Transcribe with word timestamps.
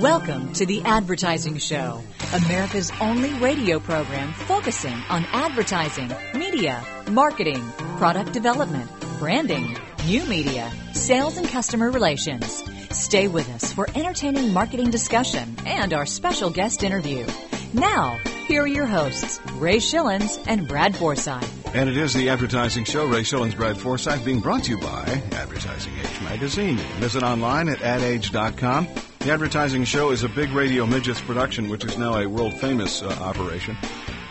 Welcome 0.00 0.52
to 0.54 0.66
The 0.66 0.82
Advertising 0.82 1.58
Show, 1.58 2.02
America's 2.32 2.90
only 3.00 3.32
radio 3.34 3.78
program 3.78 4.32
focusing 4.32 4.96
on 5.08 5.24
advertising, 5.26 6.12
media, 6.34 6.84
marketing, 7.12 7.62
product 7.98 8.32
development, 8.32 8.90
branding, 9.20 9.76
new 10.04 10.24
media, 10.24 10.68
sales, 10.94 11.36
and 11.36 11.46
customer 11.46 11.92
relations. 11.92 12.64
Stay 12.90 13.28
with 13.28 13.48
us 13.50 13.72
for 13.72 13.88
entertaining 13.94 14.52
marketing 14.52 14.90
discussion 14.90 15.54
and 15.64 15.94
our 15.94 16.06
special 16.06 16.50
guest 16.50 16.82
interview. 16.82 17.24
Now, 17.72 18.18
here 18.48 18.62
are 18.62 18.66
your 18.66 18.86
hosts, 18.86 19.40
Ray 19.58 19.76
Schillens 19.76 20.42
and 20.48 20.66
Brad 20.66 20.96
Forsythe. 20.96 21.48
And 21.72 21.88
it 21.88 21.96
is 21.96 22.14
the 22.14 22.30
Advertising 22.30 22.84
Show, 22.84 23.06
Ray 23.06 23.22
Schillens, 23.22 23.56
Brad 23.56 23.78
Forsythe, 23.78 24.24
being 24.24 24.40
brought 24.40 24.64
to 24.64 24.72
you 24.72 24.80
by 24.80 25.22
Advertising 25.32 25.92
Age 26.00 26.20
Magazine. 26.22 26.78
Visit 26.98 27.22
online 27.22 27.68
at 27.68 27.80
adage.com. 27.80 28.88
The 29.24 29.32
Advertising 29.32 29.84
Show 29.84 30.10
is 30.10 30.22
a 30.22 30.28
big 30.28 30.50
radio 30.50 30.84
midgets 30.84 31.18
production, 31.18 31.70
which 31.70 31.82
is 31.82 31.96
now 31.96 32.18
a 32.20 32.26
world 32.26 32.52
famous 32.52 33.00
uh, 33.00 33.06
operation, 33.22 33.74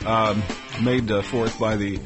um, 0.05 0.43
made 0.83 1.09
uh, 1.09 1.23
forth 1.23 1.59
by 1.59 1.75
the, 1.75 1.99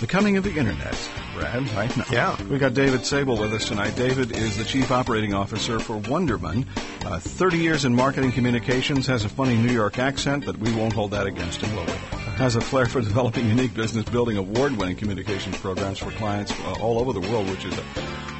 the 0.00 0.06
coming 0.06 0.36
of 0.36 0.44
the 0.44 0.54
Internet. 0.54 0.94
Brad, 1.32 1.66
right 1.70 1.96
now. 1.96 2.04
Yeah. 2.12 2.42
We 2.42 2.58
got 2.58 2.74
David 2.74 3.06
Sable 3.06 3.38
with 3.38 3.54
us 3.54 3.66
tonight. 3.66 3.96
David 3.96 4.36
is 4.36 4.58
the 4.58 4.64
Chief 4.64 4.90
Operating 4.90 5.32
Officer 5.32 5.80
for 5.80 5.98
Wunderman. 6.00 6.66
Uh, 7.06 7.18
30 7.18 7.56
years 7.56 7.86
in 7.86 7.94
marketing 7.94 8.30
communications, 8.30 9.06
has 9.06 9.24
a 9.24 9.30
funny 9.30 9.56
New 9.56 9.72
York 9.72 9.98
accent, 9.98 10.44
but 10.44 10.58
we 10.58 10.70
won't 10.74 10.92
hold 10.92 11.12
that 11.12 11.26
against 11.26 11.62
him, 11.62 11.74
will 11.74 11.86
we? 11.86 11.92
Has 12.36 12.56
a 12.56 12.60
flair 12.60 12.84
for 12.84 13.00
developing 13.00 13.48
unique 13.48 13.72
business 13.72 14.04
building 14.04 14.36
award-winning 14.36 14.96
communications 14.96 15.56
programs 15.56 15.98
for 15.98 16.10
clients 16.10 16.52
uh, 16.52 16.74
all 16.82 16.98
over 16.98 17.14
the 17.14 17.26
world, 17.26 17.48
which 17.48 17.64
is 17.64 17.74
a, 17.78 17.84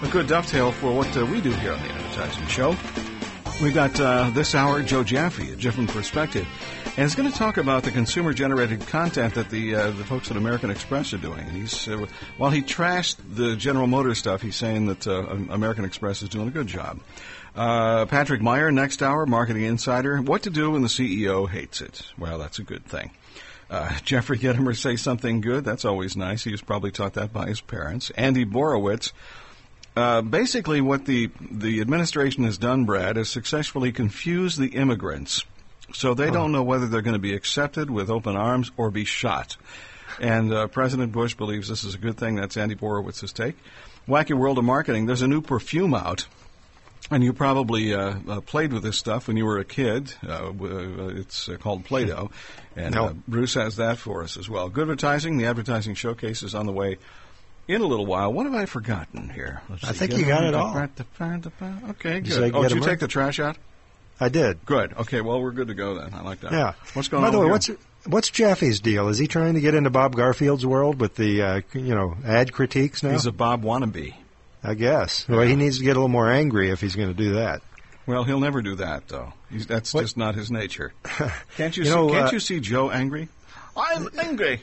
a 0.02 0.08
good 0.10 0.27
dovetail 0.27 0.72
for 0.72 0.92
what 0.92 1.16
uh, 1.16 1.24
we 1.24 1.41
do 1.41 1.52
here 1.52 1.72
on 1.72 1.80
the 1.80 1.88
Advertising 1.88 2.46
Show. 2.48 2.77
We've 3.62 3.72
got 3.72 3.98
uh, 4.00 4.30
this 4.30 4.55
hour 4.55 4.83
Joe 4.83 5.05
Jaffe, 5.05 5.52
a 5.52 5.56
different 5.56 5.88
perspective, 5.91 6.47
and 6.84 6.97
he's 6.97 7.14
going 7.14 7.30
to 7.30 7.38
talk 7.38 7.56
about 7.56 7.84
the 7.84 7.92
consumer-generated 7.92 8.86
content 8.88 9.34
that 9.34 9.48
the 9.48 9.77
uh, 9.77 9.91
the 9.92 10.05
folks 10.05 10.30
at 10.30 10.36
American 10.36 10.70
Express 10.70 11.14
are 11.14 11.19
doing. 11.19 11.38
And 11.38 11.52
he's 11.52 11.88
uh, 11.88 12.05
while 12.36 12.50
he 12.50 12.62
trashed 12.62 13.16
the 13.34 13.55
General 13.55 13.86
Motors 13.86 14.19
stuff, 14.19 14.42
he's 14.42 14.56
saying 14.56 14.86
that 14.86 15.06
uh, 15.06 15.27
American 15.50 15.84
Express 15.84 16.20
is 16.22 16.28
doing 16.28 16.48
a 16.48 16.50
good 16.50 16.66
job. 16.66 16.98
Uh, 17.55 18.06
Patrick 18.06 18.42
Meyer, 18.42 18.72
next 18.72 19.02
hour, 19.02 19.24
Marketing 19.24 19.62
Insider. 19.62 20.20
What 20.20 20.42
to 20.42 20.50
do 20.50 20.72
when 20.72 20.83
the 20.83 20.89
CEO 20.89 21.48
hates 21.48 21.80
it? 21.80 22.02
Well, 22.18 22.39
that's 22.39 22.58
a 22.58 22.64
good 22.64 22.84
thing. 22.84 23.12
Uh, 23.70 23.96
Jeffrey 24.05 24.39
Gitomer 24.39 24.77
say 24.77 24.96
something 24.96 25.41
good. 25.41 25.64
That's 25.64 25.84
always 25.84 26.16
nice. 26.16 26.42
He 26.42 26.50
was 26.50 26.61
probably 26.61 26.91
taught 26.91 27.14
that 27.14 27.33
by 27.33 27.46
his 27.46 27.61
parents. 27.61 28.11
Andy 28.11 28.44
Borowitz. 28.44 29.12
Uh, 29.97 30.23
basically, 30.23 30.81
what 30.81 31.05
the 31.05 31.31
the 31.50 31.81
administration 31.81 32.45
has 32.45 32.59
done, 32.59 32.84
Brad, 32.84 33.17
is 33.17 33.28
successfully 33.28 33.92
confuse 33.92 34.56
the 34.56 34.69
immigrants, 34.69 35.45
so 35.92 36.14
they 36.14 36.31
don't 36.31 36.51
know 36.51 36.64
whether 36.64 36.89
they're 36.89 37.03
going 37.03 37.14
to 37.14 37.20
be 37.20 37.34
accepted 37.34 37.91
with 37.91 38.11
open 38.11 38.34
arms 38.36 38.73
or 38.77 38.91
be 38.91 39.05
shot. 39.05 39.56
And 40.20 40.53
uh, 40.53 40.67
President 40.69 41.12
Bush 41.12 41.34
believes 41.34 41.69
this 41.69 41.84
is 41.84 41.95
a 41.95 41.98
good 41.98 42.17
thing. 42.17 42.36
That's 42.36 42.56
Andy 42.56 42.75
Borowitz's 42.75 43.33
take. 43.33 43.56
Wacky 44.09 44.36
World 44.36 44.59
of 44.59 44.64
Marketing. 44.64 45.06
There's 45.06 45.23
a 45.23 45.28
new 45.28 45.41
perfume 45.41 45.95
out. 45.95 46.27
And 47.11 47.23
you 47.23 47.34
probably 47.34 47.92
uh, 47.95 48.14
uh, 48.27 48.41
played 48.41 48.73
with 48.73 48.83
this 48.83 48.97
stuff 48.97 49.29
when 49.29 49.36
you 49.36 49.45
were 49.45 49.58
a 49.58 49.64
kid. 49.64 50.14
Uh, 50.27 50.53
it's 51.17 51.51
uh, 51.51 51.56
called 51.58 51.84
Play-Doh, 51.84 52.31
and 52.77 52.95
No. 52.95 53.06
uh, 53.08 53.12
Bruce 53.29 53.55
has 53.55 53.77
that 53.77 53.98
for 53.98 54.23
us 54.23 54.39
as 54.39 54.48
well. 54.48 54.70
Good 54.70 54.84
advertising. 54.84 55.36
The 55.36 55.45
advertising 55.45 55.97
showcase 55.97 56.42
is 56.42 56.55
on 56.55 56.64
the 56.64 56.73
way 56.73 56.97
in 57.69 57.81
a 57.81 57.87
little 57.87 58.07
while. 58.07 58.33
What 58.33 58.47
have 58.47 58.55
I 58.55 58.67
forgotten 58.67 59.29
here? 59.31 59.62
Let's 59.69 59.84
I 59.84 59.93
see. 59.93 60.07
think 60.07 60.19
you 60.20 60.27
got 60.27 60.45
it 60.45 60.55
all. 60.55 60.77
Okay, 61.91 62.15
Did 62.15 62.27
you 62.27 62.33
say 62.33 62.51
good. 62.51 62.55
Oh, 62.55 62.62
did 62.69 62.73
you 62.73 62.81
take 62.83 62.98
the 63.01 63.09
trash 63.09 63.41
out? 63.41 63.57
I 64.20 64.29
did. 64.29 64.65
Good. 64.65 64.93
Okay, 64.95 65.20
well 65.20 65.41
we're 65.43 65.51
good 65.51 65.69
to 65.69 65.75
go 65.75 65.95
then. 65.98 66.15
I 66.15 66.23
like 66.23 66.41
that. 66.41 66.53
Yeah. 66.53 66.74
What's 66.92 67.08
going 67.08 67.23
By 67.23 67.29
on? 67.29 67.33
By 67.33 67.36
the 67.36 67.39
way, 67.41 67.45
with 67.47 67.53
what's 67.53 67.69
you? 67.69 67.79
what's 68.07 68.30
Jaffe's 68.30 68.80
deal? 68.80 69.08
Is 69.08 69.19
he 69.19 69.27
trying 69.27 69.55
to 69.55 69.61
get 69.61 69.74
into 69.74 69.91
Bob 69.91 70.14
Garfield's 70.14 70.64
world 70.64 71.01
with 71.01 71.17
the 71.17 71.42
uh, 71.42 71.61
you 71.73 71.95
know 71.95 72.17
ad 72.24 72.53
critiques 72.53 73.03
now? 73.03 73.11
He's 73.11 73.27
a 73.27 73.33
Bob 73.33 73.63
wannabe. 73.64 74.14
I 74.63 74.74
guess. 74.74 75.29
Well, 75.29 75.41
he 75.42 75.57
needs 75.57 75.79
to 75.79 75.85
get 75.85 75.91
a 75.91 75.95
little 76.01 76.08
more 76.08 76.30
angry 76.30 76.70
if 76.70 76.80
he's 76.80 76.97
going 76.97 77.08
to 77.08 77.14
do 77.14 77.35
that. 77.35 77.61
Well, 78.07 78.24
he'll 78.24 78.41
never 78.41 78.63
do 78.63 78.77
that 78.77 79.08
though. 79.08 79.33
He's, 79.51 79.67
that's 79.67 79.92
What? 79.92 80.03
just 80.03 80.17
not 80.17 80.35
his 80.36 80.51
nature. 80.51 80.92
Can't 81.57 81.77
you, 81.77 81.83
You 81.85 81.91
see, 81.91 81.95
know, 81.95 82.08
can't 82.11 82.29
uh, 82.29 82.33
you 82.33 82.41
see 82.41 82.61
Joe 82.61 82.91
angry? 82.91 83.29
I'm 83.77 84.08
angry. 84.19 84.61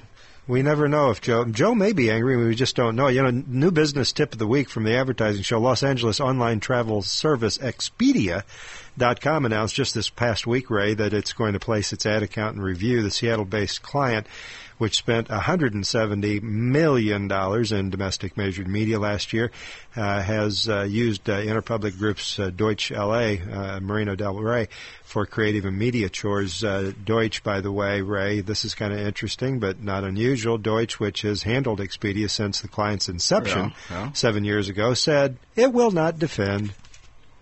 We 0.47 0.63
never 0.63 0.88
know 0.88 1.12
if 1.12 1.22
Joe 1.22 1.46
Joe 1.46 1.75
may 1.75 1.94
be 1.94 2.09
angry. 2.09 2.35
We 2.35 2.56
just 2.56 2.75
don't 2.75 2.96
know. 2.96 3.07
You 3.07 3.22
know, 3.24 3.44
new 3.47 3.72
business 3.72 4.12
tip 4.12 4.34
of 4.34 4.40
the 4.40 4.47
week 4.47 4.69
from 4.69 4.84
the 4.84 4.96
advertising 4.96 5.44
show: 5.44 5.59
Los 5.59 5.84
Angeles 5.84 6.19
online 6.19 6.59
travel 6.59 7.03
service 7.03 7.59
Expedia.com 7.59 9.46
announced 9.46 9.75
just 9.75 9.94
this 9.94 10.09
past 10.09 10.47
week, 10.47 10.69
Ray, 10.72 10.96
that 10.96 11.13
it's 11.13 11.34
going 11.34 11.53
to 11.53 11.59
place 11.59 11.94
its 11.94 12.06
ad 12.07 12.24
account 12.24 12.56
and 12.56 12.63
review 12.63 13.03
the 13.03 13.12
Seattle-based 13.12 13.84
client, 13.84 14.25
which 14.81 14.97
spent 14.97 15.29
170 15.29 16.39
million 16.39 17.27
dollars 17.27 17.71
in 17.71 17.91
domestic 17.91 18.35
measured 18.35 18.67
media 18.67 18.97
last 18.97 19.31
year, 19.31 19.51
uh, 19.95 20.19
has 20.19 20.67
uh, 20.67 20.81
used 20.81 21.29
uh, 21.29 21.37
Interpublic 21.37 21.99
Group's 21.99 22.39
uh, 22.39 22.49
Deutsch 22.49 22.89
LA, 22.89 23.35
uh, 23.35 23.79
Marina 23.79 24.15
Del 24.15 24.33
Rey, 24.33 24.69
for 25.03 25.27
creative 25.27 25.65
and 25.65 25.77
media 25.77 26.09
chores. 26.09 26.63
Uh, 26.63 26.93
Deutsch, 27.05 27.43
by 27.43 27.61
the 27.61 27.71
way, 27.71 28.01
Ray, 28.01 28.41
this 28.41 28.65
is 28.65 28.73
kind 28.73 28.91
of 28.91 28.97
interesting 28.97 29.59
but 29.59 29.83
not 29.83 30.03
unusual. 30.03 30.57
Deutsch, 30.57 30.99
which 30.99 31.21
has 31.21 31.43
handled 31.43 31.79
Expedia 31.79 32.27
since 32.27 32.61
the 32.61 32.67
client's 32.67 33.07
inception 33.07 33.73
Yeah, 33.91 34.05
yeah. 34.05 34.11
seven 34.13 34.43
years 34.43 34.67
ago, 34.67 34.95
said 34.95 35.37
it 35.55 35.71
will 35.71 35.91
not 35.91 36.17
defend. 36.17 36.73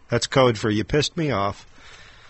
That's 0.10 0.28
code 0.28 0.58
for 0.58 0.70
you 0.70 0.84
pissed 0.84 1.16
me 1.16 1.32
off. 1.32 1.66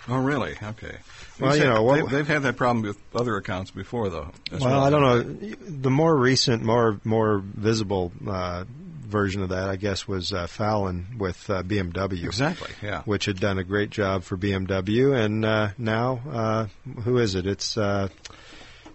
Oh, 0.07 0.19
really? 0.19 0.55
Okay. 0.61 0.97
Well, 1.39 1.55
you 1.55 1.63
know, 1.63 1.83
what- 1.83 2.09
they've, 2.09 2.27
had 2.27 2.43
that 2.43 2.57
problem 2.57 2.83
with 2.83 2.97
other 3.15 3.37
accounts 3.37 3.71
before, 3.71 4.09
though. 4.09 4.31
as 4.51 4.61
Well, 4.61 4.81
I 4.83 4.89
don't 4.89 5.01
know. 5.01 5.55
The 5.67 5.89
more 5.89 6.15
recent, 6.15 6.63
more 6.63 6.99
more 7.03 7.39
visible 7.39 8.11
uh, 8.27 8.65
version 9.07 9.41
of 9.41 9.49
that, 9.49 9.69
I 9.69 9.75
guess, 9.75 10.07
was 10.07 10.31
uh, 10.33 10.47
Fallon 10.47 11.15
with 11.17 11.49
uh, 11.49 11.63
BMW. 11.63 12.25
Exactly. 12.25 12.69
Yeah. 12.81 13.01
which 13.03 13.25
had 13.25 13.39
done 13.39 13.57
a 13.57 13.63
great 13.63 13.89
job 13.89 14.23
for 14.23 14.37
BMW, 14.37 15.15
and 15.15 15.43
uh, 15.45 15.69
now 15.77 16.21
uh, 16.31 16.65
who 17.03 17.17
is 17.17 17.35
it? 17.35 17.45
It's 17.47 17.77
uh, 17.77 18.09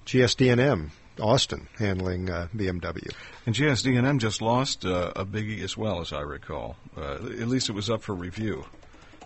GSD&M 0.07 0.93
Austin 1.21 1.69
handling 1.79 2.31
uh, 2.31 2.49
BMW. 2.55 3.13
And 3.47 3.55
GSD&M 3.55 4.19
just 4.19 4.43
lost 4.43 4.85
uh, 4.85 5.13
a 5.17 5.25
biggie 5.25 5.63
as 5.63 5.77
well, 5.77 6.01
as 6.01 6.13
I 6.13 6.21
recall. 6.21 6.77
Uh, 6.97 7.15
at 7.15 7.49
least 7.49 7.69
it 7.69 7.73
was 7.73 7.91
up 7.91 8.03
for 8.03 8.15
review. 8.15 8.65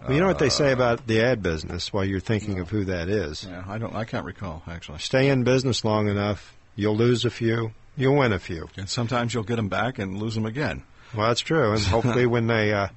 Well, 0.03 0.13
you 0.13 0.21
know 0.21 0.27
what 0.27 0.39
they 0.39 0.49
say 0.49 0.73
about 0.73 1.07
the 1.07 1.23
ad 1.23 1.43
business 1.43 1.93
while 1.93 2.05
you're 2.05 2.21
thinking 2.21 2.61
of 2.61 2.71
who 2.71 2.85
that 2.85 3.09
is. 3.09 3.45
Yeah, 3.45 3.65
I 3.67 3.79
don't. 3.79 3.95
I 3.95 4.05
can't 4.05 4.25
recall 4.25 4.63
actually. 4.67 4.99
Stay 4.99 5.29
in 5.29 5.45
business 5.45 5.85
long 5.85 6.09
enough, 6.09 6.57
you'll 6.77 6.97
lose 6.97 7.25
a 7.25 7.31
few, 7.31 7.73
you'll 7.97 8.17
win 8.17 8.33
a 8.33 8.39
few. 8.39 8.69
And 8.77 8.89
sometimes 8.89 9.35
you'll 9.35 9.45
get 9.45 9.57
them 9.57 9.69
back 9.69 9.99
and 9.99 10.19
lose 10.19 10.35
them 10.35 10.47
again. 10.47 10.85
Well, 11.15 11.29
that's 11.29 11.41
true, 11.41 11.73
and 11.73 11.81
hopefully 11.85 12.27
when 12.27 12.47
they 12.47 12.73
uh, 12.73 12.89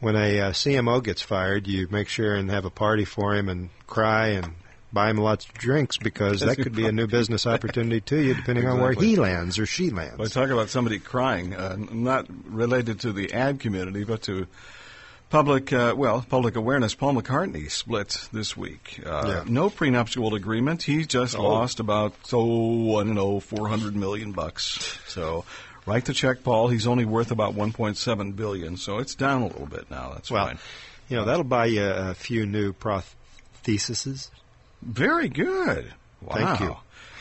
when 0.00 0.16
a 0.16 0.40
uh, 0.40 0.50
CMO 0.50 1.02
gets 1.02 1.22
fired, 1.22 1.66
you 1.66 1.86
make 1.90 2.08
sure 2.08 2.34
and 2.34 2.50
have 2.50 2.64
a 2.64 2.70
party 2.70 3.04
for 3.04 3.34
him 3.34 3.48
and 3.48 3.70
cry 3.86 4.28
and 4.28 4.54
buy 4.92 5.10
him 5.10 5.18
lots 5.18 5.46
of 5.46 5.54
drinks 5.54 5.98
because 5.98 6.40
that 6.40 6.56
could 6.56 6.74
be 6.74 6.86
a 6.86 6.92
new 6.92 7.06
business 7.06 7.46
opportunity 7.46 8.00
to 8.00 8.20
you, 8.20 8.34
depending 8.34 8.66
on 8.66 8.80
where 8.80 8.92
he 8.92 9.16
lands 9.16 9.58
or 9.58 9.66
she 9.66 9.90
lands. 9.90 10.18
Well, 10.18 10.28
talk 10.28 10.50
about 10.50 10.68
somebody 10.68 10.98
crying, 10.98 11.54
uh, 11.54 11.76
not 11.78 12.26
related 12.44 13.00
to 13.00 13.12
the 13.12 13.32
ad 13.32 13.60
community, 13.60 14.04
but 14.04 14.22
to 14.22 14.46
public, 15.30 15.72
uh, 15.72 15.94
well, 15.96 16.24
public 16.28 16.56
awareness. 16.56 16.94
Paul 16.94 17.14
McCartney 17.14 17.70
split 17.70 18.28
this 18.32 18.56
week. 18.56 19.00
Uh, 19.06 19.24
Yeah. 19.26 19.44
No 19.46 19.70
prenuptial 19.70 20.34
agreement. 20.34 20.82
He 20.82 21.04
just 21.06 21.36
Oh. 21.36 21.42
lost 21.42 21.80
about, 21.80 22.14
oh, 22.32 22.96
I 22.98 23.04
don't 23.04 23.14
know, 23.14 23.40
400 23.40 23.96
million 23.96 24.32
bucks. 24.32 24.98
So 25.06 25.44
write 25.86 26.04
the 26.04 26.12
check, 26.12 26.42
Paul. 26.42 26.68
He's 26.68 26.86
only 26.86 27.04
worth 27.04 27.30
about 27.30 27.54
1.7 27.54 28.32
billion, 28.32 28.76
so 28.76 28.98
it's 28.98 29.14
down 29.14 29.42
a 29.42 29.46
little 29.46 29.66
bit 29.66 29.90
now. 29.90 30.10
That's 30.12 30.30
Well, 30.30 30.46
fine. 30.46 30.58
You 31.08 31.16
know, 31.16 31.24
that'll 31.24 31.44
buy 31.44 31.66
you 31.66 31.84
a 31.84 32.14
few 32.14 32.46
new 32.46 32.72
prostheses. 32.72 34.28
Very 34.82 35.28
good. 35.28 35.92
Wow. 36.20 36.34
Thank 36.34 36.60
you. 36.60 36.76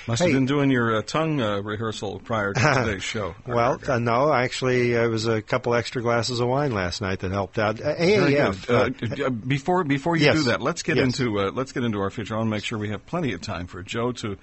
Must 0.08 0.22
Hey. 0.22 0.30
have 0.30 0.36
been 0.36 0.46
doing 0.46 0.72
your 0.72 0.98
uh, 0.98 1.02
tongue 1.02 1.42
uh, 1.42 1.62
rehearsal 1.62 2.20
prior 2.20 2.54
to 2.54 2.60
today's 2.86 3.04
show. 3.04 3.36
Well, 3.48 3.80
uh, 3.88 4.00
no, 4.00 4.32
actually, 4.34 4.96
uh, 4.98 5.04
it 5.06 5.08
was 5.10 5.28
a 5.28 5.42
couple 5.42 5.76
extra 5.76 6.02
glasses 6.02 6.40
of 6.40 6.48
wine 6.48 6.72
last 6.72 7.02
night 7.02 7.20
that 7.20 7.32
helped 7.32 7.60
out. 7.60 7.80
Uh, 7.82 7.96
AAF. 7.96 8.70
Uh, 8.70 9.26
uh, 9.26 9.30
before 9.30 9.84
before 9.84 10.16
you 10.16 10.26
Yes. 10.26 10.36
do 10.36 10.44
that, 10.44 10.62
let's 10.62 10.84
get 10.84 10.98
Yes. 10.98 11.06
into 11.20 11.40
uh, 11.40 11.52
let's 11.54 11.72
get 11.72 11.84
into 11.84 12.00
our 12.00 12.10
feature. 12.10 12.34
I 12.36 12.38
want 12.38 12.48
to 12.48 12.52
make 12.52 12.64
sure 12.64 12.78
we 12.78 12.90
have 12.90 13.06
plenty 13.06 13.34
of 13.34 13.42
time 13.42 13.68
for 13.68 13.82
Joe 13.84 14.12
to. 14.14 14.38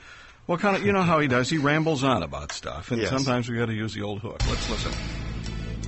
Well, 0.47 0.59
kind 0.59 0.77
of, 0.77 0.85
you 0.87 0.93
know 0.93 1.03
how 1.03 1.19
he 1.19 1.27
does. 1.27 1.51
He 1.51 1.59
rambles 1.59 2.05
on 2.05 2.23
about 2.23 2.53
stuff, 2.53 2.93
and 2.93 3.01
Yes. 3.01 3.11
sometimes 3.11 3.49
we 3.49 3.57
got 3.57 3.67
to 3.67 3.75
use 3.75 3.95
the 3.95 4.03
old 4.03 4.21
hook. 4.21 4.41
Let's 4.49 4.71
listen. 4.71 4.93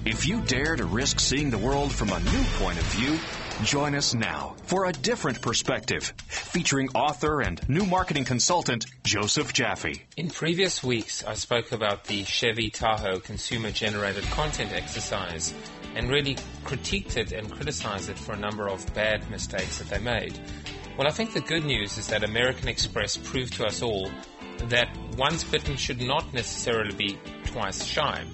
If 0.04 0.26
you 0.26 0.40
dare 0.40 0.74
to 0.74 0.84
risk 0.84 1.20
seeing 1.20 1.50
the 1.50 1.58
world 1.58 1.92
from 1.92 2.08
a 2.10 2.18
new 2.18 2.42
point 2.58 2.78
of 2.78 2.84
view, 2.86 3.18
join 3.64 3.94
us 3.94 4.14
now 4.14 4.54
for 4.64 4.86
a 4.86 4.92
different 4.92 5.42
perspective, 5.42 6.12
featuring 6.28 6.88
author 6.94 7.40
and 7.40 7.66
new 7.68 7.84
marketing 7.84 8.24
consultant 8.24 8.86
Joseph 9.02 9.52
Jaffe. 9.52 10.04
In 10.16 10.30
previous 10.30 10.82
weeks, 10.82 11.24
I 11.24 11.34
spoke 11.34 11.72
about 11.72 12.04
the 12.04 12.24
Chevy 12.24 12.70
Tahoe 12.70 13.18
consumer 13.18 13.70
generated 13.70 14.24
content 14.24 14.72
exercise 14.72 15.52
and 15.94 16.08
really 16.08 16.36
critiqued 16.64 17.16
it 17.16 17.32
and 17.32 17.50
criticized 17.50 18.08
it 18.10 18.18
for 18.18 18.32
a 18.32 18.38
number 18.38 18.68
of 18.68 18.94
bad 18.94 19.28
mistakes 19.30 19.78
that 19.78 19.88
they 19.88 19.98
made. 19.98 20.38
Well, 20.96 21.06
I 21.06 21.10
think 21.10 21.32
the 21.32 21.40
good 21.40 21.64
news 21.64 21.98
is 21.98 22.06
that 22.08 22.24
American 22.24 22.68
Express 22.68 23.16
proved 23.16 23.54
to 23.54 23.66
us 23.66 23.82
all 23.82 24.10
that 24.64 24.88
once 25.16 25.44
bitten 25.44 25.76
should 25.76 26.00
not 26.00 26.32
necessarily 26.32 26.94
be 26.94 27.18
twice 27.46 27.84
shy. 27.84 28.24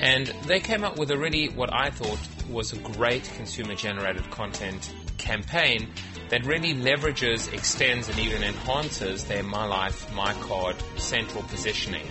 And 0.00 0.28
they 0.46 0.60
came 0.60 0.82
up 0.82 0.98
with 0.98 1.10
a 1.10 1.18
really 1.18 1.50
what 1.50 1.72
I 1.72 1.90
thought 1.90 2.18
was 2.48 2.72
a 2.72 2.78
great 2.78 3.24
consumer 3.36 3.74
generated 3.74 4.30
content 4.30 4.92
campaign 5.18 5.88
that 6.30 6.46
really 6.46 6.74
leverages, 6.74 7.52
extends, 7.52 8.08
and 8.08 8.18
even 8.18 8.42
enhances 8.42 9.24
their 9.24 9.42
My 9.42 9.66
Life, 9.66 10.10
My 10.14 10.32
Card 10.34 10.76
central 10.96 11.42
positioning. 11.44 12.06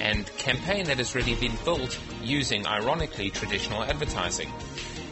And 0.00 0.26
campaign 0.38 0.86
that 0.86 0.98
has 0.98 1.14
really 1.14 1.36
been 1.36 1.56
built 1.64 1.98
using, 2.22 2.66
ironically, 2.66 3.30
traditional 3.30 3.84
advertising. 3.84 4.50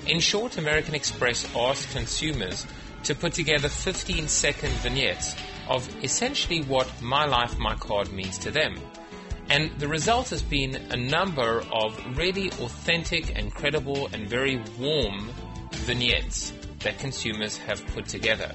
In 0.09 0.19
short, 0.19 0.59
American 0.59 0.95
Express 0.97 1.49
asked 1.55 1.91
consumers 1.93 2.67
to 3.05 3.15
put 3.15 3.35
together 3.35 3.69
15 3.69 4.27
second 4.27 4.73
vignettes 4.75 5.37
of 5.69 5.89
essentially 6.03 6.63
what 6.63 6.91
My 7.01 7.25
Life, 7.25 7.57
My 7.59 7.77
Card 7.77 8.13
means 8.13 8.39
to 8.39 8.51
them. 8.51 8.77
And 9.49 9.71
the 9.79 9.89
result 9.89 10.31
has 10.31 10.43
been 10.43 10.75
a 10.91 10.97
number 10.97 11.63
of 11.73 12.19
really 12.19 12.51
authentic 12.51 13.39
and 13.39 13.55
credible 13.55 14.09
and 14.13 14.29
very 14.29 14.61
warm 14.79 15.31
vignettes 15.71 16.53
that 16.81 16.99
consumers 16.99 17.57
have 17.59 17.85
put 17.89 18.07
together. 18.07 18.53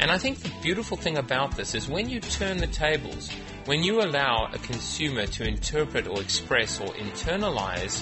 And 0.00 0.10
I 0.10 0.18
think 0.18 0.38
the 0.38 0.50
beautiful 0.62 0.96
thing 0.96 1.18
about 1.18 1.56
this 1.56 1.74
is 1.74 1.88
when 1.88 2.08
you 2.08 2.20
turn 2.20 2.56
the 2.56 2.66
tables, 2.66 3.30
when 3.66 3.82
you 3.82 4.02
allow 4.02 4.50
a 4.52 4.58
consumer 4.58 5.26
to 5.26 5.46
interpret 5.46 6.06
or 6.08 6.20
express 6.20 6.80
or 6.80 6.88
internalize 6.88 8.00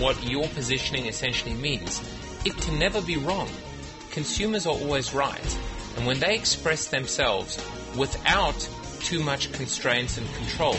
what 0.00 0.22
your 0.28 0.48
positioning 0.48 1.06
essentially 1.06 1.54
means, 1.54 2.00
it 2.44 2.56
can 2.56 2.78
never 2.78 3.02
be 3.02 3.16
wrong. 3.16 3.48
Consumers 4.10 4.66
are 4.66 4.74
always 4.74 5.12
right. 5.12 5.58
And 5.96 6.06
when 6.06 6.20
they 6.20 6.34
express 6.34 6.86
themselves 6.88 7.62
without 7.96 8.68
too 9.00 9.22
much 9.22 9.52
constraints 9.52 10.16
and 10.16 10.26
control, 10.34 10.76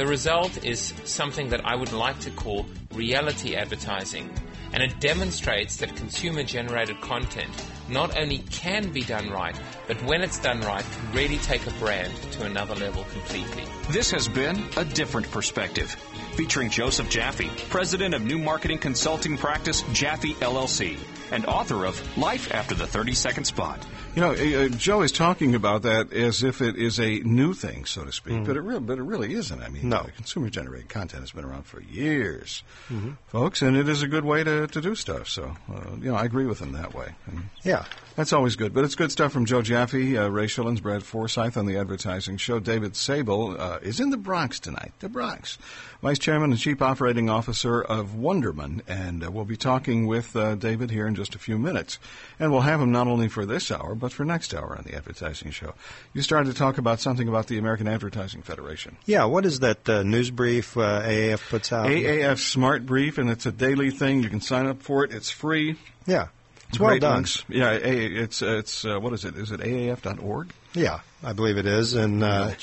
the 0.00 0.06
result 0.06 0.64
is 0.64 0.94
something 1.04 1.50
that 1.50 1.66
I 1.66 1.76
would 1.76 1.92
like 1.92 2.18
to 2.20 2.30
call 2.30 2.64
reality 2.94 3.54
advertising. 3.54 4.30
And 4.72 4.82
it 4.82 4.98
demonstrates 4.98 5.76
that 5.76 5.94
consumer 5.94 6.42
generated 6.42 7.02
content 7.02 7.50
not 7.90 8.16
only 8.16 8.38
can 8.38 8.92
be 8.92 9.02
done 9.02 9.28
right, 9.28 9.54
but 9.86 10.02
when 10.04 10.22
it's 10.22 10.38
done 10.38 10.60
right, 10.60 10.82
can 10.82 11.12
really 11.12 11.36
take 11.36 11.66
a 11.66 11.70
brand 11.72 12.14
to 12.32 12.44
another 12.44 12.74
level 12.76 13.04
completely. 13.12 13.64
This 13.90 14.10
has 14.12 14.26
been 14.26 14.64
A 14.78 14.86
Different 14.86 15.30
Perspective, 15.30 15.90
featuring 16.32 16.70
Joseph 16.70 17.10
Jaffe, 17.10 17.50
president 17.68 18.14
of 18.14 18.22
new 18.22 18.38
marketing 18.38 18.78
consulting 18.78 19.36
practice 19.36 19.82
Jaffe 19.92 20.32
LLC, 20.36 20.96
and 21.30 21.46
author 21.46 21.84
of 21.84 22.18
Life 22.18 22.52
After 22.52 22.74
the 22.74 22.86
30 22.86 23.14
Second 23.14 23.44
Spot. 23.44 23.84
You 24.14 24.22
know, 24.22 24.32
uh, 24.32 24.68
Joe 24.68 25.02
is 25.02 25.12
talking 25.12 25.54
about 25.54 25.82
that 25.82 26.12
as 26.12 26.42
if 26.42 26.60
it 26.60 26.76
is 26.76 26.98
a 26.98 27.20
new 27.20 27.54
thing, 27.54 27.84
so 27.84 28.04
to 28.04 28.12
speak, 28.12 28.34
mm-hmm. 28.34 28.44
but 28.44 28.56
it 28.56 28.60
really, 28.60 28.80
but 28.80 28.98
it 28.98 29.02
really 29.02 29.34
isn't. 29.34 29.62
I 29.62 29.68
mean, 29.68 29.88
no. 29.88 30.06
consumer 30.16 30.50
generated 30.50 30.88
content 30.88 31.22
has 31.22 31.32
been 31.32 31.44
around 31.44 31.64
for 31.64 31.80
years, 31.80 32.62
mm-hmm. 32.88 33.12
folks, 33.28 33.62
and 33.62 33.76
it 33.76 33.88
is 33.88 34.02
a 34.02 34.08
good 34.08 34.24
way 34.24 34.42
to, 34.42 34.66
to 34.66 34.80
do 34.80 34.94
stuff. 34.94 35.28
So, 35.28 35.56
uh, 35.72 35.80
you 36.00 36.10
know, 36.10 36.16
I 36.16 36.24
agree 36.24 36.46
with 36.46 36.58
him 36.58 36.72
that 36.72 36.94
way. 36.94 37.14
And 37.26 37.44
yeah, 37.62 37.84
that's 38.16 38.32
always 38.32 38.56
good. 38.56 38.74
But 38.74 38.84
it's 38.84 38.96
good 38.96 39.12
stuff 39.12 39.32
from 39.32 39.46
Joe 39.46 39.62
Jaffe, 39.62 40.16
uh, 40.16 40.28
Ray 40.28 40.46
Schilens, 40.46 40.82
Brad 40.82 41.02
Forsythe 41.02 41.56
on 41.56 41.66
the 41.66 41.76
advertising 41.76 42.36
show. 42.36 42.58
David 42.58 42.96
Sable 42.96 43.60
uh, 43.60 43.78
is 43.80 44.00
in 44.00 44.10
the 44.10 44.16
Bronx 44.16 44.58
tonight. 44.58 44.92
The 44.98 45.08
Bronx. 45.08 45.58
Vice 46.02 46.18
Chairman 46.18 46.50
and 46.50 46.58
Chief 46.58 46.80
Operating 46.80 47.28
Officer 47.28 47.82
of 47.82 48.12
Wunderman. 48.12 48.80
and 48.88 49.22
uh, 49.22 49.30
we'll 49.30 49.44
be 49.44 49.58
talking 49.58 50.06
with 50.06 50.34
uh, 50.34 50.54
David 50.54 50.90
here 50.90 51.06
in 51.06 51.14
just 51.14 51.34
a 51.34 51.38
few 51.38 51.58
minutes. 51.58 51.98
And 52.38 52.50
we'll 52.50 52.62
have 52.62 52.80
him 52.80 52.90
not 52.90 53.06
only 53.06 53.28
for 53.28 53.44
this 53.44 53.70
hour, 53.70 53.94
but 53.94 54.10
for 54.10 54.24
next 54.24 54.54
hour 54.54 54.74
on 54.78 54.84
the 54.84 54.94
advertising 54.94 55.50
show. 55.50 55.74
You 56.14 56.22
started 56.22 56.52
to 56.52 56.58
talk 56.58 56.78
about 56.78 57.00
something 57.00 57.28
about 57.28 57.48
the 57.48 57.58
American 57.58 57.86
Advertising 57.86 58.40
Federation. 58.40 58.96
Yeah, 59.04 59.26
what 59.26 59.44
is 59.44 59.60
that 59.60 59.86
uh, 59.90 60.02
news 60.02 60.30
brief 60.30 60.74
uh, 60.74 61.02
AAF 61.02 61.46
puts 61.50 61.70
out? 61.70 61.86
AAF 61.86 62.38
Smart 62.38 62.86
Brief, 62.86 63.18
and 63.18 63.28
it's 63.28 63.44
a 63.44 63.52
daily 63.52 63.90
thing. 63.90 64.22
You 64.22 64.30
can 64.30 64.40
sign 64.40 64.66
up 64.66 64.80
for 64.82 65.04
it. 65.04 65.12
It's 65.12 65.30
free. 65.30 65.76
Yeah. 66.06 66.28
It's 66.70 66.80
well 66.80 66.98
done. 66.98 67.16
Links. 67.16 67.44
Yeah, 67.48 67.72
it's 67.72 68.42
it's 68.42 68.84
uh, 68.84 68.98
what 69.00 69.12
is 69.12 69.24
it? 69.24 69.34
Is 69.36 69.50
it 69.50 69.58
AAF.org? 69.60 70.52
Yeah, 70.72 71.00
I 71.22 71.32
believe 71.32 71.58
it 71.58 71.66
is. 71.66 71.94
And 71.94 72.22
uh. 72.22 72.54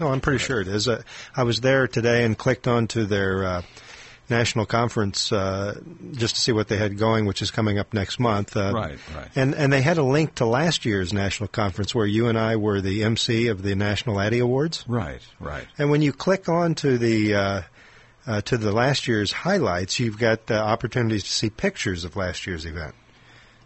No, 0.00 0.08
I'm 0.08 0.20
pretty 0.20 0.38
sure 0.38 0.60
it 0.60 0.68
is. 0.68 0.88
Uh, 0.88 1.02
I 1.34 1.44
was 1.44 1.60
there 1.60 1.86
today 1.86 2.24
and 2.24 2.36
clicked 2.36 2.66
onto 2.66 3.04
their 3.04 3.44
uh, 3.44 3.62
national 4.28 4.66
conference 4.66 5.30
uh, 5.32 5.80
just 6.12 6.36
to 6.36 6.40
see 6.40 6.52
what 6.52 6.68
they 6.68 6.76
had 6.76 6.98
going, 6.98 7.26
which 7.26 7.42
is 7.42 7.50
coming 7.50 7.78
up 7.78 7.92
next 7.92 8.18
month. 8.18 8.56
Uh, 8.56 8.72
right, 8.74 8.98
right. 9.14 9.28
And 9.34 9.54
and 9.54 9.72
they 9.72 9.82
had 9.82 9.98
a 9.98 10.02
link 10.02 10.36
to 10.36 10.46
last 10.46 10.84
year's 10.84 11.12
national 11.12 11.48
conference 11.48 11.94
where 11.94 12.06
you 12.06 12.28
and 12.28 12.38
I 12.38 12.56
were 12.56 12.80
the 12.80 13.04
MC 13.04 13.48
of 13.48 13.62
the 13.62 13.74
National 13.74 14.20
Addy 14.20 14.38
Awards. 14.38 14.84
Right, 14.88 15.22
right. 15.40 15.66
And 15.78 15.90
when 15.90 16.02
you 16.02 16.12
click 16.12 16.48
on 16.48 16.74
to 16.76 16.98
the 16.98 17.34
uh, 17.34 17.62
uh, 18.26 18.40
to 18.42 18.56
the 18.56 18.72
last 18.72 19.06
year's 19.06 19.32
highlights, 19.32 20.00
you've 20.00 20.18
got 20.18 20.50
opportunities 20.50 21.24
to 21.24 21.30
see 21.30 21.50
pictures 21.50 22.04
of 22.04 22.16
last 22.16 22.46
year's 22.46 22.64
event. 22.64 22.94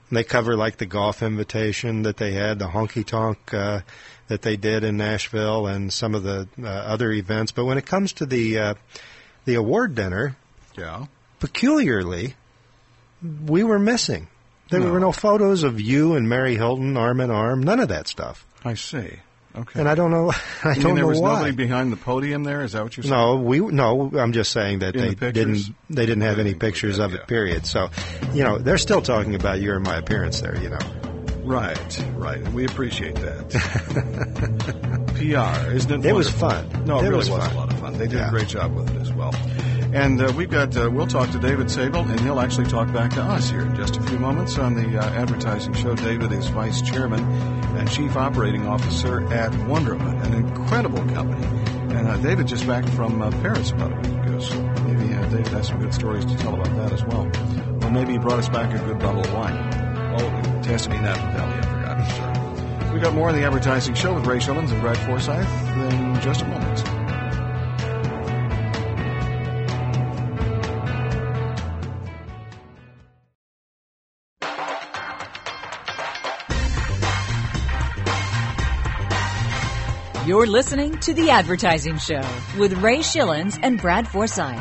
And 0.09 0.17
they 0.17 0.25
cover 0.25 0.57
like 0.57 0.79
the 0.79 0.87
golf 0.87 1.23
invitation 1.23 2.03
that 2.03 2.17
they 2.17 2.33
had, 2.33 2.59
the 2.59 2.69
honky 2.69 3.05
tonk 3.05 3.53
uh, 3.53 3.81
that 4.29 4.43
they 4.43 4.57
did 4.57 4.85
in 4.85 4.97
Nashville, 4.97 5.67
and 5.67 5.93
some 5.93 6.15
of 6.15 6.23
the 6.23 6.49
uh, 6.63 6.67
other 6.67 7.13
events. 7.13 7.53
But 7.53 7.67
when 7.67 7.79
it 7.79 7.87
comes 7.87 8.13
to 8.15 8.27
the 8.27 8.59
uh, 8.59 8.75
the 9.45 9.55
award 9.55 9.95
dinner, 9.95 10.37
yeah, 10.77 11.07
peculiarly, 11.41 12.35
we 13.47 13.65
were 13.65 13.79
missing. 13.79 14.29
There 14.71 14.81
no. 14.81 14.93
were 14.93 15.01
no 15.01 15.13
photos 15.13 15.63
of 15.63 15.81
you 15.81 16.15
and 16.15 16.29
Mary 16.29 16.57
Hilton 16.57 16.97
arm 16.97 17.21
in 17.21 17.31
arm. 17.31 17.63
None 17.63 17.81
of 17.81 17.89
that 17.89 18.07
stuff. 18.07 18.47
I 18.65 18.75
see. 18.75 19.21
Okay. 19.57 19.81
And 19.81 19.89
I 19.89 19.95
don't 19.95 20.11
know. 20.11 20.31
I 20.65 20.75
you 20.75 20.83
don't 20.83 20.95
there 20.95 21.05
know 21.05 21.09
was 21.09 21.21
why. 21.21 21.35
nobody 21.35 21.53
behind 21.53 21.93
the 21.93 21.97
podium 21.97 22.45
there. 22.45 22.63
Is 22.63 22.73
that 22.73 22.83
what 22.83 22.97
you're 22.97 23.05
saying? 23.05 23.15
No, 23.15 23.37
we 23.37 23.61
no. 23.61 24.11
I'm 24.17 24.33
just 24.33 24.53
saying 24.53 24.81
that 24.81 24.95
In 24.95 25.01
they 25.01 25.15
the 25.15 25.33
didn't. 25.33 25.75
They 25.91 26.07
didn't 26.07 26.23
have 26.23 26.39
any 26.39 26.55
pictures 26.55 26.99
of 26.99 27.13
yeah. 27.13 27.21
it. 27.21 27.27
Period. 27.27 27.67
So, 27.67 27.89
you 28.35 28.45
know, 28.45 28.59
they're 28.59 28.79
still 28.79 29.03
talking 29.03 29.35
about 29.35 29.61
you 29.61 29.75
and 29.75 29.85
my 29.85 29.97
appearance 29.97 30.41
there. 30.41 30.57
You 30.61 30.71
know. 30.71 30.79
Right, 31.49 32.05
right. 32.17 32.47
We 32.53 32.67
appreciate 32.67 33.15
that. 33.15 33.49
PR, 35.15 35.73
isn't 35.73 36.05
it? 36.05 36.09
It 36.09 36.13
was 36.13 36.29
fun. 36.29 36.85
No, 36.85 36.99
it, 36.99 37.05
it 37.05 37.09
really 37.09 37.17
was, 37.17 37.31
was, 37.31 37.53
a 37.53 37.55
lot 37.55 37.73
of 37.73 37.81
fun. 37.81 37.95
They 37.95 38.07
did 38.07 38.19
yeah. 38.19 38.29
a 38.29 38.31
great 38.31 38.49
job 38.49 38.75
with 38.75 38.95
it 38.95 39.01
as 39.01 39.11
well. 39.15 39.35
And 39.95 40.21
uh, 40.21 40.31
we've 40.37 40.51
got, 40.51 40.77
uh, 40.77 40.91
we'll 40.93 41.07
talk 41.07 41.31
to 41.31 41.39
David 41.39 41.71
Sable, 41.71 42.01
and 42.01 42.21
he'll 42.21 42.41
actually 42.41 42.67
talk 42.67 42.93
back 42.93 43.15
to 43.15 43.23
us 43.23 43.49
here 43.49 43.63
in 43.63 43.75
just 43.75 43.97
a 43.97 44.03
few 44.03 44.19
moments 44.19 44.59
on 44.59 44.75
the 44.75 44.99
uh, 44.99 45.11
advertising 45.13 45.73
show. 45.73 45.95
David 45.95 46.33
is 46.33 46.49
vice 46.49 46.83
chairman 46.83 47.23
and 47.79 47.91
chief 47.91 48.17
operating 48.17 48.67
officer 48.67 49.21
at 49.33 49.53
Wunderman, 49.53 50.25
an 50.25 50.35
incredible 50.35 51.05
company. 51.15 51.47
And 51.95 52.09
uh, 52.09 52.17
David 52.19 52.47
just 52.47 52.67
back 52.67 52.87
from 52.91 53.23
uh, 53.23 53.31
Paris 53.41 53.71
about 53.71 53.93
a 53.93 53.97
week 53.97 54.21
ago, 54.25 54.39
so 54.41 54.61
maybe 54.85 55.15
uh, 55.15 55.29
David 55.29 55.49
has 55.49 55.69
some 55.69 55.79
good 55.79 55.95
stories 55.95 56.25
to 56.27 56.37
tell 56.37 56.55
about 56.55 56.75
that 56.77 56.93
as 56.93 57.05
well. 57.05 57.31
Or 57.83 57.91
maybe 57.91 58.13
he 58.13 58.19
brought 58.19 58.39
us 58.39 58.49
back 58.49 58.75
a 58.75 58.85
good 58.85 58.99
bottle 58.99 59.21
of 59.21 59.33
wine. 59.33 59.57
Oh, 60.19 60.59
it 60.59 60.67
has 60.67 60.83
to 60.83 60.91
be 60.91 60.99
Napa 60.99 61.21
Valley, 61.21 61.59
I 61.59 61.63
forgot. 61.63 62.11
Sorry. 62.17 62.95
We 62.95 63.01
got 63.01 63.15
more 63.15 63.29
on 63.29 63.35
the 63.35 63.45
advertising 63.45 63.95
show 63.95 64.15
with 64.15 64.27
Ray 64.27 64.39
Schilens 64.39 64.73
and 64.73 64.81
Brad 64.81 64.99
Forsythe 64.99 65.47
in 65.93 66.21
just 66.21 66.43
a 66.43 66.47
moment. 66.47 66.88
You're 80.29 80.47
listening 80.47 80.99
to 80.99 81.15
The 81.15 81.31
Advertising 81.31 81.97
Show 81.97 82.21
with 82.59 82.75
Ray 82.83 82.99
Schilens 82.99 83.59
and 83.63 83.81
Brad 83.81 84.07
Forsythe. 84.07 84.59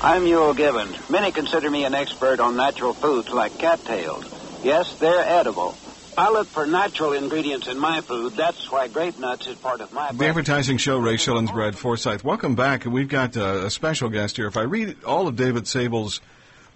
I'm 0.00 0.22
Euell 0.22 0.56
Gibbons. 0.56 1.10
Many 1.10 1.32
consider 1.32 1.68
me 1.68 1.84
an 1.84 1.92
expert 1.92 2.38
on 2.38 2.56
natural 2.56 2.94
foods 2.94 3.28
like 3.30 3.58
cattails. 3.58 4.24
Yes, 4.62 4.94
they're 5.00 5.24
edible. 5.24 5.74
I 6.16 6.30
look 6.30 6.46
for 6.46 6.68
natural 6.68 7.14
ingredients 7.14 7.66
in 7.66 7.80
my 7.80 8.00
food. 8.00 8.34
That's 8.34 8.70
why 8.70 8.86
grape 8.86 9.18
nuts 9.18 9.48
is 9.48 9.56
part 9.56 9.80
of 9.80 9.92
my. 9.92 10.12
The 10.12 10.24
advertising 10.24 10.78
show, 10.78 10.98
Ray 10.98 11.16
Schilens, 11.16 11.52
Brad 11.52 11.76
Forsythe. 11.76 12.22
Welcome 12.22 12.54
back. 12.54 12.84
We've 12.84 13.08
got 13.08 13.36
uh, 13.36 13.62
a 13.64 13.70
special 13.70 14.08
guest 14.08 14.36
here. 14.36 14.46
If 14.46 14.56
I 14.56 14.62
read 14.62 15.02
all 15.02 15.26
of 15.26 15.34
David 15.34 15.66
Sable's 15.66 16.20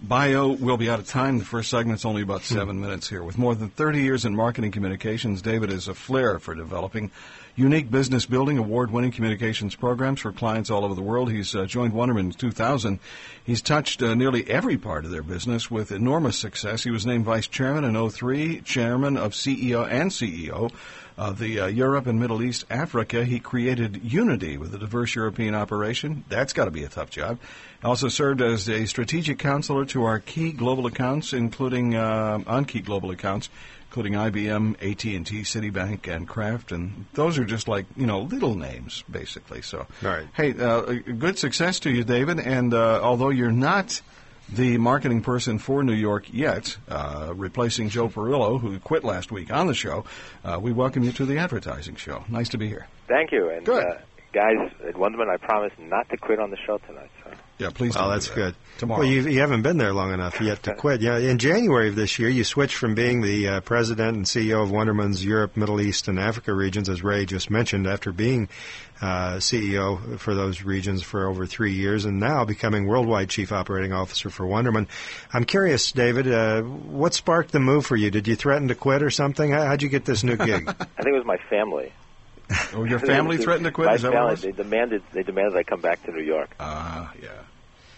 bio, 0.01 0.49
we'll 0.49 0.75
be 0.75 0.89
out 0.89 0.99
of 0.99 1.07
time. 1.07 1.39
The 1.39 1.45
first 1.45 1.69
segment's 1.69 2.03
only 2.03 2.23
about 2.23 2.43
seven 2.43 2.81
minutes 2.81 3.07
here. 3.07 3.23
With 3.23 3.37
more 3.37 3.55
than 3.55 3.69
30 3.69 4.01
years 4.01 4.25
in 4.25 4.35
marketing 4.35 4.71
communications, 4.71 5.41
David 5.41 5.71
is 5.71 5.87
a 5.87 5.93
flair 5.93 6.39
for 6.39 6.53
developing 6.53 7.09
unique 7.57 7.89
business 7.89 8.27
building, 8.27 8.59
award-winning 8.59 9.11
communications 9.11 9.75
programs 9.75 10.21
for 10.21 10.31
clients 10.31 10.69
all 10.69 10.85
over 10.85 10.93
the 10.93 11.01
world. 11.01 11.31
He's 11.31 11.55
uh, 11.55 11.65
joined 11.65 11.91
Wunderman 11.91 12.19
in 12.19 12.31
2000. 12.31 12.99
He's 13.43 13.63
touched 13.63 14.01
uh, 14.03 14.13
nearly 14.13 14.47
every 14.47 14.77
part 14.77 15.05
of 15.05 15.11
their 15.11 15.23
business 15.23 15.69
with 15.69 15.91
enormous 15.91 16.37
success. 16.37 16.83
He 16.83 16.91
was 16.91 17.05
named 17.05 17.25
vice 17.25 17.47
chairman 17.47 17.83
in 17.83 18.09
03, 18.09 18.61
chairman 18.61 19.17
of 19.17 19.31
CEO 19.31 19.89
and 19.89 20.11
CEO 20.11 20.71
of 21.17 21.39
the 21.39 21.61
uh, 21.61 21.65
Europe 21.65 22.05
and 22.05 22.19
Middle 22.19 22.43
East 22.43 22.63
Africa. 22.69 23.25
He 23.25 23.39
created 23.39 24.01
Unity 24.03 24.57
with 24.57 24.75
a 24.75 24.77
diverse 24.77 25.15
European 25.15 25.55
operation. 25.55 26.23
That's 26.29 26.53
got 26.53 26.65
to 26.65 26.71
be 26.71 26.83
a 26.83 26.89
tough 26.89 27.09
job. 27.09 27.39
Also 27.83 28.07
served 28.07 28.39
as 28.43 28.69
a 28.69 28.85
strategic 28.85 29.39
counselor 29.39 29.85
to 29.85 30.03
our 30.03 30.19
key 30.19 30.51
global 30.51 30.85
accounts, 30.85 31.33
including 31.33 31.95
uh, 31.95 32.39
on 32.45 32.65
key 32.65 32.81
global 32.81 33.09
accounts 33.09 33.49
including 33.97 34.13
IBM, 34.13 34.73
AT&T, 34.75 35.41
Citibank, 35.41 36.07
and 36.07 36.27
Kraft, 36.27 36.71
and 36.71 37.07
those 37.13 37.39
are 37.39 37.45
just 37.45 37.67
like 37.67 37.87
you 37.95 38.05
know 38.05 38.21
little 38.21 38.53
names 38.53 39.03
basically. 39.09 39.63
So, 39.63 39.87
Right. 40.03 40.27
Hey, 40.35 40.53
uh, 40.53 40.81
good 41.17 41.39
success 41.39 41.79
to 41.79 41.89
you, 41.89 42.03
David. 42.03 42.39
And 42.39 42.75
uh, 42.75 43.01
although 43.01 43.29
you're 43.29 43.51
not 43.51 43.99
the 44.49 44.77
marketing 44.77 45.21
person 45.21 45.57
for 45.57 45.83
New 45.83 45.95
York 45.95 46.31
yet, 46.31 46.77
uh, 46.87 47.33
replacing 47.35 47.89
Joe 47.89 48.07
Perillo, 48.07 48.61
who 48.61 48.77
quit 48.77 49.03
last 49.03 49.31
week 49.31 49.51
on 49.51 49.65
the 49.65 49.73
show, 49.73 50.05
uh, 50.45 50.59
we 50.61 50.71
welcome 50.71 51.01
you 51.01 51.11
to 51.13 51.25
the 51.25 51.39
advertising 51.39 51.95
show. 51.95 52.23
Nice 52.29 52.49
to 52.49 52.59
be 52.59 52.67
here. 52.67 52.85
Thank 53.07 53.31
you. 53.31 53.49
And 53.49 53.65
Good. 53.65 53.83
Uh, 53.83 53.97
guys, 54.31 54.71
at 54.87 54.93
Wunderman, 54.93 55.27
I 55.27 55.37
promise 55.37 55.73
not 55.79 56.07
to 56.09 56.17
quit 56.17 56.39
on 56.39 56.51
the 56.51 56.57
show 56.57 56.77
tonight. 56.77 57.09
So. 57.23 57.31
Yeah, 57.59 57.71
please. 57.71 57.95
Well, 57.95 58.05
don't 58.05 58.13
that's 58.13 58.27
do 58.27 58.35
that. 58.35 58.41
good. 58.41 58.55
Tomorrow. 58.77 58.99
Well, 59.01 59.09
you, 59.09 59.21
you 59.27 59.39
haven't 59.39 59.63
been 59.63 59.77
there 59.77 59.91
long 59.91 60.13
enough 60.13 60.39
yet 60.39 60.61
to 60.63 60.75
quit. 60.77 61.01
Yeah, 61.01 61.17
in 61.17 61.39
January 61.39 61.87
of 61.89 61.95
this 61.95 62.19
year, 62.19 62.29
you 62.29 62.43
switched 62.43 62.75
from 62.75 62.93
being 62.93 63.21
the 63.21 63.47
uh, 63.47 63.61
president 63.61 64.15
and 64.15 64.25
CEO 64.25 64.61
of 64.61 64.69
Wunderman's 64.69 65.25
Europe, 65.25 65.57
Middle 65.57 65.81
East, 65.81 66.07
and 66.07 66.19
Africa 66.19 66.53
regions, 66.53 66.87
as 66.87 67.01
Ray 67.03 67.25
just 67.25 67.49
mentioned, 67.49 67.87
after 67.87 68.11
being 68.11 68.47
uh, 69.01 69.37
CEO 69.37 70.19
for 70.19 70.35
those 70.35 70.61
regions 70.61 71.01
for 71.01 71.27
over 71.27 71.47
three 71.47 71.73
years, 71.73 72.05
and 72.05 72.19
now 72.19 72.45
becoming 72.45 72.85
worldwide 72.85 73.29
chief 73.29 73.51
operating 73.51 73.91
officer 73.91 74.29
for 74.29 74.45
Wunderman. 74.45 74.87
I'm 75.33 75.43
curious, 75.45 75.91
David, 75.91 76.31
uh, 76.31 76.61
what 76.61 77.15
sparked 77.15 77.51
the 77.51 77.59
move 77.59 77.87
for 77.87 77.95
you? 77.95 78.11
Did 78.11 78.27
you 78.27 78.35
threaten 78.35 78.67
to 78.67 78.75
quit 78.75 79.01
or 79.01 79.09
something? 79.09 79.49
How, 79.51 79.65
how'd 79.65 79.81
you 79.81 79.89
get 79.89 80.05
this 80.05 80.23
new 80.23 80.35
gig? 80.37 80.67
I 80.79 81.01
think 81.01 81.07
it 81.07 81.13
was 81.13 81.25
my 81.25 81.37
family. 81.49 81.91
oh, 82.73 82.83
your 82.83 82.99
family 83.13 83.37
threatened 83.37 83.65
to 83.65 83.71
quit. 83.71 83.87
My 83.87 83.95
Is 83.95 84.03
that 84.03 84.11
family, 84.13 84.23
what 84.25 84.29
it 84.29 84.31
was? 84.31 84.41
they 84.55 84.63
demanded 84.63 85.01
they 85.13 85.23
demanded 85.23 85.55
I 85.57 85.63
come 85.63 85.81
back 85.81 86.03
to 86.03 86.11
New 86.11 86.23
York. 86.23 86.55
Ah, 86.59 87.11
yeah. 87.21 87.29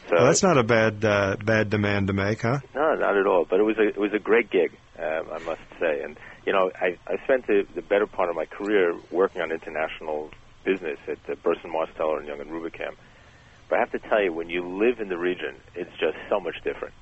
So 0.10 0.16
well, 0.16 0.25
that's 0.25 0.42
not 0.42 0.58
a 0.58 0.63
bad 0.63 1.06
uh, 1.06 1.36
bad 1.44 1.70
demand 1.70 2.08
to 2.08 2.13
make, 2.13 2.42
huh? 2.42 2.60
no, 2.74 2.96
not 2.96 3.16
at 3.16 3.28
all. 3.28 3.46
But 3.48 3.60
it 3.60 3.63
was 3.63 3.78
a 3.78 3.89
it 3.89 3.98
was 3.98 4.12
a 4.13 4.20
great 4.20 4.50
gig, 4.50 4.72
um, 4.98 5.28
I 5.32 5.38
must 5.38 5.62
say. 5.80 6.01
And 6.01 6.18
you 6.48 6.51
know, 6.54 6.72
I 6.82 6.98
I 7.06 7.24
spent 7.25 7.46
the, 7.46 7.68
the 7.75 7.84
better 7.84 8.08
part 8.08 8.30
of 8.30 8.36
my 8.36 8.46
career 8.46 8.96
working 9.12 9.42
on 9.44 9.51
international 9.51 10.32
business 10.66 10.98
at 11.08 11.20
uh, 11.30 11.36
Burson 11.44 11.72
Marsteller 11.72 12.18
and 12.18 12.28
Young 12.28 12.42
and 12.42 12.50
Rubicam. 12.50 12.96
But 13.70 13.75
I 13.75 13.80
have 13.80 13.92
to 13.92 14.00
tell 14.00 14.22
you, 14.22 14.34
when 14.34 14.50
you 14.50 14.68
live 14.68 15.00
in 15.00 15.10
the 15.10 15.18
region, 15.18 15.56
it's 15.75 15.92
just 16.00 16.18
so 16.28 16.39
much 16.39 16.56
different. 16.63 16.96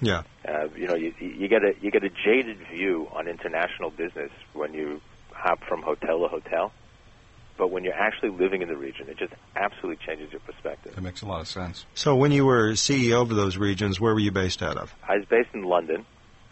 Yeah. 0.00 0.22
Uh, 0.48 0.68
you 0.74 0.86
know, 0.86 0.94
you, 0.94 1.12
you 1.20 1.48
get 1.48 1.62
a 1.62 1.74
you 1.82 1.90
get 1.90 2.02
a 2.02 2.08
jaded 2.08 2.58
view 2.72 3.08
on 3.12 3.28
international 3.28 3.90
business 3.90 4.30
when 4.54 4.72
you 4.72 5.02
hop 5.32 5.62
from 5.68 5.82
hotel 5.82 6.20
to 6.20 6.28
hotel. 6.28 6.72
But 7.56 7.70
when 7.70 7.84
you're 7.84 7.94
actually 7.94 8.30
living 8.30 8.62
in 8.62 8.68
the 8.68 8.76
region, 8.76 9.08
it 9.08 9.16
just 9.16 9.32
absolutely 9.54 10.04
changes 10.04 10.32
your 10.32 10.40
perspective. 10.40 10.94
That 10.94 11.02
makes 11.02 11.22
a 11.22 11.26
lot 11.26 11.40
of 11.40 11.48
sense. 11.48 11.86
So 11.94 12.16
when 12.16 12.32
you 12.32 12.44
were 12.44 12.72
CEO 12.72 13.22
of 13.22 13.28
those 13.28 13.56
regions, 13.56 14.00
where 14.00 14.12
were 14.12 14.20
you 14.20 14.32
based 14.32 14.62
out 14.62 14.76
of? 14.76 14.92
I 15.08 15.18
was 15.18 15.26
based 15.26 15.50
in 15.54 15.62
London. 15.62 16.04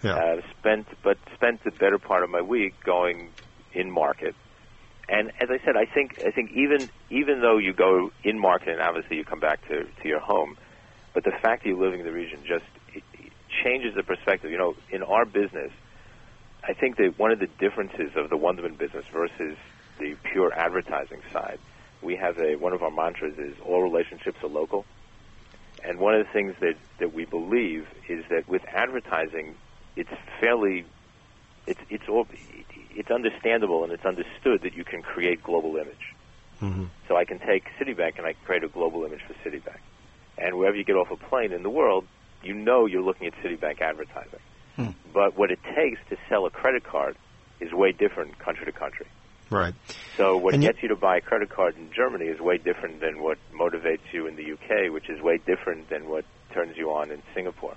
Yeah. 0.02 0.14
Uh, 0.14 0.40
spent 0.58 0.86
but 1.02 1.16
spent 1.34 1.62
the 1.64 1.70
better 1.70 1.98
part 1.98 2.24
of 2.24 2.30
my 2.30 2.40
week 2.40 2.74
going 2.84 3.30
in 3.72 3.90
market. 3.90 4.34
And 5.08 5.28
as 5.40 5.48
I 5.50 5.58
said, 5.64 5.76
I 5.76 5.84
think 5.84 6.20
I 6.24 6.30
think 6.30 6.52
even 6.52 6.88
even 7.10 7.40
though 7.40 7.58
you 7.58 7.72
go 7.72 8.10
in 8.24 8.38
market 8.38 8.68
and 8.70 8.80
obviously 8.80 9.16
you 9.16 9.24
come 9.24 9.40
back 9.40 9.66
to 9.68 9.84
to 9.84 10.08
your 10.08 10.20
home, 10.20 10.56
but 11.14 11.24
the 11.24 11.30
fact 11.30 11.62
that 11.62 11.68
you're 11.68 11.78
living 11.78 12.00
in 12.00 12.06
the 12.06 12.12
region 12.12 12.40
just 12.46 12.64
it, 12.94 13.02
it 13.14 13.32
changes 13.64 13.94
the 13.94 14.02
perspective. 14.02 14.50
You 14.50 14.58
know, 14.58 14.74
in 14.90 15.02
our 15.02 15.24
business, 15.24 15.70
I 16.64 16.72
think 16.72 16.96
that 16.96 17.18
one 17.18 17.30
of 17.30 17.38
the 17.38 17.48
differences 17.58 18.12
of 18.16 18.30
the 18.30 18.36
Wunderman 18.36 18.78
business 18.78 19.04
versus 19.12 19.56
the 20.02 20.16
pure 20.30 20.52
advertising 20.52 21.20
side, 21.32 21.58
we 22.02 22.16
have 22.16 22.38
a 22.38 22.56
one 22.56 22.72
of 22.72 22.82
our 22.82 22.90
mantras 22.90 23.38
is 23.38 23.54
all 23.64 23.82
relationships 23.82 24.38
are 24.42 24.48
local. 24.48 24.84
And 25.84 25.98
one 25.98 26.14
of 26.14 26.26
the 26.26 26.32
things 26.32 26.54
that, 26.60 26.76
that 26.98 27.12
we 27.12 27.24
believe 27.24 27.88
is 28.08 28.24
that 28.30 28.48
with 28.48 28.62
advertising, 28.68 29.56
it's 29.96 30.10
fairly, 30.40 30.84
it's 31.66 31.80
it's 31.88 32.08
all, 32.08 32.26
it's 32.94 33.10
understandable 33.10 33.84
and 33.84 33.92
it's 33.92 34.04
understood 34.04 34.62
that 34.62 34.74
you 34.74 34.84
can 34.84 35.02
create 35.02 35.42
global 35.42 35.76
image. 35.76 36.14
Mm-hmm. 36.60 36.84
So 37.08 37.16
I 37.16 37.24
can 37.24 37.38
take 37.38 37.64
Citibank 37.80 38.18
and 38.18 38.26
I 38.26 38.34
create 38.44 38.62
a 38.64 38.68
global 38.68 39.04
image 39.04 39.20
for 39.26 39.34
Citibank. 39.48 39.80
And 40.38 40.56
wherever 40.56 40.76
you 40.76 40.84
get 40.84 40.96
off 40.96 41.10
a 41.10 41.16
plane 41.16 41.52
in 41.52 41.62
the 41.62 41.70
world, 41.70 42.06
you 42.42 42.54
know 42.54 42.86
you're 42.86 43.02
looking 43.02 43.26
at 43.26 43.34
Citibank 43.34 43.80
advertising. 43.80 44.40
Hmm. 44.76 44.90
But 45.12 45.36
what 45.36 45.50
it 45.50 45.58
takes 45.76 46.00
to 46.10 46.16
sell 46.28 46.46
a 46.46 46.50
credit 46.50 46.84
card 46.84 47.16
is 47.60 47.72
way 47.72 47.92
different 47.92 48.38
country 48.38 48.64
to 48.66 48.72
country. 48.72 49.06
Right. 49.52 49.74
So 50.16 50.36
what 50.38 50.54
And 50.54 50.62
you- 50.62 50.68
gets 50.68 50.82
you 50.82 50.88
to 50.88 50.96
buy 50.96 51.18
a 51.18 51.20
credit 51.20 51.50
card 51.50 51.76
in 51.76 51.90
Germany 51.92 52.26
is 52.26 52.40
way 52.40 52.58
different 52.58 53.00
than 53.00 53.22
what 53.22 53.38
motivates 53.52 54.04
you 54.12 54.26
in 54.26 54.36
the 54.36 54.44
UK, 54.44 54.90
which 54.90 55.08
is 55.10 55.20
way 55.22 55.38
different 55.38 55.88
than 55.90 56.08
what 56.08 56.24
turns 56.54 56.76
you 56.76 56.90
on 56.90 57.10
in 57.10 57.22
Singapore. 57.34 57.76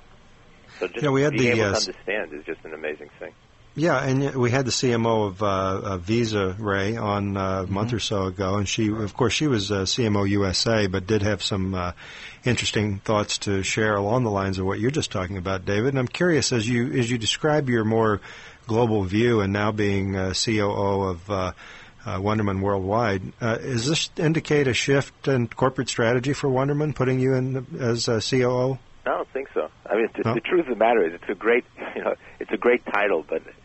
So 0.80 0.88
just 0.88 1.08
Yeah, 1.08 1.10
we 1.12 1.22
had 1.24 1.34
being 1.34 1.48
the, 1.52 1.52
able 1.52 1.68
uh, 1.68 1.72
to 1.72 1.76
understand 1.78 2.34
is 2.34 2.46
just 2.46 2.64
an 2.66 2.74
amazing 2.74 3.10
thing. 3.20 3.34
Yeah, 3.78 4.02
and 4.02 4.36
we 4.36 4.52
had 4.52 4.66
the 4.66 4.72
CMO 4.72 5.28
of, 5.28 5.44
uh, 5.44 5.82
of 5.84 6.02
Visa 6.04 6.56
Ray 6.58 6.96
on 6.96 7.36
uh, 7.36 7.66
a 7.68 7.72
month 7.72 7.92
or 7.92 8.00
so 8.00 8.24
ago, 8.24 8.56
and 8.56 8.66
she, 8.66 8.90
of 8.90 9.14
course, 9.14 9.34
she 9.34 9.48
was 9.48 9.70
uh, 9.70 9.82
CMO 9.82 10.30
USA, 10.30 10.88
but 10.88 11.06
did 11.06 11.22
have 11.24 11.44
some 11.44 11.76
uh, 11.76 11.92
interesting 12.46 13.00
thoughts 13.00 13.40
to 13.40 13.64
share 13.64 13.96
along 13.96 14.24
the 14.24 14.32
lines 14.32 14.60
of 14.60 14.66
what 14.66 14.80
you're 14.80 14.92
just 14.92 15.12
talking 15.12 15.36
about, 15.36 15.66
David. 15.66 15.90
And 15.90 16.00
I'm 16.00 16.08
curious, 16.08 16.54
as 16.54 16.70
you 16.70 16.94
as 16.94 17.12
you 17.12 17.18
describe 17.18 17.70
your 17.70 17.84
more 17.84 18.22
global 18.66 19.04
view, 19.04 19.42
and 19.42 19.52
now 19.52 19.74
being 19.74 20.16
uh, 20.16 20.34
COO 20.34 21.04
of 21.10 21.30
uh, 21.30 21.52
uh, 22.06 22.18
Wunderman 22.18 22.62
Worldwide, 22.62 23.34
uh, 23.42 23.58
does 23.58 23.88
this 23.88 24.10
indicate 24.16 24.70
a 24.70 24.74
shift 24.74 25.28
in 25.28 25.50
corporate 25.50 25.90
strategy 25.90 26.32
for 26.32 26.50
Wunderman, 26.50 26.96
putting 26.96 27.20
you 27.20 27.34
in 27.34 27.68
as 27.78 28.08
uh, 28.08 28.22
COO? 28.22 28.80
I 29.06 29.10
don't 29.10 29.30
think 29.30 29.50
so. 29.54 29.70
I 29.86 29.96
mean, 29.96 30.08
the, 30.16 30.24
No? 30.24 30.34
the 30.34 30.42
truth 30.42 30.62
of 30.62 30.70
the 30.70 30.76
matter 30.76 31.06
is, 31.06 31.14
it's 31.14 31.30
a 31.30 31.36
great, 31.36 31.64
you 31.96 32.04
know, 32.04 32.16
it's 32.40 32.52
a 32.52 32.58
great 32.58 32.84
title, 32.86 33.24
but 33.28 33.44
the 33.46 33.65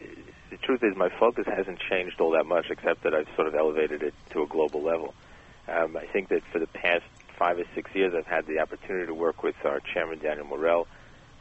truth 0.63 0.81
is, 0.83 0.97
my 0.97 1.09
focus 1.19 1.45
hasn't 1.47 1.79
changed 1.91 2.21
all 2.21 2.31
that 2.33 2.47
much, 2.47 2.67
except 2.71 3.03
that 3.05 3.15
I've 3.15 3.29
sort 3.37 3.49
of 3.49 3.55
elevated 3.55 4.03
it 4.03 4.15
to 4.33 4.43
a 4.43 4.47
global 4.47 4.83
level. 4.83 5.15
Um, 5.69 5.97
I 5.97 6.07
think 6.13 6.29
that 6.31 6.43
for 6.53 6.59
the 6.59 6.67
past 6.67 7.05
five 7.39 7.59
or 7.59 7.65
six 7.75 7.91
years, 7.95 8.13
I've 8.17 8.27
had 8.27 8.47
the 8.47 8.61
opportunity 8.61 9.07
to 9.07 9.15
work 9.15 9.43
with 9.43 9.55
our 9.65 9.81
chairman 9.95 10.19
Daniel 10.19 10.47
Morel 10.47 10.87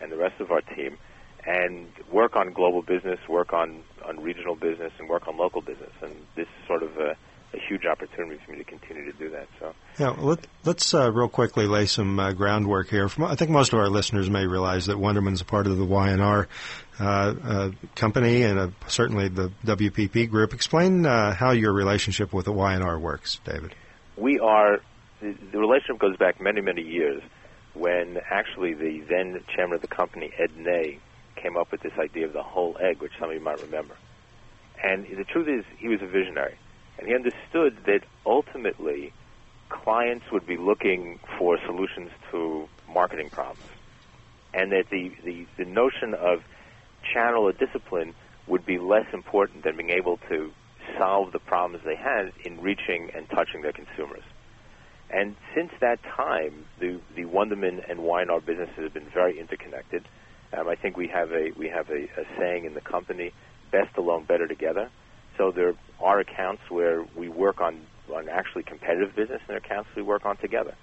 and 0.01 0.11
the 0.11 0.17
rest 0.17 0.39
of 0.39 0.51
our 0.51 0.61
team, 0.61 0.97
and 1.45 1.89
work 2.11 2.35
on 2.35 2.53
global 2.53 2.81
business, 2.81 3.19
work 3.29 3.53
on 3.53 3.83
on 4.07 4.19
regional 4.19 4.55
business, 4.55 4.91
and 4.99 5.09
work 5.09 5.27
on 5.27 5.37
local 5.37 5.61
business. 5.61 5.91
And 6.01 6.27
this 6.35 6.47
is 6.47 6.67
sort 6.67 6.83
of 6.83 6.91
a, 6.97 7.15
a 7.53 7.57
huge 7.67 7.85
opportunity 7.85 8.39
for 8.45 8.51
me 8.51 8.57
to 8.59 8.63
continue 8.63 9.11
to 9.11 9.17
do 9.17 9.29
that. 9.31 9.47
So. 9.59 9.73
Yeah, 9.97 10.09
let, 10.09 10.45
let's 10.65 10.93
uh, 10.93 11.11
real 11.11 11.27
quickly 11.27 11.65
lay 11.65 11.85
some 11.87 12.19
uh, 12.19 12.31
groundwork 12.33 12.89
here. 12.89 13.09
From, 13.09 13.25
I 13.25 13.35
think 13.35 13.51
most 13.51 13.73
of 13.73 13.79
our 13.79 13.89
listeners 13.89 14.29
may 14.29 14.45
realize 14.45 14.85
that 14.85 14.97
Wunderman's 14.97 15.41
a 15.41 15.45
part 15.45 15.65
of 15.65 15.77
the 15.77 15.85
Y&R 15.85 16.47
uh, 16.99 17.03
uh, 17.03 17.71
company 17.95 18.43
and 18.43 18.59
uh, 18.59 18.67
certainly 18.87 19.29
the 19.29 19.51
WPP 19.65 20.29
group. 20.29 20.53
Explain 20.53 21.05
uh, 21.05 21.33
how 21.33 21.51
your 21.51 21.73
relationship 21.73 22.33
with 22.33 22.45
the 22.45 22.53
Y&R 22.53 22.99
works, 22.99 23.39
David. 23.45 23.73
we 24.17 24.39
are 24.39 24.79
the, 25.21 25.35
the 25.51 25.59
relationship 25.59 25.99
goes 25.99 26.17
back 26.17 26.39
many 26.41 26.61
many 26.61 26.81
years 26.81 27.21
when 27.73 28.19
actually 28.29 28.73
the 28.73 28.99
then 29.09 29.41
chairman 29.55 29.75
of 29.75 29.81
the 29.81 29.87
company 29.87 30.31
Ed 30.37 30.51
Ney 30.57 30.99
came 31.35 31.55
up 31.55 31.71
with 31.71 31.81
this 31.81 31.93
idea 31.97 32.25
of 32.25 32.33
the 32.33 32.43
whole 32.43 32.77
egg, 32.81 33.01
which 33.01 33.13
some 33.19 33.29
of 33.29 33.35
you 33.35 33.41
might 33.41 33.61
remember. 33.61 33.95
And 34.83 35.05
the 35.05 35.23
truth 35.23 35.47
is, 35.47 35.65
he 35.77 35.87
was 35.87 36.01
a 36.01 36.07
visionary, 36.07 36.55
and 36.99 37.07
he 37.07 37.15
understood 37.15 37.85
that 37.85 38.01
ultimately 38.25 39.13
clients 39.69 40.25
would 40.31 40.45
be 40.45 40.57
looking 40.57 41.19
for 41.37 41.57
solutions 41.65 42.11
to 42.31 42.67
marketing 42.93 43.29
problems, 43.29 43.69
and 44.53 44.71
that 44.71 44.85
the, 44.91 45.11
the, 45.23 45.45
the 45.57 45.65
notion 45.65 46.13
of 46.13 46.39
channel 47.13 47.43
or 47.43 47.53
discipline 47.53 48.13
would 48.47 48.65
be 48.65 48.77
less 48.77 49.05
important 49.13 49.63
than 49.63 49.77
being 49.77 49.91
able 49.91 50.17
to 50.29 50.51
solve 50.97 51.31
the 51.31 51.39
problems 51.39 51.83
they 51.85 51.95
had 51.95 52.33
in 52.43 52.59
reaching 52.59 53.09
and 53.15 53.29
touching 53.29 53.61
their 53.61 53.71
consumers. 53.71 54.23
And 55.11 55.35
since 55.55 55.71
that 55.81 55.99
time, 56.03 56.65
the 56.79 56.99
the 57.15 57.23
Wunderman 57.23 57.89
and 57.89 57.99
Y&R 57.99 58.41
businesses 58.41 58.75
have 58.77 58.93
been 58.93 59.09
very 59.11 59.39
interconnected. 59.39 60.07
Um, 60.53 60.67
I 60.67 60.75
think 60.75 60.97
we 60.97 61.07
have 61.07 61.31
a 61.31 61.51
we 61.57 61.67
have 61.69 61.89
a, 61.89 62.03
a 62.03 62.25
saying 62.37 62.65
in 62.65 62.75
the 62.75 62.81
company: 62.81 63.33
"Best 63.71 63.97
alone, 63.97 64.25
better 64.25 64.47
together." 64.47 64.89
So 65.39 65.51
there 65.51 65.73
are 66.01 66.19
accounts 66.19 66.61
where 66.69 67.05
we 67.15 67.29
work 67.29 67.61
on 67.61 67.79
on 68.13 68.27
actually 68.27 68.63
competitive 68.63 69.15
business, 69.15 69.39
and 69.39 69.47
there 69.47 69.55
are 69.55 69.59
accounts 69.59 69.89
we 69.95 70.01
work 70.01 70.25
on 70.25 70.35
together. 70.37 70.75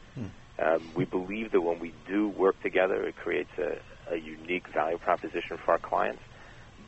Um, 0.59 0.81
we 0.95 1.05
believe 1.05 1.53
that 1.53 1.61
when 1.61 1.79
we 1.79 1.93
do 2.09 2.29
work 2.29 2.61
together, 2.63 3.07
it 3.07 3.17
creates 3.17 3.51
a, 3.59 3.77
a 4.15 4.17
unique 4.17 4.67
value 4.69 4.97
proposition 4.97 5.59
for 5.63 5.73
our 5.73 5.79
clients. 5.79 6.23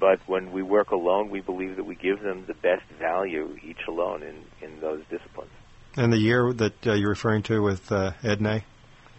But 0.00 0.20
when 0.26 0.52
we 0.52 0.62
work 0.62 0.92
alone, 0.92 1.28
we 1.28 1.40
believe 1.40 1.76
that 1.76 1.84
we 1.84 1.94
give 1.94 2.22
them 2.22 2.44
the 2.46 2.54
best 2.54 2.84
value 2.98 3.58
each 3.62 3.80
alone 3.86 4.22
in, 4.22 4.36
in 4.62 4.80
those 4.80 5.02
disciplines. 5.10 5.50
And 5.96 6.12
the 6.12 6.18
year 6.18 6.52
that 6.54 6.86
uh, 6.86 6.94
you're 6.94 7.10
referring 7.10 7.42
to 7.44 7.60
with 7.60 7.90
uh, 7.92 8.12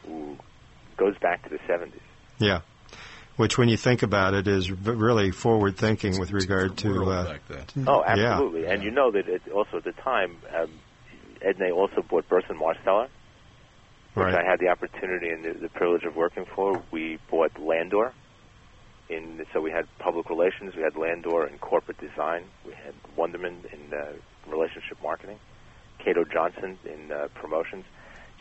Ooh, 0.09 0.37
goes 0.97 1.17
back 1.19 1.43
to 1.43 1.49
the 1.49 1.59
70s. 1.71 1.99
Yeah. 2.39 2.61
Which, 3.39 3.57
when 3.57 3.69
you 3.69 3.77
think 3.77 4.03
about 4.03 4.33
it, 4.33 4.49
is 4.49 4.69
really 4.69 5.31
forward 5.31 5.77
thinking 5.77 6.19
with 6.19 6.33
regard 6.33 6.77
to. 6.79 7.09
Uh, 7.09 7.23
back 7.23 7.47
then. 7.47 7.85
Oh, 7.87 8.03
Yeah. 8.03 8.33
absolutely. 8.33 8.65
And 8.65 8.83
you 8.83 8.91
know 8.91 9.11
that 9.11 9.29
it, 9.29 9.41
also 9.49 9.77
at 9.77 9.85
the 9.85 9.93
time, 9.93 10.35
um, 10.53 10.69
Ed 11.41 11.57
Ney 11.57 11.71
also 11.71 12.01
bought 12.01 12.27
Burson 12.27 12.57
Marsteller, 12.57 13.07
which 14.13 14.25
right. 14.25 14.35
I 14.35 14.43
had 14.43 14.59
the 14.59 14.67
opportunity 14.67 15.29
and 15.29 15.45
the, 15.45 15.53
the 15.53 15.69
privilege 15.69 16.03
of 16.03 16.17
working 16.17 16.43
for. 16.53 16.83
We 16.91 17.17
bought 17.31 17.57
Landor, 17.57 18.11
in 19.07 19.45
so 19.53 19.61
we 19.61 19.71
had 19.71 19.87
public 19.99 20.29
relations, 20.29 20.75
we 20.75 20.81
had 20.81 20.97
Landor 20.97 21.47
in 21.47 21.59
corporate 21.59 21.97
design, 21.97 22.43
we 22.65 22.73
had 22.73 22.93
Wunderman 23.17 23.63
in 23.71 23.93
uh, 23.93 24.11
relationship 24.51 24.97
marketing, 25.01 25.39
Cato 25.99 26.25
Johnson 26.25 26.77
in 26.83 27.09
uh, 27.09 27.29
promotions. 27.35 27.85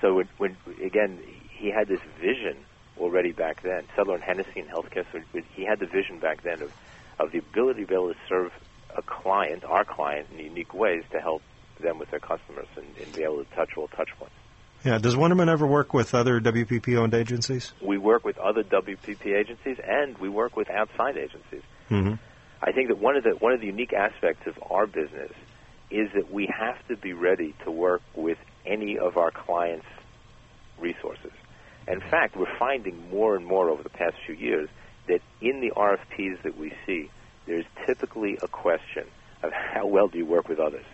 So 0.01 0.15
when, 0.15 0.29
when 0.39 0.57
again, 0.85 1.21
he 1.51 1.71
had 1.71 1.87
this 1.87 2.01
vision 2.21 2.65
already 2.99 3.33
back 3.33 3.63
then. 3.63 3.87
Sudler 3.97 4.15
and 4.15 4.23
Hennessey 4.23 4.61
in 4.61 4.67
healthcare. 4.67 5.05
So 5.13 5.21
he 5.55 5.65
had 5.65 5.81
the 5.81 5.87
vision 5.87 6.19
back 6.21 6.43
then 6.43 6.63
of 6.63 6.71
of 7.19 7.33
the 7.33 7.39
ability 7.39 7.83
to 7.83 7.87
be 7.87 7.95
able 7.95 8.09
to 8.09 8.21
serve 8.29 8.53
a 8.97 9.03
client, 9.03 9.65
our 9.65 9.85
client, 9.85 10.29
in 10.33 10.39
unique 10.39 10.73
ways 10.73 11.03
to 11.13 11.19
help 11.19 11.43
them 11.81 11.99
with 11.99 12.11
their 12.11 12.21
customers 12.21 12.69
and, 12.77 12.87
and 13.03 13.15
be 13.15 13.23
able 13.23 13.45
to 13.45 13.55
touch 13.55 13.71
all 13.77 13.89
touch 13.89 14.09
points. 14.19 14.35
Yeah. 14.85 14.99
Does 14.99 15.17
Wunderman 15.17 15.49
ever 15.49 15.67
work 15.67 15.93
with 15.93 16.15
other 16.15 16.41
WPP-owned 16.41 17.15
agencies? 17.15 17.73
We 17.83 17.99
work 17.99 18.25
with 18.25 18.39
other 18.39 18.63
WPP 18.63 19.27
agencies, 19.27 19.77
and 19.85 20.17
we 20.19 20.29
work 20.29 20.57
with 20.57 20.71
outside 20.71 21.17
agencies. 21.17 21.63
Mm-hmm. 21.91 22.15
I 22.63 22.73
think 22.73 22.89
that 22.89 22.99
one 22.99 23.17
of 23.17 23.25
the 23.25 23.31
one 23.39 23.53
of 23.53 23.61
the 23.61 23.67
unique 23.67 23.93
aspects 23.93 24.47
of 24.47 24.55
our 24.71 24.87
business 24.87 25.33
is 25.91 26.09
that 26.15 26.31
we 26.31 26.49
have 26.57 26.77
to 26.89 26.97
be 26.97 27.13
ready 27.13 27.55
to 27.65 27.71
work 27.71 28.03
with 28.15 28.39
any 28.67 28.99
of 28.99 29.17
our 29.17 29.31
clients' 29.31 29.87
resources. 30.79 31.33
In 31.91 32.01
fact, 32.01 32.37
we're 32.37 32.59
finding 32.59 33.09
more 33.11 33.35
and 33.37 33.45
more 33.47 33.71
over 33.71 33.83
the 33.83 33.89
past 33.89 34.15
few 34.27 34.35
years 34.35 34.69
that 35.09 35.21
in 35.41 35.61
the 35.61 35.71
RFPs 35.75 36.43
that 36.43 36.59
we 36.59 36.73
see, 36.87 37.11
there's 37.47 37.65
typically 37.87 38.39
a 38.43 38.49
question 38.49 39.05
of 39.43 39.53
how 39.53 39.87
well 39.87 40.09
do 40.09 40.19
you 40.19 40.27
work 40.27 40.49
with 40.49 40.59
others? 40.61 40.85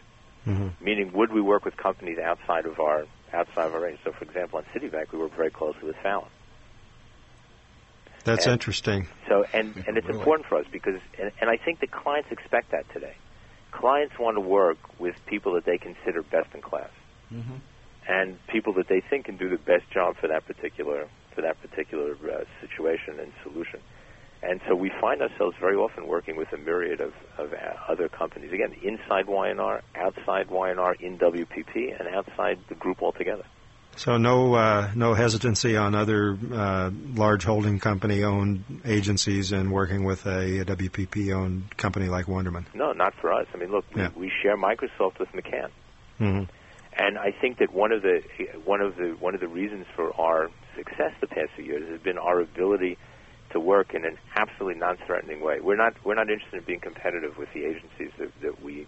Mm-hmm. 0.47 0.85
Meaning, 0.85 1.13
would 1.15 1.33
we 1.33 1.41
work 1.41 1.65
with 1.65 1.77
companies 1.77 2.19
outside 2.19 2.67
of 2.67 2.79
our 2.79 3.07
outside 3.33 3.67
of 3.67 3.75
our 3.75 3.81
range? 3.83 3.99
So, 4.05 4.13
for 4.13 4.25
example, 4.25 4.59
on 4.59 4.65
Citibank, 4.75 5.11
we 5.13 5.19
work 5.19 5.35
very 5.35 5.51
closely 5.51 5.85
with 5.85 5.97
Fallon. 6.03 6.29
That's 8.25 8.47
And- 8.47 8.53
interesting. 8.53 9.09
So, 9.29 9.45
and 9.53 9.75
and 9.89 9.97
it's 9.97 10.07
Really? 10.07 10.19
important 10.19 10.47
for 10.47 10.59
us 10.59 10.67
because, 10.71 11.01
and, 11.19 11.33
and 11.41 11.51
I 11.51 11.57
think 11.57 11.81
the 11.81 11.87
clients 11.87 12.31
expect 12.31 12.71
that 12.73 12.89
today. 12.93 13.15
Clients 13.73 14.15
want 14.19 14.37
to 14.37 14.41
work 14.41 14.79
with 15.01 15.17
people 15.27 15.55
that 15.55 15.65
they 15.65 15.79
consider 15.79 16.23
best 16.23 16.55
in 16.55 16.61
class, 16.63 16.91
Mhm. 17.33 17.61
And 18.07 18.39
people 18.49 18.75
that 18.75 18.89
they 18.89 19.01
think 19.01 19.27
can 19.27 19.37
do 19.37 19.49
the 19.49 19.57
best 19.57 19.91
job 19.91 20.17
for 20.21 20.29
that 20.29 20.47
particular 20.47 21.09
for 21.35 21.43
that 21.43 21.61
particular 21.61 22.13
uh, 22.13 22.45
situation 22.61 23.19
and 23.19 23.33
solution. 23.43 23.81
And 24.43 24.61
so 24.69 24.75
we 24.75 24.91
find 25.01 25.23
ourselves 25.23 25.57
very 25.59 25.75
often 25.75 26.07
working 26.07 26.37
with 26.37 26.53
a 26.53 26.59
myriad 26.59 27.01
of, 27.01 27.15
of 27.39 27.53
uh, 27.53 27.57
other 27.89 28.09
companies. 28.09 28.53
Again, 28.53 28.75
inside 28.83 29.27
YNR, 29.27 29.81
outside 29.97 30.49
YNR, 30.49 31.01
in 31.01 31.19
WPP, 31.19 31.99
and 31.99 32.15
outside 32.15 32.59
the 32.69 32.75
group 32.75 33.03
altogether. 33.03 33.45
So 33.97 34.17
no 34.17 34.55
uh, 34.55 34.91
no 34.95 35.15
hesitancy 35.15 35.77
on 35.77 35.95
other 35.95 36.37
uh, 36.53 36.91
large 37.15 37.45
holding 37.45 37.79
company 37.79 38.25
owned 38.25 38.65
agencies 38.85 39.53
and 39.53 39.71
working 39.73 40.05
with 40.05 40.27
a, 40.27 40.59
a 40.61 40.65
WPP 40.65 41.33
owned 41.33 41.77
company 41.77 42.09
like 42.09 42.27
Wunderman. 42.27 42.67
No, 42.75 42.93
not 42.93 43.15
for 43.21 43.33
us. 43.33 43.47
I 43.55 43.57
mean, 43.57 43.71
look, 43.71 43.85
Yeah. 43.97 44.09
we, 44.17 44.23
we 44.27 44.33
share 44.43 44.57
Microsoft 44.57 45.21
with 45.21 45.29
McCann. 45.31 45.71
Mm-hmm. 46.21 46.45
And 46.97 47.19
I 47.19 47.31
think 47.33 47.59
that 47.59 47.73
one 47.73 47.93
of 47.93 48.03
the 48.03 48.21
one 48.65 48.81
of 48.81 48.97
the 48.97 49.17
one 49.19 49.35
of 49.35 49.41
the 49.41 49.49
reasons 49.49 49.87
for 49.97 50.13
our 50.21 50.49
success 50.77 51.13
the 51.21 51.27
past 51.27 51.51
few 51.57 51.65
years 51.65 51.89
has 51.91 52.01
been 52.01 52.19
our 52.19 52.41
ability 52.41 52.99
to 53.53 53.61
work 53.61 53.95
in 53.95 54.05
an 54.05 54.17
absolutely 54.37 54.79
non-threatening 54.79 55.43
way. 55.43 55.61
We're 55.61 55.77
not 55.77 55.95
we're 56.05 56.15
not 56.15 56.31
interested 56.31 56.59
in 56.59 56.65
being 56.65 56.81
competitive 56.81 57.37
with 57.37 57.49
the 57.53 57.65
agencies 57.65 58.11
that, 58.19 58.31
that 58.43 58.63
we 58.63 58.87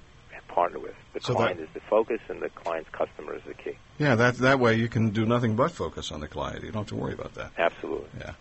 partner 0.49 0.79
with. 0.79 0.95
The 1.15 1.21
So 1.21 1.35
client 1.35 1.59
that- 1.59 1.65
is 1.65 1.69
the 1.75 1.81
focus, 1.81 2.21
and 2.29 2.41
the 2.41 2.51
client's 2.51 2.91
customer 2.91 3.35
is 3.35 3.43
the 3.47 3.55
key. 3.55 3.77
Yeah, 3.99 4.15
that 4.15 4.37
that 4.39 4.61
way 4.61 4.75
you 4.75 4.89
can 4.89 5.11
do 5.11 5.27
nothing 5.27 5.57
but 5.57 5.73
focus 5.73 6.13
on 6.13 6.21
the 6.21 6.29
client. 6.29 6.63
You 6.63 6.71
don't 6.71 6.83
have 6.83 6.89
to 6.89 6.97
worry 6.97 7.15
about 7.15 7.35
that. 7.35 7.53
Absolutely. 7.59 8.09
Yeah. 8.19 8.35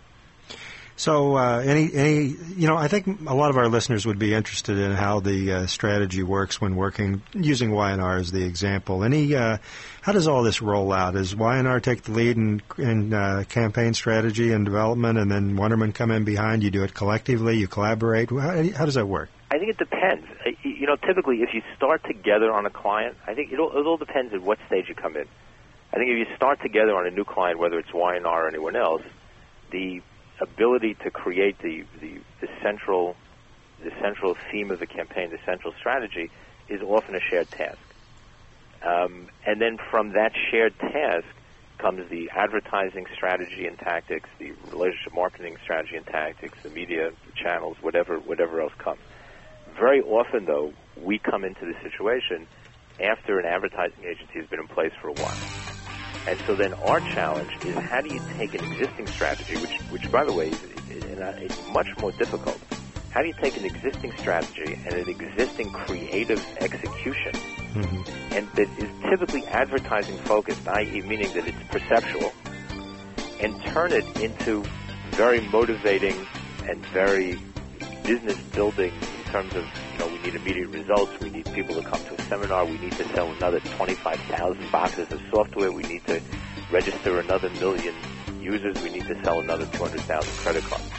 So 0.97 1.35
uh, 1.35 1.59
any 1.59 1.93
any 1.93 2.35
you 2.55 2.67
know 2.67 2.77
I 2.77 2.87
think 2.87 3.27
a 3.27 3.35
lot 3.35 3.49
of 3.49 3.57
our 3.57 3.67
listeners 3.67 4.05
would 4.05 4.17
be 4.17 4.33
interested 4.33 4.77
in 4.77 4.93
how 4.93 5.19
the 5.19 5.51
uh, 5.51 5.65
strategy 5.65 6.23
works 6.23 6.61
when 6.61 6.77
working 6.77 7.21
using 7.33 7.71
YNR 7.71 8.21
as 8.21 8.31
the 8.31 8.45
example. 8.45 9.03
Any 9.03 9.35
uh, 9.35 9.57
how 10.01 10.13
does 10.13 10.27
all 10.27 10.43
this 10.43 10.61
roll 10.61 10.93
out? 10.93 11.15
Does 11.15 11.35
YNR 11.35 11.81
take 11.83 12.03
the 12.03 12.13
lead 12.13 12.37
in, 12.37 12.61
in 12.77 13.13
uh, 13.13 13.43
campaign 13.49 13.93
strategy 13.93 14.53
and 14.53 14.63
development, 14.63 15.19
and 15.19 15.29
then 15.29 15.57
Wunderman 15.57 15.93
come 15.93 16.11
in 16.11 16.23
behind? 16.23 16.63
You 16.63 16.71
do 16.71 16.83
it 16.83 16.93
collectively. 16.93 17.57
You 17.57 17.67
collaborate. 17.67 18.29
How, 18.29 18.63
how 18.71 18.85
does 18.85 18.93
that 18.93 19.07
work? 19.07 19.29
I 19.51 19.57
think 19.57 19.71
it 19.71 19.77
depends. 19.77 20.25
You 20.63 20.87
know, 20.87 20.95
typically, 20.95 21.41
if 21.41 21.53
you 21.53 21.61
start 21.75 22.05
together 22.05 22.53
on 22.53 22.65
a 22.65 22.69
client, 22.69 23.17
I 23.27 23.33
think 23.33 23.51
it 23.51 23.59
all, 23.59 23.77
it 23.77 23.85
all 23.85 23.97
depends 23.97 24.33
at 24.33 24.41
what 24.41 24.59
stage 24.67 24.87
you 24.87 24.95
come 24.95 25.17
in. 25.17 25.25
I 25.93 25.97
think 25.97 26.09
if 26.09 26.27
you 26.27 26.35
start 26.35 26.61
together 26.61 26.95
on 26.95 27.05
a 27.05 27.11
new 27.11 27.25
client, 27.25 27.59
whether 27.59 27.79
it's 27.79 27.93
Y&R 27.93 28.25
or 28.25 28.47
anyone 28.47 28.75
else, 28.75 29.01
the 29.71 30.01
ability 30.41 30.95
to 31.03 31.11
create 31.11 31.57
the, 31.61 31.83
the, 32.01 32.19
the 32.41 32.47
central 32.61 33.15
the 33.83 33.91
central 34.01 34.35
theme 34.51 34.71
of 34.71 34.79
the 34.79 34.87
campaign, 34.87 35.29
the 35.31 35.37
central 35.45 35.73
strategy, 35.77 36.31
is 36.69 36.81
often 36.81 37.13
a 37.13 37.19
shared 37.29 37.49
task. 37.51 37.77
Um, 38.81 39.27
and 39.45 39.61
then 39.61 39.77
from 39.91 40.13
that 40.13 40.31
shared 40.49 40.77
task 40.79 41.25
comes 41.77 42.09
the 42.09 42.29
advertising 42.35 43.05
strategy 43.13 43.67
and 43.67 43.77
tactics, 43.77 44.29
the 44.39 44.53
relationship 44.71 45.13
marketing 45.13 45.57
strategy 45.63 45.97
and 45.97 46.05
tactics, 46.05 46.57
the 46.63 46.69
media 46.69 47.11
channels, 47.35 47.77
whatever 47.81 48.17
whatever 48.19 48.61
else 48.61 48.73
comes. 48.81 49.01
Very 49.77 50.01
often, 50.01 50.45
though, 50.45 50.71
we 50.95 51.19
come 51.19 51.43
into 51.43 51.65
the 51.65 51.75
situation 51.83 52.47
after 52.99 53.39
an 53.39 53.45
advertising 53.45 54.05
agency 54.05 54.39
has 54.39 54.47
been 54.47 54.59
in 54.59 54.67
place 54.67 54.93
for 55.01 55.09
a 55.09 55.13
while. 55.13 55.37
And 56.27 56.39
so 56.47 56.55
then 56.55 56.73
our 56.73 56.99
challenge 56.99 57.51
is 57.65 57.75
how 57.75 58.01
do 58.01 58.13
you 58.13 58.21
take 58.37 58.53
an 58.55 58.63
existing 58.71 59.07
strategy, 59.07 59.55
which, 59.57 59.79
which 59.91 60.11
by 60.11 60.23
the 60.25 60.33
way, 60.33 60.49
is, 60.49 60.63
is, 60.89 61.19
uh, 61.19 61.71
much 61.71 61.87
more 61.99 62.11
difficult. 62.13 62.59
How 63.11 63.21
do 63.21 63.27
you 63.27 63.35
take 63.41 63.57
an 63.57 63.65
existing 63.65 64.11
strategy 64.17 64.73
and 64.73 64.93
an 64.93 65.07
existing 65.07 65.71
creative 65.71 66.43
execution 66.59 67.31
mm-hmm. 67.75 68.33
and 68.33 68.47
that 68.53 68.69
is 68.77 68.89
typically 69.09 69.45
advertising 69.47 70.17
focused, 70.19 70.67
i.e., 70.67 71.01
meaning 71.01 71.31
that 71.33 71.47
it's 71.47 71.63
perceptual, 71.69 72.33
and 73.39 73.61
turn 73.63 73.91
it 73.91 74.05
into 74.19 74.63
very 75.11 75.41
motivating 75.49 76.25
and 76.67 76.85
very 76.87 77.39
business 78.03 78.37
building 78.53 78.93
in 78.93 79.31
terms 79.31 79.55
of, 79.55 79.65
you 79.95 79.99
know, 80.03 80.11
we 80.11 80.19
need 80.19 80.35
immediate 80.35 80.67
results, 80.75 81.15
we 81.23 81.31
need 81.31 81.47
people 81.55 81.71
to 81.79 81.85
come 81.87 82.03
to 82.03 82.13
a 82.19 82.21
seminar, 82.27 82.67
we 82.67 82.77
need 82.83 82.91
to 82.99 83.07
sell 83.15 83.31
another 83.31 83.63
25,000 83.79 84.27
boxes 84.71 85.07
of 85.07 85.19
software, 85.31 85.71
we 85.71 85.87
need 85.87 86.03
to 86.11 86.19
register 86.67 87.23
another 87.23 87.47
million 87.55 87.95
users, 88.43 88.75
we 88.83 88.91
need 88.91 89.07
to 89.07 89.15
sell 89.23 89.39
another 89.39 89.63
200,000 89.71 90.03
credit 90.43 90.67
cards. 90.67 90.91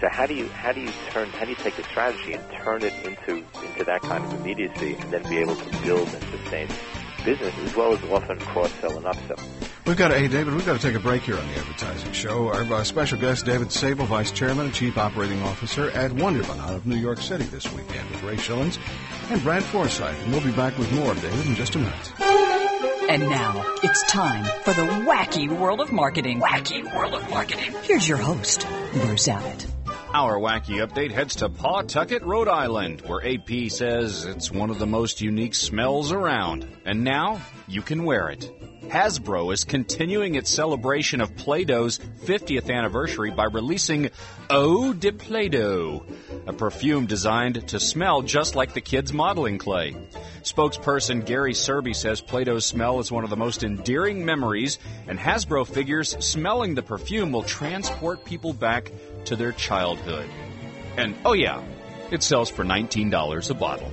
So 0.00 0.08
how 0.16 0.26
do 0.26 0.34
you 0.34 0.48
how 0.52 0.72
do 0.72 0.80
you 0.80 0.92
turn 1.12 1.32
how 1.32 1.44
do 1.44 1.52
you 1.52 1.60
take 1.64 1.76
the 1.76 1.84
strategy 1.92 2.32
and 2.32 2.44
turn 2.64 2.84
it 2.84 2.92
into 3.04 3.44
into 3.64 3.84
that 3.86 4.02
kind 4.08 4.24
of 4.24 4.32
immediacy 4.32 4.96
and 5.00 5.12
then 5.12 5.24
be 5.28 5.38
able 5.38 5.56
to 5.56 5.70
build 5.84 6.08
and 6.12 6.24
sustain 6.32 6.68
business 7.24 7.54
as 7.64 7.72
well 7.76 7.92
as 7.94 8.00
often 8.04 8.40
cross 8.44 8.72
sell 8.80 8.96
and 8.96 9.06
upsell. 9.06 9.40
We've 9.86 9.96
got 9.96 10.08
to, 10.08 10.18
hey, 10.18 10.26
David, 10.26 10.52
we've 10.52 10.66
got 10.66 10.80
to 10.80 10.84
take 10.84 10.96
a 10.96 11.00
break 11.00 11.22
here 11.22 11.38
on 11.38 11.46
the 11.46 11.54
advertising 11.58 12.12
show. 12.12 12.48
Our 12.48 12.62
uh, 12.62 12.82
special 12.82 13.20
guest, 13.20 13.46
David 13.46 13.70
Sable, 13.70 14.04
Vice 14.04 14.32
Chairman 14.32 14.66
and 14.66 14.74
Chief 14.74 14.98
Operating 14.98 15.40
Officer 15.42 15.90
at 15.92 16.10
Wunderman 16.10 16.58
out 16.58 16.74
of 16.74 16.86
New 16.86 16.96
York 16.96 17.20
City 17.20 17.44
this 17.44 17.72
weekend 17.72 18.10
with 18.10 18.20
Ray 18.24 18.34
Schillens 18.34 18.78
and 19.30 19.40
Brad 19.44 19.62
Forsythe. 19.62 20.20
And 20.24 20.32
we'll 20.32 20.42
be 20.42 20.50
back 20.50 20.76
with 20.76 20.90
more 20.92 21.12
of 21.12 21.22
David 21.22 21.46
in 21.46 21.54
just 21.54 21.76
a 21.76 21.78
minute. 21.78 22.12
And 23.08 23.22
now 23.30 23.64
it's 23.84 24.02
time 24.06 24.44
for 24.64 24.74
the 24.74 24.82
wacky 24.82 25.48
world 25.56 25.80
of 25.80 25.92
marketing. 25.92 26.40
Wacky 26.40 26.92
world 26.92 27.14
of 27.14 27.30
marketing. 27.30 27.72
Here's 27.82 28.08
your 28.08 28.18
host, 28.18 28.66
Bruce 28.92 29.28
Abbott. 29.28 29.68
Our 30.12 30.38
wacky 30.38 30.84
update 30.84 31.12
heads 31.12 31.36
to 31.36 31.48
Pawtucket, 31.48 32.22
Rhode 32.22 32.48
Island, 32.48 33.02
where 33.02 33.24
AP 33.24 33.70
says 33.70 34.24
it's 34.24 34.50
one 34.50 34.70
of 34.70 34.80
the 34.80 34.86
most 34.86 35.20
unique 35.20 35.54
smells 35.54 36.10
around. 36.10 36.66
And 36.84 37.04
now 37.04 37.40
you 37.68 37.82
can 37.82 38.04
wear 38.04 38.30
it. 38.30 38.50
Hasbro 38.84 39.52
is 39.52 39.64
continuing 39.64 40.36
its 40.36 40.50
celebration 40.50 41.20
of 41.20 41.36
Play 41.36 41.64
Doh's 41.64 41.98
50th 41.98 42.70
anniversary 42.72 43.30
by 43.30 43.44
releasing 43.44 44.10
Eau 44.48 44.92
de 44.92 45.12
Play 45.12 45.48
Doh, 45.48 46.04
a 46.46 46.52
perfume 46.52 47.06
designed 47.06 47.68
to 47.68 47.80
smell 47.80 48.22
just 48.22 48.54
like 48.54 48.74
the 48.74 48.80
kids' 48.80 49.12
modeling 49.12 49.58
clay. 49.58 49.96
Spokesperson 50.42 51.26
Gary 51.26 51.52
Serby 51.52 51.96
says 51.96 52.20
Play 52.20 52.44
Doh's 52.44 52.64
smell 52.64 53.00
is 53.00 53.10
one 53.10 53.24
of 53.24 53.30
the 53.30 53.36
most 53.36 53.64
endearing 53.64 54.24
memories, 54.24 54.78
and 55.08 55.18
Hasbro 55.18 55.66
figures 55.66 56.16
smelling 56.24 56.74
the 56.74 56.82
perfume 56.82 57.32
will 57.32 57.42
transport 57.42 58.24
people 58.24 58.52
back 58.52 58.92
to 59.24 59.36
their 59.36 59.52
childhood. 59.52 60.28
And 60.96 61.16
oh, 61.24 61.32
yeah, 61.32 61.62
it 62.12 62.22
sells 62.22 62.50
for 62.50 62.64
$19 62.64 63.50
a 63.50 63.54
bottle. 63.54 63.92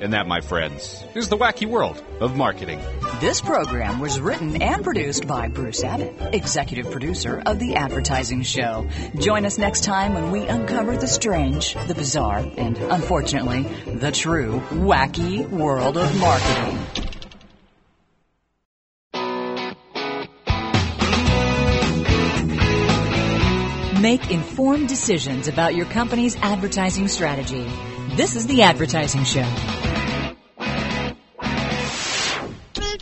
And 0.00 0.12
that, 0.12 0.26
my 0.26 0.40
friends, 0.40 1.04
is 1.14 1.28
the 1.28 1.36
wacky 1.36 1.66
world 1.66 2.02
of 2.20 2.36
marketing. 2.36 2.80
This 3.20 3.40
program 3.40 4.00
was 4.00 4.20
written 4.20 4.60
and 4.60 4.82
produced 4.82 5.26
by 5.26 5.48
Bruce 5.48 5.82
Abbott, 5.82 6.34
executive 6.34 6.90
producer 6.90 7.42
of 7.46 7.58
The 7.58 7.76
Advertising 7.76 8.42
Show. 8.42 8.88
Join 9.18 9.46
us 9.46 9.56
next 9.56 9.84
time 9.84 10.14
when 10.14 10.30
we 10.30 10.42
uncover 10.42 10.96
the 10.96 11.06
strange, 11.06 11.74
the 11.86 11.94
bizarre, 11.94 12.38
and 12.56 12.76
unfortunately, 12.76 13.62
the 13.86 14.12
true 14.12 14.60
wacky 14.70 15.48
world 15.48 15.96
of 15.96 16.18
marketing. 16.18 16.78
make 24.04 24.30
informed 24.30 24.86
decisions 24.86 25.48
about 25.48 25.74
your 25.74 25.86
company's 25.86 26.36
advertising 26.42 27.08
strategy. 27.08 27.66
This 28.16 28.36
is 28.36 28.46
The 28.46 28.62
Advertising 28.62 29.24
Show. 29.24 29.44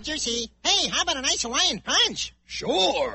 Juicy. 0.01 0.51
Hey, 0.65 0.89
how 0.89 1.03
about 1.03 1.19
a 1.19 1.21
nice 1.21 1.43
Hawaiian 1.43 1.81
punch? 1.81 2.35
Sure. 2.47 3.15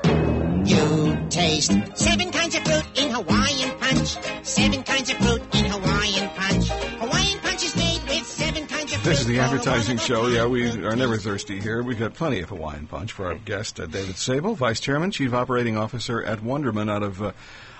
You 0.64 1.26
taste 1.28 1.72
seven 1.96 2.30
kinds 2.30 2.54
of 2.54 2.62
fruit 2.62 2.84
in 2.94 3.10
Hawaiian 3.10 3.78
punch. 3.78 4.16
Seven 4.46 4.84
kinds 4.84 5.10
of 5.10 5.16
fruit 5.16 5.42
in 5.56 5.64
Hawaiian 5.64 6.28
punch. 6.30 6.68
Hawaiian 6.68 7.38
punch 7.40 7.64
is 7.64 7.76
made 7.76 8.00
with 8.04 8.24
seven 8.26 8.66
kinds 8.68 8.92
of 8.92 9.00
fruit. 9.00 9.10
This 9.10 9.20
is 9.20 9.26
the 9.26 9.40
advertising 9.40 9.98
show. 9.98 10.28
Yeah, 10.28 10.46
we 10.46 10.70
are 10.84 10.94
never 10.94 11.16
thirsty 11.16 11.60
here. 11.60 11.82
We've 11.82 11.98
got 11.98 12.14
plenty 12.14 12.40
of 12.40 12.48
Hawaiian 12.48 12.86
punch 12.86 13.10
for 13.10 13.26
our 13.26 13.34
guest, 13.34 13.80
uh, 13.80 13.86
David 13.86 14.16
Sable, 14.16 14.54
Vice 14.54 14.78
Chairman, 14.78 15.10
Chief 15.10 15.34
Operating 15.34 15.76
Officer 15.76 16.22
at 16.22 16.38
Wunderman 16.38 16.88
out 16.90 17.02
of 17.02 17.20
uh, 17.20 17.32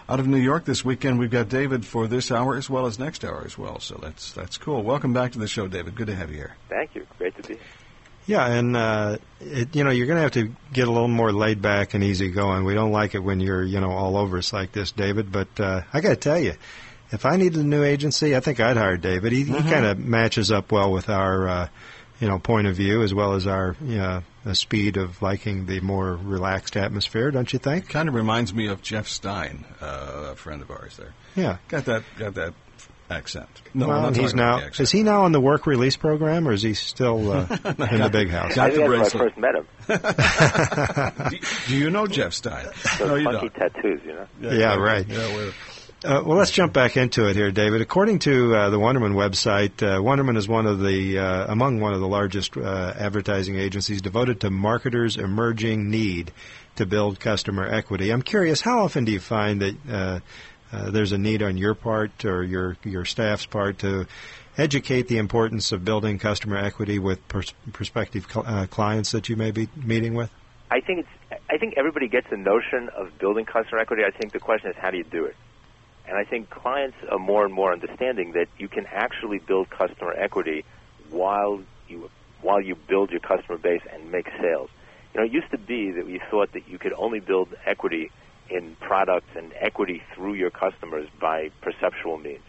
out 0.09 0.21
of 0.21 0.27
New 0.27 0.39
York 0.39 0.65
this 0.65 0.85
weekend. 0.85 1.19
We've 1.19 1.31
got 1.31 1.49
David 1.49 1.85
for 1.85 2.07
this 2.07 2.31
hour 2.33 2.57
as 2.57 2.69
well 2.71 2.87
as 2.87 2.99
next 2.99 3.25
hour 3.25 3.43
as 3.45 3.59
well. 3.59 3.79
So 3.81 3.99
that's 4.03 4.33
that's 4.33 4.57
cool. 4.59 4.83
Welcome 4.83 5.13
back 5.13 5.33
to 5.33 5.39
the 5.39 5.49
show, 5.49 5.69
David. 5.69 5.95
Good 5.95 6.07
to 6.09 6.15
have 6.15 6.31
you 6.31 6.37
here. 6.37 6.57
Thank 6.69 6.95
you. 6.95 7.07
Great 7.19 7.37
to 7.37 7.43
be 7.43 7.55
here. 7.55 7.63
Yeah, 8.27 8.47
and 8.47 8.77
uh, 8.77 9.17
it, 9.41 9.75
you 9.75 9.85
know 9.85 9.91
you're 9.91 10.07
going 10.07 10.17
to 10.19 10.23
have 10.23 10.33
to 10.33 10.55
get 10.73 10.87
a 10.87 10.91
little 10.91 11.09
more 11.09 11.33
laid 11.33 11.63
back 11.63 11.95
and 11.95 12.05
easy 12.05 12.31
going. 12.31 12.65
We 12.65 12.75
don't 12.75 12.93
like 12.93 13.15
it 13.15 13.21
when 13.21 13.41
you're 13.41 13.63
you 13.65 13.81
know 13.81 13.91
all 13.91 14.17
over 14.19 14.39
us 14.39 14.53
like 14.53 14.73
this, 14.73 14.93
David. 14.93 15.33
But 15.33 15.49
uh, 15.59 15.83
I 15.93 16.01
got 16.03 16.11
to 16.11 16.17
tell 16.17 16.39
you, 16.39 16.53
if 17.11 17.25
I 17.25 17.37
needed 17.37 17.59
a 17.61 17.65
new 17.65 17.83
agency, 17.83 18.37
I 18.37 18.41
think 18.41 18.61
I'd 18.61 18.77
hire 18.77 18.97
David. 18.99 19.33
He, 19.33 19.45
Mm-hmm. 19.45 19.55
he 19.67 19.71
kind 19.71 19.87
of 19.87 19.99
matches 19.99 20.53
up 20.53 20.71
well 20.73 20.93
with 20.93 21.09
our 21.09 21.49
uh, 21.49 21.69
you 22.21 22.29
know 22.29 22.39
point 22.39 22.67
of 22.67 22.77
view 22.77 23.03
as 23.03 23.15
well 23.15 23.33
as 23.33 23.47
our 23.47 23.77
you 23.83 23.97
know, 23.97 24.23
the 24.49 24.55
speed 24.55 24.97
of 24.97 25.23
liking 25.23 25.67
the 25.67 25.81
more 25.81 26.17
relaxed 26.17 26.77
atmosphere. 26.77 27.31
Don't 27.31 27.53
you 27.53 27.59
think? 27.59 27.89
Kind 27.89 28.09
of 28.09 28.15
reminds 28.15 28.53
me 28.53 28.67
of 28.67 28.83
Jeff 28.83 29.07
Stein, 29.09 29.65
uh, 29.81 30.31
a 30.33 30.35
friend 30.37 30.61
of 30.63 30.71
ours. 30.71 30.97
There, 30.97 31.15
Yeah. 31.37 31.59
got 31.69 31.85
that 31.85 32.03
got 32.19 32.35
that 32.35 32.55
accent. 33.11 33.49
No, 33.73 33.89
well, 33.89 34.03
not 34.03 34.17
he's 34.17 34.35
now 34.35 34.57
accent. 34.59 34.81
is 34.81 34.91
he 34.91 35.03
now 35.03 35.23
on 35.25 35.33
the 35.33 35.41
work 35.41 35.67
release 35.67 35.97
program 35.97 36.47
or 36.47 36.53
is 36.53 36.63
he 36.63 36.75
still 36.75 37.31
uh, 37.33 37.47
in 37.91 38.01
the 38.03 38.11
big 38.13 38.29
house? 38.31 38.55
Got 38.55 38.67
I 38.67 38.71
the 38.71 38.77
think 38.77 38.91
that's 38.91 39.15
when 39.15 39.23
I 39.23 39.27
first 39.27 39.39
met 39.39 39.55
him. 39.55 41.29
do, 41.31 41.39
do 41.69 41.77
you 41.77 41.91
know 41.91 42.07
Jeff 42.07 42.33
Stein? 42.35 42.67
Those 42.99 43.09
no, 43.09 43.15
you 43.15 43.25
funky 43.25 43.49
don't. 43.49 43.73
tattoos, 43.73 44.01
you 44.05 44.13
know. 44.15 44.27
Yeah, 44.53 44.75
right. 44.77 45.07
Yeah, 45.09 45.35
we're, 45.35 45.53
Uh, 46.05 46.23
well, 46.25 46.39
let's 46.39 46.53
jump 46.53 46.73
back 46.73 46.97
into 46.97 47.27
it 47.29 47.35
here, 47.35 47.51
David. 47.51 47.81
According 47.81 48.21
to 48.21 48.55
uh, 48.55 48.71
the 48.71 48.79
Wunderman 48.79 49.15
website, 49.15 49.83
uh, 49.83 49.99
Wunderman 49.99 50.37
is 50.37 50.47
one 50.47 50.65
of 50.65 50.79
the 50.79 51.19
uh, 51.19 51.53
among 51.53 51.81
one 51.81 51.93
of 51.93 51.99
the 51.99 52.07
largest 52.07 52.57
uh, 52.57 52.95
advertising 52.97 53.59
agencies 53.59 54.01
devoted 54.01 54.41
to 54.43 54.51
marketers' 54.51 55.17
emerging 55.17 55.91
need 55.91 56.31
to 56.77 56.87
build 56.87 57.19
customer 57.19 57.67
equity. 57.67 58.13
I'm 58.13 58.23
curious, 58.23 58.61
how 58.61 58.85
often 58.85 59.07
do 59.07 59.11
you 59.11 59.19
find 59.19 59.61
that 59.61 60.23
uh, 60.71 60.91
there's 60.93 61.11
a 61.11 61.19
need 61.19 61.43
on 61.43 61.57
your 61.57 61.75
part 61.75 62.25
or 62.25 62.45
your 62.45 62.77
your 62.85 63.05
staff's 63.05 63.47
part 63.47 63.81
to 63.81 64.07
educate 64.57 65.09
the 65.09 65.19
importance 65.19 65.73
of 65.73 65.85
building 65.85 66.21
customer 66.21 66.59
equity 66.59 67.01
with 67.01 67.27
pers- 67.27 67.55
prospective 67.73 68.25
cl- 68.31 68.69
clients 68.69 69.11
that 69.11 69.29
you 69.29 69.35
may 69.35 69.51
be 69.51 69.69
meeting 69.75 70.15
with? 70.15 70.31
I 70.71 70.79
think 70.79 71.01
it's. 71.01 71.43
I 71.51 71.59
think 71.59 71.75
everybody 71.77 72.07
gets 72.07 72.31
the 72.31 72.37
notion 72.37 72.89
of 72.97 73.19
building 73.19 73.47
customer 73.47 73.81
equity. 73.81 74.05
I 74.07 74.17
think 74.17 74.33
the 74.33 74.39
question 74.39 74.71
is 74.71 74.77
how 74.81 74.93
do 74.93 74.99
you 74.99 75.05
do 75.05 75.25
it? 75.25 75.35
And 76.09 76.17
I 76.17 76.25
think 76.25 76.49
clients 76.49 76.97
are 77.11 77.19
more 77.19 77.45
and 77.45 77.53
more 77.53 77.73
understanding 77.73 78.33
that 78.33 78.49
you 78.57 78.67
can 78.69 78.87
actually 78.87 79.39
build 79.39 79.69
customer 79.69 80.15
equity 80.15 80.65
while 81.11 81.61
you 81.87 82.11
while 82.41 82.61
you 82.61 82.77
build 82.77 83.11
your 83.11 83.21
customer 83.21 83.59
base 83.59 83.83
and 83.93 84.11
make 84.11 84.29
sales. 84.41 84.71
You 85.13 85.21
know, 85.21 85.27
it 85.27 85.33
used 85.33 85.51
to 85.51 85.59
be 85.59 85.91
that 85.93 86.07
we 86.07 86.21
thought 86.31 86.53
that 86.53 86.69
you 86.69 86.79
could 86.79 86.93
only 86.93 87.21
build 87.21 87.49
equity 87.67 88.11
in 88.49 88.77
products 88.81 89.29
and 89.37 89.53
equity 89.59 90.03
through 90.15 90.35
your 90.35 90.51
customers 90.51 91.09
by 91.21 91.51
perceptual 91.61 92.17
means. 92.17 92.45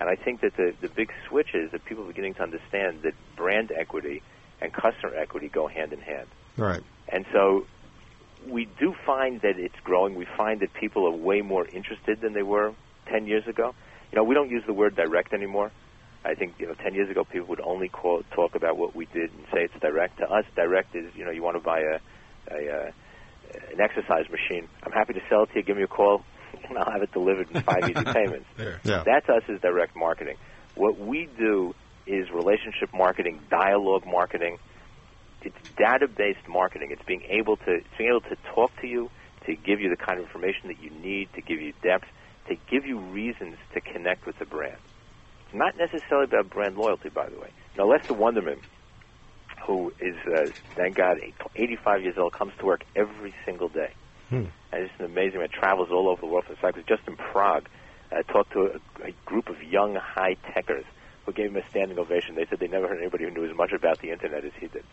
And 0.00 0.10
I 0.10 0.16
think 0.16 0.40
that 0.40 0.56
the, 0.56 0.74
the 0.80 0.88
big 0.88 1.12
switch 1.28 1.54
is 1.54 1.70
that 1.70 1.84
people 1.84 2.04
are 2.04 2.08
beginning 2.08 2.34
to 2.34 2.42
understand 2.42 3.02
that 3.02 3.14
brand 3.36 3.70
equity 3.70 4.22
and 4.60 4.72
customer 4.72 5.14
equity 5.14 5.48
go 5.48 5.68
hand 5.68 5.92
in 5.92 6.00
hand. 6.00 6.26
Right. 6.56 6.82
And 7.08 7.24
so 7.32 7.66
we 8.48 8.68
do 8.78 8.94
find 9.06 9.40
that 9.42 9.58
it's 9.58 9.78
growing. 9.84 10.14
We 10.14 10.26
find 10.36 10.60
that 10.60 10.72
people 10.74 11.06
are 11.06 11.16
way 11.16 11.40
more 11.42 11.66
interested 11.66 12.20
than 12.20 12.32
they 12.32 12.42
were 12.42 12.74
10 13.08 13.26
years 13.26 13.46
ago. 13.46 13.74
You 14.10 14.16
know, 14.16 14.24
we 14.24 14.34
don't 14.34 14.50
use 14.50 14.62
the 14.66 14.72
word 14.74 14.96
direct 14.96 15.32
anymore. 15.32 15.70
I 16.24 16.34
think, 16.34 16.54
you 16.58 16.66
know, 16.66 16.74
10 16.74 16.94
years 16.94 17.10
ago 17.10 17.24
people 17.24 17.48
would 17.48 17.60
only 17.60 17.88
call, 17.88 18.22
talk 18.34 18.54
about 18.54 18.76
what 18.76 18.94
we 18.94 19.06
did 19.06 19.32
and 19.32 19.44
say 19.52 19.64
it's 19.64 19.74
direct. 19.80 20.18
To 20.18 20.24
us, 20.30 20.44
direct 20.54 20.94
is, 20.94 21.12
you 21.16 21.24
know, 21.24 21.30
you 21.30 21.42
want 21.42 21.56
to 21.56 21.62
buy 21.62 21.80
a, 21.80 22.54
a, 22.54 22.70
uh 22.70 22.90
an 23.72 23.80
exercise 23.80 24.24
machine. 24.30 24.68
I'm 24.82 24.92
happy 24.92 25.12
to 25.14 25.20
sell 25.28 25.42
it 25.42 25.50
to 25.52 25.56
you. 25.56 25.62
Give 25.62 25.76
me 25.76 25.82
a 25.82 25.88
call, 25.88 26.22
and 26.68 26.78
I'll 26.78 26.90
have 26.90 27.02
it 27.02 27.12
delivered 27.12 27.50
in 27.50 27.62
five 27.62 27.82
easy 27.84 28.04
payments. 28.12 28.46
there. 28.56 28.80
Yeah. 28.84 29.02
That 29.04 29.26
to 29.26 29.34
us 29.34 29.42
is 29.48 29.60
direct 29.60 29.96
marketing. 29.96 30.36
What 30.74 30.98
we 30.98 31.28
do 31.38 31.74
is 32.06 32.30
relationship 32.30 32.94
marketing, 32.94 33.40
dialogue 33.50 34.06
marketing. 34.06 34.58
It's 35.44 35.70
data-based 35.76 36.48
marketing. 36.48 36.90
It's 36.90 37.02
being 37.04 37.22
able 37.28 37.56
to 37.58 37.72
it's 37.72 37.96
being 37.98 38.10
able 38.10 38.28
to 38.28 38.36
talk 38.54 38.70
to 38.80 38.86
you, 38.86 39.10
to 39.46 39.54
give 39.54 39.80
you 39.80 39.90
the 39.90 39.96
kind 39.96 40.18
of 40.18 40.26
information 40.26 40.68
that 40.68 40.82
you 40.82 40.90
need, 40.90 41.28
to 41.34 41.40
give 41.40 41.60
you 41.60 41.72
depth, 41.82 42.06
to 42.48 42.56
give 42.70 42.86
you 42.86 42.98
reasons 42.98 43.56
to 43.74 43.80
connect 43.80 44.26
with 44.26 44.38
the 44.38 44.44
brand. 44.44 44.76
It's 45.46 45.54
not 45.54 45.76
necessarily 45.76 46.24
about 46.24 46.50
brand 46.50 46.76
loyalty, 46.76 47.08
by 47.08 47.28
the 47.28 47.38
way. 47.38 47.50
Now, 47.76 47.86
Lester 47.86 48.14
Wunderman, 48.14 48.58
who 49.66 49.92
is, 50.00 50.16
uh, 50.26 50.50
thank 50.74 50.96
God, 50.96 51.18
85 51.54 52.02
years 52.02 52.18
old, 52.18 52.32
comes 52.32 52.52
to 52.58 52.66
work 52.66 52.84
every 52.96 53.34
single 53.44 53.68
day. 53.68 53.92
Hmm. 54.28 54.46
And 54.72 54.84
it's 54.84 54.92
an 54.98 55.04
amazing 55.04 55.40
man. 55.40 55.48
Travels 55.50 55.90
all 55.90 56.08
over 56.08 56.20
the 56.20 56.26
world 56.26 56.44
for 56.46 56.56
cycles. 56.60 56.84
Just 56.88 57.06
in 57.06 57.16
Prague, 57.16 57.68
I 58.10 58.22
talked 58.22 58.52
to 58.52 58.60
a, 58.60 59.08
a 59.08 59.12
group 59.24 59.48
of 59.48 59.62
young 59.62 59.94
high 59.94 60.36
techers 60.54 60.84
who 61.24 61.32
gave 61.32 61.50
him 61.50 61.56
a 61.56 61.68
standing 61.68 61.98
ovation. 61.98 62.34
They 62.34 62.46
said 62.46 62.58
they 62.58 62.68
never 62.68 62.88
heard 62.88 62.98
anybody 62.98 63.24
who 63.24 63.30
knew 63.30 63.48
as 63.48 63.56
much 63.56 63.72
about 63.72 64.00
the 64.00 64.10
internet 64.10 64.44
as 64.44 64.52
he 64.58 64.66
did. 64.66 64.84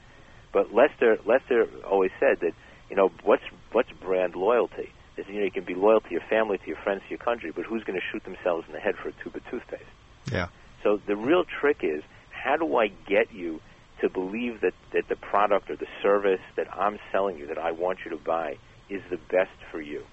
But 0.53 0.73
Lester, 0.73 1.17
Lester 1.25 1.67
always 1.89 2.11
said 2.19 2.39
that 2.41 2.53
you 2.89 2.95
know 2.95 3.11
what's 3.23 3.43
what's 3.71 3.91
brand 3.91 4.35
loyalty? 4.35 4.89
Is 5.17 5.25
you 5.27 5.39
know 5.39 5.45
you 5.45 5.51
can 5.51 5.65
be 5.65 5.75
loyal 5.75 5.99
to 6.01 6.11
your 6.11 6.23
family, 6.29 6.57
to 6.57 6.67
your 6.67 6.77
friends, 6.83 7.01
to 7.03 7.09
your 7.09 7.19
country, 7.19 7.51
but 7.55 7.65
who's 7.65 7.83
going 7.83 7.99
to 7.99 8.05
shoot 8.11 8.23
themselves 8.23 8.65
in 8.67 8.73
the 8.73 8.79
head 8.79 8.95
for 9.01 9.09
a 9.09 9.13
tube 9.23 9.35
of 9.35 9.43
toothpaste? 9.51 9.83
Yeah. 10.31 10.47
So 10.83 10.97
the 11.07 11.15
real 11.15 11.43
trick 11.43 11.77
is 11.83 12.01
how 12.31 12.55
do 12.57 12.77
I 12.77 12.87
get 12.87 13.31
you 13.33 13.59
to 14.01 14.09
believe 14.09 14.61
that, 14.61 14.73
that 14.93 15.09
the 15.09 15.17
product 15.17 15.69
or 15.69 15.75
the 15.75 15.87
service 16.01 16.39
that 16.55 16.67
I'm 16.73 16.99
selling 17.11 17.37
you, 17.37 17.47
that 17.47 17.57
I 17.57 17.71
want 17.71 17.99
you 18.05 18.11
to 18.11 18.17
buy, 18.17 18.57
is 18.89 19.01
the 19.11 19.17
best 19.17 19.51
for 19.71 19.81
you? 19.81 20.03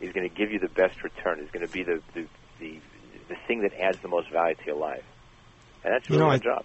Is 0.00 0.12
going 0.14 0.26
to 0.26 0.34
give 0.34 0.50
you 0.50 0.58
the 0.58 0.72
best 0.72 1.04
return? 1.04 1.38
Is 1.40 1.50
going 1.52 1.66
to 1.66 1.70
be 1.70 1.82
the, 1.84 2.00
the, 2.14 2.26
the, 2.58 2.80
the 3.28 3.36
thing 3.46 3.60
that 3.60 3.72
adds 3.78 3.98
the 4.02 4.08
most 4.08 4.32
value 4.32 4.54
to 4.54 4.64
your 4.66 4.76
life? 4.80 5.04
And 5.84 5.92
that's 5.92 6.08
You 6.08 6.18
know, 6.18 6.28
my 6.28 6.36
I- 6.36 6.38
job. 6.38 6.64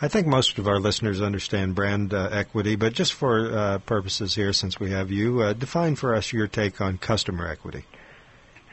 I 0.00 0.08
think 0.08 0.26
most 0.26 0.58
of 0.58 0.68
our 0.68 0.78
listeners 0.78 1.22
understand 1.22 1.74
brand 1.74 2.12
uh, 2.12 2.28
equity, 2.30 2.76
but 2.76 2.92
just 2.92 3.14
for 3.14 3.50
uh, 3.50 3.78
purposes 3.78 4.34
here, 4.34 4.52
since 4.52 4.78
we 4.78 4.90
have 4.90 5.10
you, 5.10 5.40
uh, 5.40 5.54
define 5.54 5.96
for 5.96 6.14
us 6.14 6.34
your 6.34 6.48
take 6.48 6.82
on 6.82 6.98
customer 6.98 7.48
equity. 7.48 7.84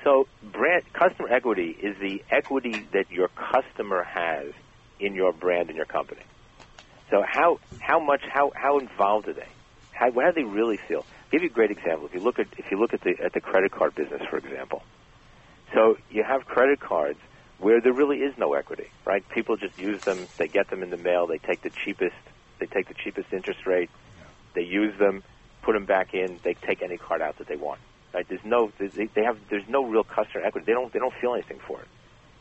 So, 0.04 0.28
brand 0.42 0.84
customer 0.92 1.30
equity 1.30 1.70
is 1.70 1.98
the 2.00 2.22
equity 2.30 2.86
that 2.92 3.10
your 3.10 3.30
customer 3.30 4.04
has 4.04 4.52
in 5.00 5.16
your 5.16 5.32
brand 5.32 5.70
and 5.70 5.78
your 5.78 5.86
company. 5.86 6.24
So, 7.10 7.24
how 7.26 7.60
how 7.80 8.02
much 8.02 8.24
how 8.28 8.52
how 8.54 8.80
involved 8.80 9.30
are 9.30 9.34
they? 9.34 9.48
How, 9.94 10.12
how 10.12 10.32
do 10.32 10.34
they 10.34 10.44
really 10.44 10.78
feel? 10.90 11.06
I'll 11.08 11.32
give 11.32 11.44
you 11.44 11.50
a 11.50 11.54
great 11.54 11.72
example. 11.72 12.06
If 12.06 12.14
you 12.14 12.20
look 12.20 12.38
at 12.38 12.48
if 12.58 12.70
you 12.70 12.78
look 12.78 12.94
at 12.94 13.00
the 13.00 13.16
at 13.24 13.32
the 13.32 13.40
credit 13.40 13.72
card 13.72 13.96
business, 13.96 14.22
for 14.30 14.38
example. 14.38 14.84
So 15.74 15.98
you 16.12 16.24
have 16.24 16.46
credit 16.46 16.82
cards 16.82 17.20
where 17.64 17.80
there 17.80 17.94
really 17.94 18.18
is 18.18 18.34
no 18.38 18.54
equity, 18.54 18.88
right? 19.06 19.24
People 19.30 19.56
just 19.56 19.78
use 19.80 20.04
them. 20.04 20.28
They 20.38 20.48
get 20.50 20.70
them 20.70 20.84
in 20.84 20.90
the 20.90 20.98
mail. 20.98 21.28
They 21.28 21.38
take 21.38 21.62
the 21.62 21.72
cheapest. 21.86 22.16
They 22.60 22.66
take 22.66 22.90
the 22.90 22.94
cheapest 22.94 23.32
interest 23.32 23.66
rate. 23.66 23.90
They 24.54 24.64
use 24.64 24.94
them, 25.00 25.24
put 25.64 25.72
them 25.72 25.86
back 25.86 26.14
in. 26.14 26.40
They 26.44 26.56
take 26.56 26.82
any 26.82 26.98
card 26.98 27.22
out 27.22 27.38
that 27.38 27.48
they 27.48 27.56
want. 27.56 27.80
Right? 28.14 28.28
There's 28.28 28.44
no. 28.44 28.72
They 28.78 29.24
have. 29.24 29.38
There's 29.50 29.68
no 29.70 29.86
real 29.86 30.04
customer 30.04 30.44
equity. 30.46 30.66
They 30.66 30.74
don't. 30.74 30.92
They 30.92 31.00
don't 31.00 31.14
feel 31.22 31.34
anything 31.34 31.60
for 31.66 31.80
it. 31.80 31.88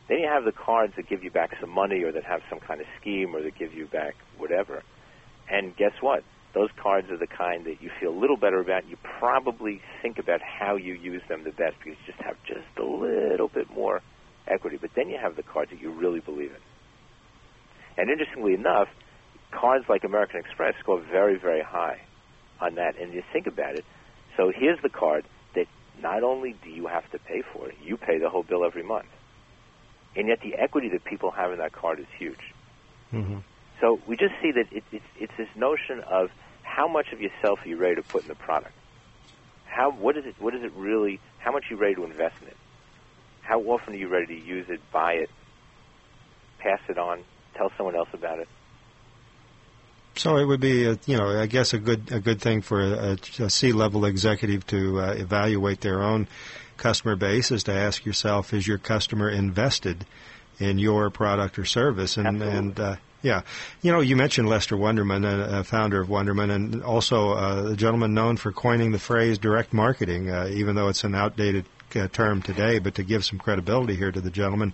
Then 0.09 0.19
you 0.19 0.27
have 0.27 0.43
the 0.43 0.51
cards 0.51 0.93
that 0.97 1.07
give 1.07 1.23
you 1.23 1.31
back 1.31 1.55
some 1.59 1.69
money, 1.69 2.03
or 2.03 2.11
that 2.11 2.25
have 2.25 2.41
some 2.49 2.59
kind 2.59 2.81
of 2.81 2.87
scheme, 2.99 3.33
or 3.33 3.41
that 3.41 3.55
give 3.57 3.73
you 3.73 3.87
back 3.87 4.15
whatever. 4.37 4.83
And 5.49 5.75
guess 5.75 5.93
what? 6.01 6.23
Those 6.53 6.69
cards 6.75 7.09
are 7.09 7.17
the 7.17 7.27
kind 7.27 7.65
that 7.65 7.81
you 7.81 7.89
feel 7.99 8.11
a 8.11 8.19
little 8.19 8.37
better 8.37 8.59
about. 8.59 8.87
You 8.87 8.97
probably 9.19 9.81
think 10.01 10.19
about 10.19 10.41
how 10.41 10.75
you 10.75 10.93
use 10.93 11.21
them 11.29 11.43
the 11.43 11.51
best 11.51 11.77
because 11.79 11.97
you 12.05 12.13
just 12.13 12.19
have 12.19 12.35
just 12.45 12.77
a 12.77 12.83
little 12.83 13.47
bit 13.47 13.73
more 13.73 14.01
equity. 14.47 14.77
But 14.79 14.91
then 14.95 15.09
you 15.09 15.17
have 15.21 15.35
the 15.35 15.43
cards 15.43 15.71
that 15.71 15.81
you 15.81 15.91
really 15.91 16.19
believe 16.19 16.51
in. 16.51 16.61
And 17.97 18.09
interestingly 18.09 18.53
enough, 18.53 18.87
cards 19.51 19.85
like 19.87 20.03
American 20.03 20.39
Express 20.39 20.75
score 20.79 20.99
very, 20.99 21.37
very 21.37 21.61
high 21.61 22.01
on 22.59 22.75
that. 22.75 22.99
And 22.99 23.13
you 23.13 23.23
think 23.31 23.47
about 23.47 23.75
it. 23.75 23.85
So 24.37 24.51
here's 24.55 24.81
the 24.81 24.89
card 24.89 25.25
that 25.55 25.67
not 26.01 26.23
only 26.23 26.55
do 26.63 26.69
you 26.69 26.87
have 26.87 27.09
to 27.11 27.19
pay 27.19 27.43
for 27.53 27.69
it, 27.69 27.75
you 27.83 27.97
pay 27.97 28.17
the 28.17 28.29
whole 28.29 28.43
bill 28.43 28.65
every 28.65 28.83
month. 28.83 29.07
And 30.15 30.27
yet 30.27 30.39
the 30.41 30.55
equity 30.55 30.89
that 30.89 31.03
people 31.03 31.31
have 31.31 31.51
in 31.51 31.59
that 31.59 31.71
card 31.73 31.99
is 31.99 32.07
huge. 32.17 32.53
Mm-hmm. 33.11 33.39
So 33.81 33.99
we 34.07 34.15
just 34.15 34.33
see 34.41 34.51
that 34.51 34.71
it, 34.71 34.83
it's, 34.91 35.05
it's 35.19 35.33
this 35.37 35.49
notion 35.55 36.01
of 36.09 36.29
how 36.63 36.87
much 36.87 37.07
of 37.13 37.21
yourself 37.21 37.59
are 37.63 37.67
you 37.67 37.77
ready 37.77 37.95
to 37.95 38.03
put 38.03 38.23
in 38.23 38.29
the 38.29 38.35
product? 38.35 38.73
How 39.65 39.91
what 39.91 40.17
is 40.17 40.25
it? 40.25 40.35
What 40.39 40.55
is 40.55 40.63
it 40.63 40.71
really? 40.75 41.19
How 41.39 41.51
much 41.51 41.65
are 41.69 41.73
you 41.73 41.79
ready 41.79 41.95
to 41.95 42.03
invest 42.03 42.35
in 42.41 42.47
it? 42.47 42.57
How 43.43 43.59
often 43.61 43.93
are 43.93 43.97
you 43.97 44.07
ready 44.07 44.39
to 44.39 44.45
use 44.45 44.65
it, 44.69 44.79
buy 44.91 45.13
it, 45.13 45.29
pass 46.59 46.79
it 46.89 46.97
on, 46.97 47.23
tell 47.55 47.71
someone 47.77 47.95
else 47.95 48.09
about 48.13 48.39
it? 48.39 48.47
So 50.15 50.37
it 50.37 50.45
would 50.45 50.59
be, 50.59 50.85
a, 50.85 50.97
you 51.05 51.17
know, 51.17 51.27
I 51.39 51.47
guess 51.47 51.73
a 51.73 51.79
good 51.79 52.11
a 52.11 52.19
good 52.19 52.39
thing 52.39 52.61
for 52.61 52.81
a, 52.81 53.17
a 53.39 53.49
C-level 53.49 54.05
executive 54.05 54.65
to 54.67 55.01
uh, 55.01 55.13
evaluate 55.13 55.81
their 55.81 56.03
own 56.03 56.27
customer 56.77 57.15
base 57.15 57.51
is 57.51 57.63
to 57.63 57.73
ask 57.73 58.05
yourself, 58.05 58.53
is 58.53 58.67
your 58.67 58.77
customer 58.77 59.29
invested 59.29 60.05
in 60.59 60.77
your 60.77 61.09
product 61.09 61.57
or 61.57 61.65
service? 61.65 62.17
And 62.17 62.27
Absolutely. 62.27 62.57
and 62.57 62.79
uh, 62.79 62.95
yeah, 63.23 63.41
you 63.81 63.91
know, 63.91 64.01
you 64.01 64.15
mentioned 64.15 64.49
Lester 64.49 64.75
Wunderman, 64.75 65.25
a, 65.25 65.59
a 65.59 65.63
founder 65.63 65.99
of 66.01 66.09
Wunderman, 66.09 66.51
and 66.51 66.83
also 66.83 67.31
uh, 67.31 67.69
a 67.71 67.75
gentleman 67.75 68.13
known 68.13 68.37
for 68.37 68.51
coining 68.51 68.91
the 68.91 68.99
phrase 68.99 69.37
direct 69.37 69.73
marketing, 69.73 70.29
uh, 70.29 70.47
even 70.51 70.75
though 70.75 70.89
it's 70.89 71.03
an 71.05 71.15
outdated 71.15 71.65
uh, 71.95 72.07
term 72.07 72.41
today. 72.41 72.79
But 72.79 72.95
to 72.95 73.03
give 73.03 73.25
some 73.25 73.39
credibility 73.39 73.95
here 73.95 74.11
to 74.11 74.21
the 74.21 74.31
gentleman, 74.31 74.73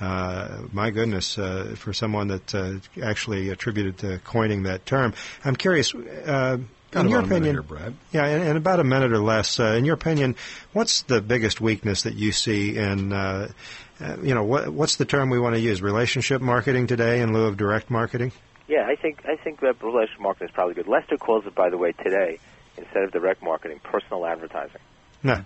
uh, 0.00 0.62
my 0.72 0.90
goodness, 0.90 1.38
uh, 1.38 1.74
for 1.76 1.92
someone 1.92 2.28
that 2.28 2.54
uh, 2.54 2.74
actually 3.02 3.50
attributed 3.50 3.98
to 3.98 4.18
coining 4.18 4.64
that 4.64 4.86
term, 4.86 5.14
I'm 5.44 5.56
curious. 5.56 5.94
Uh, 5.94 6.58
Got 6.90 7.06
in 7.06 7.10
your 7.10 7.20
about 7.20 7.30
a 7.30 7.40
minute 7.40 7.48
opinion, 7.48 7.54
here, 7.54 7.62
Brad. 7.62 7.94
yeah, 8.12 8.26
in, 8.26 8.42
in 8.48 8.56
about 8.58 8.78
a 8.78 8.84
minute 8.84 9.12
or 9.12 9.18
less. 9.18 9.58
Uh, 9.58 9.76
in 9.78 9.86
your 9.86 9.94
opinion, 9.94 10.36
what's 10.74 11.02
the 11.02 11.22
biggest 11.22 11.58
weakness 11.58 12.02
that 12.02 12.14
you 12.14 12.32
see 12.32 12.76
in, 12.76 13.14
uh, 13.14 13.50
uh, 13.98 14.16
you 14.22 14.34
know, 14.34 14.42
what, 14.42 14.68
what's 14.68 14.96
the 14.96 15.06
term 15.06 15.30
we 15.30 15.38
want 15.40 15.54
to 15.54 15.60
use? 15.60 15.80
Relationship 15.80 16.42
marketing 16.42 16.86
today 16.86 17.22
in 17.22 17.32
lieu 17.32 17.46
of 17.46 17.56
direct 17.56 17.88
marketing? 17.88 18.30
Yeah, 18.68 18.86
I 18.86 18.96
think 18.96 19.24
I 19.24 19.36
think 19.36 19.60
that 19.60 19.82
relationship 19.82 20.20
marketing 20.20 20.48
is 20.48 20.54
probably 20.54 20.74
good. 20.74 20.86
Lester 20.86 21.16
calls 21.16 21.46
it, 21.46 21.54
by 21.54 21.70
the 21.70 21.78
way, 21.78 21.92
today 21.92 22.38
instead 22.76 23.04
of 23.04 23.10
direct 23.12 23.42
marketing, 23.42 23.80
personal 23.82 24.26
advertising. 24.26 24.80
No, 25.22 25.44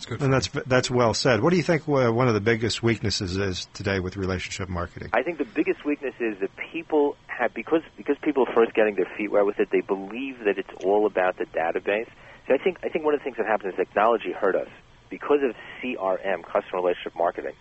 That's 0.00 0.06
good. 0.06 0.22
and 0.22 0.32
that's 0.32 0.48
that's 0.66 0.90
well 0.90 1.12
said. 1.12 1.42
What 1.42 1.50
do 1.50 1.58
you 1.58 1.62
think 1.62 1.86
uh, 1.86 2.10
one 2.10 2.26
of 2.26 2.32
the 2.32 2.40
biggest 2.40 2.82
weaknesses 2.82 3.36
is 3.36 3.68
today 3.74 4.00
with 4.00 4.16
relationship 4.16 4.70
marketing? 4.70 5.10
I 5.12 5.22
think 5.22 5.36
the 5.36 5.44
biggest 5.44 5.84
weakness 5.84 6.14
is 6.18 6.38
that 6.40 6.50
people 6.72 7.16
have 7.26 7.52
because 7.52 7.82
because 7.98 8.16
people 8.22 8.46
are 8.48 8.54
first 8.54 8.72
getting 8.72 8.94
their 8.94 9.10
feet 9.18 9.30
wet 9.30 9.44
with 9.44 9.60
it, 9.60 9.68
they 9.70 9.82
believe 9.82 10.38
that 10.46 10.56
it's 10.56 10.70
all 10.84 11.04
about 11.04 11.36
the 11.36 11.44
database. 11.44 12.08
So 12.48 12.54
I 12.54 12.56
think 12.56 12.78
I 12.82 12.88
think 12.88 13.04
one 13.04 13.12
of 13.12 13.20
the 13.20 13.24
things 13.24 13.36
that 13.36 13.46
happens 13.46 13.74
is 13.74 13.76
technology 13.76 14.32
hurt 14.32 14.56
us 14.56 14.68
because 15.10 15.40
of 15.42 15.54
CRM, 15.82 16.44
customer 16.44 16.80
relationship 16.80 17.14
marketing. 17.14 17.54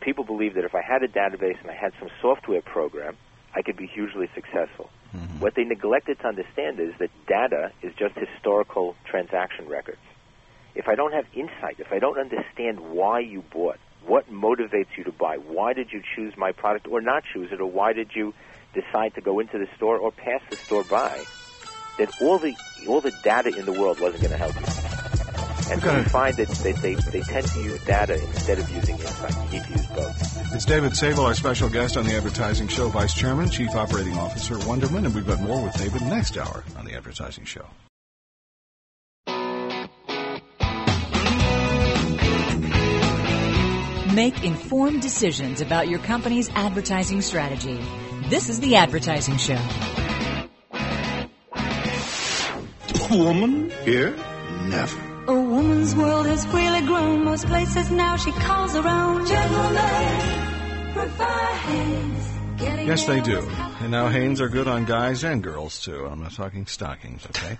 People 0.00 0.24
believe 0.24 0.54
that 0.54 0.64
if 0.64 0.74
I 0.74 0.82
had 0.82 1.02
a 1.02 1.08
database 1.08 1.58
and 1.62 1.70
I 1.70 1.74
had 1.74 1.94
some 1.98 2.10
software 2.20 2.60
program, 2.60 3.16
I 3.54 3.62
could 3.62 3.78
be 3.78 3.86
hugely 3.86 4.28
successful. 4.34 4.90
What 5.40 5.54
they 5.54 5.64
neglected 5.64 6.18
to 6.20 6.26
understand 6.26 6.80
is 6.80 6.94
that 6.98 7.10
data 7.26 7.70
is 7.82 7.92
just 7.94 8.14
historical 8.14 8.94
transaction 9.04 9.68
records. 9.68 10.00
If 10.74 10.88
I 10.88 10.94
don't 10.94 11.12
have 11.12 11.26
insight, 11.34 11.76
if 11.78 11.92
I 11.92 11.98
don't 11.98 12.18
understand 12.18 12.80
why 12.80 13.20
you 13.20 13.42
bought, 13.52 13.78
what 14.06 14.30
motivates 14.30 14.96
you 14.96 15.04
to 15.04 15.12
buy, 15.12 15.36
why 15.36 15.74
did 15.74 15.92
you 15.92 16.02
choose 16.16 16.34
my 16.36 16.52
product 16.52 16.88
or 16.88 17.00
not 17.00 17.22
choose 17.32 17.52
it, 17.52 17.60
or 17.60 17.70
why 17.70 17.92
did 17.92 18.10
you 18.14 18.34
decide 18.74 19.14
to 19.14 19.20
go 19.20 19.38
into 19.38 19.58
the 19.58 19.68
store 19.76 19.98
or 19.98 20.10
pass 20.10 20.40
the 20.50 20.56
store 20.56 20.84
by, 20.84 21.22
then 21.98 22.08
all 22.20 22.38
the 22.38 22.54
all 22.88 23.00
the 23.00 23.12
data 23.22 23.56
in 23.56 23.64
the 23.64 23.72
world 23.72 24.00
wasn't 24.00 24.22
going 24.22 24.32
to 24.32 24.38
help 24.38 24.54
you. 24.54 24.66
And 25.70 25.80
so 25.80 25.96
we 25.96 26.04
find 26.04 26.36
that 26.36 26.48
they, 26.48 26.72
they, 26.72 26.94
they 26.94 27.20
tend 27.20 27.46
to 27.46 27.60
use 27.62 27.84
data 27.84 28.14
instead 28.14 28.58
of 28.58 28.68
using 28.70 28.98
insight. 28.98 29.34
You 29.52 29.58
need 29.58 29.64
to 29.64 29.70
use 29.70 29.86
both. 29.86 30.54
It's 30.54 30.64
David 30.64 30.96
Sable, 30.96 31.24
our 31.24 31.34
special 31.34 31.68
guest 31.68 31.96
on 31.96 32.04
the 32.04 32.14
Advertising 32.14 32.68
Show, 32.68 32.88
Vice 32.88 33.14
Chairman, 33.14 33.48
Chief 33.48 33.70
Operating 33.74 34.18
Officer, 34.18 34.56
Wunderman, 34.56 35.06
and 35.06 35.14
we've 35.14 35.26
got 35.26 35.40
more 35.40 35.62
with 35.62 35.74
David 35.74 36.02
next 36.02 36.36
hour 36.36 36.64
on 36.76 36.84
the 36.84 36.94
Advertising 36.94 37.44
Show. 37.44 37.64
Make 44.14 44.44
informed 44.44 45.00
decisions 45.00 45.62
about 45.62 45.88
your 45.88 45.98
company's 45.98 46.50
advertising 46.50 47.22
strategy. 47.22 47.80
This 48.28 48.50
is 48.50 48.60
the 48.60 48.76
Advertising 48.76 49.38
Show. 49.38 49.58
Woman 53.10 53.70
here? 53.84 54.14
Never. 54.64 55.00
A 55.28 55.34
woman's 55.34 55.94
world 55.94 56.26
has 56.26 56.46
really 56.48 56.82
grown. 56.82 57.24
Most 57.24 57.46
places 57.46 57.90
now 57.90 58.16
she 58.16 58.32
calls 58.32 58.74
her 58.74 58.86
own. 58.86 59.26
Gentlemen 59.26 60.42
prefer 60.92 61.24
Hanes. 61.24 62.28
Getting 62.60 62.86
Yes, 62.86 63.06
they 63.06 63.22
do. 63.22 63.38
And 63.80 63.90
now 63.90 64.08
Hanes 64.08 64.42
are 64.42 64.50
good 64.50 64.68
on 64.68 64.84
guys 64.84 65.24
and 65.24 65.42
girls, 65.42 65.80
too. 65.82 66.04
I'm 66.04 66.22
not 66.22 66.32
talking 66.32 66.66
stockings, 66.66 67.24
okay? 67.26 67.58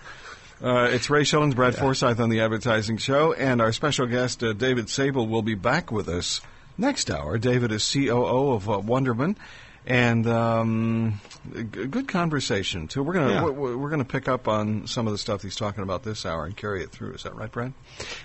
Uh, 0.63 0.87
it's 0.91 1.09
Ray 1.09 1.25
Shillings, 1.25 1.55
Brad 1.55 1.75
Forsythe 1.75 2.21
on 2.21 2.29
the 2.29 2.39
Advertising 2.39 2.95
Show, 2.97 3.33
and 3.33 3.59
our 3.59 3.73
special 3.73 4.05
guest, 4.07 4.41
uh, 4.43 4.53
David 4.53 4.89
Sable, 4.89 5.27
will 5.27 5.41
be 5.41 5.55
back 5.55 5.91
with 5.91 6.07
us 6.07 6.39
next 6.77 7.11
hour. 7.11 7.37
David 7.37 7.73
is 7.73 7.91
COO 7.91 8.51
of 8.53 8.69
uh, 8.69 8.73
Wunderman, 8.79 9.35
and 9.85 10.25
um, 10.25 11.19
g- 11.53 11.63
good 11.63 12.07
conversation, 12.07 12.87
too. 12.87 13.03
We're 13.03 13.11
gonna 13.15 13.33
Yeah. 13.33 13.43
we're, 13.43 13.75
we're 13.75 13.89
gonna 13.89 14.05
pick 14.05 14.29
up 14.29 14.47
on 14.47 14.87
some 14.87 15.05
of 15.05 15.11
the 15.11 15.17
stuff 15.17 15.41
he's 15.41 15.57
talking 15.57 15.83
about 15.83 16.03
this 16.03 16.25
hour 16.25 16.45
and 16.45 16.55
carry 16.55 16.81
it 16.81 16.91
through. 16.91 17.11
Is 17.15 17.23
that 17.23 17.35
right, 17.35 17.51
Brad? 17.51 17.73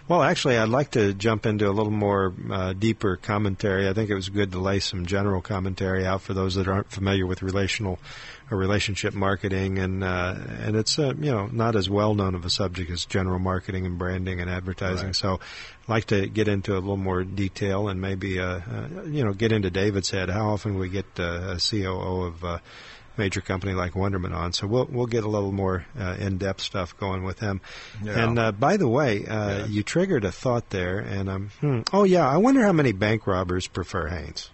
Well, 0.06 0.22
actually, 0.22 0.58
I'd 0.58 0.68
like 0.68 0.92
to 0.92 1.14
jump 1.14 1.44
into 1.44 1.68
a 1.68 1.72
little 1.72 1.90
more 1.90 2.32
uh, 2.52 2.72
deeper 2.72 3.16
commentary. 3.16 3.88
I 3.88 3.94
think 3.94 4.10
it 4.10 4.14
was 4.14 4.28
good 4.28 4.52
to 4.52 4.60
lay 4.60 4.78
some 4.78 5.06
general 5.06 5.40
commentary 5.40 6.06
out 6.06 6.22
for 6.22 6.34
those 6.34 6.54
that 6.54 6.68
aren't 6.68 6.92
familiar 6.92 7.26
with 7.26 7.42
relational 7.42 7.98
or 8.50 8.56
relationship 8.56 9.14
marketing, 9.14 9.78
and 9.78 10.02
uh, 10.02 10.34
and 10.62 10.76
it's 10.76 10.98
uh, 10.98 11.12
you 11.18 11.30
know 11.30 11.46
not 11.46 11.76
as 11.76 11.88
well 11.90 12.14
known 12.14 12.34
of 12.34 12.44
a 12.44 12.50
subject 12.50 12.90
as 12.90 13.04
general 13.04 13.38
marketing 13.38 13.84
and 13.86 13.98
branding 13.98 14.40
and 14.40 14.48
advertising. 14.50 15.06
Right. 15.08 15.16
So, 15.16 15.34
I'd 15.84 15.88
like 15.88 16.04
to 16.06 16.26
get 16.28 16.48
into 16.48 16.72
a 16.72 16.80
little 16.80 16.96
more 16.96 17.24
detail 17.24 17.88
and 17.88 18.00
maybe 18.00 18.38
uh, 18.40 18.60
uh, 18.60 19.02
you 19.06 19.24
know 19.24 19.32
get 19.32 19.52
into 19.52 19.70
David's 19.70 20.10
head. 20.10 20.30
How 20.30 20.48
often 20.50 20.78
we 20.78 20.88
get 20.88 21.06
uh, 21.18 21.56
a 21.56 21.58
COO 21.58 22.22
of 22.24 22.44
uh, 22.44 22.58
major 23.18 23.40
company 23.40 23.74
like 23.74 23.92
Wunderman 23.94 24.32
on. 24.32 24.52
So 24.52 24.66
we'll 24.66 24.86
we'll 24.90 25.06
get 25.06 25.24
a 25.24 25.28
little 25.28 25.52
more 25.52 25.84
uh, 25.98 26.16
in 26.18 26.38
depth 26.38 26.60
stuff 26.62 26.96
going 26.98 27.24
with 27.24 27.40
him. 27.40 27.60
Yeah. 28.02 28.24
And 28.24 28.38
uh, 28.38 28.52
by 28.52 28.76
the 28.76 28.88
way, 28.88 29.26
uh, 29.26 29.58
Yeah. 29.58 29.66
you 29.66 29.82
triggered 29.82 30.24
a 30.24 30.32
thought 30.32 30.70
there, 30.70 31.00
and 31.00 31.28
um, 31.28 31.50
hmm, 31.60 31.80
oh 31.92 32.04
yeah, 32.04 32.26
I 32.28 32.36
wonder 32.38 32.62
how 32.62 32.72
many 32.72 32.92
bank 32.92 33.26
robbers 33.26 33.66
prefer 33.66 34.06
Hanes. 34.08 34.50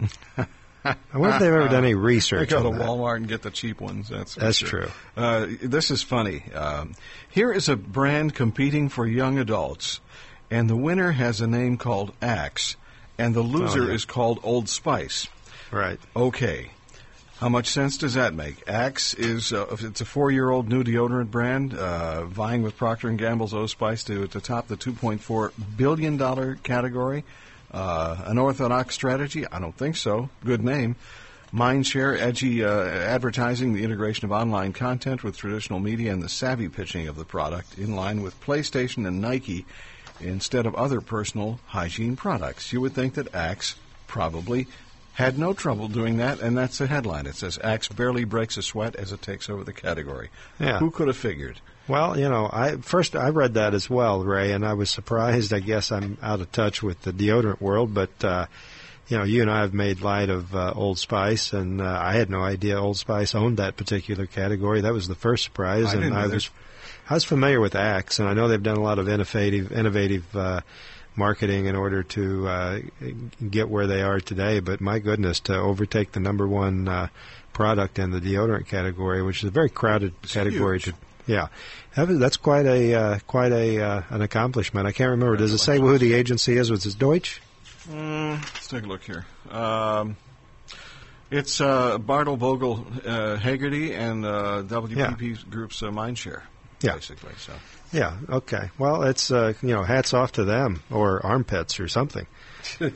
I 0.84 0.96
wonder 1.14 1.36
if 1.36 1.40
they've 1.40 1.52
ever 1.52 1.68
done 1.68 1.84
any 1.84 1.94
research. 1.94 2.50
They 2.50 2.56
go 2.56 2.70
to 2.70 2.76
that. 2.78 2.86
Walmart 2.86 3.16
and 3.16 3.28
get 3.28 3.42
the 3.42 3.50
cheap 3.50 3.80
ones. 3.80 4.08
That's 4.08 4.34
That's 4.34 4.58
sure. 4.58 4.68
true. 4.68 4.88
Uh, 5.16 5.46
this 5.62 5.90
is 5.90 6.02
funny. 6.02 6.44
Um, 6.52 6.94
here 7.30 7.52
is 7.52 7.68
a 7.68 7.76
brand 7.76 8.34
competing 8.34 8.88
for 8.90 9.06
young 9.06 9.38
adults, 9.38 10.00
and 10.50 10.68
the 10.68 10.76
winner 10.76 11.12
has 11.12 11.40
a 11.40 11.46
name 11.46 11.78
called 11.78 12.12
Axe, 12.20 12.76
and 13.18 13.34
the 13.34 13.40
loser 13.42 13.84
Oh, 13.84 13.86
yeah. 13.86 13.94
is 13.94 14.04
called 14.04 14.40
Old 14.42 14.68
Spice. 14.68 15.28
Right. 15.70 15.98
Okay. 16.14 16.70
How 17.38 17.48
much 17.48 17.68
sense 17.68 17.98
does 17.98 18.14
that 18.14 18.32
make? 18.32 18.62
Axe 18.68 19.12
is 19.14 19.52
uh, 19.52 19.66
it's 19.80 20.00
a 20.00 20.04
four-year-old 20.04 20.68
new 20.68 20.84
deodorant 20.84 21.30
brand, 21.30 21.74
uh, 21.74 22.24
vying 22.26 22.62
with 22.62 22.76
Procter 22.76 23.08
and 23.08 23.18
Gamble's 23.18 23.52
O 23.52 23.66
Spice 23.66 24.04
to 24.04 24.26
to 24.28 24.40
top 24.40 24.68
the 24.68 24.76
2.4 24.76 25.50
billion 25.76 26.16
dollar 26.16 26.54
category. 26.62 27.24
Uh, 27.74 28.22
an 28.26 28.38
orthodox 28.38 28.94
strategy? 28.94 29.44
I 29.50 29.58
don't 29.58 29.76
think 29.76 29.96
so. 29.96 30.30
Good 30.44 30.62
name. 30.62 30.94
Mindshare, 31.52 32.16
edgy 32.18 32.64
uh, 32.64 32.84
advertising, 32.84 33.72
the 33.72 33.82
integration 33.82 34.24
of 34.24 34.32
online 34.32 34.72
content 34.72 35.24
with 35.24 35.36
traditional 35.36 35.80
media, 35.80 36.12
and 36.12 36.22
the 36.22 36.28
savvy 36.28 36.68
pitching 36.68 37.08
of 37.08 37.16
the 37.16 37.24
product 37.24 37.76
in 37.76 37.96
line 37.96 38.22
with 38.22 38.40
PlayStation 38.40 39.08
and 39.08 39.20
Nike 39.20 39.66
instead 40.20 40.66
of 40.66 40.74
other 40.76 41.00
personal 41.00 41.58
hygiene 41.66 42.14
products. 42.14 42.72
You 42.72 42.80
would 42.80 42.92
think 42.92 43.14
that 43.14 43.34
Axe 43.34 43.74
probably 44.06 44.68
had 45.14 45.36
no 45.36 45.52
trouble 45.52 45.88
doing 45.88 46.18
that, 46.18 46.40
and 46.40 46.56
that's 46.56 46.78
the 46.78 46.86
headline. 46.86 47.26
It 47.26 47.34
says 47.34 47.58
Axe 47.62 47.88
barely 47.88 48.24
breaks 48.24 48.56
a 48.56 48.62
sweat 48.62 48.96
as 48.96 49.12
it 49.12 49.22
takes 49.22 49.50
over 49.50 49.64
the 49.64 49.72
category. 49.72 50.30
Yeah. 50.60 50.78
Who 50.78 50.90
could 50.90 51.08
have 51.08 51.16
figured? 51.16 51.60
Well, 51.86 52.18
you 52.18 52.28
know, 52.28 52.48
I 52.50 52.76
first 52.76 53.14
I 53.14 53.28
read 53.28 53.54
that 53.54 53.74
as 53.74 53.90
well, 53.90 54.24
Ray, 54.24 54.52
and 54.52 54.64
I 54.64 54.72
was 54.72 54.90
surprised. 54.90 55.52
I 55.52 55.60
guess 55.60 55.92
I'm 55.92 56.16
out 56.22 56.40
of 56.40 56.50
touch 56.50 56.82
with 56.82 57.02
the 57.02 57.12
deodorant 57.12 57.60
world, 57.60 57.92
but 57.92 58.24
uh, 58.24 58.46
you 59.08 59.18
know, 59.18 59.24
you 59.24 59.42
and 59.42 59.50
I 59.50 59.60
have 59.60 59.74
made 59.74 60.00
light 60.00 60.30
of 60.30 60.54
uh, 60.54 60.72
Old 60.74 60.98
Spice, 60.98 61.52
and 61.52 61.82
uh, 61.82 61.98
I 62.02 62.14
had 62.14 62.30
no 62.30 62.40
idea 62.40 62.80
Old 62.80 62.96
Spice 62.96 63.34
owned 63.34 63.58
that 63.58 63.76
particular 63.76 64.26
category. 64.26 64.80
That 64.80 64.94
was 64.94 65.08
the 65.08 65.14
first 65.14 65.44
surprise, 65.44 65.94
I 65.94 66.00
and 66.00 66.14
I 66.14 66.24
either. 66.24 66.34
was 66.36 66.50
I 67.08 67.14
was 67.14 67.24
familiar 67.24 67.60
with 67.60 67.74
Axe, 67.74 68.18
and 68.18 68.28
I 68.28 68.32
know 68.32 68.48
they've 68.48 68.62
done 68.62 68.78
a 68.78 68.82
lot 68.82 68.98
of 68.98 69.08
innovative 69.08 69.72
innovative. 69.72 70.24
Uh, 70.34 70.60
Marketing 71.16 71.66
in 71.66 71.76
order 71.76 72.02
to 72.02 72.48
uh, 72.48 72.78
get 73.48 73.68
where 73.68 73.86
they 73.86 74.02
are 74.02 74.18
today, 74.18 74.58
but 74.58 74.80
my 74.80 74.98
goodness, 74.98 75.38
to 75.38 75.54
overtake 75.54 76.10
the 76.10 76.18
number 76.18 76.48
one 76.48 76.88
uh, 76.88 77.06
product 77.52 78.00
in 78.00 78.10
the 78.10 78.18
deodorant 78.18 78.66
category, 78.66 79.22
which 79.22 79.44
is 79.44 79.44
a 79.44 79.52
very 79.52 79.70
crowded 79.70 80.12
category 80.22 80.80
huge. 80.80 80.86
to 80.86 80.94
yeah, 81.26 81.48
That 81.94 82.08
was- 82.08 82.18
that's 82.18 82.36
quite 82.36 82.66
a 82.66 82.94
uh, 82.94 83.18
quite 83.26 83.52
a 83.52 83.80
uh, 83.80 84.02
an 84.10 84.22
accomplishment. 84.22 84.86
I 84.86 84.92
can't 84.92 85.10
remember. 85.10 85.36
Does 85.36 85.52
it 85.52 85.58
say 85.58 85.78
who 85.78 85.96
the 85.98 86.14
agency 86.14 86.56
is? 86.56 86.70
Was 86.70 86.86
it 86.86 86.98
Deutsch? 86.98 87.40
Mm, 87.90 88.40
let's 88.40 88.68
take 88.68 88.84
a 88.84 88.86
look 88.86 89.02
here. 89.04 89.26
Um, 89.50 90.16
it's 91.30 91.60
uh, 91.60 91.98
Bartle 91.98 92.36
Bogle 92.36 92.86
uh, 93.06 93.36
Hegarty 93.36 93.92
and 93.94 94.24
uh, 94.24 94.62
WPP 94.66 95.48
Group's 95.50 95.82
uh, 95.82 95.86
Mindshare. 95.90 96.42
Yeah. 96.80 96.94
basically. 96.94 97.32
So 97.38 97.52
Yeah. 97.92 98.16
Okay. 98.28 98.70
Well, 98.78 99.04
it's 99.04 99.30
uh, 99.30 99.54
you 99.62 99.74
know, 99.74 99.82
hats 99.84 100.12
off 100.14 100.32
to 100.32 100.44
them 100.44 100.82
or 100.90 101.24
armpits 101.24 101.80
or 101.80 101.88
something. 101.88 102.26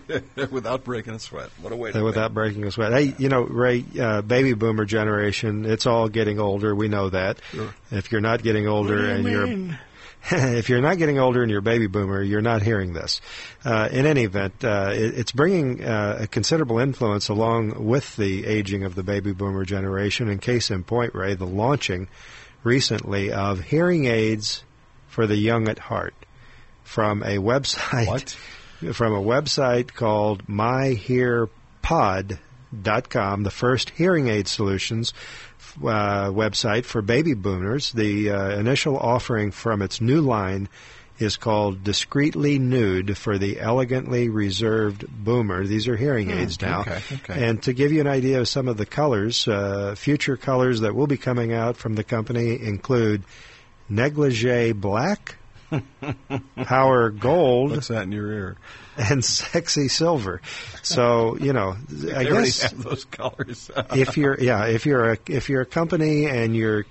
without 0.50 0.84
breaking 0.84 1.14
a 1.14 1.18
sweat, 1.18 1.50
what 1.60 1.72
a 1.72 1.76
way 1.76 1.92
to 1.92 2.02
without 2.02 2.34
breaking 2.34 2.64
a 2.64 2.70
sweat. 2.70 2.92
Hey, 2.92 3.14
you 3.18 3.28
know, 3.28 3.42
Ray, 3.42 3.84
uh, 4.00 4.22
baby 4.22 4.54
boomer 4.54 4.84
generation, 4.84 5.64
it's 5.64 5.86
all 5.86 6.08
getting 6.08 6.38
older. 6.38 6.74
We 6.74 6.88
know 6.88 7.10
that. 7.10 7.38
Sure. 7.50 7.74
If 7.90 8.12
you're 8.12 8.20
not 8.20 8.42
getting 8.42 8.66
older 8.66 8.96
What 8.96 9.22
do 9.22 9.30
you 9.30 9.42
and 9.42 9.68
you're 9.68 9.78
if 10.30 10.68
you're 10.68 10.80
not 10.80 10.98
getting 10.98 11.18
older 11.18 11.42
and 11.42 11.50
you're 11.50 11.60
a 11.60 11.62
baby 11.62 11.86
boomer, 11.86 12.22
you're 12.22 12.40
not 12.40 12.62
hearing 12.62 12.92
this. 12.92 13.20
Uh, 13.64 13.88
in 13.90 14.06
any 14.06 14.24
event, 14.24 14.64
uh, 14.64 14.90
it, 14.92 15.18
it's 15.18 15.32
bringing 15.32 15.84
uh, 15.84 16.18
a 16.20 16.26
considerable 16.26 16.78
influence 16.78 17.28
along 17.28 17.84
with 17.86 18.16
the 18.16 18.46
aging 18.46 18.84
of 18.84 18.94
the 18.94 19.02
baby 19.02 19.32
boomer 19.32 19.64
generation. 19.64 20.28
In 20.28 20.38
case 20.38 20.70
in 20.70 20.84
point, 20.84 21.14
Ray, 21.14 21.34
the 21.34 21.46
launching 21.46 22.08
recently 22.64 23.32
of 23.32 23.60
hearing 23.60 24.06
aids 24.06 24.64
for 25.06 25.26
the 25.26 25.36
young 25.36 25.68
at 25.68 25.78
heart 25.78 26.14
from 26.82 27.22
a 27.22 27.36
website 27.38 28.06
What? 28.06 28.36
from 28.92 29.12
a 29.12 29.20
website 29.22 29.92
called 29.94 30.46
myhearpod.com, 30.46 33.42
the 33.42 33.50
first 33.50 33.90
hearing 33.90 34.28
aid 34.28 34.46
solutions 34.48 35.12
uh, 35.82 36.28
website 36.30 36.84
for 36.84 37.02
baby 37.02 37.34
boomers. 37.34 37.92
The 37.92 38.30
uh, 38.30 38.50
initial 38.58 38.96
offering 38.96 39.50
from 39.50 39.82
its 39.82 40.00
new 40.00 40.20
line 40.20 40.68
is 41.18 41.36
called 41.36 41.82
Discreetly 41.82 42.60
Nude 42.60 43.18
for 43.18 43.38
the 43.38 43.58
Elegantly 43.58 44.28
Reserved 44.28 45.04
Boomer. 45.08 45.66
These 45.66 45.88
are 45.88 45.96
hearing 45.96 46.30
Hmm, 46.30 46.38
aids 46.38 46.62
now. 46.62 46.82
okay, 46.82 47.00
okay. 47.12 47.48
And 47.48 47.60
to 47.64 47.72
give 47.72 47.90
you 47.90 48.00
an 48.00 48.06
idea 48.06 48.38
of 48.40 48.46
some 48.48 48.68
of 48.68 48.76
the 48.76 48.86
colors, 48.86 49.48
uh, 49.48 49.96
future 49.96 50.36
colors 50.36 50.80
that 50.82 50.94
will 50.94 51.08
be 51.08 51.16
coming 51.16 51.52
out 51.52 51.76
from 51.76 51.96
the 51.96 52.04
company 52.04 52.62
include 52.62 53.24
negligee 53.88 54.70
black, 54.72 55.34
power 56.56 57.10
gold, 57.10 57.72
What's 57.72 57.88
that 57.88 58.04
in 58.04 58.12
your 58.12 58.32
ear? 58.32 58.56
and 58.96 59.24
sexy 59.24 59.88
silver. 59.88 60.40
So 60.82 61.36
you 61.38 61.52
know, 61.52 61.76
I 62.14 62.24
guess 62.24 62.62
have 62.62 62.82
those 62.82 63.04
colors. 63.04 63.70
if 63.94 64.16
you're 64.16 64.38
yeah 64.40 64.66
if 64.66 64.86
you're 64.86 65.12
a 65.12 65.18
if 65.28 65.48
you're 65.48 65.62
a 65.62 65.66
company 65.66 66.26
and 66.26 66.56
you're 66.56 66.84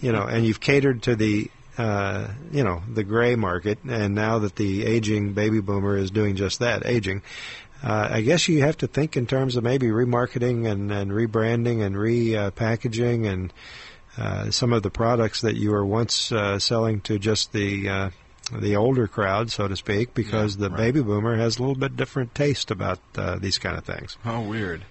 you 0.00 0.12
know 0.12 0.24
and 0.24 0.44
you've 0.44 0.60
catered 0.60 1.02
to 1.04 1.16
the 1.16 1.50
uh, 1.78 2.28
you 2.50 2.64
know 2.64 2.82
the 2.92 3.04
gray 3.04 3.36
market 3.36 3.78
and 3.88 4.14
now 4.14 4.38
that 4.40 4.56
the 4.56 4.84
aging 4.86 5.34
baby 5.34 5.60
boomer 5.60 5.96
is 5.96 6.10
doing 6.10 6.34
just 6.34 6.60
that 6.60 6.86
aging 6.86 7.22
uh, 7.82 8.08
I 8.10 8.22
guess 8.22 8.48
you 8.48 8.62
have 8.62 8.78
to 8.78 8.86
think 8.86 9.16
in 9.16 9.26
terms 9.26 9.56
of 9.56 9.62
maybe 9.62 9.88
remarketing 9.88 10.68
and, 10.68 10.90
and 10.90 11.10
rebranding 11.10 11.84
and 11.84 11.94
repackaging 11.94 13.30
and 13.30 13.52
uh, 14.16 14.50
some 14.50 14.72
of 14.72 14.82
the 14.82 14.90
products 14.90 15.42
that 15.42 15.56
you 15.56 15.70
were 15.70 15.84
once 15.84 16.32
uh, 16.32 16.58
selling 16.58 17.00
to 17.02 17.18
just 17.18 17.52
the 17.52 17.88
uh, 17.88 18.10
the 18.52 18.76
older 18.76 19.08
crowd, 19.08 19.50
so 19.50 19.66
to 19.66 19.76
speak, 19.76 20.14
because 20.14 20.56
the 20.56 20.70
right. 20.70 20.78
baby 20.78 21.02
boomer 21.02 21.36
has 21.36 21.56
a 21.56 21.60
little 21.60 21.74
bit 21.74 21.96
different 21.96 22.34
taste 22.34 22.70
about 22.70 23.00
uh, 23.16 23.36
these 23.38 23.58
kind 23.58 23.76
of 23.76 23.84
things. 23.84 24.16
How 24.22 24.42
weird. 24.42 24.84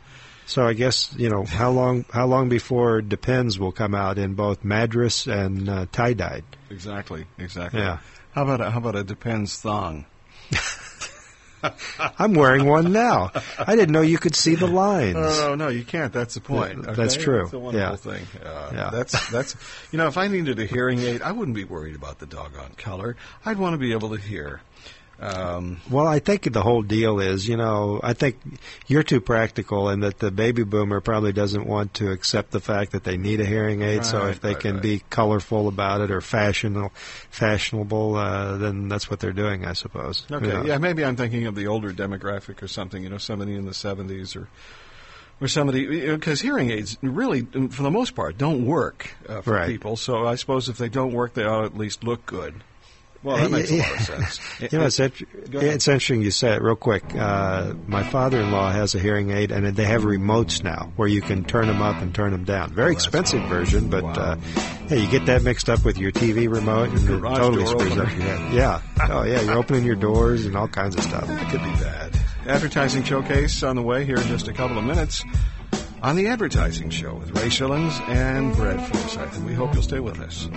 So 0.46 0.68
I 0.68 0.74
guess 0.74 1.14
you 1.18 1.30
know 1.30 1.44
how 1.44 1.72
long 1.72 2.06
how 2.12 2.28
long 2.28 2.50
before 2.50 3.02
Depends 3.02 3.58
will 3.58 3.72
come 3.72 3.96
out 3.96 4.18
in 4.18 4.36
both 4.36 4.64
Madras 4.64 5.28
and 5.28 5.68
uh, 5.68 5.86
tie 5.92 6.14
dyed. 6.14 6.44
Exactly, 6.70 7.26
exactly. 7.38 7.80
Yeah. 7.80 8.00
How 8.34 8.44
about 8.44 8.62
a, 8.62 8.70
how 8.70 8.80
about 8.80 8.96
a 8.96 9.04
depends 9.04 9.58
thong? 9.58 10.06
I'm 12.19 12.34
wearing 12.34 12.65
one 12.65 12.91
now. 12.91 13.32
I 13.58 13.75
didn't 13.75 13.91
know 13.93 14.01
you 14.01 14.17
could 14.17 14.36
see 14.36 14.56
the 14.56 14.67
lines. 14.67 15.15
Oh 15.17 15.56
no, 15.56 15.67
you 15.69 15.84
can't. 15.84 16.12
That's 16.13 16.36
the 16.36 16.41
point. 16.41 16.84
Yeah, 16.86 16.93
that's 16.93 17.15
true. 17.15 17.43
It's 17.45 17.54
a 17.54 17.60
wonderful 17.60 18.12
Yeah. 18.12 18.17
thing. 18.17 18.28
Uh, 18.45 18.71
Yeah. 18.73 18.89
That's 18.91 19.30
that's 19.30 19.56
you 19.91 19.97
know, 19.97 20.08
if 20.08 20.17
I 20.17 20.28
needed 20.28 20.60
a 20.60 20.65
hearing 20.65 20.99
aid, 20.99 21.21
I 21.21 21.32
wouldn't 21.32 21.56
be 21.56 21.63
worried 21.63 21.95
about 21.95 22.19
the 22.19 22.25
doggone 22.25 22.73
color. 22.78 23.15
I'd 23.45 23.58
want 23.58 23.73
to 23.73 23.78
be 23.78 23.91
able 23.93 24.10
to 24.10 24.17
hear. 24.21 24.62
Um, 25.19 25.80
Well, 25.89 26.06
I 26.08 26.19
think 26.19 26.51
the 26.51 26.62
whole 26.62 26.82
deal 26.82 27.19
is, 27.19 27.47
you 27.47 27.56
know, 27.56 27.99
I 28.04 28.13
think 28.13 28.38
you're 28.88 29.04
too 29.04 29.21
practical, 29.21 29.88
and 29.89 30.04
that 30.04 30.19
the 30.19 30.30
baby 30.30 30.63
boomer 30.63 30.99
probably 30.99 31.32
doesn't 31.32 31.65
want 31.65 31.93
to 31.95 32.12
accept 32.12 32.51
the 32.51 32.60
fact 32.60 32.91
that 32.91 33.04
they 33.06 33.15
need 33.17 33.39
a 33.39 33.45
hearing 33.45 33.82
aid. 33.82 34.06
so 34.06 34.28
if 34.28 34.41
they 34.41 34.49
right, 34.54 34.60
can 34.60 34.73
right. 34.75 34.82
be 34.84 35.01
colorful 35.10 35.67
about 35.69 36.01
it 36.01 36.12
or 36.12 36.19
fashionable, 36.21 36.91
fashionable, 37.30 38.15
uh, 38.15 38.58
then 38.58 38.89
that's 38.89 39.10
what 39.10 39.19
they're 39.19 39.32
doing, 39.34 39.65
I 39.65 39.73
suppose. 39.73 40.25
okay, 40.32 40.45
You 40.45 40.54
know. 40.54 40.65
yeah, 40.65 40.78
maybe 40.80 41.06
I'm 41.06 41.15
thinking 41.15 41.47
of 41.47 41.56
the 41.56 41.67
older 41.67 41.91
demographic 41.93 42.62
or 42.62 42.67
something. 42.67 43.01
You 43.04 43.10
know, 43.10 43.17
somebody 43.17 43.56
in 43.56 43.65
the 43.65 43.71
'70s 43.71 44.36
or. 44.36 44.47
Or 45.41 45.49
somebody, 45.49 46.12
because 46.12 46.39
hearing 46.39 46.71
aids 46.71 46.97
really, 47.01 47.41
for 47.41 47.84
the 47.84 47.91
most 47.91 48.15
part, 48.15 48.38
don't 48.38 48.65
work 48.65 49.13
uh, 49.28 49.41
for 49.41 49.56
Right. 49.56 49.67
people. 49.67 49.97
So 49.97 50.25
I 50.25 50.36
suppose 50.36 50.69
if 50.69 50.78
they 50.78 50.88
don't 50.88 51.12
work, 51.12 51.34
they 51.34 51.43
ought 51.43 51.60
to 51.60 51.65
at 51.65 51.78
least 51.78 52.06
look 52.06 52.25
good. 52.25 52.63
Well, 53.26 53.38
that 53.38 53.50
makes 53.50 53.72
a 53.72 53.78
lot 53.78 53.92
of 53.96 54.02
sense. 54.02 54.40
You 54.72 54.80
know, 54.80 54.86
it's, 54.86 55.00
int- 55.00 55.52
Go 55.52 55.58
ahead. 55.60 55.74
it's 55.74 55.88
interesting 55.88 56.22
you 56.22 56.32
say 56.32 56.54
it 56.54 56.62
real 56.62 56.76
quick. 56.76 57.04
Uh, 57.16 57.74
my 57.88 58.04
father-in-law 58.04 58.72
has 58.72 58.94
a 58.96 59.00
hearing 59.00 59.32
aid, 59.32 59.52
and 59.52 59.66
they 59.76 59.84
have 59.84 60.04
remotes 60.04 60.64
now 60.64 60.94
where 60.96 61.08
you 61.08 61.22
can 61.22 61.44
turn 61.44 61.68
them 61.68 61.82
up 61.82 62.02
and 62.02 62.14
turn 62.14 62.32
them 62.32 62.44
down. 62.46 62.72
Very 62.74 62.92
expensive 62.94 63.42
version, 63.50 63.90
but 63.90 64.06
uh, 64.18 64.36
hey, 64.88 65.00
you 65.02 65.08
get 65.10 65.26
that 65.26 65.42
mixed 65.44 65.70
up 65.70 65.84
with 65.84 65.98
your 65.98 66.12
TV 66.12 66.50
remote, 66.50 66.90
and 66.90 67.00
it 67.00 67.20
totally 67.20 67.66
screws 67.66 67.92
up 67.98 67.98
your 67.98 68.06
head. 68.06 68.54
Yeah, 68.54 68.82
oh 69.10 69.24
yeah, 69.24 69.42
you're 69.42 69.58
opening 69.58 69.84
your 69.84 69.96
doors 69.96 70.46
and 70.46 70.56
all 70.56 70.68
kinds 70.68 70.96
of 70.96 71.04
stuff. 71.04 71.28
That 71.28 71.50
could 71.50 71.64
be 71.64 71.72
bad. 71.84 72.18
Advertising 72.48 73.04
showcase 73.04 73.64
on 73.64 73.76
the 73.76 73.82
way 73.82 74.06
here 74.06 74.18
in 74.18 74.28
just 74.28 74.48
a 74.48 74.54
couple 74.54 74.78
of 74.78 74.86
minutes 74.86 75.24
on 76.04 76.16
the 76.16 76.28
Advertising 76.28 76.92
Show 76.92 77.16
with 77.16 77.32
Ray 77.32 77.48
Schilens 77.50 78.00
and 78.08 78.56
Brad 78.56 78.80
Forsythe. 78.88 79.34
And 79.36 79.46
we 79.48 79.54
hope 79.54 79.74
you'll 79.74 79.82
stay 79.82 80.00
with 80.00 80.20
us. 80.20 80.48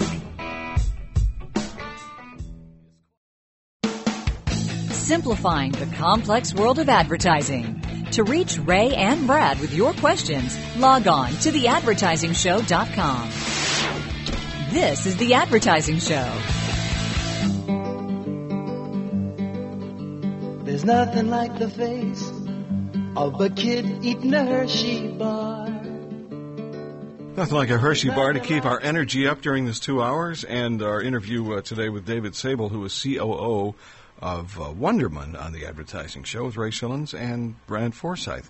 Simplifying 5.09 5.73
the 5.73 5.87
complex 5.97 6.55
world 6.55 6.79
of 6.79 6.91
advertising. 6.91 7.81
To 8.13 8.25
reach 8.25 8.59
Ray 8.59 8.95
and 8.95 9.27
Brad 9.27 9.59
with 9.59 9.73
your 9.73 9.95
questions, 9.95 10.55
log 10.77 11.07
on 11.07 11.31
to 11.31 11.51
theadvertisingshow.com. 11.51 13.31
This 14.71 15.07
is 15.07 15.17
The 15.17 15.33
Advertising 15.33 16.01
Show. 16.01 16.31
There's 20.67 20.85
nothing 20.85 21.31
like 21.31 21.59
the 21.59 21.71
face 21.71 22.31
of 23.17 23.41
a 23.41 23.49
kid 23.49 24.05
eating 24.05 24.35
a 24.35 24.45
Hershey 24.45 25.09
bar. 25.13 25.71
Nothing 27.35 27.57
like 27.57 27.71
a 27.71 27.79
Hershey 27.79 28.11
bar 28.11 28.35
to 28.35 28.41
keep 28.41 28.67
our 28.67 28.79
energy 28.83 29.27
up 29.27 29.41
during 29.41 29.65
this 29.65 29.81
two 29.81 30.03
hours. 30.03 30.45
And 30.45 30.83
our 30.83 31.01
interview 31.01 31.55
uh, 31.55 31.63
today 31.63 31.89
with 31.89 32.05
David 32.05 32.35
Sable, 32.35 32.69
who 32.69 32.85
is 32.85 33.03
COO 33.03 33.75
of 34.21 34.59
uh, 34.61 34.65
Wunderman 34.65 35.41
on 35.41 35.53
the 35.53 35.67
Advertising 35.67 36.25
Show 36.25 36.45
with 36.45 36.57
Ray 36.57 36.71
Schilens 36.71 37.19
and 37.19 37.55
Brad 37.67 37.95
Forsythe. 37.95 38.47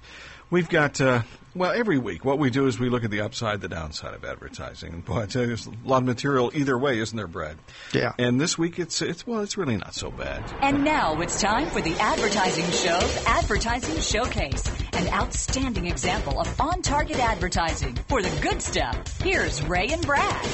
We've 0.51 0.69
got, 0.69 0.99
uh, 0.99 1.23
well, 1.55 1.73
every 1.73 1.99
week 1.99 2.25
what 2.25 2.39
we 2.39 2.49
do 2.49 2.67
is 2.67 2.79
we 2.79 2.89
look 2.89 3.05
at 3.05 3.11
the 3.11 3.21
upside, 3.21 3.61
the 3.61 3.69
downside 3.69 4.15
of 4.15 4.25
advertising. 4.25 4.95
And 4.95 5.05
boy, 5.05 5.21
I 5.21 5.27
tell 5.27 5.43
you, 5.43 5.49
there's 5.49 5.67
a 5.67 5.73
lot 5.85 5.99
of 5.99 6.05
material 6.05 6.51
either 6.55 6.79
way, 6.79 6.99
isn't 6.99 7.15
there, 7.15 7.27
Brad? 7.27 7.59
Yeah. 7.93 8.13
And 8.19 8.41
this 8.41 8.57
week 8.57 8.79
it's, 8.79 9.03
it's 9.03 9.27
well, 9.27 9.41
it's 9.43 9.59
really 9.59 9.77
not 9.77 9.95
so 9.95 10.11
bad. 10.11 10.43
And 10.63 10.85
now 10.85 11.21
it's 11.21 11.39
time 11.39 11.69
for 11.69 11.83
the 11.83 11.95
Advertising 11.97 12.65
Show's 12.71 13.25
Advertising 13.27 14.01
Showcase, 14.01 14.67
an 14.95 15.09
outstanding 15.09 15.87
example 15.87 16.41
of 16.41 16.61
on 16.61 16.81
target 16.81 17.19
advertising 17.19 17.95
for 18.09 18.23
the 18.23 18.41
good 18.41 18.63
stuff. 18.63 19.21
Here's 19.21 19.63
Ray 19.65 19.89
and 19.89 20.05
Brad. 20.07 20.47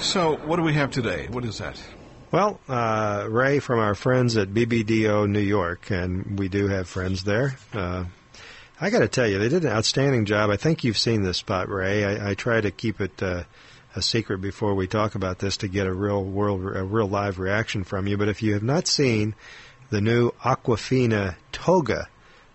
So, 0.00 0.36
what 0.44 0.56
do 0.56 0.62
we 0.62 0.74
have 0.74 0.90
today? 0.90 1.28
What 1.30 1.44
is 1.44 1.58
that? 1.58 1.80
Well, 2.32 2.58
uh, 2.68 3.28
Ray 3.30 3.60
from 3.60 3.78
our 3.78 3.94
friends 3.94 4.36
at 4.36 4.48
BBDO 4.48 5.30
New 5.30 5.38
York, 5.38 5.90
and 5.90 6.36
we 6.36 6.48
do 6.48 6.66
have 6.66 6.88
friends 6.88 7.22
there. 7.22 7.56
Uh, 7.72 8.06
I 8.80 8.90
got 8.90 8.98
to 8.98 9.08
tell 9.08 9.28
you, 9.28 9.38
they 9.38 9.48
did 9.48 9.64
an 9.64 9.70
outstanding 9.70 10.24
job. 10.24 10.50
I 10.50 10.56
think 10.56 10.82
you've 10.82 10.98
seen 10.98 11.22
this 11.22 11.36
spot, 11.36 11.68
Ray. 11.68 12.04
I, 12.04 12.30
I 12.30 12.34
try 12.34 12.60
to 12.60 12.72
keep 12.72 13.00
it 13.00 13.22
uh, 13.22 13.44
a 13.94 14.02
secret 14.02 14.38
before 14.38 14.74
we 14.74 14.88
talk 14.88 15.14
about 15.14 15.38
this 15.38 15.58
to 15.58 15.68
get 15.68 15.86
a 15.86 15.92
real 15.94 16.22
world, 16.24 16.62
a 16.76 16.82
real 16.82 17.06
live 17.06 17.38
reaction 17.38 17.84
from 17.84 18.08
you. 18.08 18.16
But 18.16 18.28
if 18.28 18.42
you 18.42 18.54
have 18.54 18.62
not 18.62 18.88
seen 18.88 19.36
the 19.90 20.00
new 20.00 20.32
Aquafina 20.42 21.36
toga 21.52 22.08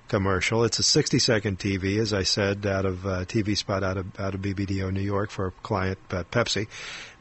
commercial, 0.10 0.66
it's 0.66 0.80
a 0.80 0.84
60-second 0.84 1.60
TV, 1.60 1.98
as 1.98 2.12
I 2.14 2.24
said, 2.24 2.66
out 2.66 2.86
of 2.86 3.06
uh, 3.06 3.24
TV 3.24 3.56
spot 3.58 3.84
out 3.84 3.96
of 3.96 4.20
out 4.20 4.36
of 4.36 4.41
BBDO 4.41 4.91
New 4.91 5.00
York 5.00 5.32
for 5.32 5.48
a 5.48 5.52
client 5.52 5.98
uh, 6.12 6.26
Pepsi. 6.26 6.68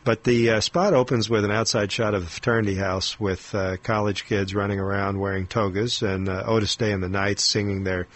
But 0.02 0.24
the 0.24 0.50
uh, 0.50 0.60
spot 0.60 0.94
opens 0.94 1.28
with 1.28 1.44
an 1.44 1.50
outside 1.50 1.92
shot 1.92 2.14
of 2.14 2.22
a 2.22 2.26
fraternity 2.26 2.74
house 2.74 3.20
with 3.20 3.54
uh, 3.54 3.76
college 3.82 4.24
kids 4.24 4.54
running 4.54 4.80
around 4.80 5.18
wearing 5.18 5.46
togas 5.46 6.02
and 6.02 6.28
uh, 6.28 6.42
Otis 6.46 6.76
Day 6.76 6.92
and 6.92 7.02
the 7.02 7.08
Knights 7.08 7.44
singing 7.44 7.84
their 7.84 8.06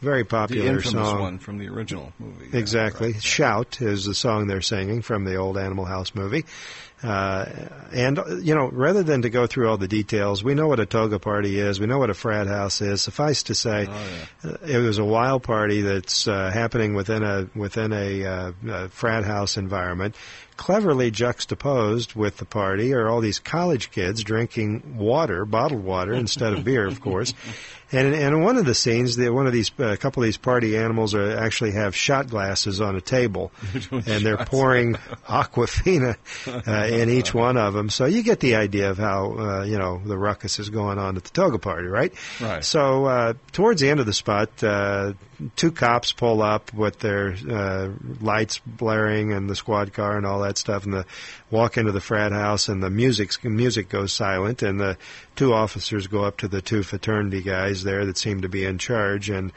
very 0.00 0.24
popular 0.24 0.66
infamous 0.66 0.92
song. 1.08 1.20
one 1.20 1.38
from 1.38 1.58
the 1.58 1.68
original 1.68 2.12
movie. 2.18 2.48
Yeah, 2.52 2.58
Exactly. 2.58 3.12
right. 3.12 3.22
Shout 3.22 3.80
is 3.80 4.04
the 4.04 4.14
song 4.14 4.46
they're 4.46 4.60
singing 4.60 5.02
from 5.02 5.24
the 5.24 5.36
old 5.36 5.56
Animal 5.58 5.84
House 5.84 6.14
movie. 6.14 6.44
Uh, 7.02 7.44
and, 7.92 8.18
uh, 8.18 8.36
you 8.36 8.54
know, 8.54 8.68
rather 8.68 9.02
than 9.02 9.22
to 9.22 9.28
go 9.30 9.46
through 9.46 9.68
all 9.68 9.76
the 9.76 9.88
details, 9.88 10.42
we 10.42 10.54
know 10.54 10.66
what 10.66 10.80
a 10.80 10.86
toga 10.86 11.18
party 11.18 11.58
is. 11.58 11.78
We 11.78 11.86
know 11.86 11.98
what 11.98 12.08
a 12.08 12.14
frat 12.14 12.46
house 12.46 12.80
is. 12.80 13.02
Suffice 13.02 13.42
to 13.44 13.54
say, 13.54 13.86
Oh, 13.88 14.48
uh, 14.48 14.56
it 14.66 14.78
was 14.78 14.96
a 14.98 15.04
wild 15.04 15.42
party 15.42 15.82
that's 15.82 16.26
uh, 16.26 16.50
happening 16.50 16.94
within 16.94 17.22
a 17.22 17.48
within 17.54 17.92
a, 17.92 18.24
uh, 18.24 18.52
a 18.68 18.88
frat 18.88 19.24
house 19.24 19.56
environment. 19.58 20.14
Cleverly 20.56 21.10
juxtaposed 21.10 22.14
with 22.14 22.38
the 22.38 22.44
party 22.44 22.94
are 22.94 23.08
all 23.08 23.20
these 23.20 23.38
college 23.38 23.90
kids 23.90 24.24
drinking 24.24 24.96
water, 24.96 25.44
bottled 25.44 25.84
water, 25.84 26.12
instead 26.14 26.52
of 26.52 26.64
beer, 26.64 26.86
of 26.86 27.00
course. 27.00 27.34
And, 27.92 28.14
and 28.14 28.34
in 28.34 28.40
one 28.42 28.56
of 28.56 28.64
the 28.64 28.74
scenes, 28.74 29.14
the, 29.14 29.30
one 29.30 29.46
of 29.46 29.52
these, 29.52 29.70
uh, 29.78 29.84
a 29.84 29.96
couple 29.96 30.22
of 30.22 30.26
these 30.26 30.36
party 30.36 30.76
animals 30.76 31.14
are, 31.14 31.36
actually 31.36 31.72
have 31.72 31.94
shot 31.94 32.28
glasses 32.28 32.80
on 32.80 32.96
a 32.96 33.00
table, 33.00 33.52
and 33.92 34.02
they're 34.02 34.38
shots. 34.38 34.50
pouring 34.50 34.94
Aquafina 35.28 36.16
uh, 36.66 36.86
in 36.86 37.10
each 37.10 37.32
one 37.34 37.56
of 37.56 37.74
them. 37.74 37.88
So 37.88 38.06
you 38.06 38.24
get 38.24 38.40
the 38.40 38.56
idea 38.56 38.90
of 38.90 38.98
how 38.98 39.38
uh, 39.38 39.62
you 39.64 39.78
know 39.78 40.00
the 40.04 40.18
ruckus 40.18 40.58
is 40.58 40.68
going 40.68 40.98
on 40.98 41.16
at 41.16 41.22
the 41.22 41.30
toga 41.30 41.58
party, 41.58 41.86
right? 41.86 42.12
Right. 42.40 42.64
So 42.64 43.04
uh, 43.04 43.34
towards 43.52 43.80
the 43.82 43.88
end 43.88 44.00
of 44.00 44.06
the 44.06 44.12
spot, 44.12 44.64
uh, 44.64 45.12
two 45.54 45.70
cops 45.72 46.12
pull 46.12 46.42
up 46.42 46.72
with 46.72 46.98
their 47.00 47.36
uh, 47.48 47.90
lights 48.20 48.60
blaring 48.64 49.32
and 49.32 49.48
the 49.48 49.56
squad 49.56 49.92
car 49.92 50.16
and 50.16 50.26
all 50.26 50.40
that 50.40 50.58
stuff, 50.58 50.84
and 50.84 50.92
the 50.92 51.06
walk 51.50 51.76
into 51.76 51.92
the 51.92 52.00
frat 52.00 52.32
house, 52.32 52.68
and 52.68 52.82
the 52.82 52.90
music 52.90 53.44
music 53.44 53.88
goes 53.88 54.12
silent, 54.12 54.62
and 54.62 54.80
the 54.80 54.96
two 55.34 55.52
officers 55.52 56.06
go 56.06 56.24
up 56.24 56.38
to 56.38 56.48
the 56.48 56.62
two 56.62 56.82
fraternity 56.82 57.42
guys 57.42 57.82
there 57.82 58.06
that 58.06 58.18
seem 58.18 58.40
to 58.42 58.48
be 58.48 58.64
in 58.64 58.78
charge, 58.78 59.30
and 59.30 59.52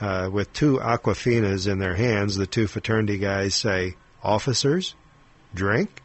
uh, 0.00 0.28
with 0.32 0.52
two 0.52 0.78
Aquafinas 0.78 1.68
in 1.70 1.78
their 1.78 1.94
hands, 1.94 2.36
the 2.36 2.46
two 2.46 2.66
fraternity 2.66 3.18
guys 3.18 3.54
say, 3.54 3.96
"Officers, 4.22 4.94
drink." 5.54 6.02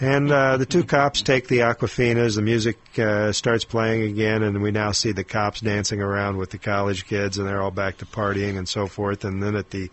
And 0.00 0.30
uh, 0.30 0.58
the 0.58 0.66
two 0.66 0.84
cops 0.84 1.22
take 1.22 1.48
the 1.48 1.58
Aquafinas. 1.58 2.36
The 2.36 2.42
music 2.42 2.78
uh, 3.00 3.32
starts 3.32 3.64
playing 3.64 4.02
again, 4.02 4.44
and 4.44 4.62
we 4.62 4.70
now 4.70 4.92
see 4.92 5.10
the 5.10 5.24
cops 5.24 5.60
dancing 5.60 6.00
around 6.00 6.36
with 6.36 6.50
the 6.50 6.58
college 6.58 7.04
kids, 7.06 7.36
and 7.36 7.48
they're 7.48 7.60
all 7.60 7.72
back 7.72 7.98
to 7.98 8.06
partying 8.06 8.58
and 8.58 8.68
so 8.68 8.86
forth. 8.86 9.24
And 9.24 9.42
then 9.42 9.56
at 9.56 9.70
the 9.70 9.90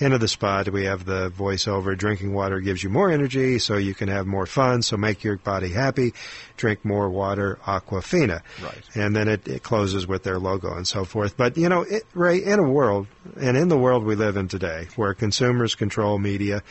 end 0.00 0.12
of 0.12 0.18
the 0.18 0.26
spot, 0.26 0.68
we 0.70 0.86
have 0.86 1.04
the 1.04 1.30
voiceover: 1.30 1.96
"Drinking 1.96 2.34
water 2.34 2.58
gives 2.58 2.82
you 2.82 2.90
more 2.90 3.10
energy, 3.10 3.60
so 3.60 3.76
you 3.76 3.94
can 3.94 4.08
have 4.08 4.26
more 4.26 4.46
fun. 4.46 4.82
So 4.82 4.96
make 4.96 5.22
your 5.22 5.36
body 5.36 5.68
happy. 5.68 6.14
Drink 6.56 6.84
more 6.84 7.08
water, 7.08 7.60
Aquafina." 7.64 8.42
Right. 8.60 8.82
And 8.96 9.14
then 9.14 9.28
it, 9.28 9.46
it 9.46 9.62
closes 9.62 10.04
with 10.04 10.24
their 10.24 10.40
logo 10.40 10.74
and 10.74 10.86
so 10.86 11.04
forth. 11.04 11.36
But 11.36 11.56
you 11.56 11.68
know, 11.68 11.82
it, 11.82 12.02
Ray, 12.12 12.38
in 12.38 12.58
a 12.58 12.68
world, 12.68 13.06
and 13.40 13.56
in 13.56 13.68
the 13.68 13.78
world 13.78 14.02
we 14.02 14.16
live 14.16 14.36
in 14.36 14.48
today, 14.48 14.88
where 14.96 15.14
consumers 15.14 15.76
control 15.76 16.18
media. 16.18 16.64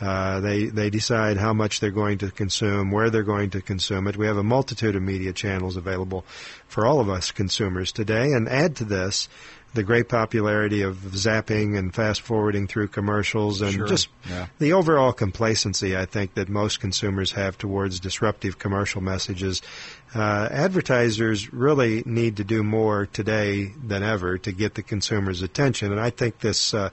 Uh, 0.00 0.40
they 0.40 0.66
they 0.66 0.88
decide 0.88 1.36
how 1.36 1.52
much 1.52 1.80
they're 1.80 1.90
going 1.90 2.18
to 2.18 2.30
consume, 2.30 2.90
where 2.90 3.10
they're 3.10 3.22
going 3.22 3.50
to 3.50 3.60
consume 3.60 4.06
it. 4.06 4.16
We 4.16 4.26
have 4.26 4.38
a 4.38 4.42
multitude 4.42 4.96
of 4.96 5.02
media 5.02 5.32
channels 5.32 5.76
available 5.76 6.24
for 6.66 6.86
all 6.86 7.00
of 7.00 7.10
us 7.10 7.30
consumers 7.30 7.92
today. 7.92 8.32
And 8.32 8.48
add 8.48 8.76
to 8.76 8.84
this 8.84 9.28
the 9.74 9.82
great 9.84 10.08
popularity 10.08 10.82
of 10.82 10.96
zapping 10.96 11.78
and 11.78 11.94
fast 11.94 12.20
forwarding 12.22 12.66
through 12.66 12.88
commercials 12.88 13.60
and 13.60 13.72
Sure. 13.72 13.86
just 13.86 14.08
Yeah. 14.28 14.46
the 14.58 14.72
overall 14.72 15.12
complacency 15.12 15.96
I 15.96 16.06
think 16.06 16.34
that 16.34 16.48
most 16.48 16.80
consumers 16.80 17.32
have 17.32 17.56
towards 17.56 18.00
disruptive 18.00 18.58
commercial 18.58 19.00
messages. 19.00 19.62
Uh, 20.12 20.48
advertisers 20.50 21.52
really 21.52 22.02
need 22.04 22.36
to 22.38 22.42
do 22.44 22.64
more 22.64 23.06
today 23.06 23.72
than 23.86 24.02
ever 24.02 24.38
to 24.38 24.50
get 24.50 24.74
the 24.74 24.82
consumer's 24.82 25.40
attention, 25.40 25.92
and 25.92 26.00
I 26.00 26.10
think 26.10 26.40
this 26.40 26.74
uh, 26.74 26.90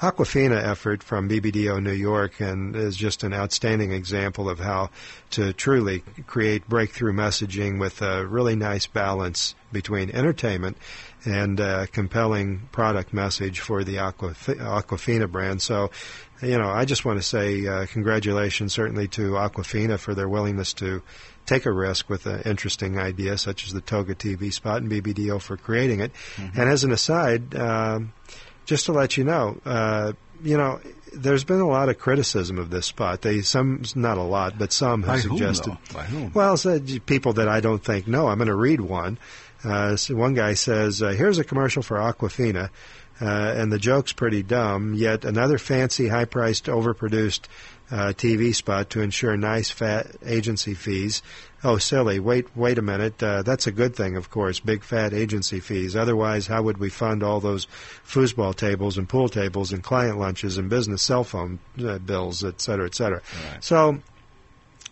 Aquafina 0.00 0.62
effort 0.62 1.02
from 1.02 1.28
BBDO 1.28 1.82
New 1.82 1.92
York 1.92 2.40
and 2.40 2.76
is 2.76 2.96
just 2.96 3.24
an 3.24 3.34
outstanding 3.34 3.90
example 3.92 4.48
of 4.48 4.60
how 4.60 4.90
to 5.30 5.52
truly 5.52 6.04
create 6.28 6.68
breakthrough 6.68 7.12
messaging 7.12 7.78
with 7.80 8.00
a 8.02 8.24
really 8.24 8.54
nice 8.54 8.86
balance 8.86 9.54
between 9.72 10.10
entertainment 10.10 10.76
and 11.24 11.60
uh, 11.60 11.86
compelling 11.86 12.68
product 12.72 13.12
message 13.12 13.60
for 13.60 13.84
the 13.84 13.96
Aquaf- 13.96 14.56
Aquafina 14.56 15.30
brand. 15.30 15.60
So, 15.60 15.90
you 16.42 16.58
know, 16.58 16.68
I 16.68 16.84
just 16.84 17.04
want 17.04 17.18
to 17.18 17.22
say 17.26 17.66
uh, 17.66 17.86
congratulations 17.86 18.72
certainly 18.72 19.08
to 19.08 19.32
Aquafina 19.32 19.98
for 19.98 20.14
their 20.14 20.28
willingness 20.28 20.72
to 20.74 21.02
take 21.46 21.66
a 21.66 21.72
risk 21.72 22.08
with 22.08 22.26
an 22.26 22.42
interesting 22.42 22.98
idea 22.98 23.36
such 23.36 23.66
as 23.66 23.72
the 23.72 23.80
Toga 23.80 24.14
TV 24.14 24.52
spot 24.52 24.82
and 24.82 24.90
BBDO 24.90 25.40
for 25.40 25.56
creating 25.56 26.00
it. 26.00 26.12
And 26.38 26.68
as 26.68 26.84
an 26.84 26.92
aside, 26.92 27.54
um, 27.56 28.12
just 28.66 28.86
to 28.86 28.92
let 28.92 29.16
you 29.16 29.24
know, 29.24 29.60
uh, 29.64 30.12
you 30.42 30.56
know, 30.56 30.80
there's 31.12 31.44
been 31.44 31.60
a 31.60 31.68
lot 31.68 31.88
of 31.88 31.98
criticism 31.98 32.58
of 32.58 32.70
this 32.70 32.86
spot. 32.86 33.22
They 33.22 33.42
some 33.42 33.82
not 33.94 34.16
a 34.16 34.22
lot, 34.22 34.58
but 34.58 34.72
some 34.72 35.02
have 35.02 35.16
By 35.16 35.18
suggested. 35.20 35.72
though? 35.72 35.94
By 35.94 36.04
whom? 36.04 36.32
Well, 36.32 36.56
so 36.56 36.78
people 37.04 37.34
that 37.34 37.48
I 37.48 37.60
don't 37.60 37.82
think 37.84 38.06
know. 38.06 38.28
I'm 38.28 38.38
going 38.38 38.48
to 38.48 38.54
read 38.54 38.80
one. 38.80 39.18
Uh, 39.62 39.96
so 39.96 40.14
one 40.14 40.34
guy 40.34 40.54
says, 40.54 41.02
uh, 41.02 41.08
"Here's 41.08 41.38
a 41.38 41.44
commercial 41.44 41.82
for 41.82 41.98
Aquafina." 41.98 42.70
Uh, 43.20 43.52
and 43.54 43.70
the 43.70 43.78
joke's 43.78 44.14
pretty 44.14 44.42
dumb, 44.42 44.94
yet 44.94 45.26
another 45.26 45.58
fancy, 45.58 46.08
high-priced, 46.08 46.64
overproduced 46.64 47.42
uh, 47.90 48.14
TV 48.16 48.54
spot 48.54 48.88
to 48.88 49.02
ensure 49.02 49.36
nice, 49.36 49.68
fat 49.68 50.06
agency 50.24 50.72
fees. 50.72 51.22
Oh, 51.62 51.76
silly! 51.76 52.18
Wait, 52.18 52.46
wait 52.56 52.78
a 52.78 52.82
minute. 52.82 53.22
Uh, 53.22 53.42
that's 53.42 53.66
a 53.66 53.72
good 53.72 53.94
thing, 53.94 54.16
of 54.16 54.30
course. 54.30 54.58
Big 54.60 54.82
fat 54.82 55.12
agency 55.12 55.60
fees. 55.60 55.94
Otherwise, 55.94 56.46
how 56.46 56.62
would 56.62 56.78
we 56.78 56.88
fund 56.88 57.22
all 57.22 57.40
those 57.40 57.66
foosball 58.06 58.54
tables 58.54 58.96
and 58.96 59.06
pool 59.06 59.28
tables 59.28 59.70
and 59.70 59.82
client 59.82 60.18
lunches 60.18 60.56
and 60.56 60.70
business 60.70 61.02
cell 61.02 61.24
phone 61.24 61.58
uh, 61.84 61.98
bills, 61.98 62.42
et 62.42 62.58
cetera, 62.62 62.86
et 62.86 62.94
cetera? 62.94 63.20
So, 63.60 63.98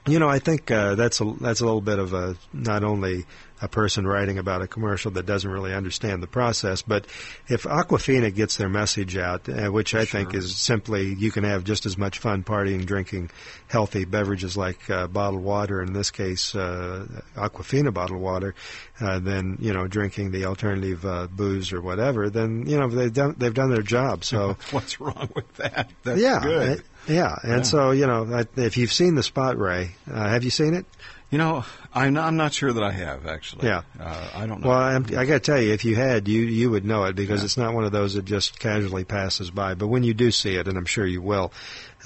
you 0.07 0.19
know, 0.19 0.29
I 0.29 0.39
think 0.39 0.71
uh, 0.71 0.95
that's 0.97 1.23
a 1.23 1.35
that's 1.41 1.61
a 1.61 1.65
little 1.65 1.81
bit 1.81 1.99
of 1.99 2.13
a 2.13 2.37
not 2.53 2.85
only 2.85 3.25
a 3.61 3.69
person 3.69 4.07
writing 4.07 4.39
about 4.39 4.63
a 4.63 4.67
commercial 4.67 5.11
that 5.13 5.27
doesn't 5.27 5.51
really 5.51 5.75
understand 5.75 6.23
the 6.23 6.27
process, 6.27 6.83
but 6.83 7.07
if 7.49 7.65
Aquafina 7.65 8.35
gets 8.35 8.57
their 8.57 8.69
message 8.69 9.17
out, 9.17 9.49
uh, 9.49 9.69
which 9.69 9.95
I 9.95 10.05
think 10.05 10.35
is 10.35 10.57
simply 10.57 11.15
you 11.15 11.31
can 11.31 11.45
have 11.45 11.65
just 11.65 11.87
as 11.87 11.99
much 11.99 12.19
fun 12.19 12.45
partying, 12.45 12.87
drinking 12.87 13.31
healthy 13.67 14.05
beverages 14.05 14.57
like 14.57 14.89
uh, 14.91 15.07
bottled 15.09 15.43
water, 15.43 15.83
in 15.83 15.93
this 15.93 16.11
case 16.11 16.55
uh, 16.55 17.07
Aquafina 17.37 17.93
bottled 17.93 18.21
water, 18.21 18.55
uh, 19.01 19.19
than 19.19 19.57
you 19.61 19.73
know 19.73 19.87
drinking 19.87 20.31
the 20.31 20.45
alternative 20.45 21.05
uh, 21.05 21.27
booze 21.29 21.73
or 21.73 21.81
whatever, 21.81 22.31
then 22.31 22.65
you 22.67 22.79
know 22.79 22.89
they've 22.89 23.13
done 23.13 23.35
they've 23.39 23.55
done 23.55 23.71
their 23.71 23.83
job. 23.83 24.25
So 24.25 24.57
What's 24.71 25.01
wrong 25.01 25.31
with 25.35 25.53
that? 25.57 25.91
That's 26.05 26.21
yeah, 26.21 26.41
good. 26.43 26.83
yeah, 27.09 27.35
and 27.43 27.51
Yeah. 27.59 27.63
so 27.63 27.91
you 27.91 28.07
know 28.07 28.27
I- 28.33 28.61
if 28.61 28.77
you've 28.77 28.93
seen 28.93 29.15
the 29.15 29.23
spot, 29.23 29.59
Ray, 29.59 29.91
uh, 30.11 30.29
have 30.29 30.45
you 30.45 30.51
seen 30.51 30.75
it? 30.75 30.87
You 31.31 31.37
know, 31.37 31.63
I'm 31.95 32.15
not, 32.15 32.27
I'm 32.27 32.37
not 32.39 32.55
sure 32.55 32.73
that 32.73 32.83
I 32.83 32.91
have 32.91 33.27
actually. 33.27 33.69
Yeah. 33.69 33.83
Uh, 34.01 34.29
I 34.35 34.47
don't 34.47 34.63
know. 34.63 34.69
Well, 34.69 34.79
I'm, 34.79 35.05
I 35.05 35.27
got 35.27 35.35
to 35.35 35.41
tell 35.41 35.61
you, 35.61 35.75
if 35.75 35.85
you 35.85 35.95
had, 35.95 36.27
you 36.27 36.41
you 36.41 36.71
would 36.71 36.87
know 36.87 37.05
it 37.05 37.17
because 37.17 37.45
it's 37.45 37.59
not 37.59 37.75
one 37.75 37.85
of 37.85 37.93
those 37.93 38.15
that 38.15 38.25
just 38.25 38.59
casually 38.59 39.05
passes 39.05 39.51
by. 39.51 39.75
But 39.75 39.89
when 39.89 40.05
you 40.05 40.15
do 40.15 40.31
see 40.31 40.57
it, 40.57 40.67
and 40.69 40.79
I'm 40.79 40.87
sure 40.87 41.07
you 41.07 41.21
will, 41.21 41.53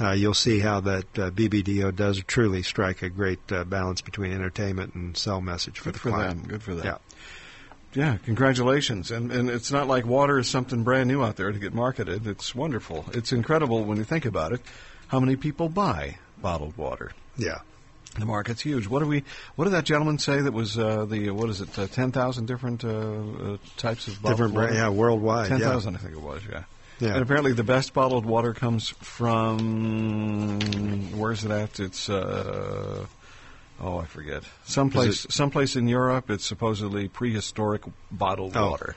uh, 0.00 0.10
you'll 0.10 0.34
see 0.34 0.58
how 0.58 0.80
that 0.80 1.18
uh, 1.18 1.30
BBDO 1.30 1.94
does 1.94 2.20
truly 2.26 2.64
strike 2.64 3.02
a 3.02 3.10
great 3.10 3.52
uh, 3.52 3.62
balance 3.62 4.00
between 4.00 4.32
entertainment 4.32 4.94
and 4.94 5.16
sell 5.16 5.40
message 5.40 5.78
for 5.78 5.86
Good 5.86 5.94
the 5.94 5.98
for 6.00 6.10
client. 6.10 6.40
them. 6.40 6.48
Good 6.48 6.62
for 6.64 6.74
that. 6.74 6.84
Yeah. 6.84 6.98
Yeah, 7.94 8.16
congratulations. 8.24 9.10
And 9.12 9.30
and 9.30 9.48
it's 9.50 9.70
not 9.70 9.86
like 9.86 10.04
water 10.04 10.38
is 10.38 10.48
something 10.48 10.82
brand 10.82 11.08
new 11.08 11.22
out 11.22 11.36
there 11.36 11.52
to 11.52 11.58
get 11.58 11.74
marketed. 11.74 12.26
It's 12.26 12.54
wonderful. 12.54 13.04
It's 13.12 13.32
incredible 13.32 13.84
when 13.84 13.98
you 13.98 14.04
think 14.04 14.24
about 14.24 14.52
it, 14.52 14.62
how 15.08 15.20
many 15.20 15.36
people 15.36 15.68
buy 15.68 16.16
bottled 16.40 16.76
water. 16.76 17.12
Yeah. 17.36 17.60
The 18.18 18.26
market's 18.26 18.60
huge. 18.60 18.86
What 18.88 19.00
do 19.00 19.06
we? 19.06 19.24
What 19.56 19.64
did 19.64 19.72
that 19.72 19.84
gentleman 19.84 20.18
say? 20.18 20.40
That 20.42 20.52
was 20.52 20.78
uh, 20.78 21.06
the 21.06 21.30
what 21.30 21.48
is 21.48 21.62
it? 21.62 21.78
Uh, 21.78 21.86
Ten 21.86 22.12
thousand 22.12 22.46
different 22.46 22.84
uh, 22.84 22.88
uh, 22.88 23.56
types 23.78 24.06
of 24.06 24.20
bottled 24.20 24.36
Different, 24.38 24.54
water? 24.54 24.74
yeah, 24.74 24.88
worldwide. 24.90 25.48
Ten 25.48 25.60
thousand, 25.60 25.94
yeah. 25.94 25.98
I 25.98 26.02
think 26.02 26.14
it 26.16 26.20
was. 26.22 26.42
Yeah. 26.50 26.64
Yeah. 27.00 27.14
And 27.14 27.22
apparently, 27.22 27.52
the 27.52 27.64
best 27.64 27.94
bottled 27.94 28.26
water 28.26 28.52
comes 28.52 28.90
from 28.90 30.60
where's 31.16 31.44
it 31.44 31.50
at? 31.50 31.80
It's 31.80 32.08
uh, 32.10 33.06
oh, 33.80 33.98
I 33.98 34.04
forget. 34.04 34.42
Someplace, 34.66 35.26
someplace 35.30 35.74
in 35.76 35.88
Europe. 35.88 36.30
It's 36.30 36.44
supposedly 36.44 37.08
prehistoric 37.08 37.82
bottled 38.10 38.56
Oh. 38.56 38.70
water. 38.72 38.94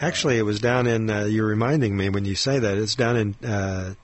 Actually, 0.00 0.38
it 0.38 0.42
was 0.42 0.60
down 0.60 0.86
in. 0.86 1.10
Uh, 1.10 1.24
you're 1.24 1.46
reminding 1.46 1.96
me 1.96 2.08
when 2.08 2.24
you 2.24 2.34
say 2.34 2.58
that 2.58 2.78
it's 2.78 2.94
down 2.94 3.16
in 3.16 3.34
uh, 3.48 3.94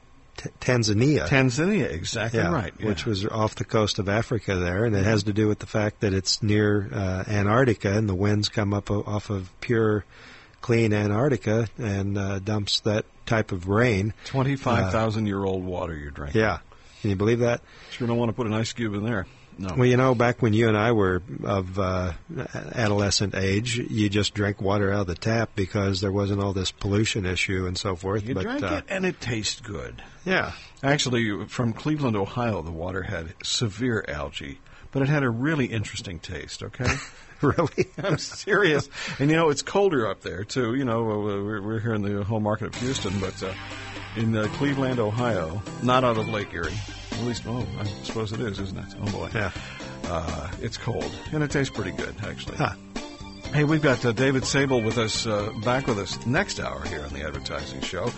T- 0.42 0.48
Tanzania. 0.58 1.28
Tanzania, 1.28 1.90
exactly 1.92 2.40
yeah, 2.40 2.50
right. 2.50 2.72
Which 2.82 3.04
was 3.04 3.26
off 3.26 3.56
the 3.56 3.64
coast 3.64 3.98
of 3.98 4.08
Africa 4.08 4.56
there, 4.56 4.86
and 4.86 4.96
it 4.96 5.04
has 5.04 5.24
to 5.24 5.34
do 5.34 5.46
with 5.48 5.58
the 5.58 5.66
fact 5.66 6.00
that 6.00 6.14
it's 6.14 6.42
near 6.42 6.88
uh, 6.90 7.24
Antarctica, 7.28 7.92
and 7.92 8.08
the 8.08 8.14
winds 8.14 8.48
come 8.48 8.72
up 8.72 8.90
o- 8.90 9.02
off 9.06 9.28
of 9.28 9.50
pure, 9.60 10.06
clean 10.62 10.94
Antarctica 10.94 11.68
and 11.76 12.16
uh, 12.16 12.38
dumps 12.38 12.80
that 12.80 13.04
type 13.26 13.52
of 13.52 13.68
rain. 13.68 14.14
twenty-five 14.24 14.90
thousand 14.92 15.26
year 15.26 15.44
old 15.44 15.62
water 15.62 15.94
you're 15.94 16.10
drinking. 16.10 16.40
Yeah, 16.40 16.60
can 17.02 17.10
you 17.10 17.16
believe 17.16 17.40
that? 17.40 17.60
Sure 17.90 18.08
don't 18.08 18.16
want 18.16 18.30
to 18.30 18.34
put 18.34 18.46
an 18.46 18.54
ice 18.54 18.72
cube 18.72 18.94
in 18.94 19.04
there. 19.04 19.26
No. 19.58 19.74
Well, 19.76 19.84
you 19.86 19.98
know, 19.98 20.14
back 20.14 20.40
when 20.40 20.54
you 20.54 20.68
and 20.68 20.76
I 20.78 20.92
were 20.92 21.22
of 21.44 21.78
uh, 21.78 22.12
adolescent 22.74 23.34
age, 23.34 23.76
you 23.76 24.08
just 24.08 24.32
drank 24.32 24.62
water 24.62 24.90
out 24.90 25.02
of 25.02 25.06
the 25.08 25.14
tap 25.14 25.50
because 25.54 26.00
there 26.00 26.12
wasn't 26.12 26.40
all 26.40 26.54
this 26.54 26.70
pollution 26.70 27.26
issue 27.26 27.66
and 27.66 27.76
so 27.76 27.94
forth. 27.94 28.26
You 28.26 28.34
but 28.34 28.44
drank 28.44 28.62
uh, 28.62 28.76
it, 28.76 28.84
and 28.88 29.04
it 29.04 29.20
tastes 29.20 29.60
good. 29.60 30.02
Yeah. 30.24 30.52
Actually, 30.82 31.46
from 31.46 31.72
Cleveland, 31.72 32.16
Ohio, 32.16 32.62
the 32.62 32.70
water 32.70 33.02
had 33.02 33.34
severe 33.42 34.04
algae, 34.08 34.58
but 34.92 35.02
it 35.02 35.08
had 35.08 35.22
a 35.22 35.30
really 35.30 35.66
interesting 35.66 36.18
taste. 36.18 36.62
Okay. 36.62 36.92
really? 37.42 37.86
I'm 38.02 38.18
serious. 38.18 38.88
And 39.18 39.30
you 39.30 39.36
know, 39.36 39.50
it's 39.50 39.62
colder 39.62 40.06
up 40.08 40.22
there 40.22 40.44
too. 40.44 40.74
You 40.74 40.84
know, 40.84 41.10
uh, 41.10 41.18
we're, 41.18 41.62
we're 41.62 41.80
here 41.80 41.94
in 41.94 42.02
the 42.02 42.24
home 42.24 42.42
market 42.42 42.68
of 42.68 42.74
Houston, 42.76 43.18
but 43.18 43.42
uh, 43.42 43.52
in 44.16 44.36
uh, 44.36 44.46
Cleveland, 44.54 44.98
Ohio, 44.98 45.62
not 45.82 46.04
out 46.04 46.18
of 46.18 46.28
Lake 46.28 46.52
Erie. 46.52 46.72
At 47.12 47.20
least, 47.24 47.44
oh, 47.46 47.66
I 47.78 47.84
suppose 48.04 48.32
it 48.32 48.40
is, 48.40 48.58
isn't 48.58 48.78
it? 48.78 48.94
Oh 49.02 49.12
boy. 49.12 49.30
Yeah. 49.34 49.50
Uh, 50.04 50.50
it's 50.60 50.76
cold, 50.76 51.10
and 51.32 51.42
it 51.42 51.50
tastes 51.50 51.74
pretty 51.74 51.92
good, 51.92 52.14
actually. 52.24 52.56
Huh. 52.56 52.74
Hey, 53.52 53.64
we've 53.64 53.82
got 53.82 54.04
uh, 54.04 54.12
David 54.12 54.44
Sable 54.44 54.80
with 54.80 54.96
us, 54.96 55.26
uh, 55.26 55.52
back 55.64 55.88
with 55.88 55.98
us 55.98 56.24
next 56.24 56.60
hour 56.60 56.86
here 56.86 57.02
on 57.02 57.12
the 57.12 57.26
Advertising 57.26 57.80
Show, 57.80 58.12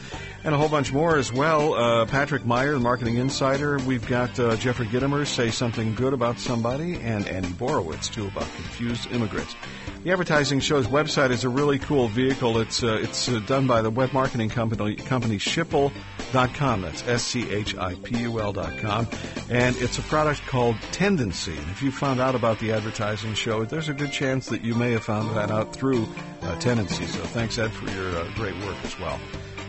and 0.44 0.54
a 0.54 0.58
whole 0.58 0.68
bunch 0.68 0.92
more 0.92 1.16
as 1.16 1.32
well. 1.32 1.72
Uh, 1.72 2.04
Patrick 2.04 2.44
Meyer, 2.44 2.74
the 2.74 2.80
Marketing 2.80 3.16
Insider. 3.16 3.78
We've 3.78 4.06
got 4.06 4.38
uh, 4.38 4.56
Jeffrey 4.56 4.86
Gitomer, 4.88 5.26
Say 5.26 5.50
Something 5.50 5.94
Good 5.94 6.12
About 6.12 6.38
Somebody, 6.38 6.96
and 6.96 7.26
Andy 7.26 7.48
Borowitz, 7.48 8.12
too, 8.12 8.26
about 8.26 8.44
confused 8.56 9.10
immigrants. 9.10 9.56
The 10.04 10.10
Advertising 10.10 10.58
Show's 10.58 10.88
website 10.88 11.30
is 11.30 11.44
a 11.44 11.48
really 11.48 11.78
cool 11.78 12.08
vehicle. 12.08 12.58
It's 12.58 12.82
uh, 12.82 12.98
it's 13.00 13.28
uh, 13.28 13.38
done 13.46 13.68
by 13.68 13.82
the 13.82 13.90
web 13.90 14.12
marketing 14.12 14.48
company, 14.48 14.96
company 14.96 15.38
Schipul.com. 15.38 16.82
That's 16.82 17.06
S-C-H-I-P-U-L.com. 17.06 19.08
And 19.48 19.76
it's 19.76 19.98
a 19.98 20.02
product 20.02 20.44
called 20.46 20.74
Tendenci. 20.90 21.56
And 21.56 21.70
if 21.70 21.84
you 21.84 21.92
found 21.92 22.20
out 22.20 22.34
about 22.34 22.58
the 22.58 22.72
Advertising 22.72 23.34
Show, 23.34 23.64
there's 23.64 23.88
a 23.88 23.94
good 23.94 24.10
chance 24.10 24.46
that 24.46 24.64
you 24.64 24.74
may 24.74 24.90
have 24.90 25.04
found 25.04 25.21
that 25.34 25.50
out 25.50 25.72
through 25.72 26.02
uh, 26.42 26.56
Tendenci. 26.56 27.06
So 27.06 27.22
thanks, 27.24 27.58
Ed, 27.58 27.72
for 27.72 27.90
your 27.90 28.16
uh, 28.16 28.30
great 28.34 28.56
work 28.64 28.76
as 28.84 28.98
well. 28.98 29.18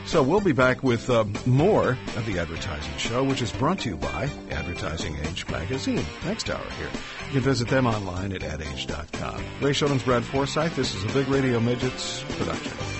So 0.05 0.21
we'll 0.21 0.41
be 0.41 0.51
back 0.51 0.83
with 0.83 1.09
uh, 1.09 1.23
more 1.45 1.91
of 2.17 2.25
the 2.25 2.37
Advertising 2.37 2.97
Show, 2.97 3.23
which 3.23 3.41
is 3.41 3.51
brought 3.53 3.79
to 3.79 3.89
you 3.89 3.95
by 3.95 4.29
Advertising 4.51 5.17
Age 5.25 5.47
Magazine. 5.47 6.05
Next 6.25 6.49
hour 6.49 6.65
here. 6.77 6.89
You 7.27 7.33
can 7.33 7.41
visit 7.41 7.69
them 7.69 7.87
online 7.87 8.33
at 8.33 8.43
adage.com. 8.43 9.43
Ray 9.61 9.73
Sheldon's 9.73 10.03
Brad 10.03 10.23
Forsythe. 10.23 10.75
This 10.75 10.93
is 10.93 11.03
a 11.05 11.07
Big 11.07 11.29
Radio 11.29 11.59
Midgets 11.59 12.23
production. 12.37 12.92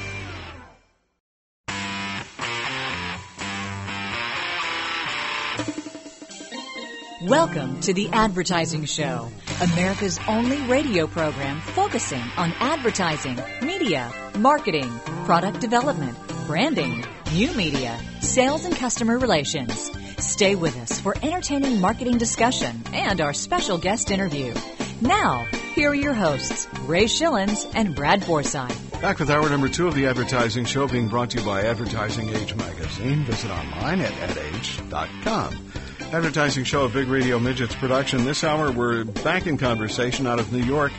Welcome 7.27 7.79
to 7.81 7.93
the 7.93 8.09
Advertising 8.09 8.83
Show, 8.83 9.31
America's 9.61 10.19
only 10.27 10.61
radio 10.63 11.07
program 11.07 11.61
focusing 11.61 12.21
on 12.35 12.51
advertising, 12.59 13.39
media, 13.61 14.11
marketing, 14.37 14.91
product 15.23 15.61
development, 15.61 16.17
branding, 16.47 17.05
new 17.31 17.49
media, 17.53 17.97
sales, 18.19 18.65
and 18.65 18.75
customer 18.75 19.17
relations. 19.17 19.89
Stay 20.17 20.55
with 20.55 20.75
us 20.75 20.99
for 20.99 21.15
entertaining 21.23 21.79
marketing 21.79 22.17
discussion 22.17 22.83
and 22.91 23.21
our 23.21 23.31
special 23.31 23.77
guest 23.77 24.11
interview. 24.11 24.53
Now, 24.99 25.45
here 25.75 25.91
are 25.91 25.95
your 25.95 26.13
hosts, 26.13 26.67
Ray 26.81 27.05
Schilens 27.05 27.71
and 27.73 27.95
Brad 27.95 28.25
Forsythe. 28.25 28.75
Back 29.01 29.19
with 29.19 29.29
hour 29.29 29.49
number 29.49 29.69
two 29.69 29.87
of 29.87 29.95
the 29.95 30.07
Advertising 30.07 30.65
Show, 30.65 30.89
being 30.89 31.07
brought 31.07 31.29
to 31.29 31.39
you 31.39 31.45
by 31.45 31.61
Advertising 31.61 32.27
Age 32.31 32.53
Magazine. 32.53 33.23
Visit 33.23 33.49
online 33.49 34.01
at 34.01 34.11
adage.com. 34.11 35.71
Advertising 36.13 36.63
Show, 36.63 36.85
a 36.85 36.89
Big 36.89 37.07
Radio 37.07 37.39
Midgets 37.39 37.73
production. 37.73 38.23
This 38.23 38.43
hour, 38.43 38.71
we're 38.71 39.03
back 39.03 39.47
in 39.47 39.57
conversation 39.57 40.27
out 40.27 40.39
of 40.39 40.53
New 40.53 40.61
York 40.61 40.91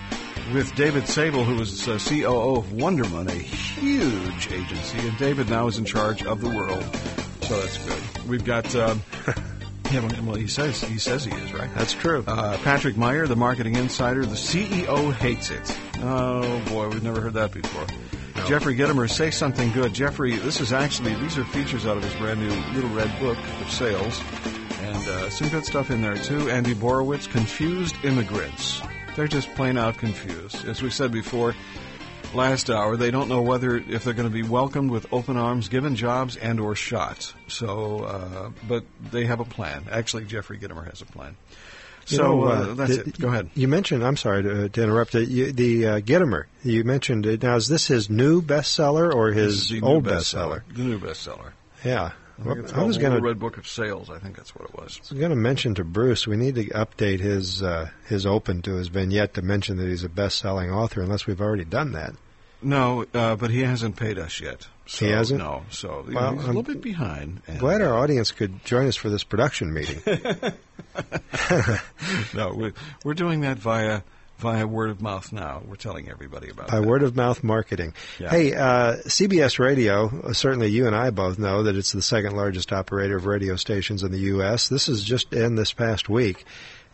with 0.52 0.74
David 0.74 1.06
Sable, 1.06 1.44
who 1.44 1.62
is 1.62 1.86
uh, 1.86 2.00
COO 2.04 2.56
of 2.56 2.66
Wunderman, 2.72 3.28
a 3.28 3.32
huge 3.32 4.50
agency, 4.50 4.98
and 4.98 5.16
David 5.16 5.48
now 5.48 5.68
is 5.68 5.78
in 5.78 5.84
charge 5.84 6.24
of 6.24 6.40
the 6.40 6.48
world. 6.48 6.82
So 7.42 7.60
that's 7.60 7.78
good. 7.78 8.26
We've 8.26 8.44
got. 8.44 8.74
Um, 8.74 9.04
yeah, 9.92 10.00
well, 10.22 10.34
he 10.34 10.48
says 10.48 10.82
he 10.82 10.98
says 10.98 11.24
he 11.24 11.32
is 11.32 11.52
right. 11.52 11.72
That's 11.76 11.92
true. 11.92 12.24
Uh, 12.26 12.58
Patrick 12.58 12.96
Meyer, 12.96 13.28
the 13.28 13.36
marketing 13.36 13.76
insider, 13.76 14.26
the 14.26 14.34
CEO 14.34 15.12
hates 15.12 15.48
it. 15.50 15.78
Oh 15.98 16.60
boy, 16.66 16.88
we've 16.88 17.04
never 17.04 17.20
heard 17.20 17.34
that 17.34 17.52
before. 17.52 17.86
No. 18.34 18.46
Jeffrey 18.46 18.74
Gitomer, 18.74 19.08
say 19.08 19.30
something 19.30 19.70
good. 19.70 19.94
Jeffrey, 19.94 20.34
this 20.38 20.60
is 20.60 20.72
actually 20.72 21.14
these 21.14 21.38
are 21.38 21.44
features 21.44 21.86
out 21.86 21.96
of 21.96 22.02
his 22.02 22.14
brand 22.14 22.40
new 22.40 22.50
Little 22.72 22.90
Red 22.90 23.16
Book 23.20 23.38
of 23.60 23.70
Sales, 23.70 24.20
and 24.84 25.08
uh, 25.08 25.30
some 25.30 25.48
good 25.48 25.64
stuff 25.64 25.90
in 25.90 26.02
there 26.02 26.16
too. 26.16 26.50
Andy 26.50 26.74
Borowitz, 26.74 27.28
confused 27.30 27.96
immigrants. 28.04 28.82
They're 29.16 29.28
just 29.28 29.52
plain 29.54 29.78
out 29.78 29.96
confused. 29.96 30.64
As 30.66 30.82
we 30.82 30.90
said 30.90 31.10
before, 31.12 31.54
last 32.34 32.68
hour, 32.68 32.96
they 32.96 33.10
don't 33.10 33.28
know 33.28 33.42
whether 33.42 33.76
if 33.76 34.04
they're 34.04 34.12
going 34.14 34.28
to 34.28 34.34
be 34.34 34.42
welcomed 34.42 34.90
with 34.90 35.06
open 35.12 35.36
arms, 35.36 35.68
given 35.68 35.94
jobs, 35.96 36.36
and 36.36 36.58
or 36.60 36.74
shot. 36.74 37.32
So, 37.48 38.04
uh, 38.04 38.50
but 38.68 38.84
they 39.10 39.24
have 39.26 39.40
a 39.40 39.44
plan. 39.44 39.84
Actually, 39.90 40.24
Jeffrey 40.24 40.58
Gitomer 40.58 40.88
has 40.88 41.00
a 41.00 41.06
plan. 41.06 41.36
You 42.08 42.16
so 42.18 42.22
know, 42.22 42.42
uh, 42.44 42.48
uh, 42.50 42.74
that's 42.74 42.96
the- 42.96 43.08
it. 43.08 43.18
Go 43.20 43.28
ahead. 43.28 43.48
You 43.54 43.68
mentioned, 43.68 44.04
I'm 44.04 44.16
sorry 44.18 44.42
to, 44.42 44.68
to 44.68 44.82
interrupt, 44.82 45.14
it, 45.14 45.28
you, 45.28 45.52
the 45.52 45.86
uh, 45.86 46.00
Gitomer. 46.00 46.44
You 46.62 46.84
mentioned 46.84 47.24
it. 47.24 47.42
Now, 47.42 47.56
is 47.56 47.68
this 47.68 47.86
his 47.86 48.10
new 48.10 48.42
bestseller 48.42 49.10
or 49.14 49.30
his 49.32 49.68
the 49.70 49.80
old 49.80 50.04
bestseller? 50.04 50.62
The 50.74 50.82
new 50.82 50.98
bestseller. 50.98 51.52
Yeah. 51.84 52.12
I, 52.44 52.80
I 52.80 52.84
was 52.84 52.98
going 52.98 53.12
to 53.12 53.20
Red 53.20 53.38
Book 53.38 53.56
of 53.58 53.68
Sales. 53.68 54.10
I 54.10 54.18
think 54.18 54.36
that's 54.36 54.54
what 54.54 54.68
it 54.68 54.74
was. 54.74 54.98
I 55.04 55.14
was 55.14 55.18
going 55.18 55.30
to 55.30 55.36
mention 55.36 55.74
to 55.76 55.84
Bruce 55.84 56.26
we 56.26 56.36
need 56.36 56.56
to 56.56 56.64
update 56.70 57.20
his 57.20 57.62
uh, 57.62 57.90
his 58.08 58.26
open 58.26 58.62
to 58.62 58.74
his 58.74 58.88
vignette 58.88 59.34
to 59.34 59.42
mention 59.42 59.76
that 59.76 59.88
he's 59.88 60.04
a 60.04 60.08
best-selling 60.08 60.70
author, 60.70 61.00
unless 61.00 61.26
we've 61.26 61.40
already 61.40 61.64
done 61.64 61.92
that. 61.92 62.14
No, 62.60 63.04
uh, 63.12 63.36
but 63.36 63.50
he 63.50 63.60
hasn't 63.60 63.96
paid 63.96 64.18
us 64.18 64.40
yet. 64.40 64.66
So, 64.86 65.06
He 65.06 65.12
hasn't? 65.12 65.40
No, 65.40 65.64
so 65.70 66.04
you 66.06 66.14
know, 66.14 66.30
he's 66.32 66.40
a 66.40 66.42
I'm 66.42 66.46
little 66.46 66.62
bit 66.62 66.80
behind. 66.80 67.42
And, 67.46 67.58
Glad 67.58 67.82
our 67.82 67.94
audience 67.94 68.32
could 68.32 68.64
join 68.64 68.86
us 68.86 68.96
for 68.96 69.08
this 69.10 69.22
production 69.24 69.72
meeting. 69.72 70.02
no, 72.34 72.54
we're, 72.54 72.72
we're 73.04 73.14
doing 73.14 73.42
that 73.42 73.58
via 73.58 74.02
via 74.38 74.66
word 74.66 74.90
of 74.90 75.00
mouth 75.00 75.32
now. 75.32 75.62
We're 75.66 75.76
telling 75.76 76.08
everybody 76.08 76.50
about 76.50 76.68
By 76.68 76.80
that. 76.80 76.86
word 76.86 77.02
of 77.02 77.14
mouth 77.16 77.42
marketing. 77.44 77.94
Yeah. 78.18 78.30
Hey, 78.30 78.54
uh, 78.54 78.96
CBS 79.06 79.58
Radio, 79.58 80.06
uh, 80.24 80.32
certainly 80.32 80.68
you 80.68 80.86
and 80.86 80.94
I 80.96 81.10
both 81.10 81.38
know 81.38 81.62
that 81.64 81.76
it's 81.76 81.92
the 81.92 82.02
second 82.02 82.36
largest 82.36 82.72
operator 82.72 83.16
of 83.16 83.26
radio 83.26 83.56
stations 83.56 84.02
in 84.02 84.10
the 84.12 84.18
U.S. 84.18 84.68
This 84.68 84.88
is 84.88 85.02
just 85.02 85.32
in 85.32 85.54
this 85.54 85.72
past 85.72 86.08
week. 86.08 86.44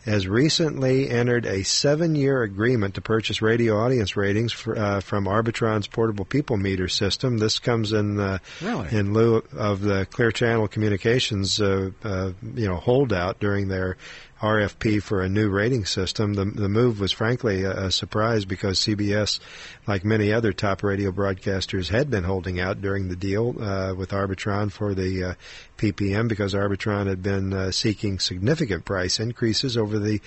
Has 0.07 0.27
recently 0.27 1.11
entered 1.11 1.45
a 1.45 1.63
seven-year 1.63 2.43
agreement 2.43 2.95
to 2.95 3.03
purchase 3.03 3.43
radio 3.43 3.77
audience 3.77 4.17
ratings 4.17 4.51
for, 4.51 4.75
uh, 4.75 5.01
from 5.01 5.27
Arbitron's 5.27 5.87
portable 5.89 6.25
people 6.25 6.57
meter 6.57 6.89
system. 6.89 7.37
This 7.37 7.59
comes 7.59 7.93
in 7.93 8.19
uh, 8.19 8.39
Really? 8.63 8.89
in 8.97 9.13
lieu 9.13 9.45
of 9.53 9.83
the 9.83 10.07
Clear 10.07 10.33
Channel 10.33 10.69
Communications, 10.69 11.61
uh, 11.61 11.91
uh, 12.03 12.33
you 12.55 12.67
know, 12.67 12.77
holdout 12.77 13.41
during 13.41 13.69
their 13.69 13.99
RFP 14.41 15.03
for 15.03 15.23
a 15.23 15.29
new 15.29 15.51
rating 15.51 15.85
system. 15.85 16.35
The, 16.35 16.45
the 16.45 16.69
move 16.69 16.99
was 16.99 17.13
frankly 17.13 17.65
a, 17.65 17.87
a 17.87 17.91
surprise 17.91 18.45
because 18.45 18.81
CBS, 18.81 19.39
like 19.87 20.05
many 20.05 20.33
other 20.33 20.53
top 20.53 20.83
radio 20.83 21.13
broadcasters, 21.13 21.89
had 21.89 22.11
been 22.11 22.25
holding 22.25 22.59
out 22.59 22.81
during 22.81 23.09
the 23.09 23.17
deal 23.17 23.55
uh, 23.63 23.95
with 23.95 24.11
Arbitron 24.11 24.73
for 24.73 24.95
the 24.95 25.25
uh, 25.25 25.35
PPM 25.77 26.29
because 26.29 26.55
Arbitron 26.55 27.07
had 27.07 27.23
been 27.23 27.53
uh, 27.53 27.71
seeking 27.71 28.19
significant 28.19 28.85
price 28.85 29.21
increases 29.21 29.77
over 29.77 29.99
the 29.99 30.21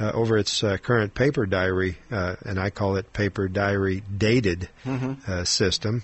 uh, 0.00 0.10
over 0.12 0.38
its 0.38 0.64
uh, 0.64 0.78
current 0.78 1.14
paper 1.14 1.46
diary, 1.46 1.98
uh, 2.10 2.34
and 2.44 2.58
I 2.58 2.70
call 2.70 2.96
it 2.96 3.12
paper 3.12 3.46
diary 3.46 4.02
dated 4.16 4.68
uh, 5.26 5.44
system. 5.44 6.02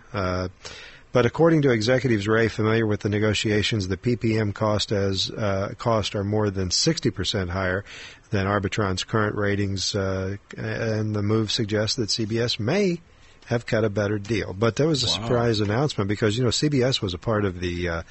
But 1.10 1.24
according 1.24 1.62
to 1.62 1.70
executives 1.70 2.28
Ray 2.28 2.48
familiar 2.48 2.86
with 2.86 3.00
the 3.00 3.08
negotiations, 3.08 3.88
the 3.88 3.96
PPM 3.96 4.52
cost 4.54 4.92
as 4.92 5.30
uh, 5.30 5.72
cost 5.78 6.14
are 6.14 6.24
more 6.24 6.50
than 6.50 6.68
60% 6.68 7.48
higher 7.48 7.84
than 8.30 8.46
Arbitron's 8.46 9.04
current 9.04 9.34
ratings, 9.34 9.94
uh, 9.94 10.36
and 10.56 11.16
the 11.16 11.22
move 11.22 11.50
suggests 11.50 11.96
that 11.96 12.10
CBS 12.10 12.60
may 12.60 13.00
have 13.46 13.64
cut 13.64 13.84
a 13.84 13.88
better 13.90 14.18
deal. 14.18 14.52
But 14.52 14.76
that 14.76 14.86
was 14.86 15.02
a 15.02 15.06
Wow. 15.06 15.12
surprise 15.26 15.60
announcement 15.60 16.08
because 16.08 16.36
you 16.36 16.44
know 16.44 16.50
CBS 16.50 17.00
was 17.00 17.14
a 17.14 17.18
part 17.18 17.46
of 17.46 17.58
the 17.60 17.88
uh, 17.88 18.02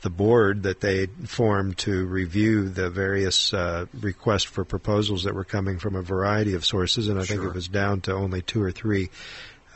the 0.00 0.08
board 0.10 0.62
that 0.64 0.80
they 0.80 1.06
formed 1.26 1.76
to 1.78 2.06
review 2.06 2.68
the 2.70 2.88
various 2.90 3.52
uh, 3.54 3.84
requests 4.00 4.42
for 4.44 4.64
proposals 4.64 5.24
that 5.24 5.34
were 5.34 5.44
coming 5.44 5.78
from 5.78 5.94
a 5.94 6.02
variety 6.02 6.54
of 6.54 6.64
sources, 6.64 7.08
and 7.08 7.20
I 7.20 7.24
think 7.24 7.42
it 7.42 7.54
was 7.54 7.68
down 7.68 8.00
to 8.02 8.14
only 8.14 8.40
two 8.42 8.62
or 8.62 8.72
three 8.72 9.10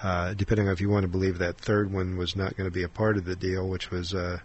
uh, 0.02 0.34
depending 0.34 0.66
on 0.66 0.72
if 0.72 0.80
you 0.80 0.88
want 0.88 1.02
to 1.02 1.08
believe 1.08 1.38
that 1.38 1.58
third 1.58 1.92
one 1.92 2.16
was 2.16 2.36
not 2.36 2.56
going 2.56 2.66
to 2.66 2.74
be 2.74 2.82
a 2.82 2.88
part 2.88 3.16
of 3.16 3.24
the 3.24 3.36
deal, 3.36 3.68
which 3.68 3.90
was 3.90 4.14
uh, 4.14 4.38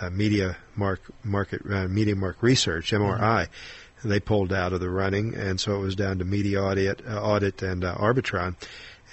uh, 0.00 0.10
Media 0.10 0.56
Mark 0.76 1.00
Market 1.22 1.62
uh, 1.70 1.88
Media 1.88 2.16
Mark 2.16 2.42
Research 2.42 2.92
(MRI). 2.92 3.48
They 4.04 4.20
pulled 4.20 4.52
out 4.52 4.72
of 4.72 4.80
the 4.80 4.90
running, 4.90 5.34
and 5.34 5.60
so 5.60 5.76
it 5.76 5.78
was 5.78 5.94
down 5.94 6.18
to 6.18 6.24
Media 6.24 6.60
Audit, 6.60 7.02
uh, 7.06 7.22
Audit 7.22 7.62
and 7.62 7.84
uh, 7.84 7.94
Arbitron. 7.94 8.56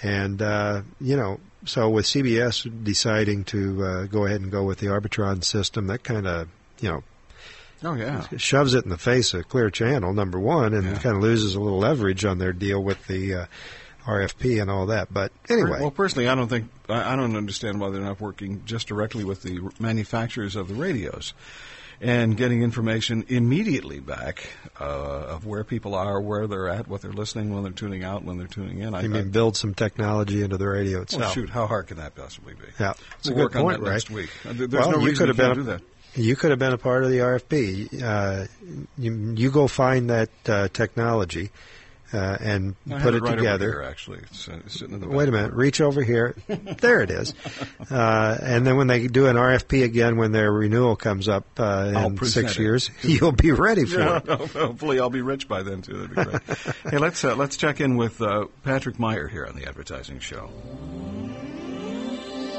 And 0.02 0.42
uh, 0.42 0.82
you 1.00 1.16
know, 1.16 1.38
so 1.64 1.88
with 1.88 2.06
CBS 2.06 2.84
deciding 2.84 3.44
to 3.44 3.84
uh, 3.84 4.04
go 4.06 4.26
ahead 4.26 4.40
and 4.40 4.50
go 4.50 4.64
with 4.64 4.78
the 4.78 4.88
Arbitron 4.88 5.44
system, 5.44 5.86
that 5.86 6.02
kind 6.02 6.26
of 6.26 6.48
you 6.80 6.88
know 6.88 7.04
Oh 7.82 7.94
yeah, 7.94 8.26
shoves 8.36 8.74
it 8.74 8.84
in 8.84 8.90
the 8.90 8.98
face 8.98 9.32
of 9.32 9.48
Clear 9.48 9.70
Channel 9.70 10.12
number 10.12 10.38
one, 10.38 10.74
and 10.74 11.00
kind 11.00 11.16
of 11.16 11.22
loses 11.22 11.54
a 11.54 11.60
little 11.60 11.78
leverage 11.78 12.26
on 12.26 12.36
their 12.38 12.52
deal 12.52 12.82
with 12.82 13.06
the 13.06 13.34
uh, 13.34 13.46
RFP 14.06 14.60
and 14.60 14.70
all 14.70 14.86
that. 14.86 15.12
But 15.12 15.32
anyway, 15.48 15.80
Well, 15.80 15.90
personally, 15.90 16.28
I 16.28 16.34
don't 16.34 16.48
think 16.48 16.68
I 16.88 17.16
don't 17.16 17.36
understand 17.36 17.80
why 17.80 17.90
they're 17.90 18.00
not 18.00 18.20
working 18.20 18.62
just 18.64 18.88
directly 18.88 19.24
with 19.24 19.42
the 19.42 19.60
manufacturers 19.78 20.56
of 20.56 20.68
the 20.68 20.74
radios 20.74 21.34
and 22.00 22.36
getting 22.36 22.62
information 22.62 23.24
immediately 23.28 24.00
back 24.00 24.48
uh, 24.80 24.84
of 24.84 25.44
where 25.44 25.64
people 25.64 25.94
are, 25.94 26.20
where 26.20 26.46
they're 26.46 26.68
at, 26.68 26.88
what 26.88 27.02
they're 27.02 27.12
listening, 27.12 27.52
when 27.52 27.62
they're 27.62 27.72
tuning 27.72 28.02
out, 28.02 28.24
when 28.24 28.38
they're 28.38 28.46
tuning 28.46 28.78
in. 28.78 28.94
I 28.94 29.06
mean, 29.06 29.30
build 29.30 29.56
some 29.56 29.74
technology 29.74 30.42
into 30.42 30.56
the 30.56 30.66
radio 30.66 31.02
itself. 31.02 31.22
Well, 31.22 31.32
shoot, 31.32 31.50
how 31.50 31.66
hard 31.66 31.88
can 31.88 31.98
that 31.98 32.14
possibly 32.14 32.54
be? 32.54 32.64
Yeah, 32.78 32.94
it's 33.18 33.28
We'll 33.28 33.34
a 33.34 33.36
good 33.36 33.42
work 33.42 33.56
on 33.56 33.62
point, 33.62 33.78
that 33.80 33.84
right? 33.84 33.92
next 33.92 34.10
week. 34.10 34.30
Uh, 34.48 34.52
there's 34.54 34.70
well, 34.70 34.92
no 34.92 34.98
you 35.06 35.12
could 35.12 35.28
have 35.28 35.36
been 35.36 35.54
do 35.54 35.62
that. 35.64 35.82
You 36.16 36.34
could 36.34 36.50
have 36.50 36.58
been 36.58 36.72
a 36.72 36.78
part 36.78 37.04
of 37.04 37.10
the 37.10 37.18
RFP. 37.18 38.02
Uh, 38.02 38.46
you, 38.98 39.34
you 39.36 39.50
go 39.50 39.68
find 39.68 40.10
that 40.10 40.30
uh, 40.48 40.68
technology 40.68 41.50
uh, 42.12 42.36
and 42.40 42.74
I 42.90 43.00
put 43.00 43.14
it 43.14 43.22
right 43.22 43.36
together. 43.36 43.70
here, 43.70 43.82
actually, 43.82 44.18
it's, 44.30 44.48
uh, 44.48 44.58
sitting 44.66 44.94
in 44.94 45.00
the 45.00 45.08
Wait 45.08 45.28
a 45.28 45.32
minute. 45.32 45.52
Reach 45.52 45.80
over 45.80 46.02
here. 46.02 46.34
there 46.48 47.00
it 47.02 47.10
is. 47.10 47.34
Uh, 47.90 48.36
and 48.42 48.66
then 48.66 48.76
when 48.76 48.86
they 48.86 49.06
do 49.06 49.26
an 49.26 49.36
RFP 49.36 49.84
again, 49.84 50.16
when 50.16 50.32
their 50.32 50.50
renewal 50.52 50.96
comes 50.96 51.28
up 51.28 51.46
uh, 51.58 51.92
in 52.10 52.18
six 52.24 52.52
it. 52.52 52.58
years, 52.62 52.90
you'll 53.02 53.32
be 53.32 53.52
ready 53.52 53.84
for 53.84 54.00
Yeah, 54.00 54.16
it. 54.18 54.26
hopefully, 54.50 54.98
I'll 55.00 55.10
be 55.10 55.22
rich 55.22 55.46
by 55.48 55.62
then 55.62 55.82
too. 55.82 55.98
That'd 56.06 56.10
be 56.16 56.24
great. 56.24 56.66
hey, 56.90 56.98
let's 56.98 57.22
uh, 57.24 57.36
let's 57.36 57.56
check 57.56 57.80
in 57.80 57.96
with 57.96 58.20
uh, 58.20 58.46
Patrick 58.64 58.98
Meyer 58.98 59.28
here 59.28 59.46
on 59.46 59.54
the 59.56 59.66
Advertising 59.66 60.18
Show. 60.20 60.50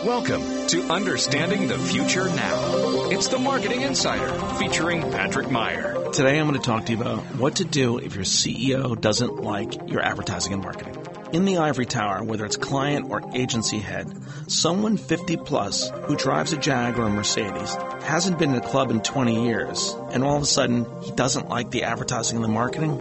Welcome 0.06 0.66
to 0.70 0.82
Understanding 0.92 1.68
the 1.68 1.78
Future 1.78 2.26
Now. 2.26 3.12
It's 3.12 3.28
the 3.28 3.38
Marketing 3.38 3.82
Insider 3.82 4.34
featuring 4.56 5.02
Patrick 5.12 5.52
Meyer. 5.52 6.10
Today 6.12 6.40
I'm 6.40 6.48
going 6.48 6.60
to 6.60 6.66
talk 6.66 6.88
to 6.88 6.92
you 6.92 7.00
about 7.00 7.20
what 7.36 7.58
to 7.58 7.66
do 7.66 8.00
if 8.00 8.16
your 8.16 8.24
CEO 8.24 9.00
doesn't 9.00 9.44
like 9.44 9.92
your 9.92 10.02
advertising 10.02 10.54
and 10.54 10.64
marketing. 10.64 10.98
In 11.34 11.46
the 11.46 11.60
ivory 11.60 11.86
tower, 11.86 12.24
whether 12.24 12.46
it's 12.46 12.58
client 12.58 13.12
or 13.12 13.22
agency 13.36 13.78
head, 13.78 14.12
someone 14.48 14.98
50 14.98 15.38
plus 15.38 15.92
who 16.06 16.16
drives 16.16 16.52
a 16.52 16.58
Jag 16.58 16.98
or 16.98 17.04
a 17.04 17.10
Mercedes 17.12 17.76
hasn't 18.02 18.40
been 18.40 18.56
in 18.56 18.56
a 18.56 18.68
club 18.68 18.90
in 18.90 19.02
20 19.02 19.46
years, 19.46 19.96
and 20.12 20.24
all 20.24 20.36
of 20.36 20.42
a 20.42 20.48
sudden 20.48 20.88
he 21.04 21.12
doesn't 21.12 21.48
like 21.48 21.70
the 21.70 21.84
advertising 21.84 22.38
and 22.38 22.44
the 22.44 22.50
marketing, 22.50 23.00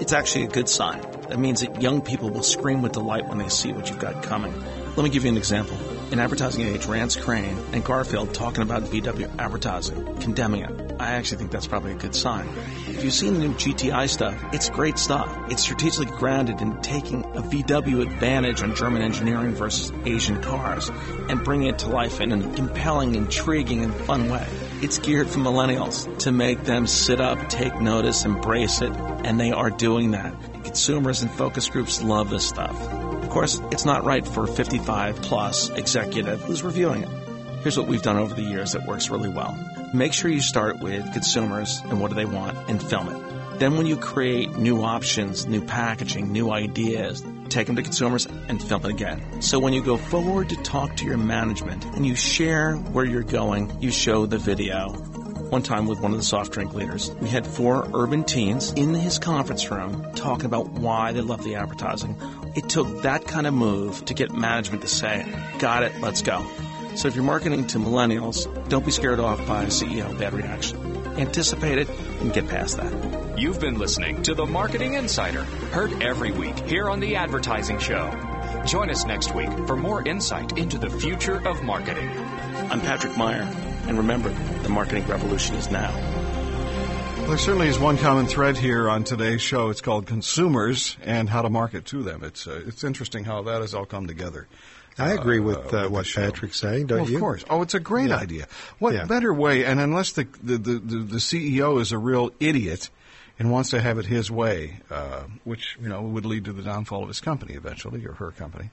it's 0.00 0.14
actually 0.14 0.44
a 0.44 0.48
good 0.48 0.70
sign. 0.70 1.02
That 1.28 1.38
means 1.38 1.60
that 1.60 1.82
young 1.82 2.00
people 2.00 2.30
will 2.30 2.42
scream 2.42 2.80
with 2.80 2.92
delight 2.92 3.28
when 3.28 3.36
they 3.36 3.50
see 3.50 3.70
what 3.70 3.90
you've 3.90 3.98
got 3.98 4.22
coming. 4.22 4.54
Let 4.96 5.04
me 5.04 5.10
give 5.10 5.24
you 5.24 5.30
an 5.30 5.36
example. 5.36 5.76
In 6.10 6.20
Advertising 6.20 6.66
Age, 6.66 6.86
Rance 6.86 7.16
Crain 7.16 7.58
and 7.74 7.84
Garfield 7.84 8.32
talking 8.32 8.62
about 8.62 8.84
VW 8.84 9.30
advertising, 9.38 10.16
condemning 10.16 10.62
it. 10.62 10.96
I 10.98 11.12
actually 11.12 11.36
think 11.36 11.50
that's 11.50 11.66
probably 11.66 11.92
a 11.92 11.96
good 11.96 12.14
sign. 12.14 12.48
If 12.86 13.04
you've 13.04 13.12
seen 13.12 13.34
the 13.34 13.40
new 13.40 13.52
GTI 13.52 14.08
stuff, 14.08 14.34
it's 14.54 14.70
great 14.70 14.96
stuff. 14.96 15.30
It's 15.50 15.60
strategically 15.60 16.06
grounded 16.06 16.62
in 16.62 16.80
taking 16.80 17.24
a 17.24 17.42
VW 17.42 18.00
advantage 18.00 18.62
on 18.62 18.74
German 18.74 19.02
engineering 19.02 19.54
versus 19.54 19.92
Asian 20.06 20.42
cars 20.42 20.90
and 21.28 21.44
bringing 21.44 21.68
it 21.68 21.80
to 21.80 21.90
life 21.90 22.22
in 22.22 22.32
a 22.32 22.54
compelling, 22.54 23.14
intriguing, 23.14 23.84
and 23.84 23.94
fun 23.94 24.30
way. 24.30 24.46
It's 24.80 24.96
geared 24.98 25.28
for 25.28 25.40
millennials 25.40 26.18
to 26.20 26.32
make 26.32 26.64
them 26.64 26.86
sit 26.86 27.20
up, 27.20 27.50
take 27.50 27.78
notice, 27.82 28.24
embrace 28.24 28.80
it, 28.80 28.92
and 28.92 29.38
they 29.38 29.52
are 29.52 29.68
doing 29.68 30.12
that. 30.12 30.34
Consumers 30.64 31.20
and 31.20 31.30
focus 31.30 31.68
groups 31.68 32.02
love 32.02 32.30
this 32.30 32.48
stuff. 32.48 33.07
Of 33.28 33.34
course, 33.34 33.60
it's 33.70 33.84
not 33.84 34.06
right 34.06 34.26
for 34.26 34.44
a 34.44 34.48
55 34.48 35.20
plus 35.20 35.68
executive 35.68 36.40
who's 36.40 36.62
reviewing 36.62 37.02
it. 37.02 37.10
Here's 37.60 37.76
what 37.76 37.86
we've 37.86 38.00
done 38.00 38.16
over 38.16 38.34
the 38.34 38.40
years 38.40 38.72
that 38.72 38.86
works 38.86 39.10
really 39.10 39.28
well. 39.28 39.54
Make 39.92 40.14
sure 40.14 40.30
you 40.30 40.40
start 40.40 40.78
with 40.80 41.12
consumers 41.12 41.78
and 41.90 42.00
what 42.00 42.08
do 42.08 42.14
they 42.14 42.24
want 42.24 42.56
and 42.70 42.82
film 42.82 43.08
it. 43.10 43.58
Then 43.58 43.76
when 43.76 43.84
you 43.84 43.98
create 43.98 44.56
new 44.56 44.82
options, 44.82 45.46
new 45.46 45.60
packaging, 45.60 46.32
new 46.32 46.50
ideas, 46.50 47.22
take 47.50 47.66
them 47.66 47.76
to 47.76 47.82
consumers 47.82 48.24
and 48.24 48.62
film 48.62 48.86
it 48.86 48.90
again. 48.90 49.42
So 49.42 49.58
when 49.58 49.74
you 49.74 49.82
go 49.82 49.98
forward 49.98 50.48
to 50.48 50.56
talk 50.62 50.96
to 50.96 51.04
your 51.04 51.18
management 51.18 51.84
and 51.84 52.06
you 52.06 52.14
share 52.14 52.76
where 52.76 53.04
you're 53.04 53.22
going, 53.22 53.82
you 53.82 53.90
show 53.90 54.24
the 54.24 54.38
video. 54.38 54.94
One 55.50 55.62
time 55.62 55.86
with 55.86 56.00
one 56.00 56.12
of 56.12 56.18
the 56.18 56.24
soft 56.24 56.52
drink 56.52 56.74
leaders, 56.74 57.10
we 57.22 57.28
had 57.30 57.46
four 57.46 57.88
urban 57.94 58.24
teens 58.24 58.70
in 58.72 58.92
his 58.92 59.18
conference 59.18 59.70
room 59.70 60.12
talking 60.14 60.44
about 60.44 60.68
why 60.72 61.12
they 61.12 61.22
love 61.22 61.42
the 61.42 61.54
advertising. 61.54 62.16
It 62.54 62.68
took 62.68 63.00
that 63.00 63.26
kind 63.26 63.46
of 63.46 63.54
move 63.54 64.04
to 64.04 64.14
get 64.14 64.30
management 64.30 64.82
to 64.82 64.88
say, 64.88 65.26
got 65.58 65.84
it, 65.84 65.98
let's 66.02 66.20
go. 66.20 66.46
So 66.96 67.08
if 67.08 67.14
you're 67.14 67.24
marketing 67.24 67.66
to 67.68 67.78
millennials, 67.78 68.46
don't 68.68 68.84
be 68.84 68.90
scared 68.90 69.20
off 69.20 69.46
by 69.46 69.62
a 69.62 69.68
CEO 69.68 70.18
bad 70.18 70.34
reaction. 70.34 70.78
Anticipate 71.16 71.78
it 71.78 71.88
and 72.20 72.30
get 72.30 72.46
past 72.48 72.76
that. 72.76 73.38
You've 73.38 73.58
been 73.58 73.78
listening 73.78 74.22
to 74.24 74.34
the 74.34 74.44
Marketing 74.44 74.94
Insider, 74.94 75.44
heard 75.72 76.02
every 76.02 76.30
week 76.30 76.58
here 76.66 76.90
on 76.90 77.00
the 77.00 77.16
Advertising 77.16 77.78
Show. 77.78 78.10
Join 78.66 78.90
us 78.90 79.06
next 79.06 79.34
week 79.34 79.50
for 79.66 79.76
more 79.76 80.06
insight 80.06 80.58
into 80.58 80.76
the 80.76 80.90
future 80.90 81.46
of 81.48 81.62
marketing. 81.62 82.10
I'm 82.70 82.82
Patrick 82.82 83.16
Meyer, 83.16 83.50
and 83.88 83.98
remember, 83.98 84.28
the 84.62 84.68
marketing 84.68 85.06
revolution 85.06 85.56
is 85.56 85.70
now. 85.70 85.92
Well, 87.18 87.26
there 87.28 87.38
certainly 87.38 87.68
is 87.68 87.78
one 87.78 87.98
common 87.98 88.26
thread 88.26 88.56
here 88.56 88.88
on 88.88 89.04
today's 89.04 89.42
show. 89.42 89.70
It's 89.70 89.80
called 89.80 90.06
consumers 90.06 90.96
and 91.02 91.28
how 91.28 91.42
to 91.42 91.50
market 91.50 91.84
to 91.86 92.02
them. 92.02 92.22
It's 92.24 92.46
uh, 92.46 92.62
it's 92.66 92.84
interesting 92.84 93.24
how 93.24 93.42
that 93.42 93.60
has 93.60 93.74
all 93.74 93.84
come 93.86 94.06
together. 94.06 94.46
I 95.00 95.12
agree 95.12 95.38
with, 95.38 95.58
uh, 95.72 95.82
with 95.84 95.90
what. 95.92 96.06
Patrick's 96.12 96.58
saying, 96.58 96.86
don't 96.88 97.02
Well, 97.02 97.08
you? 97.10 97.16
Of 97.16 97.20
course. 97.20 97.44
Oh, 97.48 97.62
it's 97.62 97.74
a 97.74 97.78
great 97.80 98.08
Yeah. 98.08 98.16
idea. 98.16 98.48
What 98.80 98.94
Yeah. 98.94 99.04
better 99.04 99.32
way? 99.32 99.64
And 99.64 99.78
unless 99.78 100.10
the, 100.10 100.26
the, 100.42 100.58
the, 100.58 100.72
the, 100.78 100.96
the 101.04 101.16
CEO 101.18 101.80
is 101.80 101.92
a 101.92 101.98
real 101.98 102.30
idiot 102.40 102.90
and 103.38 103.52
wants 103.52 103.70
to 103.70 103.80
have 103.80 103.98
it 103.98 104.06
his 104.06 104.28
way, 104.28 104.80
uh, 104.90 105.22
which 105.44 105.76
you 105.80 105.88
know 105.88 106.02
would 106.02 106.24
lead 106.26 106.46
to 106.46 106.52
the 106.52 106.62
downfall 106.62 107.02
of 107.02 107.08
his 107.08 107.20
company 107.20 107.54
eventually 107.54 108.04
or 108.06 108.14
her 108.14 108.32
company. 108.32 108.70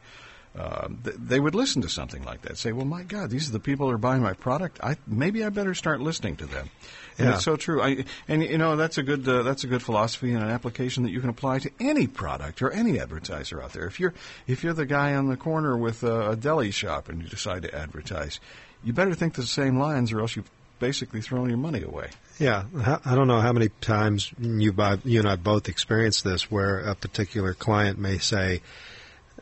Uh, 0.57 0.87
th- 1.03 1.17
they 1.19 1.39
would 1.39 1.53
listen 1.53 1.81
to 1.81 1.89
something 1.89 2.23
like 2.23 2.41
that. 2.43 2.57
Say, 2.57 2.71
"Well, 2.71 2.85
my 2.85 3.03
God, 3.03 3.29
these 3.29 3.49
are 3.49 3.51
the 3.51 3.59
people 3.59 3.87
who 3.87 3.93
are 3.93 3.97
buying 3.97 4.21
my 4.21 4.33
product. 4.33 4.79
I 4.81 4.95
maybe 5.05 5.43
I 5.43 5.49
better 5.49 5.73
start 5.73 5.99
listening 5.99 6.37
to 6.37 6.45
them." 6.45 6.69
And 7.17 7.27
Yeah. 7.27 7.35
it's 7.35 7.43
so 7.43 7.55
true. 7.57 7.81
I, 7.81 8.05
and 8.27 8.41
you 8.41 8.57
know 8.57 8.75
that's 8.77 8.97
a 8.97 9.03
good 9.03 9.27
uh, 9.27 9.43
that's 9.43 9.63
a 9.65 9.67
good 9.67 9.83
philosophy 9.83 10.31
and 10.33 10.41
an 10.43 10.49
application 10.49 11.03
that 11.03 11.11
you 11.11 11.19
can 11.19 11.29
apply 11.29 11.59
to 11.59 11.71
any 11.79 12.07
product 12.07 12.61
or 12.61 12.71
any 12.71 12.99
advertiser 12.99 13.61
out 13.61 13.73
there. 13.73 13.85
If 13.85 13.99
you're 13.99 14.13
if 14.47 14.63
you're 14.63 14.73
the 14.73 14.85
guy 14.85 15.13
on 15.15 15.27
the 15.27 15.37
corner 15.37 15.75
with 15.77 16.03
a, 16.03 16.31
a 16.31 16.35
deli 16.37 16.71
shop 16.71 17.09
and 17.09 17.21
you 17.21 17.27
decide 17.27 17.63
to 17.63 17.75
advertise, 17.75 18.39
you 18.83 18.93
better 18.93 19.13
think 19.13 19.33
the 19.33 19.43
same 19.43 19.77
lines, 19.77 20.13
or 20.13 20.21
else 20.21 20.35
you've 20.37 20.49
basically 20.79 21.21
thrown 21.21 21.49
your 21.49 21.57
money 21.57 21.81
away. 21.81 22.09
Yeah, 22.39 22.63
I 23.05 23.15
don't 23.15 23.27
know 23.27 23.39
how 23.39 23.53
many 23.53 23.69
times 23.79 24.31
you, 24.39 24.73
you 25.05 25.19
and 25.19 25.27
I 25.29 25.35
both 25.37 25.69
experienced 25.69 26.25
this, 26.25 26.51
where 26.51 26.79
a 26.79 26.93
particular 26.95 27.53
client 27.53 27.97
may 27.97 28.17
say, 28.17 28.61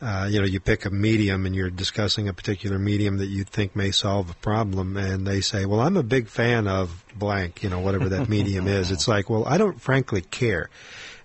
uh, 0.00 0.26
you 0.30 0.40
know, 0.40 0.46
you 0.46 0.60
pick 0.60 0.84
a 0.84 0.90
medium 0.90 1.46
and 1.46 1.54
you're 1.54 1.70
discussing 1.70 2.28
a 2.28 2.32
particular 2.32 2.78
medium 2.78 3.18
that 3.18 3.26
you 3.26 3.44
think 3.44 3.76
may 3.76 3.90
solve 3.90 4.30
a 4.30 4.34
problem, 4.34 4.96
and 4.96 5.26
they 5.26 5.40
say, 5.40 5.66
"Well, 5.66 5.80
I'm 5.80 5.96
a 5.96 6.02
big 6.02 6.28
fan 6.28 6.66
of 6.66 7.04
blank," 7.14 7.62
you 7.62 7.70
know, 7.70 7.78
whatever 7.78 8.08
that 8.10 8.28
medium 8.28 8.66
is. 8.66 8.90
It's 8.94 9.08
like, 9.08 9.30
well, 9.30 9.44
I 9.46 9.58
don't 9.58 9.80
frankly 9.80 10.20
care 10.20 10.68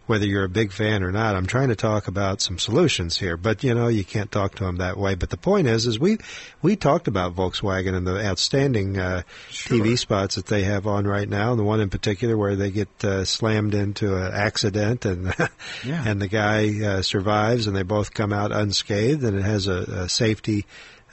whether 0.10 0.26
you're 0.26 0.44
a 0.44 0.50
big 0.50 0.72
fan 0.72 1.04
or 1.04 1.12
not. 1.12 1.36
I'm 1.36 1.46
trying 1.46 1.70
to 1.70 1.76
talk 1.76 2.08
about 2.08 2.42
some 2.42 2.58
solutions 2.58 3.18
here, 3.20 3.38
but 3.38 3.64
you 3.64 3.76
know, 3.76 3.88
you 3.88 4.04
can't 4.04 4.32
talk 4.32 4.56
to 4.56 4.64
them 4.64 4.78
that 4.78 4.98
way. 4.98 5.14
But 5.16 5.30
the 5.30 5.38
point 5.38 5.68
is, 5.68 5.86
is 5.86 6.00
we 6.00 6.18
we 6.62 6.76
talked 6.76 7.08
about 7.08 7.36
Volkswagen 7.36 7.94
and 7.96 8.08
the 8.08 8.26
outstanding 8.26 8.98
uh, 8.98 9.22
TV 9.52 9.98
spots 9.98 10.36
that 10.36 10.48
they 10.48 10.64
have 10.64 10.88
on 10.88 11.06
right 11.06 11.30
now, 11.30 11.52
and 11.52 11.60
the 11.60 11.64
one 11.64 11.80
in 11.80 11.90
particular 11.90 12.36
where 12.36 12.56
they 12.56 12.72
get 12.72 13.06
uh, 13.06 13.24
slammed 13.24 13.76
into 13.76 14.16
an 14.18 14.34
accident 14.34 15.06
and 15.06 15.34
Yeah. 15.86 16.04
and 16.06 16.20
the 16.22 16.28
guy 16.28 16.84
uh, 16.84 17.02
survives, 17.04 17.68
and 17.68 17.76
they 17.76 17.84
both 17.84 18.14
come 18.14 18.34
out 18.34 18.52
unscathed, 18.52 19.24
and 19.24 19.38
it 19.38 19.44
has 19.44 19.68
a, 19.68 19.74
a 20.04 20.10
safety. 20.10 20.66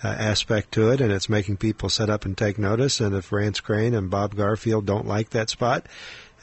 Uh, 0.05 0.09
aspect 0.09 0.73
to 0.73 0.91
it, 0.91 1.01
and 1.01 1.11
it's 1.11 1.31
making 1.31 1.57
people 1.57 1.89
sit 1.89 2.11
up 2.11 2.27
and 2.27 2.37
take 2.37 2.59
notice. 2.59 3.01
And 3.01 3.15
if 3.15 3.33
Rance 3.33 3.61
Crain 3.61 3.95
and 3.95 4.11
Bob 4.11 4.37
Garfield 4.37 4.85
don't 4.85 5.07
like 5.07 5.31
that 5.31 5.49
spot, 5.49 5.87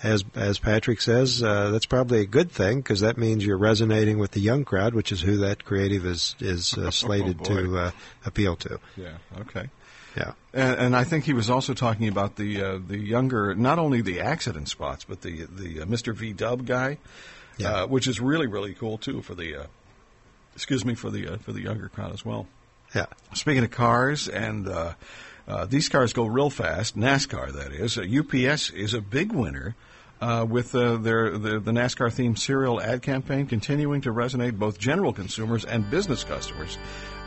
as 0.01 0.23
as 0.35 0.59
Patrick 0.59 1.01
says, 1.01 1.43
uh, 1.43 1.69
that's 1.69 1.85
probably 1.85 2.21
a 2.21 2.25
good 2.25 2.51
thing 2.51 2.77
because 2.77 3.01
that 3.01 3.17
means 3.17 3.45
you're 3.45 3.57
resonating 3.57 4.17
with 4.17 4.31
the 4.31 4.41
young 4.41 4.65
crowd, 4.65 4.93
which 4.93 5.11
is 5.11 5.21
who 5.21 5.37
that 5.37 5.63
creative 5.63 6.05
is 6.05 6.35
is 6.39 6.77
uh, 6.77 6.91
slated 6.91 7.43
to 7.45 7.77
uh, 7.77 7.91
appeal 8.25 8.55
to. 8.57 8.79
Yeah. 8.97 9.17
Okay. 9.39 9.69
Yeah. 10.15 10.33
And, 10.53 10.79
and 10.79 10.95
I 10.95 11.03
think 11.03 11.23
he 11.23 11.33
was 11.33 11.49
also 11.49 11.73
talking 11.73 12.07
about 12.07 12.35
the 12.35 12.61
uh, 12.61 12.79
the 12.85 12.97
younger, 12.97 13.55
not 13.55 13.79
only 13.79 14.01
the 14.01 14.21
accident 14.21 14.69
spots, 14.69 15.05
but 15.05 15.21
the 15.21 15.45
the 15.45 15.81
uh, 15.81 15.85
Mr. 15.85 16.13
V 16.13 16.33
Dub 16.33 16.65
guy, 16.65 16.97
uh, 17.63 17.87
which 17.87 18.07
is 18.07 18.19
really 18.19 18.47
really 18.47 18.73
cool 18.73 18.97
too 18.97 19.21
for 19.21 19.35
the, 19.35 19.55
uh, 19.55 19.65
excuse 20.55 20.85
me, 20.85 20.95
for 20.95 21.09
the 21.09 21.27
uh, 21.27 21.37
for 21.37 21.51
the 21.51 21.61
younger 21.61 21.89
crowd 21.89 22.13
as 22.13 22.23
well. 22.23 22.47
Yeah. 22.93 23.07
Speaking 23.33 23.63
of 23.63 23.71
cars, 23.71 24.27
and 24.27 24.67
uh, 25.47 25.65
these 25.65 25.89
cars 25.89 26.13
go 26.13 26.25
real 26.25 26.49
fast. 26.49 26.97
NASCAR, 26.97 27.53
that 27.53 27.71
is. 27.71 27.97
Uh, 27.97 28.01
UPS 28.03 28.69
is 28.69 28.93
a 28.93 29.01
big 29.01 29.31
winner. 29.31 29.75
Uh, 30.21 30.45
with 30.45 30.73
uh, 30.73 30.95
their 30.95 31.37
the, 31.37 31.59
the 31.59 31.71
NASCAR 31.71 32.07
themed 32.07 32.39
serial 32.39 32.81
ad 32.81 33.01
campaign 33.01 33.45
continuing 33.45 33.99
to 33.99 34.13
resonate 34.13 34.57
both 34.57 34.79
general 34.79 35.11
consumers 35.11 35.65
and 35.65 35.89
business 35.89 36.23
customers. 36.23 36.77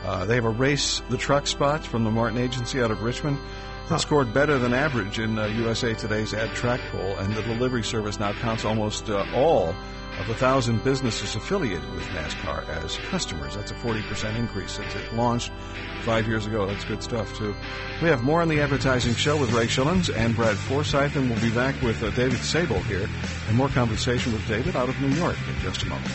Uh, 0.03 0.25
they 0.25 0.33
have 0.33 0.45
a 0.45 0.49
race 0.49 1.03
the 1.09 1.17
truck 1.17 1.45
spot 1.45 1.85
from 1.85 2.03
the 2.03 2.09
Martin 2.09 2.39
Agency 2.39 2.81
out 2.81 2.89
of 2.89 3.03
Richmond. 3.03 3.37
It 3.91 3.99
scored 3.99 4.33
better 4.33 4.57
than 4.57 4.73
average 4.73 5.19
in 5.19 5.37
uh, 5.37 5.45
USA 5.45 5.93
Today's 5.93 6.33
Ad 6.33 6.55
Track 6.55 6.81
poll, 6.91 7.17
and 7.17 7.35
the 7.35 7.41
delivery 7.43 7.83
service 7.83 8.19
now 8.19 8.33
counts 8.33 8.65
almost 8.65 9.09
uh, 9.09 9.25
all 9.33 9.75
of 10.19 10.29
a 10.29 10.35
thousand 10.35 10.83
businesses 10.83 11.35
affiliated 11.35 11.89
with 11.91 12.03
NASCAR 12.07 12.67
as 12.69 12.97
customers. 13.09 13.55
That's 13.55 13.71
a 13.71 13.75
40% 13.75 14.35
increase 14.37 14.71
since 14.71 14.95
it 14.95 15.13
launched 15.13 15.51
five 16.03 16.27
years 16.27 16.47
ago. 16.47 16.65
That's 16.65 16.85
good 16.85 17.03
stuff, 17.03 17.35
too. 17.37 17.55
We 18.01 18.09
have 18.09 18.23
more 18.23 18.41
on 18.41 18.47
the 18.47 18.59
advertising 18.61 19.13
show 19.13 19.37
with 19.37 19.51
Ray 19.51 19.67
Schilens 19.67 20.13
and 20.15 20.35
Brad 20.35 20.57
Forsythe, 20.57 21.15
and 21.15 21.29
we'll 21.29 21.41
be 21.41 21.51
back 21.51 21.79
with 21.81 22.01
uh, 22.01 22.09
David 22.11 22.39
Sable 22.39 22.79
here 22.83 23.07
and 23.47 23.57
more 23.57 23.69
conversation 23.69 24.33
with 24.33 24.47
David 24.47 24.75
out 24.75 24.89
of 24.89 24.99
New 25.01 25.09
York 25.09 25.37
in 25.47 25.61
just 25.61 25.83
a 25.83 25.85
moment. 25.87 26.11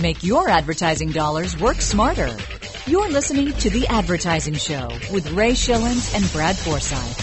Make 0.00 0.22
your 0.22 0.48
advertising 0.48 1.10
dollars 1.10 1.58
work 1.58 1.80
smarter. 1.80 2.36
You're 2.86 3.10
listening 3.10 3.52
to 3.52 3.68
The 3.68 3.86
Advertising 3.88 4.54
Show 4.54 4.88
with 5.12 5.30
Ray 5.32 5.52
Schilens 5.52 6.14
and 6.16 6.32
Brad 6.32 6.56
Forsythe. 6.56 7.18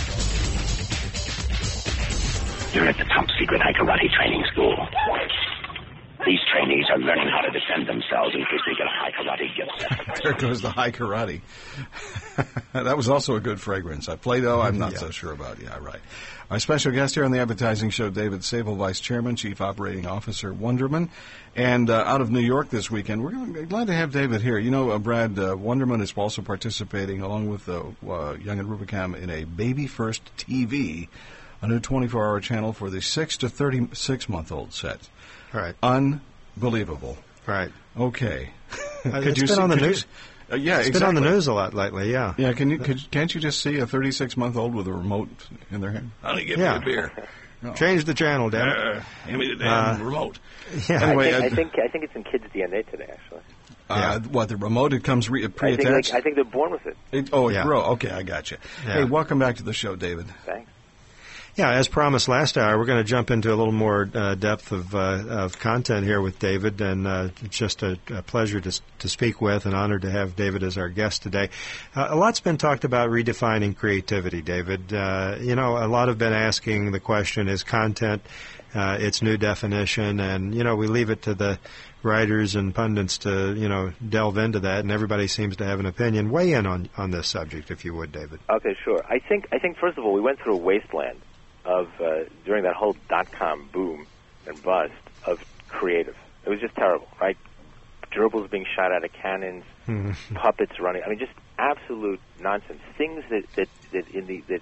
You're 2.76 2.86
at 2.86 2.98
the 2.98 3.06
top 3.06 3.26
secret 3.40 3.62
Hai 3.62 3.74
Karate 3.74 4.08
training 4.14 4.44
school. 4.52 4.76
These 6.28 6.40
trainees 6.52 6.84
are 6.90 6.98
learning 7.00 7.30
how 7.30 7.40
to 7.40 7.50
defend 7.52 7.88
themselves 7.88 8.36
in 8.36 8.42
case 8.42 8.60
they 8.68 8.74
get 8.76 8.86
a 8.86 8.90
Hai 8.90 9.12
Karate 9.12 9.56
gift. 9.56 10.22
there 10.24 10.34
goes 10.34 10.62
the 10.62 10.70
Hai 10.70 10.92
Karate. 10.92 11.40
that 12.74 12.98
was 12.98 13.08
also 13.10 13.36
a 13.36 13.40
good 13.40 13.62
fragrance. 13.62 14.10
I 14.10 14.18
Play-Doh, 14.18 14.60
I'm 14.60 14.78
not 14.78 14.92
Yeah. 14.92 14.98
so 14.98 15.10
sure 15.12 15.32
about. 15.32 15.62
Yeah, 15.62 15.78
right. 15.80 16.02
Our 16.52 16.60
special 16.60 16.92
guest 16.92 17.16
here 17.16 17.24
on 17.24 17.32
the 17.32 17.40
advertising 17.40 17.92
show, 17.92 18.10
David 18.10 18.44
Sable, 18.44 18.76
Vice 18.76 19.00
Chairman, 19.00 19.38
Chief 19.38 19.62
Operating 19.62 20.06
Officer, 20.06 20.54
Wunderman, 20.54 21.08
and 21.56 21.90
uh, 21.90 22.04
out 22.06 22.20
of 22.20 22.30
New 22.30 22.42
York 22.42 22.70
this 22.70 22.92
weekend. 22.92 23.24
We're 23.24 23.32
gonna- 23.32 23.64
glad 23.64 23.88
to 23.88 23.94
have 23.94 24.12
David 24.12 24.42
here. 24.42 24.58
You 24.58 24.72
know, 24.72 24.90
uh, 24.92 25.00
Brad 25.00 25.40
uh, 25.40 25.56
Wunderman 25.56 26.02
is 26.02 26.14
also 26.18 26.42
participating, 26.42 27.22
along 27.22 27.48
with 27.50 27.70
uh, 27.70 27.84
uh, 28.06 28.34
Young 28.34 28.60
and 28.60 28.68
Rubicam, 28.68 29.16
in 29.16 29.30
a 29.30 29.46
Baby 29.46 29.88
First 29.88 30.30
TV, 30.38 31.08
a 31.62 31.68
new 31.70 31.80
24-hour 31.80 32.42
channel 32.42 32.74
for 32.74 32.90
the 32.90 33.02
six 33.02 33.38
to 33.38 33.48
36 33.50 34.28
month 34.30 34.52
old 34.52 34.74
set. 34.74 35.08
Right. 35.58 35.76
Unbelievable. 36.56 37.18
Right. 37.46 37.72
Okay. 37.98 38.50
Uh, 38.72 38.76
Could 39.12 39.28
it's 39.28 39.42
you 39.42 39.48
been 39.48 39.56
see- 39.56 39.62
on 39.62 39.70
the 39.70 39.76
could 39.76 39.82
you 39.84 39.88
news. 39.90 40.06
uh, 40.52 40.56
yeah, 40.56 40.78
it's 40.80 40.88
exactly. 40.90 41.00
been 41.00 41.18
on 41.18 41.24
the 41.24 41.30
news 41.32 41.48
a 41.48 41.54
lot 41.54 41.74
lately. 41.74 42.12
Yeah. 42.12 42.34
Yeah, 42.38 42.54
can 42.54 42.70
you 42.70 42.78
could, 42.80 43.10
can't 43.12 43.34
you 43.34 43.40
just 43.42 43.62
see 43.62 43.78
a 43.80 43.88
36 43.88 44.36
month 44.38 44.56
old 44.58 44.74
with 44.76 44.88
a 44.88 44.94
remote 44.94 45.30
in 45.72 45.82
their 45.82 45.92
hand? 45.92 46.12
Honey, 46.22 46.46
give 46.46 46.60
Yeah. 46.60 46.78
me 46.80 46.84
a 46.84 46.86
beer. 46.86 47.12
No. 47.62 47.74
Change 47.76 48.04
the 48.06 48.14
channel, 48.14 48.50
damn 48.50 48.68
it. 48.68 48.78
Uh, 48.78 49.02
give 49.28 49.40
me 49.40 49.48
the 49.50 49.64
damn 49.64 50.02
Uh, 50.02 50.04
remote. 50.06 50.40
yeah. 50.90 51.04
Anyway, 51.04 51.34
I, 51.34 51.42
think, 51.42 51.44
uh, 51.44 51.46
I 51.46 51.56
think 51.56 51.80
I 51.80 51.88
think 51.88 52.04
it's 52.04 52.16
in 52.16 52.24
kids' 52.24 52.46
DNA 52.54 52.90
today. 52.92 53.08
Actually, 53.12 53.42
uh, 53.90 54.20
what 54.20 54.50
the 54.50 54.58
remote? 54.58 54.92
It 54.94 55.04
comes 55.04 55.30
re- 55.30 55.40
I 55.40 55.44
think 55.48 55.56
pre-attached. 55.56 56.12
like, 56.12 56.20
I 56.20 56.22
think 56.22 56.36
they're 56.36 56.44
born 56.44 56.72
with 56.72 56.86
it. 56.86 56.98
It- 57.12 57.30
oh, 57.32 57.48
it 57.48 57.54
Yeah. 57.54 57.64
grow. 57.64 57.82
Okay, 57.94 58.10
I 58.12 58.24
got 58.24 58.52
you. 58.52 58.58
Yeah. 58.86 58.94
Hey, 58.96 59.04
welcome 59.06 59.40
back 59.40 59.56
to 59.58 59.64
the 59.64 59.74
show, 59.74 59.96
David. 59.96 60.28
Thanks. 60.46 60.70
Yeah, 61.58 61.72
as 61.72 61.88
promised 61.88 62.28
last 62.28 62.56
hour, 62.56 62.78
we're 62.78 62.86
going 62.86 63.04
to 63.04 63.10
jump 63.10 63.32
into 63.32 63.52
a 63.52 63.56
little 63.56 63.74
more 63.74 64.08
uh, 64.14 64.36
depth 64.36 64.72
of, 64.72 64.94
uh, 64.94 65.24
of 65.28 65.58
content 65.58 66.06
here 66.06 66.22
with 66.22 66.38
David, 66.38 66.80
and 66.82 67.08
uh, 67.08 67.30
it's 67.42 67.58
just 67.58 67.82
a, 67.82 67.98
a 68.14 68.22
pleasure 68.22 68.62
to, 68.62 68.80
to 69.00 69.10
speak 69.10 69.42
with, 69.42 69.66
and 69.66 69.74
honored 69.74 70.04
to 70.04 70.12
have 70.12 70.36
David 70.36 70.62
as 70.62 70.78
our 70.78 70.88
guest 70.88 71.24
today. 71.24 71.50
Uh, 71.96 72.10
a 72.12 72.16
lot's 72.16 72.42
been 72.42 72.58
talked 72.58 72.84
about 72.84 73.10
redefining 73.10 73.76
creativity, 73.76 74.44
David. 74.44 74.94
Uh, 74.94 75.38
you 75.42 75.56
know, 75.56 75.84
a 75.84 75.88
lot 75.88 76.10
have 76.10 76.20
been 76.20 76.32
asking 76.32 76.92
the 76.92 77.00
question: 77.00 77.48
Is 77.48 77.64
content 77.64 78.22
uh, 78.76 78.98
its 79.00 79.24
new 79.24 79.36
definition? 79.36 80.20
And 80.20 80.54
you 80.54 80.64
know, 80.64 80.76
we 80.76 80.86
leave 80.86 81.10
it 81.10 81.24
to 81.24 81.34
the 81.34 81.58
writers 82.04 82.54
and 82.54 82.76
pundits 82.76 83.18
to 83.20 83.56
you 83.56 83.68
know 83.68 83.94
delve 84.08 84.38
into 84.38 84.60
that, 84.60 84.82
and 84.82 84.92
everybody 84.92 85.26
seems 85.26 85.56
to 85.56 85.66
have 85.66 85.80
an 85.80 85.88
opinion. 85.88 86.30
Weigh 86.30 86.54
in 86.54 86.68
on 86.68 86.88
on 86.98 87.10
this 87.10 87.28
subject, 87.28 87.72
if 87.72 87.84
you 87.84 87.96
would, 87.96 88.12
David. 88.12 88.42
Okay, 88.48 88.76
sure. 88.84 89.04
I 89.10 89.18
think 89.18 89.48
I 89.52 89.58
think 89.58 89.80
first 89.80 89.98
of 89.98 90.06
all, 90.06 90.14
we 90.14 90.22
went 90.22 90.40
through 90.40 90.54
a 90.54 90.58
wasteland 90.58 91.20
of 91.68 91.88
uh, 92.00 92.24
during 92.46 92.64
that 92.64 92.76
whole 92.76 92.96
dot 93.10 93.28
com 93.38 93.70
boom 93.72 94.08
and 94.48 94.64
bust 94.64 94.94
of 95.28 95.38
creative. 95.68 96.16
It 96.46 96.50
was 96.50 96.60
just 96.62 96.76
terrible, 96.76 97.08
right? 97.20 97.38
Gerbils 98.12 98.50
being 98.50 98.66
shot 98.76 98.92
out 98.92 99.04
of 99.04 99.12
cannons, 99.12 99.66
puppets 100.34 100.80
running. 100.80 101.04
I 101.06 101.10
mean, 101.10 101.20
just 101.20 101.34
absolute 101.60 102.22
nonsense. 102.40 102.80
Things 102.98 103.24
that 103.30 103.44
that, 103.58 103.68
that 103.92 104.08
in 104.08 104.28
the 104.28 104.44
that 104.48 104.62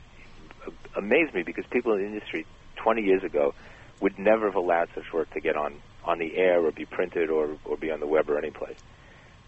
amaze 0.95 1.31
me 1.33 1.43
because 1.43 1.65
people 1.69 1.93
in 1.93 1.99
the 1.99 2.07
industry 2.07 2.45
20 2.77 3.03
years 3.03 3.23
ago 3.23 3.53
would 4.01 4.17
never 4.17 4.47
have 4.47 4.55
allowed 4.55 4.89
such 4.95 5.13
work 5.13 5.31
to 5.33 5.39
get 5.39 5.55
on 5.55 5.75
on 6.03 6.19
the 6.19 6.35
air 6.37 6.65
or 6.65 6.71
be 6.71 6.85
printed 6.85 7.29
or 7.29 7.57
or 7.65 7.77
be 7.77 7.91
on 7.91 7.99
the 7.99 8.07
web 8.07 8.29
or 8.29 8.37
any 8.37 8.51
place. 8.51 8.77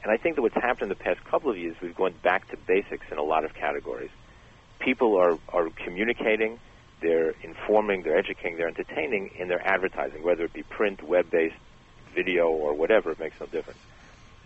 And 0.04 0.12
I 0.12 0.18
think 0.18 0.36
that 0.36 0.44
what's 0.44 0.56
happened 0.56 0.84
in 0.84 0.90
the 0.90 1.04
past 1.04 1.24
couple 1.26 1.50
of 1.50 1.58
years, 1.58 1.76
we've 1.82 1.96
gone 1.96 2.14
back 2.24 2.48
to 2.52 2.58
basics 2.68 3.08
in 3.12 3.18
a 3.18 3.24
lot 3.24 3.44
of 3.46 3.54
categories. 3.56 4.12
People 4.80 5.18
are 5.18 5.38
are 5.50 5.70
communicating, 5.84 6.60
they're 7.02 7.34
informing, 7.44 8.04
they're 8.04 8.18
educating, 8.18 8.58
they're 8.58 8.68
entertaining 8.68 9.32
in 9.38 9.48
their 9.48 9.66
advertising, 9.66 10.24
whether 10.24 10.44
it 10.46 10.54
be 10.54 10.64
print, 10.64 11.04
web-based, 11.04 11.56
video, 12.14 12.50
or 12.50 12.74
whatever. 12.74 13.12
It 13.12 13.20
makes 13.20 13.36
no 13.40 13.46
difference. 13.46 13.80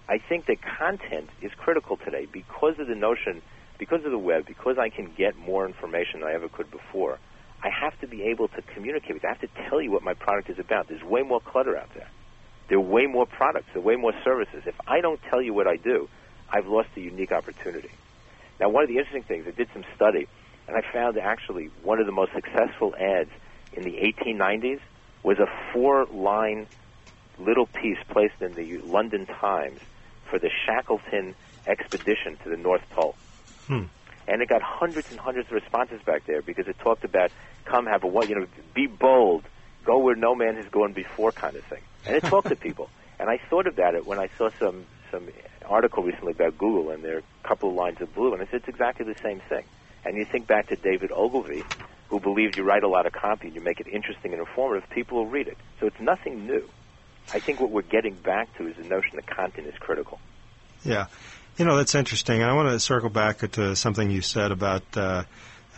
I 0.09 0.17
think 0.17 0.47
that 0.47 0.57
content 0.61 1.29
is 1.41 1.51
critical 1.57 1.97
today 1.97 2.27
because 2.31 2.79
of 2.79 2.87
the 2.87 2.95
notion, 2.95 3.41
because 3.77 4.03
of 4.03 4.11
the 4.11 4.17
web, 4.17 4.45
because 4.45 4.77
I 4.77 4.89
can 4.89 5.13
get 5.17 5.37
more 5.37 5.65
information 5.65 6.19
than 6.19 6.29
I 6.29 6.33
ever 6.33 6.49
could 6.49 6.69
before. 6.69 7.17
I 7.63 7.69
have 7.69 7.97
to 8.01 8.07
be 8.07 8.23
able 8.23 8.47
to 8.49 8.61
communicate 8.73 9.13
with. 9.13 9.23
you. 9.23 9.29
I 9.29 9.33
have 9.33 9.41
to 9.41 9.69
tell 9.69 9.81
you 9.81 9.91
what 9.91 10.03
my 10.03 10.13
product 10.13 10.49
is 10.49 10.59
about. 10.59 10.87
There's 10.87 11.03
way 11.03 11.21
more 11.21 11.39
clutter 11.39 11.77
out 11.77 11.89
there. 11.93 12.09
There 12.67 12.77
are 12.77 12.81
way 12.81 13.05
more 13.05 13.25
products. 13.25 13.67
There 13.73 13.81
are 13.81 13.85
way 13.85 13.95
more 13.95 14.13
services. 14.23 14.63
If 14.65 14.75
I 14.87 15.01
don't 15.01 15.21
tell 15.29 15.41
you 15.41 15.53
what 15.53 15.67
I 15.67 15.75
do, 15.75 16.09
I've 16.49 16.67
lost 16.67 16.89
a 16.97 17.01
unique 17.01 17.31
opportunity. 17.31 17.91
Now, 18.59 18.69
one 18.69 18.83
of 18.83 18.89
the 18.89 18.97
interesting 18.97 19.23
things, 19.23 19.45
I 19.47 19.51
did 19.51 19.69
some 19.73 19.83
study, 19.95 20.27
and 20.67 20.77
I 20.77 20.81
found 20.93 21.17
actually 21.17 21.69
one 21.83 21.99
of 21.99 22.05
the 22.05 22.11
most 22.11 22.31
successful 22.33 22.95
ads 22.95 23.29
in 23.73 23.83
the 23.83 23.97
1890s 24.25 24.79
was 25.23 25.39
a 25.39 25.47
four-line 25.73 26.67
little 27.39 27.65
piece 27.65 27.97
placed 28.09 28.41
in 28.41 28.53
the 28.53 28.77
London 28.79 29.25
Times 29.25 29.79
for 30.29 30.39
the 30.39 30.49
Shackleton 30.65 31.35
expedition 31.67 32.37
to 32.43 32.49
the 32.49 32.57
North 32.57 32.83
Pole. 32.91 33.15
Hmm. 33.67 33.83
And 34.27 34.41
it 34.41 34.49
got 34.49 34.61
hundreds 34.61 35.11
and 35.11 35.19
hundreds 35.19 35.47
of 35.47 35.53
responses 35.53 36.01
back 36.03 36.25
there 36.25 36.41
because 36.41 36.67
it 36.67 36.77
talked 36.79 37.03
about 37.03 37.31
come 37.65 37.85
have 37.85 38.03
a 38.03 38.07
what 38.07 38.29
you 38.29 38.35
know 38.35 38.47
be 38.73 38.87
bold, 38.87 39.43
go 39.83 39.99
where 39.99 40.15
no 40.15 40.35
man 40.35 40.55
has 40.55 40.65
gone 40.69 40.93
before 40.93 41.31
kind 41.31 41.55
of 41.55 41.63
thing. 41.65 41.81
And 42.05 42.15
it 42.15 42.23
talked 42.23 42.47
to 42.47 42.55
people. 42.67 42.89
And 43.19 43.29
I 43.29 43.39
thought 43.49 43.67
about 43.67 43.95
it 43.95 44.05
when 44.05 44.19
I 44.19 44.29
saw 44.37 44.49
some 44.59 44.85
some 45.11 45.27
article 45.65 46.03
recently 46.03 46.31
about 46.31 46.57
Google 46.57 46.91
and 46.91 47.03
their 47.03 47.21
couple 47.43 47.69
of 47.69 47.75
lines 47.75 48.01
of 48.01 48.13
blue, 48.13 48.33
and 48.33 48.41
I 48.41 48.45
said 48.45 48.55
it's 48.55 48.67
exactly 48.67 49.05
the 49.05 49.19
same 49.21 49.41
thing. 49.49 49.63
And 50.03 50.17
you 50.17 50.25
think 50.25 50.47
back 50.47 50.67
to 50.67 50.75
David 50.75 51.11
Ogilvy, 51.11 51.63
who 52.09 52.19
believed 52.19 52.57
you 52.57 52.63
write 52.63 52.83
a 52.83 52.87
lot 52.87 53.05
of 53.05 53.13
copy 53.13 53.47
and 53.47 53.55
you 53.55 53.61
make 53.61 53.79
it 53.79 53.87
interesting 53.87 54.33
and 54.33 54.41
informative, 54.41 54.89
people 54.89 55.19
will 55.19 55.27
read 55.27 55.47
it. 55.47 55.57
So 55.79 55.87
it's 55.87 55.99
nothing 55.99 56.47
new. 56.47 56.67
I 57.33 57.39
think 57.39 57.61
what 57.61 57.69
we're 57.69 57.83
getting 57.83 58.15
back 58.15 58.57
to 58.57 58.67
is 58.67 58.75
the 58.75 58.83
notion 58.83 59.15
that 59.15 59.27
content 59.27 59.67
is 59.67 59.75
critical. 59.79 60.19
Yeah. 60.83 61.05
You 61.57 61.65
know, 61.65 61.77
that's 61.77 61.95
interesting. 61.95 62.41
I 62.43 62.53
want 62.53 62.69
to 62.69 62.79
circle 62.79 63.09
back 63.09 63.39
to 63.51 63.75
something 63.75 64.09
you 64.09 64.21
said 64.21 64.51
about 64.51 64.83
uh, 64.97 65.23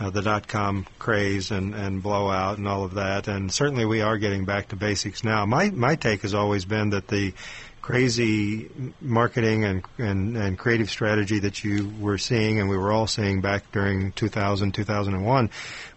uh, 0.00 0.10
the 0.10 0.22
dot 0.22 0.48
com 0.48 0.86
craze 0.98 1.50
and, 1.50 1.74
and 1.74 2.02
blowout 2.02 2.58
and 2.58 2.66
all 2.66 2.84
of 2.84 2.94
that. 2.94 3.28
And 3.28 3.52
certainly 3.52 3.84
we 3.84 4.00
are 4.00 4.16
getting 4.16 4.44
back 4.44 4.68
to 4.68 4.76
basics 4.76 5.22
now. 5.22 5.44
My, 5.46 5.70
my 5.70 5.96
take 5.96 6.22
has 6.22 6.34
always 6.34 6.64
been 6.64 6.90
that 6.90 7.08
the 7.08 7.34
crazy 7.84 8.70
marketing 9.02 9.62
and, 9.62 9.84
and, 9.98 10.38
and 10.38 10.58
creative 10.58 10.88
strategy 10.88 11.40
that 11.40 11.62
you 11.62 11.92
were 12.00 12.16
seeing 12.16 12.58
and 12.58 12.70
we 12.70 12.78
were 12.78 12.90
all 12.90 13.06
seeing 13.06 13.42
back 13.42 13.70
during 13.72 14.10
2000, 14.12 14.72
2001 14.72 15.50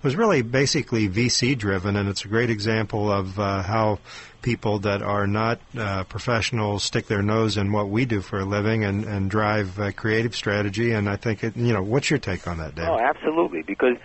was 0.04 0.18
really 0.18 0.42
basically 0.42 1.08
VC 1.08 1.58
driven. 1.58 1.96
And 1.96 2.10
it's 2.10 2.26
a 2.26 2.28
great 2.28 2.50
example 2.50 3.10
of 3.10 3.40
uh, 3.40 3.62
how 3.64 4.00
people 4.42 4.80
that 4.80 5.02
are 5.02 5.28
not 5.28 5.62
uh, 5.78 6.04
professionals 6.04 6.84
stick 6.84 7.08
their 7.08 7.22
nose 7.22 7.56
in 7.56 7.72
what 7.72 7.88
we 7.88 8.04
do 8.04 8.20
for 8.20 8.40
a 8.40 8.46
living 8.46 8.84
and, 8.84 9.06
and 9.06 9.32
drive 9.32 9.80
uh, 9.80 9.94
creative 9.94 10.36
strategy. 10.36 10.92
And 10.92 11.08
I 11.08 11.16
think, 11.16 11.42
it, 11.42 11.56
you 11.56 11.72
know, 11.72 11.84
what's 11.84 12.10
your 12.10 12.20
take 12.20 12.50
on 12.50 12.58
that, 12.58 12.76
David? 12.76 12.90
Oh, 12.90 13.00
absolutely. 13.00 13.62
Because 13.62 13.96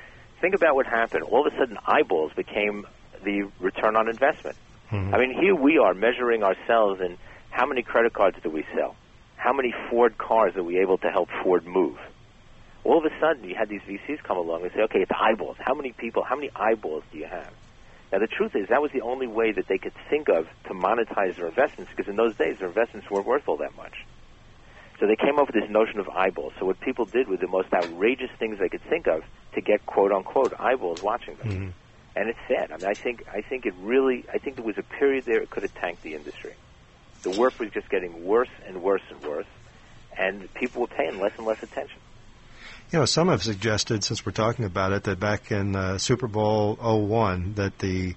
think 0.41 0.55
about 0.55 0.77
what 0.77 0.87
happened. 0.87 1.25
All 1.25 1.45
of 1.45 1.53
a 1.53 1.57
sudden, 1.57 1.79
eyeballs 1.85 2.31
became 2.37 2.87
the 3.25 3.51
return 3.59 3.97
on 3.97 4.09
investment. 4.09 4.57
Mhm. 4.93 5.13
I 5.13 5.19
mean, 5.19 5.35
here 5.37 5.57
we 5.57 5.79
are 5.79 5.95
measuring 5.95 6.45
ourselves 6.45 7.01
in 7.01 7.19
how 7.53 7.67
many 7.67 7.83
credit 7.83 8.13
cards 8.15 8.37
do 8.43 8.51
we 8.51 8.65
sell? 8.75 8.97
How 9.37 9.53
many 9.53 9.75
Ford 9.91 10.17
cars 10.19 10.57
are 10.57 10.63
we 10.63 10.79
able 10.79 10.99
to 10.99 11.09
help 11.11 11.29
Ford 11.43 11.67
move? 11.67 11.99
All 12.85 12.99
of 12.99 13.05
a 13.05 13.15
sudden, 13.21 13.45
you 13.45 13.55
had 13.55 13.69
these 13.69 13.83
VCs 13.83 14.23
come 14.25 14.37
along 14.39 14.63
and 14.63 14.73
say, 14.75 14.83
okay, 14.83 15.01
it's 15.01 15.13
eyeballs. 15.15 15.57
How 15.61 15.75
many 15.75 15.93
people, 15.93 16.25
how 16.25 16.35
many 16.35 16.51
eyeballs 16.57 17.05
do 17.13 17.19
you 17.19 17.27
have? 17.27 17.53
Now, 18.11 18.19
the 18.19 18.27
truth 18.27 18.53
is, 18.57 18.69
that 18.69 18.83
was 18.83 18.91
the 18.93 19.03
only 19.03 19.27
way 19.27 19.53
that 19.53 19.69
they 19.69 19.79
could 19.79 19.93
think 20.11 20.29
of 20.29 20.47
to 20.69 20.75
monetize 20.75 21.37
their 21.37 21.47
investments 21.49 21.93
because 21.95 22.09
in 22.11 22.17
those 22.17 22.35
days, 22.37 22.57
their 22.59 22.69
investments 22.69 23.11
weren't 23.11 23.27
worth 23.27 23.45
all 23.47 23.59
that 23.59 23.77
much. 23.77 23.95
So 25.01 25.07
they 25.07 25.17
came 25.17 25.39
up 25.39 25.47
with 25.53 25.61
this 25.61 25.71
notion 25.71 25.99
of 26.01 26.09
eyeballs. 26.09 26.53
So 26.59 26.67
what 26.67 26.81
people 26.81 27.07
did 27.07 27.29
were 27.29 27.37
the 27.37 27.49
most 27.49 27.73
outrageous 27.73 28.31
things 28.39 28.59
they 28.59 28.69
could 28.69 28.85
think 28.89 29.07
of 29.07 29.23
to 29.55 29.61
get 29.61 29.85
quote 29.87 30.13
unquote 30.13 30.53
eyeballs 30.59 31.01
watching 31.03 31.37
them. 31.37 31.49
Mhm. 31.49 31.73
and 32.15 32.29
it's 32.29 32.39
sad. 32.47 32.71
I 32.71 32.77
mean, 32.77 32.85
I 32.85 32.93
think 32.95 33.25
I 33.33 33.41
think 33.41 33.65
it 33.65 33.73
really 33.81 34.27
I 34.33 34.37
think 34.37 34.57
there 34.57 34.65
was 34.67 34.77
a 34.77 34.83
period 34.83 35.25
there 35.25 35.41
it 35.41 35.49
could 35.49 35.63
have 35.63 35.73
tanked 35.81 36.03
the 36.03 36.15
industry. 36.15 36.53
The 37.23 37.31
work 37.31 37.59
was 37.59 37.71
just 37.71 37.89
getting 37.89 38.25
worse 38.25 38.49
and 38.67 38.83
worse 38.83 39.03
and 39.11 39.23
worse, 39.23 39.47
and 40.19 40.53
people 40.55 40.83
were 40.83 40.89
paying 40.89 41.21
less 41.21 41.33
and 41.39 41.47
less 41.47 41.63
attention. 41.63 41.99
You 42.91 42.99
know, 42.99 43.05
some 43.07 43.29
have 43.29 43.43
suggested, 43.43 44.05
since 44.05 44.27
we're 44.27 44.33
talking 44.33 44.65
about 44.65 44.93
it, 44.93 45.05
that 45.05 45.19
back 45.19 45.51
in 45.51 45.75
uh, 45.75 45.99
Super 45.99 46.27
Bowl 46.27 46.75
01, 46.75 47.55
that 47.55 47.79
the 47.79 48.15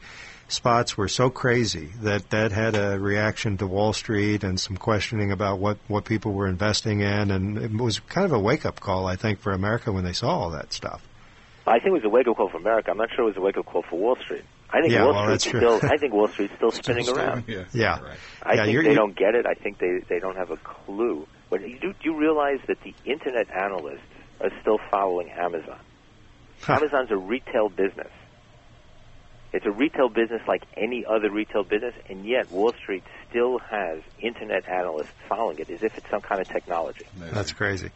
spots 0.47 0.97
were 0.97 1.07
so 1.07 1.29
crazy 1.29 1.89
that 2.01 2.29
that 2.31 2.51
had 2.51 2.75
a 2.75 2.99
reaction 2.99 3.57
to 3.57 3.67
Wall 3.67 3.93
Street 3.93 4.43
and 4.43 4.59
some 4.59 4.75
questioning 4.75 5.31
about 5.31 5.59
what, 5.59 5.77
what 5.87 6.03
people 6.03 6.33
were 6.33 6.47
investing 6.47 7.01
in, 7.01 7.31
and 7.31 7.57
it 7.57 7.71
was 7.71 7.99
kind 7.99 8.25
of 8.25 8.33
a 8.33 8.39
wake 8.39 8.65
up 8.65 8.79
call, 8.79 9.07
I 9.07 9.15
think, 9.15 9.39
for 9.39 9.53
America 9.53 9.91
when 9.91 10.03
they 10.03 10.13
saw 10.13 10.29
all 10.29 10.49
that 10.51 10.73
stuff. 10.73 11.01
I 11.65 11.79
think 11.79 11.87
it 11.87 11.93
was 11.93 12.03
a 12.03 12.09
wake 12.09 12.27
up 12.27 12.35
call 12.37 12.49
for 12.49 12.57
America. 12.57 12.91
I'm 12.91 12.97
not 12.97 13.09
sure 13.15 13.23
it 13.23 13.27
was 13.27 13.37
a 13.37 13.41
wake 13.41 13.57
up 13.57 13.65
call 13.65 13.83
for 13.83 13.97
Wall 13.97 14.17
Street. 14.17 14.43
I 14.75 14.81
think 14.81 14.91
Yeah, 14.93 15.05
Wall 15.05 15.13
well, 15.13 15.39
Street's 15.39 15.57
still. 15.57 15.79
I 15.83 15.97
think 15.97 16.13
Wall 16.13 16.27
Street's 16.27 16.53
still 16.57 16.71
spinning 16.83 17.07
around. 17.09 17.45
Yeah. 17.47 17.63
Yeah. 17.71 17.99
I 18.43 18.55
Yeah, 18.55 18.63
think 18.65 18.73
you're- 18.73 18.87
they 18.89 18.93
don't 18.95 19.15
get 19.15 19.33
it. 19.35 19.45
I 19.45 19.53
think 19.53 19.77
they 19.79 19.99
they 20.09 20.19
don't 20.19 20.35
have 20.35 20.51
a 20.51 20.57
clue. 20.57 21.27
But 21.49 21.61
you 21.61 21.79
do, 21.79 21.93
do 21.93 21.99
you 22.03 22.17
realize 22.17 22.59
that 22.67 22.77
the 22.81 22.93
internet 23.05 23.47
analysts 23.55 24.01
are 24.41 24.49
still 24.61 24.79
following 24.91 25.29
Amazon? 25.31 25.79
Amazon's 26.67 27.11
a 27.11 27.17
retail 27.17 27.69
business. 27.69 28.11
It's 29.53 29.65
a 29.65 29.71
retail 29.71 30.09
business 30.09 30.41
like 30.47 30.63
any 30.75 31.05
other 31.05 31.31
retail 31.31 31.63
business, 31.63 31.93
and 32.09 32.25
yet 32.25 32.51
Wall 32.51 32.73
Street 32.81 33.03
still 33.29 33.59
has 33.59 33.99
internet 34.19 34.67
analysts 34.67 35.13
following 35.29 35.59
it 35.59 35.69
as 35.69 35.79
if 35.81 35.93
it's 35.97 36.09
some 36.11 36.19
kind 36.21 36.41
of 36.41 36.47
technology. 36.49 37.05
That's 37.17 37.53
crazy. 37.53 37.91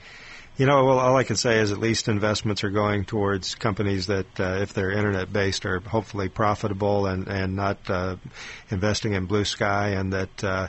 You 0.60 0.66
know, 0.66 0.84
well, 0.84 1.00
all 1.00 1.16
I 1.16 1.24
can 1.24 1.38
say 1.38 1.60
is 1.60 1.72
at 1.72 1.78
least 1.78 2.10
investments 2.10 2.66
are 2.66 2.70
going 2.70 3.06
towards 3.06 3.56
companies 3.56 4.08
that, 4.08 4.28
uh, 4.38 4.60
if 4.60 4.74
they're 4.74 4.92
internet 4.92 5.32
based, 5.32 5.66
are 5.66 5.80
hopefully 5.80 6.28
profitable 6.28 7.06
and 7.06 7.30
and 7.30 7.56
not 7.56 7.78
uh, 7.90 8.18
investing 8.70 9.14
in 9.14 9.26
blue 9.26 9.46
sky, 9.46 9.92
and 9.92 10.12
that. 10.12 10.44
Uh, 10.44 10.68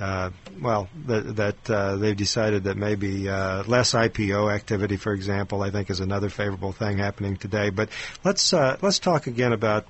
uh, 0.00 0.30
well, 0.60 0.88
that, 1.06 1.36
that 1.36 1.70
uh, 1.70 1.94
they've 1.94 2.16
decided 2.16 2.64
that 2.64 2.76
maybe 2.76 3.28
uh, 3.28 3.62
less 3.62 3.92
IPO 3.92 4.52
activity, 4.52 4.96
for 4.96 5.12
example, 5.12 5.62
I 5.62 5.70
think 5.70 5.88
is 5.88 6.00
another 6.00 6.30
favorable 6.30 6.72
thing 6.72 6.98
happening 6.98 7.36
today. 7.36 7.70
But 7.70 7.90
let's 8.24 8.52
uh, 8.52 8.76
let's 8.82 8.98
talk 8.98 9.28
again 9.28 9.52
about 9.52 9.86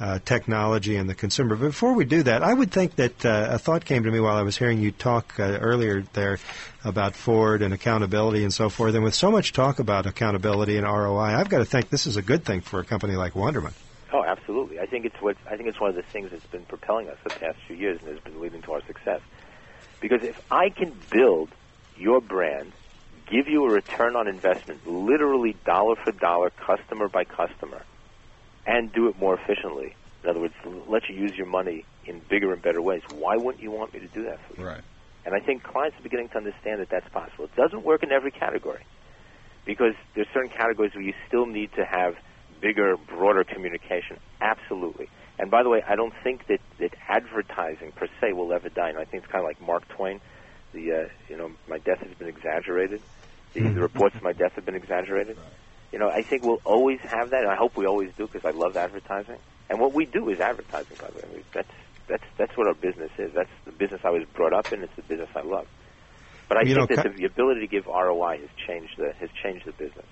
uh, 0.00 0.18
technology 0.24 0.96
and 0.96 1.08
the 1.08 1.14
consumer. 1.14 1.56
But 1.56 1.66
before 1.66 1.94
we 1.94 2.04
do 2.04 2.22
that, 2.24 2.42
I 2.42 2.52
would 2.52 2.70
think 2.70 2.96
that 2.96 3.24
uh, 3.24 3.48
a 3.50 3.58
thought 3.58 3.84
came 3.84 4.04
to 4.04 4.10
me 4.10 4.20
while 4.20 4.36
I 4.36 4.42
was 4.42 4.56
hearing 4.56 4.80
you 4.80 4.90
talk 4.90 5.38
uh, 5.38 5.42
earlier 5.42 6.02
there 6.12 6.38
about 6.84 7.14
Ford 7.14 7.62
and 7.62 7.72
accountability 7.72 8.42
and 8.42 8.52
so 8.52 8.68
forth. 8.68 8.94
And 8.94 9.04
with 9.04 9.14
so 9.14 9.30
much 9.30 9.52
talk 9.52 9.78
about 9.78 10.06
accountability 10.06 10.76
and 10.76 10.86
ROI, 10.86 11.34
I've 11.36 11.48
got 11.48 11.58
to 11.58 11.64
think 11.64 11.90
this 11.90 12.06
is 12.06 12.16
a 12.16 12.22
good 12.22 12.44
thing 12.44 12.60
for 12.60 12.80
a 12.80 12.84
company 12.84 13.14
like 13.14 13.34
Wunderman. 13.34 13.72
Oh, 14.12 14.22
absolutely. 14.24 14.78
I 14.78 14.86
think 14.86 15.06
it's 15.06 15.20
what 15.20 15.36
I 15.50 15.56
think 15.56 15.68
it's 15.68 15.80
one 15.80 15.90
of 15.90 15.96
the 15.96 16.02
things 16.02 16.30
that's 16.30 16.46
been 16.46 16.64
propelling 16.64 17.08
us 17.08 17.16
the 17.24 17.30
past 17.30 17.58
few 17.66 17.76
years 17.76 17.98
and 18.00 18.10
has 18.10 18.20
been 18.20 18.40
leading 18.40 18.62
to 18.62 18.72
our 18.74 18.82
success. 18.86 19.20
Because 20.00 20.22
if 20.22 20.40
I 20.52 20.68
can 20.68 20.94
build 21.10 21.50
your 21.96 22.20
brand, 22.20 22.72
give 23.26 23.48
you 23.48 23.64
a 23.64 23.70
return 23.70 24.16
on 24.16 24.28
investment, 24.28 24.86
literally 24.86 25.56
dollar 25.64 25.96
for 25.96 26.12
dollar, 26.12 26.50
customer 26.50 27.08
by 27.08 27.24
customer, 27.24 27.82
and 28.66 28.92
do 28.92 29.08
it 29.08 29.18
more 29.18 29.38
efficiently. 29.38 29.94
In 30.22 30.30
other 30.30 30.40
words, 30.40 30.54
let 30.88 31.08
you 31.08 31.16
use 31.16 31.36
your 31.36 31.46
money 31.46 31.84
in 32.06 32.20
bigger 32.30 32.52
and 32.52 32.62
better 32.62 32.80
ways. 32.80 33.02
Why 33.10 33.36
wouldn't 33.36 33.62
you 33.62 33.70
want 33.70 33.92
me 33.92 34.00
to 34.00 34.08
do 34.08 34.24
that 34.24 34.38
for 34.48 34.60
you? 34.60 34.66
Right. 34.66 34.80
And 35.26 35.34
I 35.34 35.40
think 35.40 35.62
clients 35.62 35.98
are 35.98 36.02
beginning 36.02 36.28
to 36.30 36.36
understand 36.36 36.80
that 36.80 36.90
that's 36.90 37.08
possible. 37.08 37.44
It 37.44 37.56
doesn't 37.56 37.84
work 37.84 38.02
in 38.02 38.12
every 38.12 38.30
category 38.30 38.84
because 39.64 39.94
there's 40.14 40.26
certain 40.32 40.50
categories 40.50 40.94
where 40.94 41.04
you 41.04 41.14
still 41.26 41.46
need 41.46 41.72
to 41.76 41.84
have 41.84 42.16
bigger, 42.60 42.96
broader 42.96 43.44
communication. 43.44 44.18
Absolutely. 44.40 45.08
And 45.38 45.50
by 45.50 45.62
the 45.62 45.68
way, 45.68 45.82
I 45.86 45.96
don't 45.96 46.14
think 46.22 46.46
that, 46.46 46.60
that 46.78 46.94
advertising 47.08 47.92
per 47.92 48.06
se 48.20 48.32
will 48.32 48.52
ever 48.52 48.68
die. 48.68 48.90
And 48.90 48.98
I 48.98 49.04
think 49.04 49.24
it's 49.24 49.32
kind 49.32 49.44
of 49.44 49.48
like 49.48 49.60
Mark 49.60 49.86
Twain. 49.88 50.20
The 50.72 50.92
uh, 50.92 51.08
you 51.28 51.36
know 51.36 51.52
my 51.68 51.78
death 51.78 52.00
has 52.00 52.12
been 52.18 52.28
exaggerated. 52.28 53.00
The, 53.52 53.60
the 53.60 53.80
reports 53.80 54.16
of 54.16 54.22
my 54.22 54.32
death 54.32 54.52
have 54.52 54.64
been 54.64 54.74
exaggerated. 54.74 55.38
You 55.94 56.00
know, 56.00 56.10
I 56.10 56.22
think 56.22 56.42
we'll 56.42 56.60
always 56.64 56.98
have 57.02 57.30
that, 57.30 57.42
and 57.42 57.48
I 57.48 57.54
hope 57.54 57.76
we 57.76 57.86
always 57.86 58.10
do 58.18 58.26
because 58.26 58.44
I 58.44 58.50
love 58.50 58.76
advertising. 58.76 59.36
And 59.70 59.78
what 59.78 59.92
we 59.94 60.06
do 60.06 60.28
is 60.28 60.40
advertising. 60.40 60.96
By 61.00 61.06
the 61.06 61.14
way, 61.18 61.22
I 61.22 61.32
mean, 61.34 61.44
that's 61.52 61.68
that's 62.08 62.24
that's 62.36 62.56
what 62.56 62.66
our 62.66 62.74
business 62.74 63.12
is. 63.16 63.32
That's 63.32 63.48
the 63.64 63.70
business 63.70 64.00
I 64.02 64.10
was 64.10 64.24
brought 64.34 64.52
up 64.52 64.72
in. 64.72 64.82
It's 64.82 64.96
the 64.96 65.02
business 65.02 65.28
I 65.36 65.42
love. 65.42 65.68
But 66.48 66.58
I 66.58 66.62
You 66.62 66.74
think 66.74 66.90
know, 66.90 66.96
that 66.96 67.02
the, 67.04 67.18
the 67.20 67.24
ability 67.26 67.60
to 67.60 67.66
give 67.68 67.86
ROI 67.86 68.38
has 68.40 68.48
changed 68.66 68.94
the 68.98 69.12
has 69.20 69.30
changed 69.40 69.66
the 69.66 69.70
business. 69.70 70.04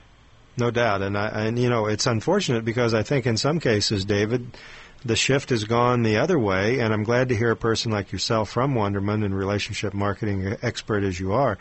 No 0.56 0.70
doubt, 0.70 1.02
and 1.02 1.18
I, 1.18 1.46
and 1.46 1.58
you 1.58 1.68
know 1.68 1.86
it's 1.86 2.06
unfortunate 2.06 2.64
because 2.64 2.94
I 2.94 3.02
think 3.02 3.26
in 3.26 3.36
some 3.36 3.58
cases, 3.58 4.04
David, 4.04 4.56
the 5.04 5.16
shift 5.16 5.50
has 5.50 5.64
gone 5.64 6.04
the 6.04 6.18
other 6.18 6.38
way, 6.38 6.78
and 6.78 6.94
I'm 6.94 7.02
glad 7.02 7.30
to 7.30 7.36
hear 7.36 7.50
a 7.50 7.56
person 7.56 7.90
like 7.90 8.12
yourself 8.12 8.50
from 8.50 8.74
Wunderman 8.74 9.24
and 9.24 9.36
relationship 9.36 9.94
marketing 9.94 10.56
expert 10.62 11.02
as 11.02 11.18
you 11.18 11.32
are, 11.32 11.58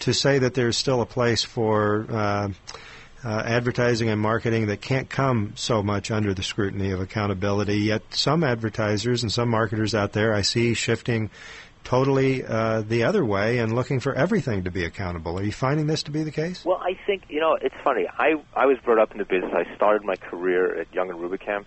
to 0.00 0.12
say 0.12 0.40
that 0.40 0.52
there's 0.52 0.76
still 0.76 1.00
a 1.00 1.06
place 1.06 1.42
for. 1.42 2.04
Uh, 2.10 2.48
uh, 3.24 3.42
advertising 3.44 4.08
and 4.08 4.20
marketing 4.20 4.66
that 4.66 4.80
can't 4.80 5.08
come 5.08 5.52
so 5.54 5.82
much 5.82 6.10
under 6.10 6.34
the 6.34 6.42
scrutiny 6.42 6.90
of 6.90 7.00
accountability. 7.00 7.78
Yet 7.78 8.02
some 8.10 8.44
advertisers 8.44 9.22
and 9.22 9.30
some 9.30 9.48
marketers 9.48 9.94
out 9.94 10.12
there 10.12 10.34
I 10.34 10.42
see 10.42 10.74
shifting 10.74 11.30
totally 11.84 12.44
uh, 12.44 12.82
the 12.82 13.04
other 13.04 13.24
way 13.24 13.58
and 13.58 13.74
looking 13.74 14.00
for 14.00 14.14
everything 14.14 14.64
to 14.64 14.70
be 14.70 14.84
accountable. 14.84 15.38
Are 15.38 15.42
you 15.42 15.52
finding 15.52 15.86
this 15.86 16.04
to 16.04 16.10
be 16.10 16.22
the 16.22 16.30
case? 16.30 16.64
Well, 16.64 16.80
I 16.80 16.98
think 17.06 17.24
you 17.28 17.40
know 17.40 17.56
it's 17.60 17.74
funny. 17.82 18.08
I 18.08 18.34
I 18.54 18.66
was 18.66 18.78
brought 18.84 18.98
up 18.98 19.12
in 19.12 19.18
the 19.18 19.24
business. 19.24 19.52
I 19.54 19.74
started 19.74 20.04
my 20.04 20.16
career 20.16 20.80
at 20.80 20.92
Young 20.94 21.10
and 21.10 21.18
Rubicam, 21.18 21.64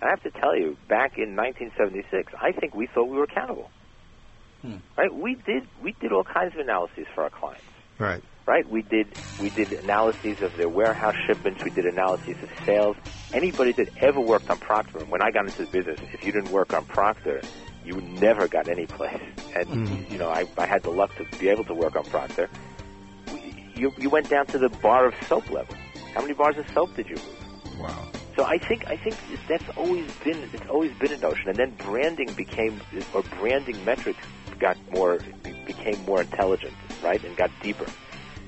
and 0.00 0.02
I 0.02 0.10
have 0.10 0.22
to 0.22 0.30
tell 0.30 0.56
you, 0.56 0.76
back 0.88 1.18
in 1.18 1.36
1976, 1.36 2.32
I 2.40 2.52
think 2.52 2.74
we 2.74 2.86
thought 2.86 3.08
we 3.08 3.16
were 3.16 3.24
accountable. 3.24 3.70
Right? 4.96 5.14
We 5.14 5.34
did 5.34 5.66
we 5.82 5.92
did 6.00 6.12
all 6.12 6.24
kinds 6.24 6.54
of 6.54 6.60
analyses 6.60 7.06
for 7.14 7.24
our 7.24 7.30
clients. 7.30 7.62
Right. 7.98 8.22
Right? 8.46 8.68
We 8.68 8.82
did 8.82 9.06
we 9.38 9.50
did 9.50 9.72
analyses 9.72 10.38
of 10.42 10.56
their 10.56 10.68
warehouse 10.68 11.14
shipments. 11.26 11.60
We 11.64 11.70
did 11.70 11.84
analyses 11.84 12.36
of 12.42 12.48
sales. 12.64 12.96
Anybody 13.34 13.72
that 13.76 13.88
ever 14.02 14.20
worked 14.20 14.48
on 14.48 14.58
Procter, 14.60 15.04
when 15.04 15.20
I 15.20 15.30
got 15.32 15.46
into 15.46 15.66
the 15.66 15.70
business, 15.72 15.98
if 16.14 16.22
you 16.22 16.32
didn't 16.32 16.52
work 16.52 16.72
on 16.72 16.86
Procter, 16.86 17.42
you 17.84 18.00
never 18.00 18.46
got 18.48 18.68
any 18.68 18.86
place. 18.86 19.20
And 19.54 19.68
Mhm. 19.68 20.10
you 20.10 20.18
know, 20.18 20.28
I, 20.30 20.44
I 20.58 20.66
had 20.66 20.82
the 20.84 20.90
luck 20.90 21.10
to 21.18 21.24
be 21.38 21.48
able 21.48 21.64
to 21.64 21.74
work 21.74 21.96
on 21.96 22.04
Procter. 22.08 22.48
You 23.74 23.92
you 23.98 24.08
went 24.10 24.30
down 24.30 24.46
to 24.46 24.58
the 24.58 24.70
bar 24.80 25.06
of 25.06 25.14
soap 25.28 25.50
level. 25.50 25.74
How 26.14 26.22
many 26.22 26.34
bars 26.34 26.56
of 26.56 26.64
soap 26.74 26.94
did 26.96 27.06
you 27.08 27.16
move? 27.16 27.80
Wow. 27.80 28.08
So 28.36 28.44
I 28.44 28.58
think 28.68 28.84
I 28.86 28.96
think 29.02 29.16
that's 29.48 29.68
always 29.76 30.06
been 30.24 30.48
it's 30.52 30.70
always 30.70 30.92
been 31.00 31.12
a 31.12 31.18
notion, 31.18 31.48
and 31.50 31.58
then 31.58 31.74
branding 31.84 32.34
became 32.36 32.80
or 33.12 33.22
branding 33.22 33.84
metrics 33.84 34.22
got 34.60 34.76
more 34.92 35.18
became 35.66 36.04
more 36.06 36.22
intelligent, 36.22 36.74
right, 37.02 37.22
and 37.24 37.36
got 37.36 37.50
deeper. 37.62 37.90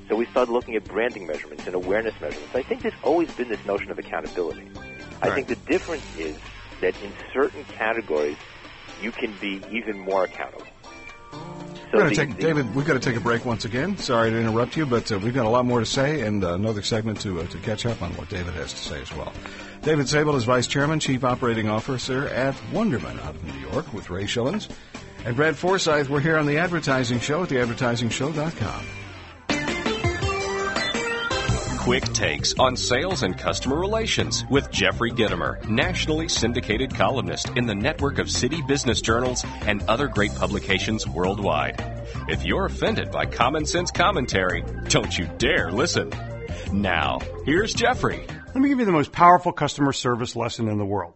So 0.09 0.17
we 0.17 0.27
started 0.27 0.53
looking 0.53 0.75
at 0.75 0.85
branding 0.85 1.27
measurements 1.27 1.67
and 1.67 1.75
awareness 1.75 2.15
measurements. 2.21 2.55
I 2.55 2.63
think 2.63 2.83
there's 2.83 2.95
always 3.03 3.31
been 3.33 3.49
this 3.49 3.65
notion 3.67 3.91
of 3.91 3.99
accountability. 3.99 4.71
I 5.21 5.31
think 5.31 5.49
the 5.49 5.57
difference 5.57 6.05
is 6.17 6.37
that 6.81 6.95
in 7.03 7.13
certain 7.33 7.65
categories 7.65 8.37
you 9.03 9.13
can 9.13 9.35
be 9.41 9.63
even 9.71 9.99
more 9.99 10.25
accountable. 10.25 10.67
We're 11.93 12.01
going 12.01 12.11
the- 12.11 12.17
take, 12.17 12.37
the- 12.37 12.43
David, 12.43 12.75
we've 12.75 12.87
got 12.87 12.95
to 12.95 13.01
take 13.01 13.17
a 13.17 13.21
break 13.21 13.45
once 13.45 13.65
again. 13.65 13.97
Sorry 13.97 14.31
to 14.31 14.39
interrupt 14.39 14.77
you, 14.77 14.87
but 14.87 15.11
uh, 15.11 15.19
we've 15.19 15.35
got 15.35 15.47
a 15.47 15.49
lot 15.49 15.65
more 15.67 15.81
to 15.81 15.87
say 15.87 16.23
and 16.23 16.45
uh, 16.45 16.55
another 16.55 16.83
segment 16.83 17.21
to, 17.23 17.41
uh, 17.41 17.47
to 17.47 17.59
catch 17.59 17.87
up 17.87 18.03
on 18.03 18.13
what 18.17 18.29
David 18.29 18.55
has 18.55 18.73
to 18.73 18.79
say 18.79 19.01
as 19.01 19.13
well. 19.15 19.33
David 19.83 20.09
Sable 20.09 20.37
is 20.37 20.45
Vice 20.45 20.67
Chairman, 20.67 21.01
Chief 21.01 21.25
Operating 21.25 21.69
Officer 21.69 22.29
at 22.29 22.55
Wunderman 22.73 23.21
out 23.25 23.35
of 23.35 23.45
New 23.45 23.69
York 23.71 23.93
with 23.93 24.11
Ray 24.11 24.25
Schilens. 24.25 24.69
And 25.25 25.37
Brad 25.37 25.57
Forsythe, 25.57 26.09
we're 26.09 26.21
here 26.21 26.37
on 26.37 26.47
The 26.47 26.59
Advertising 26.59 27.21
Show 27.21 27.43
at 27.43 27.49
theadvertisingshow.com. 27.49 28.87
Quick 31.89 32.13
takes 32.13 32.53
on 32.59 32.77
sales 32.77 33.23
and 33.23 33.39
customer 33.39 33.79
relations 33.79 34.45
with 34.51 34.71
Jeffrey 34.71 35.11
Gitomer, 35.11 35.67
nationally 35.71 36.29
syndicated 36.29 36.95
columnist 36.95 37.49
in 37.57 37.67
the 37.67 37.75
network 37.75 38.19
of 38.19 38.31
city 38.31 38.61
business 38.61 39.01
journals 39.01 39.43
and 39.63 39.83
other 39.89 40.07
great 40.07 40.35
publications 40.35 41.07
worldwide. 41.07 41.83
If 42.29 42.45
you're 42.45 42.67
offended 42.67 43.11
by 43.11 43.25
common 43.25 43.65
sense 43.65 43.91
commentary, 43.91 44.65
don't 44.91 45.17
you 45.17 45.31
dare 45.39 45.73
listen. 45.73 46.13
Now, 46.71 47.21
here's 47.47 47.73
Jeffrey. 47.73 48.23
Let 48.49 48.57
me 48.57 48.69
give 48.69 48.81
you 48.81 48.85
the 48.85 48.93
most 48.93 49.13
powerful 49.13 49.53
customer 49.53 49.95
service 49.95 50.37
lesson 50.37 50.69
in 50.69 50.77
the 50.77 50.85
world. 50.85 51.15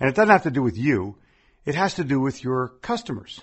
And 0.00 0.08
it 0.08 0.16
doesn't 0.16 0.32
have 0.32 0.42
to 0.42 0.50
do 0.50 0.64
with 0.64 0.76
you, 0.76 1.18
it 1.64 1.76
has 1.76 1.94
to 1.94 2.02
do 2.02 2.18
with 2.18 2.42
your 2.42 2.72
customers. 2.82 3.40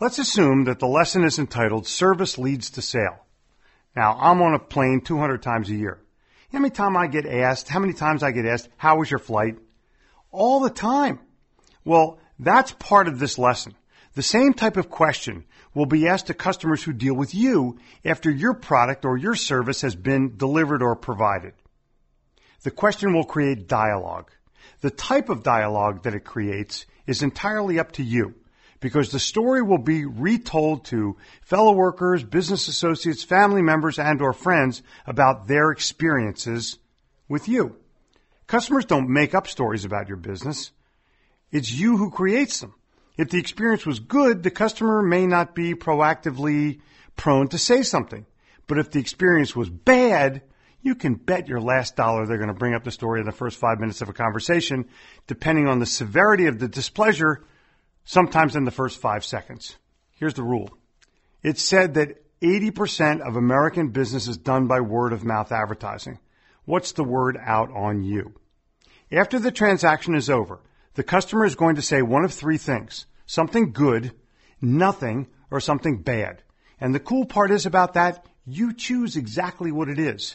Let's 0.00 0.18
assume 0.18 0.64
that 0.64 0.80
the 0.80 0.88
lesson 0.88 1.22
is 1.22 1.38
entitled 1.38 1.86
Service 1.86 2.38
Leads 2.38 2.70
to 2.70 2.82
Sale. 2.82 3.24
Now, 3.94 4.16
I'm 4.18 4.40
on 4.42 4.54
a 4.54 4.58
plane 4.58 5.00
200 5.02 5.42
times 5.42 5.68
a 5.68 5.74
year. 5.74 6.00
How 6.52 6.58
many 6.58 6.70
times 6.70 6.96
I 6.98 7.06
get 7.06 7.26
asked, 7.26 7.68
how 7.68 7.80
many 7.80 7.92
times 7.92 8.22
I 8.22 8.30
get 8.30 8.46
asked, 8.46 8.68
how 8.76 8.98
was 8.98 9.10
your 9.10 9.18
flight? 9.18 9.56
All 10.30 10.60
the 10.60 10.70
time. 10.70 11.18
Well, 11.84 12.18
that's 12.38 12.72
part 12.72 13.08
of 13.08 13.18
this 13.18 13.38
lesson. 13.38 13.74
The 14.14 14.22
same 14.22 14.52
type 14.52 14.76
of 14.76 14.90
question 14.90 15.44
will 15.74 15.86
be 15.86 16.08
asked 16.08 16.26
to 16.26 16.34
customers 16.34 16.82
who 16.82 16.92
deal 16.92 17.14
with 17.14 17.34
you 17.34 17.78
after 18.04 18.30
your 18.30 18.52
product 18.54 19.04
or 19.04 19.16
your 19.16 19.34
service 19.34 19.80
has 19.80 19.94
been 19.94 20.36
delivered 20.36 20.82
or 20.82 20.94
provided. 20.94 21.54
The 22.62 22.70
question 22.70 23.14
will 23.14 23.24
create 23.24 23.68
dialogue. 23.68 24.30
The 24.82 24.90
type 24.90 25.28
of 25.28 25.42
dialogue 25.42 26.02
that 26.02 26.14
it 26.14 26.24
creates 26.24 26.86
is 27.06 27.22
entirely 27.22 27.78
up 27.78 27.92
to 27.92 28.02
you 28.02 28.34
because 28.82 29.10
the 29.10 29.20
story 29.20 29.62
will 29.62 29.78
be 29.78 30.04
retold 30.04 30.84
to 30.86 31.16
fellow 31.40 31.72
workers, 31.72 32.24
business 32.24 32.66
associates, 32.66 33.22
family 33.22 33.62
members, 33.62 33.98
and 33.98 34.20
or 34.20 34.32
friends 34.32 34.82
about 35.06 35.46
their 35.46 35.70
experiences 35.70 36.78
with 37.28 37.48
you. 37.48 37.76
Customers 38.48 38.84
don't 38.84 39.08
make 39.08 39.34
up 39.34 39.46
stories 39.46 39.86
about 39.86 40.08
your 40.08 40.16
business. 40.18 40.72
It's 41.52 41.72
you 41.72 41.96
who 41.96 42.10
creates 42.10 42.60
them. 42.60 42.74
If 43.16 43.30
the 43.30 43.38
experience 43.38 43.86
was 43.86 44.00
good, 44.00 44.42
the 44.42 44.50
customer 44.50 45.00
may 45.00 45.26
not 45.26 45.54
be 45.54 45.74
proactively 45.74 46.80
prone 47.14 47.48
to 47.48 47.58
say 47.58 47.82
something. 47.82 48.26
But 48.66 48.78
if 48.78 48.90
the 48.90 49.00
experience 49.00 49.54
was 49.54 49.70
bad, 49.70 50.42
you 50.82 50.96
can 50.96 51.14
bet 51.14 51.46
your 51.46 51.60
last 51.60 51.94
dollar 51.94 52.26
they're 52.26 52.36
going 52.36 52.48
to 52.48 52.54
bring 52.54 52.74
up 52.74 52.82
the 52.82 52.90
story 52.90 53.20
in 53.20 53.26
the 53.26 53.32
first 53.32 53.58
five 53.58 53.78
minutes 53.78 54.00
of 54.00 54.08
a 54.08 54.12
conversation, 54.12 54.88
depending 55.28 55.68
on 55.68 55.78
the 55.78 55.86
severity 55.86 56.46
of 56.46 56.58
the 56.58 56.68
displeasure, 56.68 57.44
sometimes 58.04 58.56
in 58.56 58.64
the 58.64 58.70
first 58.70 59.00
five 59.00 59.24
seconds. 59.24 59.76
Here's 60.12 60.34
the 60.34 60.42
rule. 60.42 60.70
It's 61.42 61.62
said 61.62 61.94
that 61.94 62.18
80% 62.40 63.20
of 63.20 63.36
American 63.36 63.88
business 63.88 64.28
is 64.28 64.36
done 64.36 64.66
by 64.66 64.80
word 64.80 65.12
of 65.12 65.24
mouth 65.24 65.52
advertising. 65.52 66.18
What's 66.64 66.92
the 66.92 67.04
word 67.04 67.36
out 67.40 67.70
on 67.72 68.02
you? 68.02 68.34
After 69.10 69.38
the 69.38 69.50
transaction 69.50 70.14
is 70.14 70.30
over, 70.30 70.60
the 70.94 71.02
customer 71.02 71.44
is 71.44 71.54
going 71.54 71.76
to 71.76 71.82
say 71.82 72.02
one 72.02 72.24
of 72.24 72.32
three 72.32 72.58
things. 72.58 73.06
Something 73.26 73.72
good, 73.72 74.12
nothing, 74.60 75.28
or 75.50 75.60
something 75.60 76.02
bad. 76.02 76.42
And 76.80 76.94
the 76.94 77.00
cool 77.00 77.24
part 77.24 77.50
is 77.50 77.66
about 77.66 77.94
that, 77.94 78.24
you 78.44 78.72
choose 78.72 79.16
exactly 79.16 79.70
what 79.70 79.88
it 79.88 79.98
is. 79.98 80.34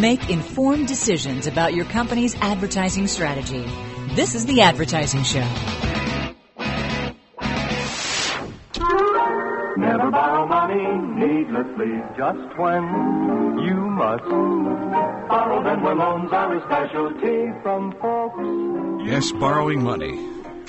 Make 0.00 0.30
informed 0.30 0.88
decisions 0.88 1.46
about 1.46 1.74
your 1.74 1.84
company's 1.84 2.34
advertising 2.36 3.06
strategy. 3.06 3.66
This 4.14 4.34
is 4.34 4.46
The 4.46 4.62
Advertising 4.62 5.24
Show. 5.24 5.46
Never 9.76 10.10
borrow 10.10 10.46
money 10.46 10.86
needlessly, 11.26 12.00
just 12.16 12.58
when 12.58 12.82
you 13.62 13.74
must. 13.90 14.24
Borrow 14.24 15.62
them 15.64 15.82
when 15.82 15.98
loans 15.98 16.32
are 16.32 16.56
a 16.56 16.60
specialty 16.64 17.52
from 17.62 17.92
folks. 18.00 19.06
Yes, 19.06 19.30
borrowing 19.32 19.82
money. 19.82 20.18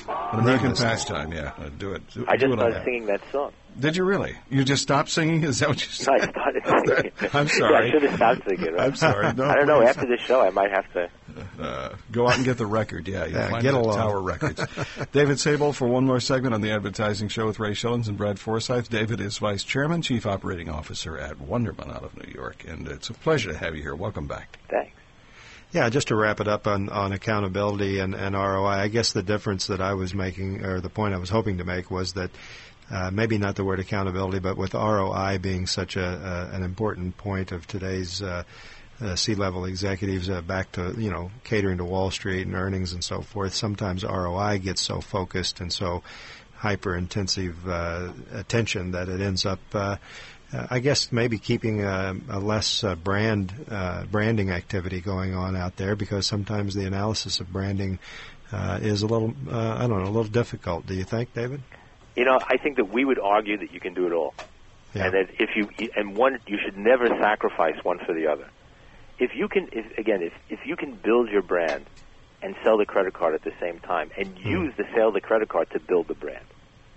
An 0.09 0.39
American 0.39 0.75
pastime, 0.75 1.31
yeah. 1.31 1.53
Do 1.77 1.93
it. 1.93 2.05
Do, 2.09 2.25
I 2.27 2.35
just 2.35 2.47
do 2.47 2.53
it 2.53 2.57
started 2.57 2.83
singing 2.83 3.05
that 3.05 3.21
song. 3.31 3.53
Did 3.79 3.95
you 3.95 4.03
really? 4.03 4.35
You 4.49 4.63
just 4.63 4.83
stopped 4.83 5.09
singing? 5.09 5.43
Is 5.45 5.59
that 5.59 5.69
what 5.69 5.81
you 5.81 5.91
said? 5.91 6.07
No, 6.07 6.13
I 6.13 6.29
started 6.29 6.63
singing. 6.65 7.11
I'm 7.33 7.47
sorry. 7.47 7.71
Yeah, 7.71 7.79
I 7.79 7.91
should 7.91 8.03
have 8.03 8.15
stopped 8.15 8.41
singing. 8.47 8.73
Right? 8.73 8.81
I'm 8.81 8.95
sorry. 8.95 9.33
No, 9.33 9.45
I 9.49 9.55
don't 9.55 9.67
know. 9.67 9.81
After 9.81 10.05
this 10.05 10.21
show, 10.21 10.41
I 10.41 10.49
might 10.49 10.71
have 10.71 10.91
to. 10.93 11.09
Uh, 11.59 11.95
go 12.11 12.27
out 12.27 12.35
and 12.35 12.43
get 12.45 12.57
the 12.57 12.65
record. 12.65 13.07
Yeah, 13.07 13.25
you 13.25 13.33
Yeah, 13.35 13.49
find 13.49 13.63
get 13.63 13.73
it 13.73 13.77
at 13.77 13.81
along. 13.83 13.97
Tower 13.97 14.21
Records. 14.21 14.61
David 15.13 15.39
Sable 15.39 15.71
for 15.73 15.87
one 15.87 16.05
more 16.05 16.19
segment 16.19 16.53
on 16.53 16.61
the 16.61 16.71
advertising 16.71 17.29
show 17.29 17.45
with 17.45 17.59
Ray 17.59 17.71
Schillens 17.71 18.07
and 18.09 18.17
Brad 18.17 18.37
Forsythe. 18.39 18.89
David 18.89 19.21
is 19.21 19.37
vice 19.37 19.63
chairman, 19.63 20.01
chief 20.01 20.25
operating 20.25 20.69
officer 20.69 21.17
at 21.17 21.37
Wunderman 21.37 21.95
out 21.95 22.03
of 22.03 22.15
New 22.17 22.31
York, 22.33 22.65
and 22.67 22.87
it's 22.87 23.09
a 23.09 23.13
pleasure 23.13 23.51
to 23.53 23.57
have 23.57 23.75
you 23.75 23.81
here. 23.81 23.95
Welcome 23.95 24.27
back. 24.27 24.59
Thanks. 24.69 24.91
Yeah, 25.71 25.89
just 25.89 26.09
to 26.09 26.17
wrap 26.17 26.41
it 26.41 26.49
up 26.49 26.67
on, 26.67 26.89
on 26.89 27.13
accountability 27.13 27.99
and, 27.99 28.13
and 28.13 28.35
ROI, 28.35 28.67
I 28.67 28.87
guess 28.89 29.13
the 29.13 29.23
difference 29.23 29.67
that 29.67 29.79
I 29.79 29.93
was 29.93 30.13
making, 30.13 30.65
or 30.65 30.81
the 30.81 30.89
point 30.89 31.13
I 31.13 31.17
was 31.17 31.29
hoping 31.29 31.59
to 31.59 31.63
make, 31.63 31.89
was 31.89 32.11
that 32.13 32.29
uh, 32.91 33.09
maybe 33.11 33.37
not 33.37 33.55
the 33.55 33.63
word 33.63 33.79
accountability, 33.79 34.39
but 34.39 34.57
with 34.57 34.73
ROI 34.73 35.39
being 35.41 35.67
such 35.67 35.95
a, 35.95 36.49
a 36.51 36.55
an 36.55 36.63
important 36.63 37.17
point 37.17 37.51
of 37.51 37.65
today's 37.67 38.21
uh, 38.21 38.43
uh, 39.01 39.15
C-level 39.15 39.65
executives 39.65 40.29
uh, 40.29 40.41
back 40.41 40.71
to 40.73 40.93
you 40.97 41.09
know 41.09 41.31
catering 41.43 41.77
to 41.77 41.85
Wall 41.85 42.11
Street 42.11 42.45
and 42.45 42.55
earnings 42.55 42.93
and 42.93 43.03
so 43.03 43.21
forth. 43.21 43.53
Sometimes 43.53 44.03
ROI 44.03 44.59
gets 44.59 44.81
so 44.81 45.01
focused 45.01 45.59
and 45.59 45.71
so 45.71 46.03
hyper 46.55 46.95
intensive 46.95 47.67
uh, 47.67 48.13
attention 48.33 48.91
that 48.91 49.09
it 49.09 49.21
ends 49.21 49.45
up. 49.45 49.59
Uh, 49.73 49.97
uh, 50.53 50.67
I 50.69 50.79
guess 50.79 51.11
maybe 51.11 51.37
keeping 51.37 51.83
a, 51.83 52.13
a 52.29 52.39
less 52.39 52.83
uh, 52.83 52.95
brand 52.95 53.53
uh, 53.69 54.03
branding 54.05 54.51
activity 54.51 54.99
going 54.99 55.33
on 55.33 55.55
out 55.55 55.77
there 55.77 55.95
because 55.95 56.25
sometimes 56.25 56.75
the 56.75 56.85
analysis 56.85 57.39
of 57.39 57.51
branding 57.51 57.99
uh, 58.51 58.79
is 58.81 59.01
a 59.01 59.07
little 59.07 59.33
uh, 59.49 59.75
I 59.79 59.87
don't 59.87 60.03
know 60.03 60.09
a 60.09 60.13
little 60.13 60.23
difficult. 60.25 60.85
Do 60.85 60.93
you 60.93 61.05
think, 61.05 61.33
David? 61.33 61.61
You 62.15 62.25
know, 62.25 62.39
I 62.47 62.57
think 62.57 62.77
that 62.77 62.91
we 62.91 63.05
would 63.05 63.19
argue 63.19 63.57
that 63.57 63.71
you 63.73 63.79
can 63.79 63.93
do 63.93 64.05
it 64.07 64.13
all, 64.13 64.33
Yeah. 64.93 65.05
and 65.05 65.13
that 65.13 65.27
if 65.39 65.55
you 65.55 65.69
and 65.95 66.15
one, 66.17 66.39
you 66.47 66.57
should 66.63 66.77
never 66.77 67.07
sacrifice 67.21 67.75
one 67.83 67.99
for 68.05 68.13
the 68.13 68.27
other. 68.27 68.47
If 69.19 69.31
you 69.35 69.47
can, 69.47 69.69
if, 69.71 69.97
again, 69.97 70.21
if 70.21 70.33
if 70.49 70.59
you 70.65 70.75
can 70.75 70.95
build 70.95 71.29
your 71.29 71.41
brand 71.43 71.85
and 72.41 72.55
sell 72.63 72.77
the 72.77 72.85
credit 72.85 73.13
card 73.13 73.35
at 73.35 73.43
the 73.43 73.53
same 73.61 73.79
time, 73.79 74.09
and 74.17 74.37
Hmm. 74.37 74.49
use 74.49 74.73
the 74.77 74.85
sale 74.95 75.09
of 75.09 75.13
the 75.13 75.21
credit 75.21 75.47
card 75.49 75.69
to 75.71 75.79
build 75.79 76.07
the 76.07 76.15
brand, 76.15 76.45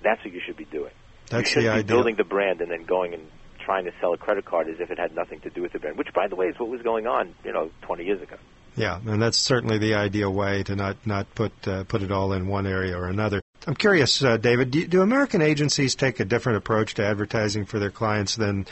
that's 0.03 0.25
what 0.25 0.33
you 0.33 0.41
should 0.45 0.57
be 0.57 0.65
doing. 0.65 0.93
That's 1.31 1.51
you 1.51 1.63
shouldn't 1.63 1.73
the 1.73 1.77
be 1.79 1.85
ideal. 1.85 1.97
building 1.97 2.17
the 2.17 2.25
brand 2.25 2.61
and 2.61 2.71
then 2.71 2.85
going 2.85 3.15
and 3.15 3.23
trying 3.65 3.85
to 3.85 3.93
sell 4.01 4.13
a 4.13 4.19
credit 4.19 4.45
card 4.45 4.69
as 4.69 4.81
if 4.81 4.91
it 4.91 4.99
had 4.99 5.15
nothing 5.15 5.41
to 5.41 5.51
do 5.51 5.63
with 5.63 5.73
the 5.73 5.79
brand. 5.79 5.97
Which, 5.97 6.13
by 6.13 6.29
the 6.29 6.35
way, 6.37 6.47
is 6.47 6.59
what 6.59 6.69
was 6.69 6.83
going 6.83 7.07
on, 7.07 7.35
you 7.45 7.53
know, 7.53 7.71
20 7.83 8.05
years 8.05 8.21
ago. 8.21 8.37
Yeah, 8.77 8.99
and 9.07 9.23
that's 9.23 9.39
certainly 9.39 9.79
the 9.79 9.95
ideal 9.95 10.33
way 10.33 10.63
to 10.65 10.75
not 10.75 10.97
not 11.07 11.33
put 11.35 11.53
uh, 11.69 11.85
put 11.85 12.03
it 12.03 12.11
all 12.11 12.33
in 12.33 12.49
one 12.49 12.67
area 12.67 12.97
or 12.99 13.07
another. 13.07 13.41
I'm 13.67 13.75
curious, 13.75 14.23
uh, 14.23 14.37
David. 14.37 14.71
Do, 14.71 14.87
do 14.87 15.03
American 15.03 15.41
agencies 15.41 15.95
take 15.95 16.21
a 16.21 16.25
different 16.25 16.59
approach 16.59 16.95
to 16.95 17.05
advertising 17.05 17.65
for 17.65 17.79
their 17.79 17.91
clients 17.91 18.37
than 18.37 18.67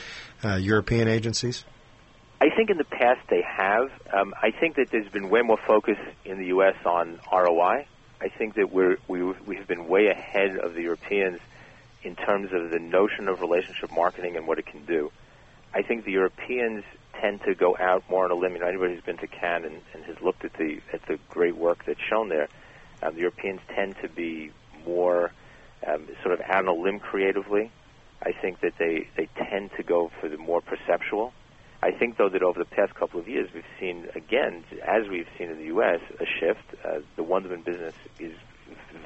uh, 0.44 0.56
European 0.56 1.08
agencies? 1.08 1.64
I 2.42 2.50
think 2.54 2.70
in 2.70 2.76
the 2.76 2.84
past 2.84 3.20
they 3.30 3.42
have. 3.42 3.90
Um, 4.12 4.34
I 4.42 4.50
think 4.50 4.76
that 4.76 4.90
there's 4.90 5.08
been 5.08 5.30
way 5.30 5.42
more 5.42 5.58
focus 5.66 5.96
in 6.24 6.38
the 6.38 6.46
U.S. 6.46 6.74
on 6.84 7.20
ROI. 7.32 7.86
I 8.20 8.28
think 8.28 8.54
that 8.56 8.72
we're 8.72 8.98
we 9.08 9.22
we 9.22 9.56
have 9.56 9.66
been 9.66 9.88
way 9.88 10.08
ahead 10.08 10.58
of 10.58 10.74
the 10.74 10.82
Europeans 10.82 11.40
in 12.02 12.16
terms 12.16 12.52
of 12.52 12.70
the 12.70 12.78
notion 12.78 13.28
of 13.28 13.40
relationship 13.40 13.92
marketing 13.92 14.36
and 14.36 14.46
what 14.46 14.58
it 14.58 14.66
can 14.66 14.84
do. 14.84 15.10
I 15.72 15.82
think 15.82 16.04
the 16.04 16.12
Europeans 16.12 16.84
tend 17.20 17.42
to 17.42 17.54
go 17.54 17.76
out 17.78 18.02
more 18.10 18.24
on 18.24 18.30
a 18.30 18.34
limb. 18.34 18.54
You 18.54 18.60
know, 18.60 18.66
anybody 18.66 18.94
who's 18.94 19.04
been 19.04 19.18
to 19.18 19.26
Cannes 19.26 19.64
and, 19.64 19.80
and 19.94 20.04
has 20.04 20.20
looked 20.20 20.44
at 20.44 20.52
the 20.54 20.80
at 20.92 21.06
the 21.06 21.18
great 21.30 21.56
work 21.56 21.84
that's 21.86 22.00
shown 22.10 22.28
there, 22.28 22.48
um, 23.02 23.14
the 23.14 23.20
Europeans 23.20 23.60
tend 23.74 23.96
to 24.02 24.08
be 24.08 24.50
more 24.86 25.32
um, 25.86 26.08
sort 26.22 26.34
of 26.34 26.40
out 26.40 26.66
on 26.66 26.68
a 26.68 26.74
limb 26.74 26.98
creatively. 26.98 27.70
I 28.22 28.30
think 28.40 28.60
that 28.60 28.74
they 28.78 29.06
they 29.16 29.28
tend 29.50 29.70
to 29.76 29.82
go 29.82 30.10
for 30.20 30.28
the 30.28 30.38
more 30.38 30.60
perceptual. 30.60 31.32
I 31.82 31.90
think, 31.90 32.16
though, 32.16 32.28
that 32.28 32.42
over 32.44 32.60
the 32.60 32.64
past 32.64 32.94
couple 32.94 33.18
of 33.18 33.26
years, 33.26 33.48
we've 33.52 33.64
seen, 33.80 34.06
again, 34.14 34.64
as 34.86 35.08
we've 35.10 35.26
seen 35.36 35.50
in 35.50 35.58
the 35.58 35.64
U.S., 35.74 35.98
a 36.20 36.24
shift. 36.38 36.62
Uh, 36.86 37.00
the 37.16 37.24
Wunderman 37.24 37.64
business 37.64 37.94
is 38.20 38.32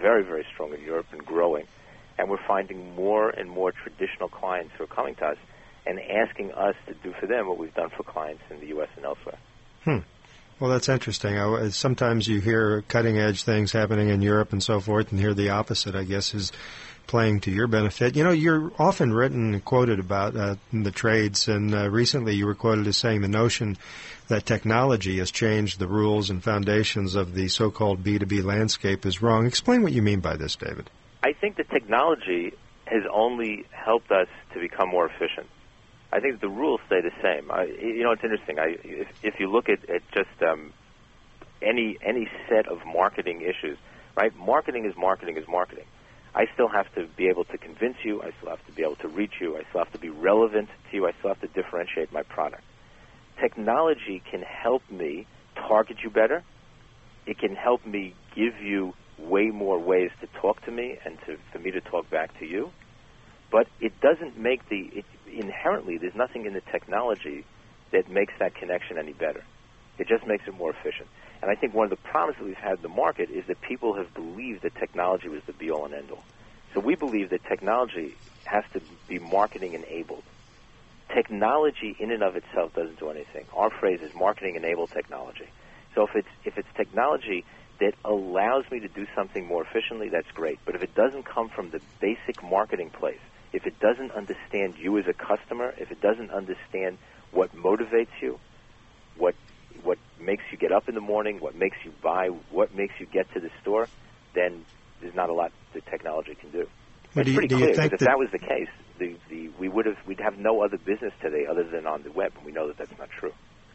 very, 0.01 0.23
very 0.23 0.45
strong 0.53 0.75
in 0.75 0.83
Europe 0.83 1.07
and 1.13 1.25
growing. 1.25 1.65
And 2.19 2.29
we're 2.29 2.45
finding 2.47 2.95
more 2.95 3.31
and 3.31 3.49
more 3.49 3.73
traditional 3.73 4.29
clients 4.29 4.73
who 4.77 4.85
are 4.85 4.89
coming 4.95 5.15
to 5.17 5.25
us 5.25 5.37
and 5.87 5.99
asking 6.01 6.53
us 6.53 6.75
to 6.89 6.95
do 7.03 7.15
for 7.19 7.27
them 7.27 7.49
what 7.49 7.59
we've 7.59 7.75
done 7.75 7.91
for 7.97 8.03
clients 8.03 8.43
in 8.51 8.61
the 8.61 8.67
U.S. 8.69 8.89
and 8.97 9.07
elsewhere. 9.07 9.39
Hmm. 9.85 9.99
Well, 10.59 10.71
that's 10.71 10.89
interesting. 10.89 11.39
I, 11.39 11.69
sometimes 11.69 12.27
you 12.27 12.41
hear 12.41 12.83
cutting 12.89 13.19
edge 13.19 13.43
things 13.43 13.73
happening 13.73 14.09
in 14.09 14.23
Europe 14.23 14.53
and 14.53 14.63
so 14.63 14.81
forth, 14.81 15.11
and 15.11 15.21
hear 15.21 15.35
the 15.35 15.51
opposite. 15.51 15.95
I 15.95 16.05
guess 16.05 16.33
is 16.35 16.51
playing 17.07 17.41
to 17.41 17.51
your 17.51 17.67
benefit. 17.67 18.17
You 18.17 18.25
know, 18.25 18.31
you're 18.31 18.73
often 18.79 19.13
written 19.13 19.55
and 19.55 19.65
quoted 19.65 20.01
about 20.01 20.37
uh, 20.37 20.57
the 20.73 20.91
trades, 20.91 21.49
and 21.49 21.75
uh, 21.75 21.91
recently 21.91 22.35
you 22.35 22.47
were 22.47 22.55
quoted 22.55 22.87
as 22.87 22.97
saying 22.97 23.23
the 23.23 23.29
notion 23.29 23.77
that 24.29 24.45
technology 24.45 25.19
has 25.19 25.31
changed 25.31 25.79
the 25.79 25.87
rules 25.87 26.31
and 26.31 26.43
foundations 26.43 27.15
of 27.15 27.35
the 27.35 27.49
so-called 27.49 28.03
B2B 28.03 28.43
landscape 28.43 29.07
is 29.07 29.23
wrong. 29.23 29.47
Explain 29.47 29.83
what 29.83 29.93
you 29.93 30.03
mean 30.03 30.21
by 30.21 30.37
this, 30.37 30.57
David. 30.57 30.91
I 31.23 31.33
think 31.33 31.57
the 31.57 31.65
technology 31.65 32.55
has 32.87 33.03
only 33.13 33.67
helped 33.71 34.11
us 34.11 34.29
to 34.55 34.61
become 34.61 34.89
more 34.89 35.07
efficient. 35.07 35.47
I 36.13 36.21
think 36.21 36.41
the 36.41 36.49
rules 36.49 36.81
stay 36.87 37.01
the 37.03 37.15
same. 37.23 37.51
I, 37.51 37.65
you 37.65 38.03
know, 38.05 38.13
it's 38.13 38.25
interesting. 38.25 38.59
I, 38.59 38.77
if, 38.85 39.09
if 39.23 39.35
you 39.41 39.51
look 39.51 39.69
at, 39.69 39.89
at 39.91 40.03
just 40.15 40.43
um, 40.43 40.73
any 41.63 41.99
any 42.07 42.29
set 42.49 42.69
of 42.69 42.79
marketing 42.87 43.43
issues, 43.43 43.79
right? 44.17 44.33
Marketing 44.37 44.87
is 44.87 44.95
marketing 44.99 45.37
is 45.37 45.45
marketing. 45.49 45.87
I 46.35 46.45
still 46.55 46.69
have 46.69 46.87
to 46.95 47.09
be 47.17 47.29
able 47.29 47.45
to 47.47 47.59
convince 47.59 47.97
you. 48.05 48.23
I 48.23 48.31
still 48.39 48.51
have 48.51 48.65
to 48.67 48.73
be 48.73 48.83
able 48.83 48.97
to 49.03 49.09
reach 49.09 49.35
you. 49.41 49.57
I 49.57 49.63
still 49.71 49.81
have 49.85 49.93
to 49.93 49.99
be 49.99 50.11
relevant 50.11 50.69
to 50.91 50.97
you. 50.97 51.07
I 51.07 51.13
still 51.19 51.31
have 51.31 51.41
to 51.41 51.49
differentiate 51.49 52.13
my 52.13 52.23
product. 52.23 52.63
technology 53.41 54.23
can 54.31 54.43
help 54.43 54.83
me 54.91 55.27
target 55.69 55.99
you 56.05 56.11
better. 56.11 56.45
It 57.27 57.39
can 57.39 57.55
help 57.57 57.87
me 57.87 58.15
give 58.35 58.55
you 58.63 58.95
way 59.19 59.47
more 59.53 59.79
ways 59.81 60.11
to 60.21 60.29
talk 60.41 60.63
to 60.67 60.73
me 60.73 60.99
and 61.05 61.19
to, 61.27 61.37
for 61.53 61.59
me 61.59 61.71
to 61.73 61.81
talk 61.81 62.11
back 62.11 62.39
to 62.41 62.47
you. 62.47 62.73
But 63.53 63.69
it 63.81 64.01
doesn't 64.01 64.39
make 64.39 64.69
the, 64.69 64.91
it, 64.93 65.07
inherently, 65.39 65.99
there's 65.99 66.17
nothing 66.17 66.47
in 66.47 66.55
the 66.55 66.65
technology 66.73 67.45
that 67.93 68.11
makes 68.11 68.35
that 68.41 68.55
connection 68.55 68.99
any 68.99 69.13
better. 69.13 69.45
It 69.99 70.09
just 70.09 70.27
makes 70.27 70.45
it 70.47 70.55
more 70.55 70.71
efficient. 70.71 71.09
And 71.41 71.51
I 71.51 71.55
think 71.55 71.73
one 71.75 71.85
of 71.85 71.91
the 71.91 72.03
problems 72.05 72.37
that 72.39 72.45
we've 72.45 72.61
had 72.61 72.77
in 72.77 72.83
the 72.83 72.93
market 72.93 73.31
is 73.31 73.45
that 73.49 73.61
people 73.61 73.97
have 73.97 74.13
believed 74.15 74.63
that 74.63 74.75
technology 74.77 75.29
was 75.29 75.41
the 75.47 75.53
be 75.53 75.71
all 75.71 75.85
and 75.85 75.95
end 75.95 76.11
all. 76.11 76.25
So 76.75 76.81
we 76.81 76.95
believe 76.97 77.31
that 77.31 77.41
technology 77.49 78.17
has 78.45 78.65
to 78.75 78.81
be 79.09 79.19
marketing 79.19 79.75
enabled. 79.75 80.25
Technology 81.15 81.97
in 81.99 82.11
and 82.11 82.23
of 82.23 82.37
itself 82.37 82.75
doesn't 82.75 82.99
do 82.99 83.09
anything. 83.09 83.47
Our 83.55 83.71
phrase 83.81 84.01
is 84.03 84.11
marketing 84.15 84.57
enabled 84.57 84.91
technology. 84.95 85.49
So 85.95 86.03
if 86.03 86.11
it's 86.15 86.35
if 86.45 86.59
it's 86.59 86.69
technology 86.77 87.45
that 87.81 87.95
allows 88.05 88.65
me 88.71 88.81
to 88.81 88.89
do 88.89 89.07
something 89.17 89.47
more 89.47 89.65
efficiently, 89.65 90.09
that's 90.11 90.31
great. 90.35 90.59
But 90.67 90.75
if 90.75 90.83
it 90.83 90.95
doesn't 90.95 91.25
come 91.25 91.49
from 91.49 91.71
the 91.71 91.81
basic 92.01 92.43
marketing 92.43 92.91
place, 92.91 93.23
if 93.53 93.67
it 93.67 93.79
doesn't 93.81 94.13
understand 94.13 94.75
you 94.81 94.99
as 94.99 95.05
a 95.09 95.13
customer, 95.13 95.73
if 95.79 95.91
it 95.91 96.01
doesn't 96.01 96.31
understand 96.31 96.99
what 97.33 97.55
motivates 97.55 98.15
you, 98.21 98.39
what 99.19 99.35
what 99.85 99.99
makes 100.19 100.43
you 100.51 100.59
get 100.59 100.73
up 100.73 100.89
in 100.89 100.95
the 100.95 101.01
morning, 101.01 101.39
what 101.41 101.55
makes 101.55 101.77
you 101.85 101.93
buy, 102.03 102.29
what 102.51 102.75
makes 102.75 102.95
you 102.99 103.07
get 103.07 103.33
to 103.35 103.41
the 103.41 103.51
store, 103.61 103.89
then 104.35 104.65
there's 105.01 105.15
not 105.15 105.29
a 105.29 105.33
lot 105.35 105.53
the 105.75 105.81
technology 105.83 106.35
can 106.35 106.51
do. 106.51 106.67
But 107.15 107.21
it's 107.23 107.27
do 107.27 107.33
you- 107.33 107.39
pretty 107.39 107.49
do 107.49 107.57
you 107.59 107.65
clear 107.67 107.75
think 107.75 107.91
that 107.91 107.95
if 107.95 108.01
that- 108.01 108.07
that 108.07 108.19
was 108.19 108.29
the 108.33 108.39
case, 108.39 108.69
the, 108.99 109.15
the, 109.31 109.49
we 109.59 109.69
would 109.69 109.87
have 109.87 109.97
we'd 110.07 110.21
have 110.21 110.39
no 110.39 110.63
other 110.63 110.79
business 110.79 111.13
today 111.21 111.45
other 111.51 111.65
than 111.65 111.87
on 111.87 112.03
the 112.03 112.13
web, 112.13 112.33
and 112.37 112.45
we 112.45 112.53
know 112.53 112.69
that 112.69 112.79
that's 112.79 112.99
not 112.99 113.11
true. 113.11 113.33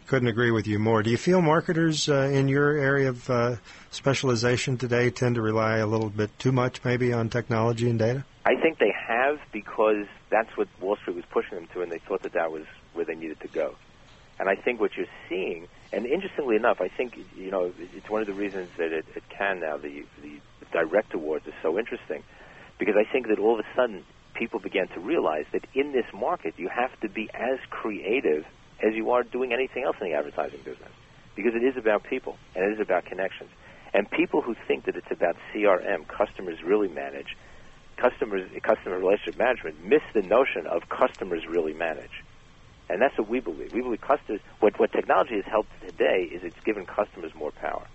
Couldn't 0.07 0.27
agree 0.27 0.51
with 0.51 0.67
you 0.67 0.79
more. 0.79 1.03
Do 1.03 1.09
you 1.11 1.17
feel 1.17 1.41
marketers 1.41 2.09
uh, 2.09 2.29
in 2.33 2.47
your 2.47 2.75
area 2.77 3.09
of 3.09 3.29
uh, 3.29 3.55
specialization 3.91 4.77
today 4.77 5.09
tend 5.11 5.35
to 5.35 5.41
rely 5.41 5.77
a 5.77 5.85
little 5.85 6.09
bit 6.09 6.37
too 6.39 6.51
much, 6.51 6.83
maybe, 6.83 7.13
on 7.13 7.29
technology 7.29 7.89
and 7.89 7.99
data? 7.99 8.25
I 8.45 8.55
think 8.55 8.79
they 8.79 8.91
have 9.11 9.39
because 9.51 10.05
that's 10.29 10.55
what 10.57 10.67
Wall 10.79 10.95
Street 10.97 11.15
was 11.15 11.25
pushing 11.31 11.55
them 11.57 11.67
to, 11.73 11.81
and 11.81 11.91
they 11.91 11.99
thought 11.99 12.23
that 12.23 12.33
that 12.33 12.51
was 12.51 12.65
where 12.93 13.05
they 13.05 13.15
needed 13.15 13.39
to 13.41 13.47
go. 13.47 13.75
And 14.39 14.49
I 14.49 14.55
think 14.55 14.79
what 14.79 14.91
you're 14.97 15.13
seeing, 15.29 15.67
and 15.93 16.05
interestingly 16.05 16.55
enough, 16.55 16.81
I 16.81 16.87
think 16.87 17.17
you 17.35 17.51
know 17.51 17.73
it's 17.77 18.09
one 18.09 18.21
of 18.21 18.27
the 18.27 18.33
reasons 18.33 18.69
that 18.77 18.91
it, 18.91 19.05
at 19.15 19.29
Cannes 19.29 19.61
now 19.61 19.77
the 19.77 20.03
the 20.21 20.39
Direct 20.71 21.13
Awards 21.13 21.45
is 21.45 21.53
so 21.61 21.77
interesting, 21.77 22.23
because 22.79 22.95
I 22.97 23.03
think 23.11 23.27
that 23.27 23.39
all 23.39 23.59
of 23.59 23.65
a 23.65 23.75
sudden 23.75 24.03
people 24.33 24.59
began 24.59 24.87
to 24.89 24.99
realize 24.99 25.45
that 25.51 25.65
in 25.73 25.91
this 25.91 26.05
market 26.13 26.53
you 26.57 26.69
have 26.69 26.97
to 27.01 27.09
be 27.09 27.29
as 27.33 27.59
creative 27.69 28.45
as 28.81 28.95
you 28.95 29.11
are 29.11 29.23
doing 29.23 29.53
anything 29.53 29.83
else 29.83 29.97
in 30.01 30.07
the 30.07 30.15
advertising 30.15 30.61
business, 30.63 30.91
because 31.35 31.53
it 31.53 31.63
is 31.63 31.77
about 31.77 32.03
people 32.03 32.37
and 32.55 32.65
it 32.65 32.73
is 32.73 32.79
about 32.79 33.05
connections. 33.05 33.49
And 33.93 34.09
people 34.09 34.41
who 34.41 34.55
think 34.67 34.85
that 34.85 34.95
it's 34.95 35.11
about 35.11 35.35
CRM, 35.53 36.07
customers 36.07 36.63
really 36.63 36.87
manage, 36.87 37.35
customers 38.01 38.49
customer 38.65 38.97
relationship 38.97 39.37
management 39.37 39.75
miss 39.85 40.01
the 40.17 40.21
notion 40.25 40.65
of 40.65 40.81
customers 40.89 41.43
really 41.49 41.73
manage. 41.73 42.15
And 42.89 43.01
that's 43.01 43.17
what 43.17 43.29
we 43.29 43.39
believe. 43.39 43.71
We 43.73 43.81
believe 43.81 44.01
customers 44.01 44.41
what 44.59 44.79
what 44.79 44.91
technology 44.91 45.35
has 45.35 45.45
helped 45.45 45.71
today 45.85 46.27
is 46.33 46.41
it's 46.43 46.59
given 46.65 46.85
customers 46.85 47.31
more 47.37 47.51
power. 47.51 47.85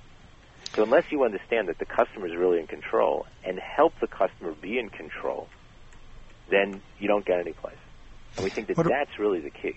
So 0.75 0.83
unless 0.83 1.05
you 1.11 1.25
understand 1.25 1.69
that 1.69 1.79
the 1.79 1.87
customer 1.87 2.27
is 2.27 2.37
really 2.39 2.59
in 2.61 2.67
control 2.67 3.27
and 3.45 3.59
help 3.59 3.93
the 4.01 4.07
customer 4.07 4.53
be 4.61 4.79
in 4.79 4.89
control, 4.91 5.49
then 6.51 6.83
you 6.99 7.09
don't 7.09 7.25
get 7.27 7.41
any 7.41 7.53
place. 7.53 7.81
And 8.37 8.45
we 8.45 8.51
think 8.51 8.69
that 8.69 8.77
What 8.77 8.85
do- 8.85 8.93
that's 8.93 9.19
really 9.19 9.41
the 9.41 9.51
key. 9.51 9.75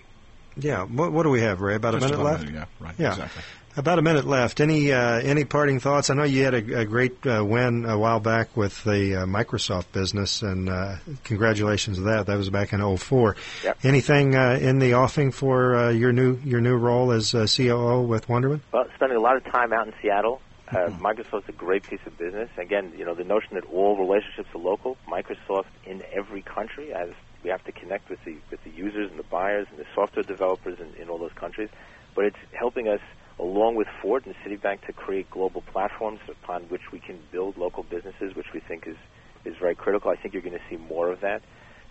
Yeah. 0.56 0.84
What, 0.84 1.12
what 1.12 1.22
do 1.22 1.30
we 1.30 1.40
have, 1.40 1.60
Ray? 1.60 1.76
About 1.76 1.94
Just 1.94 2.04
a 2.04 2.08
minute 2.08 2.20
about 2.20 2.26
a 2.26 2.32
left. 2.32 2.44
minute, 2.44 2.68
yeah, 2.80 2.84
right, 2.86 2.94
Yeah. 2.98 3.12
exactly. 3.12 3.42
About 3.76 4.00
a 4.00 4.02
minute 4.02 4.26
left. 4.26 4.60
Any 4.60 4.92
uh, 4.92 5.20
any 5.20 5.44
parting 5.44 5.78
thoughts? 5.78 6.10
I 6.10 6.14
know 6.14 6.24
you 6.24 6.42
had 6.42 6.54
a, 6.54 6.80
a 6.80 6.84
great 6.84 7.24
uh, 7.24 7.44
win 7.44 7.84
a 7.84 7.96
while 7.96 8.18
back 8.18 8.56
with 8.56 8.82
the 8.82 9.22
uh, 9.22 9.26
Microsoft 9.26 9.92
business, 9.92 10.42
and 10.42 10.68
uh, 10.68 10.96
congratulations 11.22 11.98
to 11.98 12.02
that. 12.04 12.26
That 12.26 12.36
was 12.36 12.50
back 12.50 12.72
in 12.72 12.96
'04. 12.96 13.36
Yep. 13.62 13.78
Anything 13.84 14.34
uh, 14.34 14.58
in 14.60 14.80
the 14.80 14.94
offing 14.94 15.30
for 15.30 15.76
uh, 15.76 15.90
your 15.90 16.12
new 16.12 16.38
your 16.44 16.60
new 16.60 16.76
role 16.76 17.12
as 17.12 17.32
uh, 17.32 17.46
COO 17.46 18.02
with 18.02 18.26
Wunderman? 18.26 18.60
Well, 18.72 18.86
spending 18.96 19.16
a 19.16 19.20
lot 19.20 19.36
of 19.36 19.44
time 19.44 19.72
out 19.72 19.86
in 19.86 19.94
Seattle. 20.02 20.40
Uh, 20.68 20.88
Microsoft's 20.98 21.48
a 21.48 21.52
great 21.52 21.84
piece 21.84 22.00
of 22.06 22.16
business. 22.18 22.48
Again, 22.56 22.92
you 22.96 23.04
know, 23.04 23.14
the 23.14 23.24
notion 23.24 23.54
that 23.54 23.64
all 23.66 23.96
relationships 23.96 24.48
are 24.54 24.60
local. 24.60 24.96
Microsoft 25.08 25.66
in 25.84 26.02
every 26.12 26.42
country, 26.42 26.92
as 26.92 27.10
we 27.44 27.50
have 27.50 27.64
to 27.64 27.72
connect 27.72 28.10
with 28.10 28.18
the 28.24 28.36
with 28.50 28.62
the 28.64 28.70
users 28.70 29.10
and 29.10 29.18
the 29.18 29.24
buyers 29.24 29.68
and 29.70 29.78
the 29.78 29.86
software 29.94 30.24
developers 30.24 30.78
in, 30.80 31.00
in 31.00 31.08
all 31.08 31.18
those 31.18 31.32
countries. 31.34 31.68
But 32.14 32.24
it's 32.24 32.36
helping 32.52 32.88
us, 32.88 33.00
along 33.40 33.74
with 33.76 33.88
Ford 34.02 34.26
and 34.26 34.34
Citibank, 34.44 34.86
to 34.86 34.92
create 34.92 35.30
global 35.30 35.62
platforms 35.62 36.20
upon 36.28 36.64
which 36.64 36.92
we 36.92 37.00
can 37.00 37.18
build 37.32 37.56
local 37.56 37.82
businesses, 37.82 38.34
which 38.36 38.52
we 38.52 38.60
think 38.60 38.86
is 38.86 38.96
is 39.44 39.54
very 39.58 39.74
critical. 39.74 40.10
I 40.10 40.16
think 40.16 40.34
you're 40.34 40.42
going 40.42 40.58
to 40.58 40.64
see 40.68 40.76
more 40.76 41.10
of 41.10 41.20
that. 41.22 41.40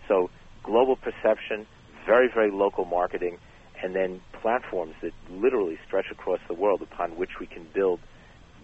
So, 0.06 0.30
global 0.62 0.96
perception, 0.96 1.66
very 2.06 2.28
very 2.32 2.50
local 2.50 2.84
marketing, 2.84 3.38
and 3.82 3.94
then 3.94 4.20
platforms 4.40 4.94
that 5.02 5.12
literally 5.30 5.78
stretch 5.86 6.06
across 6.10 6.40
the 6.48 6.54
world 6.54 6.82
upon 6.82 7.16
which 7.16 7.40
we 7.40 7.46
can 7.46 7.66
build 7.74 8.00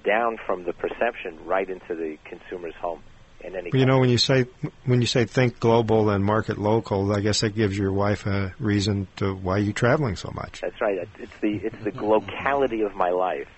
down 0.05 0.39
from 0.47 0.65
the 0.65 0.73
perception 0.73 1.45
right 1.45 1.69
into 1.69 1.95
the 1.95 2.17
consumer's 2.25 2.75
home 2.81 3.03
in 3.47 3.57
any 3.57 3.71
You 3.73 3.87
know, 3.87 3.99
when 3.99 4.11
you 4.11 4.19
say 4.19 4.47
when 4.85 5.01
you 5.01 5.07
say 5.07 5.25
think 5.25 5.61
global 5.61 6.11
and 6.11 6.25
market 6.25 6.59
local, 6.59 7.13
I 7.13 7.21
guess 7.21 7.41
that 7.41 7.55
gives 7.55 7.79
your 7.79 7.93
wife 7.93 8.27
a 8.27 8.55
reason 8.59 9.07
to 9.17 9.35
why 9.35 9.59
you're 9.59 9.73
traveling 9.73 10.17
so 10.17 10.31
much. 10.35 10.61
That's 10.61 10.81
right. 10.81 11.09
It's 11.19 11.33
the 11.41 11.61
it's 11.63 11.77
the 11.85 12.05
locality 12.05 12.83
of 12.83 12.95
my 12.95 13.11
life. 13.11 13.49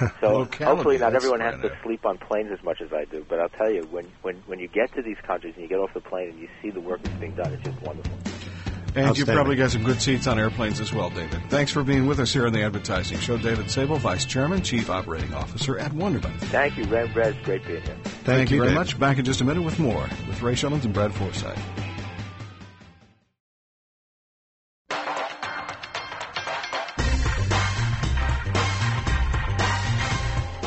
So 0.20 0.48
hopefully 0.60 0.98
not 0.98 1.14
everyone 1.14 1.38
has 1.38 1.60
to 1.60 1.70
sleep 1.84 2.04
on 2.04 2.18
planes 2.18 2.50
as 2.50 2.60
much 2.64 2.80
as 2.80 2.92
I 2.92 3.04
do. 3.04 3.24
But 3.28 3.38
I'll 3.38 3.48
tell 3.48 3.70
you, 3.70 3.82
when 3.92 4.06
when 4.22 4.42
when 4.46 4.58
you 4.58 4.66
get 4.66 4.92
to 4.94 5.02
these 5.02 5.18
countries 5.24 5.54
and 5.54 5.62
you 5.62 5.68
get 5.68 5.78
off 5.78 5.94
the 5.94 6.00
plane 6.00 6.30
and 6.30 6.38
you 6.40 6.48
see 6.60 6.70
the 6.70 6.80
work 6.80 7.00
that's 7.02 7.14
being 7.20 7.34
done, 7.34 7.52
it's 7.52 7.62
just 7.62 7.80
wonderful. 7.80 8.18
And 8.96 9.18
you 9.18 9.24
probably 9.26 9.56
got 9.56 9.72
some 9.72 9.82
good 9.82 10.00
seats 10.00 10.26
on 10.28 10.38
airplanes 10.38 10.78
as 10.80 10.92
well, 10.92 11.10
David. 11.10 11.42
Thanks 11.50 11.72
for 11.72 11.82
being 11.82 12.06
with 12.06 12.20
us 12.20 12.32
here 12.32 12.46
on 12.46 12.52
the 12.52 12.62
Advertising 12.62 13.18
Show. 13.18 13.36
David 13.36 13.68
Sable, 13.70 13.96
Vice 13.96 14.24
Chairman, 14.24 14.62
Chief 14.62 14.88
Operating 14.88 15.34
Officer 15.34 15.78
at 15.78 15.90
Wunderman. 15.92 16.38
Thank 16.38 16.76
you, 16.76 16.84
Red. 16.84 17.14
Red, 17.16 17.34
it's 17.34 17.44
great 17.44 17.66
being 17.66 17.82
here. 17.82 17.96
Thank, 18.22 18.50
you 18.50 18.56
you, 18.56 18.62
very 18.62 18.72
David. 18.72 18.86
much. 18.86 18.98
Back 18.98 19.18
in 19.18 19.24
just 19.24 19.40
a 19.40 19.44
minute 19.44 19.62
with 19.62 19.80
more 19.80 20.08
with 20.28 20.40
Ray 20.42 20.54
Schillens 20.54 20.84
and 20.84 20.94
Brad 20.94 21.12
Forsythe. 21.12 21.58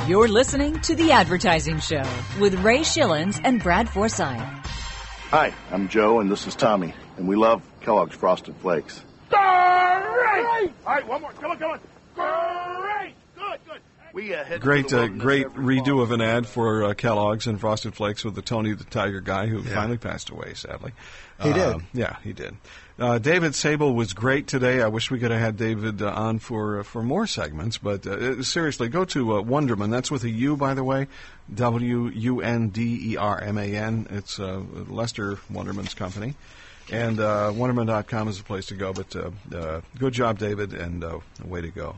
You're 0.08 0.30
listening 0.30 0.80
to 0.82 0.96
The 0.96 1.12
Advertising 1.12 1.80
Show 1.80 2.04
with 2.40 2.56
Ray 2.56 2.80
Schillens 2.80 3.40
and 3.44 3.62
Brad 3.62 3.90
Forsythe. 3.90 4.40
Hi, 5.32 5.54
I'm 5.72 5.90
Joe, 5.90 6.22
and 6.22 6.32
this 6.32 6.48
is 6.48 6.56
Tommy, 6.56 6.94
and 7.18 7.28
we 7.28 7.36
love 7.36 7.62
Kellogg's 7.88 8.18
Frosted 8.18 8.54
Flakes. 8.58 9.02
Great! 9.30 9.40
All 9.40 10.94
right, 10.94 11.08
one 11.08 11.22
more. 11.22 11.32
Come 11.32 11.52
on, 11.52 11.58
come 11.58 11.72
on. 11.72 11.80
Great! 12.82 13.14
Good, 13.34 13.60
good. 13.66 13.82
We 14.12 14.36
uh, 14.36 14.44
head 14.44 14.60
Great, 14.60 14.92
uh, 14.92 15.08
great 15.08 15.46
every 15.46 15.78
redo 15.78 16.02
of 16.02 16.12
an 16.12 16.20
ad 16.20 16.48
for 16.48 16.84
uh, 16.84 16.94
Kellogg's 16.96 17.48
and 17.48 17.58
Frosted 17.58 17.96
Flakes 17.96 18.26
with 18.26 18.36
the 18.36 18.42
Tony 18.42 18.74
the 18.74 18.84
Tiger 18.84 19.22
guy 19.22 19.48
who 19.48 19.64
finally 19.64 19.98
passed 19.98 20.30
away, 20.32 20.54
sadly. 20.54 20.92
He 21.42 21.54
did. 21.54 21.64
Um, 21.64 21.88
yeah, 21.94 22.18
he 22.26 22.34
did. 22.34 22.58
Uh, 23.00 23.20
David 23.20 23.56
Sable 23.56 23.94
was 23.94 24.12
great 24.12 24.48
today. 24.48 24.82
I 24.82 24.88
wish 24.88 25.10
we 25.10 25.20
could 25.20 25.32
have 25.32 25.40
had 25.40 25.56
David 25.56 26.02
uh, 26.02 26.10
on 26.10 26.40
for 26.40 26.82
uh, 26.82 26.84
for 26.84 27.02
more 27.02 27.26
segments, 27.26 27.78
but 27.78 28.06
uh, 28.06 28.44
seriously, 28.44 28.90
go 28.90 29.06
to 29.06 29.38
uh, 29.38 29.42
Wunderman. 29.44 29.92
That's 29.92 30.12
with 30.12 30.26
a 30.26 30.30
U, 30.30 30.58
by 30.58 30.74
the 30.74 30.84
way. 30.84 31.08
W 31.54 32.10
U 32.10 32.42
N 32.42 32.68
D 32.68 33.14
E 33.14 33.16
R 33.16 33.40
M 33.40 33.58
A 33.58 33.74
N. 33.74 34.08
It's 34.10 34.42
uh, 34.42 34.62
Lester 34.90 35.38
Wunderman's 35.50 35.94
company. 35.94 36.36
And 36.92 37.20
uh, 37.20 37.52
Wunderman.com 37.54 38.28
is 38.30 38.38
the 38.38 38.44
place 38.44 38.68
to 38.68 38.76
go. 38.76 38.94
But 38.94 39.16
uh, 39.16 39.32
uh, 39.56 39.82
good 39.98 40.14
job, 40.14 40.40
David, 40.40 40.74
and 40.74 41.04
uh, 41.04 41.20
way 41.44 41.62
to 41.62 41.70
go. 41.70 41.96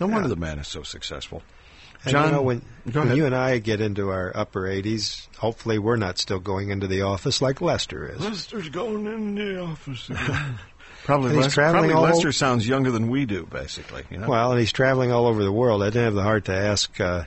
No 0.00 0.06
wonder 0.06 0.28
the 0.28 0.36
man 0.36 0.58
is 0.58 0.68
so 0.68 0.82
successful. 0.82 1.42
And 2.04 2.10
John, 2.12 2.26
you 2.26 2.32
know, 2.32 2.42
when, 2.42 2.62
when 2.92 3.14
you 3.14 3.26
and 3.26 3.34
I 3.34 3.58
get 3.58 3.80
into 3.80 4.08
our 4.10 4.32
upper 4.34 4.62
80s, 4.62 5.28
hopefully 5.36 5.78
we're 5.78 5.96
not 5.96 6.18
still 6.18 6.40
going 6.40 6.70
into 6.70 6.88
the 6.88 7.02
office 7.02 7.40
like 7.40 7.60
Lester 7.60 8.10
is. 8.10 8.18
Lester's 8.20 8.68
going 8.70 9.06
in 9.06 9.34
the 9.36 9.60
office 9.60 10.08
again. 10.10 10.58
Probably, 11.04 11.28
And 11.30 11.36
he's 11.36 11.44
Lester, 11.46 11.54
traveling 11.54 11.90
probably 11.90 11.94
all 11.94 12.02
Lester 12.14 12.28
over- 12.28 12.32
sounds 12.32 12.66
younger 12.66 12.90
than 12.92 13.08
we 13.08 13.26
do, 13.26 13.44
basically. 13.46 14.04
You 14.10 14.18
know? 14.18 14.28
Well, 14.28 14.52
and 14.52 14.60
he's 14.60 14.72
traveling 14.72 15.10
all 15.12 15.26
over 15.26 15.42
the 15.44 15.52
world. 15.52 15.82
I 15.82 15.86
didn't 15.86 16.04
have 16.04 16.14
the 16.14 16.22
heart 16.22 16.44
to 16.46 16.54
ask 16.56 17.00
uh, 17.00 17.24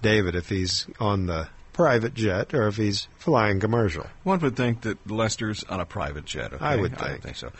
David 0.00 0.34
if 0.36 0.48
he's 0.48 0.86
on 1.00 1.26
the 1.26 1.48
private 1.76 2.14
jet 2.14 2.54
or 2.54 2.66
if 2.68 2.76
he's 2.76 3.06
flying 3.18 3.60
commercial. 3.60 4.06
One 4.24 4.40
would 4.40 4.56
think 4.56 4.80
that 4.80 5.08
Lester's 5.10 5.62
on 5.64 5.78
a 5.78 5.84
private 5.84 6.24
jet. 6.24 6.54
Okay? 6.54 6.64
I 6.64 6.76
would 6.76 6.94
I 6.94 7.08
think. 7.10 7.22
think 7.22 7.36
so. 7.36 7.52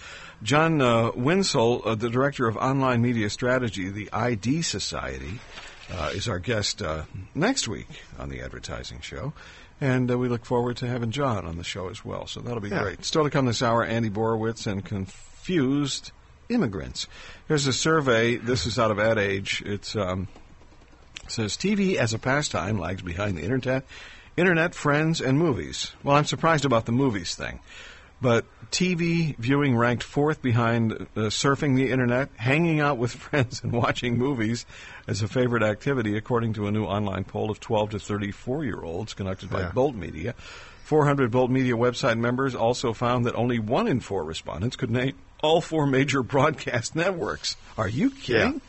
John 0.43 0.80
uh, 0.80 1.12
Winsell, 1.12 1.86
uh, 1.86 1.94
the 1.94 2.09
director 2.10 2.48
of 2.48 2.56
online 2.56 3.02
media 3.02 3.28
strategy, 3.30 3.90
the 3.90 4.10
ID 4.12 4.62
Society, 4.62 5.38
uh, 5.93 6.10
is 6.14 6.28
our 6.28 6.38
guest 6.38 6.80
uh, 6.82 7.02
next 7.34 7.68
week 7.68 7.88
on 8.18 8.28
the 8.30 8.40
advertising 8.40 9.01
show. 9.01 9.32
And 9.82 10.10
uh, 10.10 10.16
we 10.16 10.28
look 10.28 10.47
forward 10.47 10.78
to 10.78 10.86
having 10.86 11.10
John 11.10 11.44
on 11.44 11.59
the 11.59 11.64
show 11.64 11.90
as 11.90 12.02
well. 12.02 12.26
So 12.26 12.40
that'll 12.40 12.60
be 12.60 12.70
Yeah. 12.70 12.82
great. 12.82 13.05
Still 13.05 13.24
to 13.24 13.30
come 13.30 13.44
this 13.44 13.62
hour, 13.62 13.84
Andy 13.84 14.09
Borowitz 14.09 14.66
and 14.66 14.82
Confused 14.82 16.12
immigrants. 16.48 17.06
Here's 17.48 17.66
a 17.66 17.72
survey. 17.72 18.36
This 18.36 18.64
is 18.64 18.78
out 18.78 18.90
of 18.90 18.98
Ad 18.98 19.18
Age. 19.18 19.62
It's 19.66 19.94
um, 19.94 20.28
says 21.30 21.56
TV 21.56 21.96
as 21.96 22.14
a 22.14 22.18
pastime 22.18 22.78
lags 22.78 23.02
behind 23.02 23.36
the 23.36 23.42
internet, 23.42 23.84
internet, 24.36 24.74
friends, 24.74 25.20
and 25.20 25.38
movies. 25.38 25.92
Well, 26.02 26.16
I'm 26.16 26.24
surprised 26.24 26.64
about 26.64 26.86
the 26.86 26.92
movies 26.92 27.34
thing, 27.34 27.60
but 28.20 28.44
TV 28.70 29.36
viewing 29.38 29.76
ranked 29.76 30.02
fourth 30.02 30.42
behind 30.42 30.92
uh, 30.92 31.06
surfing 31.30 31.76
the 31.76 31.90
internet, 31.90 32.28
hanging 32.36 32.80
out 32.80 32.98
with 32.98 33.12
friends, 33.26 33.62
and 33.62 33.72
watching 33.72 34.18
movies 34.18 34.66
as 35.06 35.22
a 35.22 35.28
favorite 35.28 35.62
activity, 35.62 36.16
according 36.16 36.54
to 36.54 36.66
a 36.66 36.72
new 36.72 36.84
online 36.84 37.24
poll 37.24 37.50
of 37.50 37.60
12 37.60 37.90
to 37.90 37.98
34 37.98 38.64
year 38.64 38.80
olds 38.82 39.14
conducted 39.14 39.50
by 39.50 39.60
Yeah. 39.60 39.72
Bolt 39.72 39.94
Media. 39.94 40.34
400 40.84 41.30
Bolt 41.32 41.50
Media 41.50 41.74
website 41.74 42.16
members 42.18 42.54
also 42.54 42.92
found 42.92 43.24
that 43.26 43.34
only 43.34 43.58
one 43.58 43.88
in 43.88 43.98
four 44.00 44.24
respondents 44.24 44.76
could 44.76 44.90
name 44.90 45.14
all 45.42 45.60
four 45.60 45.86
major 45.86 46.22
broadcast 46.34 46.94
networks. 46.94 47.56
Are 47.76 47.88
you 47.88 48.10
kidding? 48.10 48.60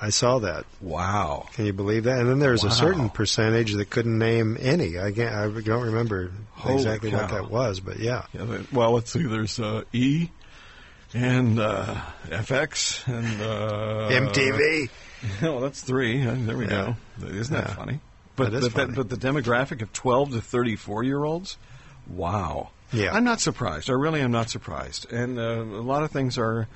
I 0.00 0.10
saw 0.10 0.40
that. 0.40 0.64
Wow. 0.80 1.46
Can 1.54 1.66
you 1.66 1.72
believe 1.72 2.04
that? 2.04 2.18
And 2.18 2.28
then 2.28 2.38
there's 2.40 2.62
Wow. 2.64 2.70
a 2.70 2.72
certain 2.72 3.10
percentage 3.10 3.72
that 3.74 3.90
couldn't 3.90 4.18
name 4.18 4.56
any. 4.60 4.98
I, 4.98 5.12
can't, 5.12 5.34
I 5.34 5.44
don't 5.60 5.84
remember 5.84 6.32
Holy 6.52 6.74
exactly 6.76 7.10
what 7.10 7.30
that 7.30 7.50
was, 7.50 7.80
but 7.80 7.98
yeah. 8.00 8.24
Yeah, 8.32 8.44
but- 8.44 8.72
well, 8.72 8.92
let's 8.92 9.10
see. 9.12 9.22
There's 9.22 9.58
uh, 9.60 9.82
E 9.92 10.28
and 11.14 11.58
uh, 11.60 11.94
FX 12.28 13.06
and 13.06 13.40
uh, 13.42 14.10
MTV. 14.30 14.90
Oh, 15.42 15.58
that's 15.60 15.80
three. 15.80 16.20
Uh, 16.26 16.34
There 16.38 16.56
we 16.58 16.64
Yeah. 16.66 16.96
go. 17.18 17.26
Isn't 17.28 17.54
that 17.56 17.68
Yeah. 17.68 17.74
funny? 17.74 18.00
But 18.36 18.50
That 18.52 18.58
is 18.58 18.64
the, 18.64 18.70
funny. 18.70 18.92
but 18.94 19.08
the 19.08 19.16
demographic 19.16 19.80
of 19.80 19.90
12 19.94 20.32
to 20.32 20.40
34 20.42 21.02
year 21.04 21.24
olds, 21.24 21.56
wow. 22.06 22.68
Yeah. 22.92 23.14
I'm 23.14 23.24
not 23.24 23.40
surprised. 23.40 23.88
I 23.88 23.94
really 23.94 24.20
am 24.20 24.32
not 24.32 24.50
surprised. 24.50 25.10
And 25.10 25.38
uh, 25.38 25.42
a 25.62 25.80
lot 25.80 26.02
of 26.02 26.10
things 26.10 26.36
are 26.36 26.68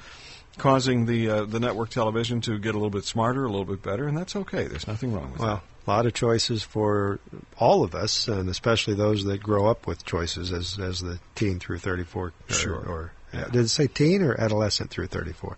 causing 0.59 1.07
the 1.07 1.31
uh, 1.31 1.45
the 1.45 1.61
network 1.61 1.91
television 1.91 2.41
to 2.43 2.59
get 2.59 2.75
a 2.75 2.79
little 2.79 2.91
bit 2.91 3.05
smarter, 3.05 3.45
a 3.45 3.51
little 3.51 3.65
bit 3.65 3.83
better, 3.83 4.07
and 4.07 4.17
that's 4.17 4.37
okay. 4.37 4.65
There's 4.67 4.87
nothing 4.87 5.13
wrong 5.13 5.33
with 5.33 5.41
that. 5.41 5.47
Well, 5.47 5.63
a 5.87 5.91
lot 5.91 6.07
of 6.07 6.13
choices 6.13 6.63
for 6.63 7.19
all 7.57 7.83
of 7.83 7.95
us, 7.95 8.29
and 8.29 8.49
especially 8.51 8.95
those 8.95 9.25
that 9.25 9.43
grow 9.43 9.67
up 9.67 9.87
with 9.87 10.05
choices 10.05 10.53
as 10.53 10.79
as 10.79 11.01
the 11.01 11.19
teen 11.35 11.59
through 11.59 11.79
34. 11.79 12.27
Or, 12.27 12.33
Sure. 12.53 12.75
Or, 12.75 13.13
Did 13.33 13.57
it 13.57 13.69
say 13.69 13.87
teen 13.87 14.23
or 14.23 14.39
adolescent 14.39 14.91
through 14.91 15.07
34? 15.07 15.57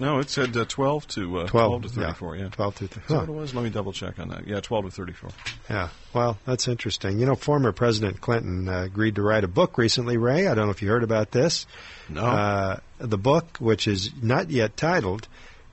No, 0.00 0.18
it 0.18 0.30
said 0.30 0.56
uh, 0.56 0.64
12 0.64 1.06
to 1.08 1.40
uh, 1.40 1.46
12, 1.46 1.82
to 1.82 1.88
34. 1.90 2.36
Yeah, 2.36 2.48
12 2.48 2.74
to 2.76 2.88
34. 2.88 3.02
Is 3.02 3.08
that 3.08 3.18
what 3.18 3.28
it 3.28 3.40
was? 3.40 3.54
Let 3.54 3.64
me 3.64 3.70
double 3.70 3.92
check 3.92 4.18
on 4.18 4.28
that. 4.30 4.46
Yeah, 4.46 4.60
12 4.60 4.86
to 4.86 4.90
34. 4.90 5.30
Yeah, 5.68 5.88
well, 6.14 6.38
that's 6.46 6.66
interesting. 6.68 7.18
You 7.18 7.26
know, 7.26 7.34
former 7.34 7.70
President 7.72 8.20
Clinton 8.20 8.68
uh, 8.68 8.82
agreed 8.84 9.16
to 9.16 9.22
write 9.22 9.44
a 9.44 9.48
book 9.48 9.76
recently, 9.76 10.16
Ray. 10.16 10.46
I 10.46 10.54
don't 10.54 10.64
know 10.66 10.72
if 10.72 10.80
you 10.80 10.88
heard 10.88 11.04
about 11.04 11.32
this. 11.32 11.66
No. 12.08 12.24
Uh, 12.24 12.76
the 12.98 13.18
book, 13.18 13.58
which 13.58 13.86
is 13.86 14.10
not 14.22 14.50
yet 14.50 14.76
titled, 14.76 15.28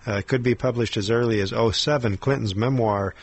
uh, 0.05 0.21
could 0.27 0.43
be 0.43 0.55
published 0.55 0.97
as 0.97 1.09
early 1.09 1.39
as 1.39 1.53
07. 1.53 2.17
Clinton's 2.17 2.55
memoir, 2.55 3.15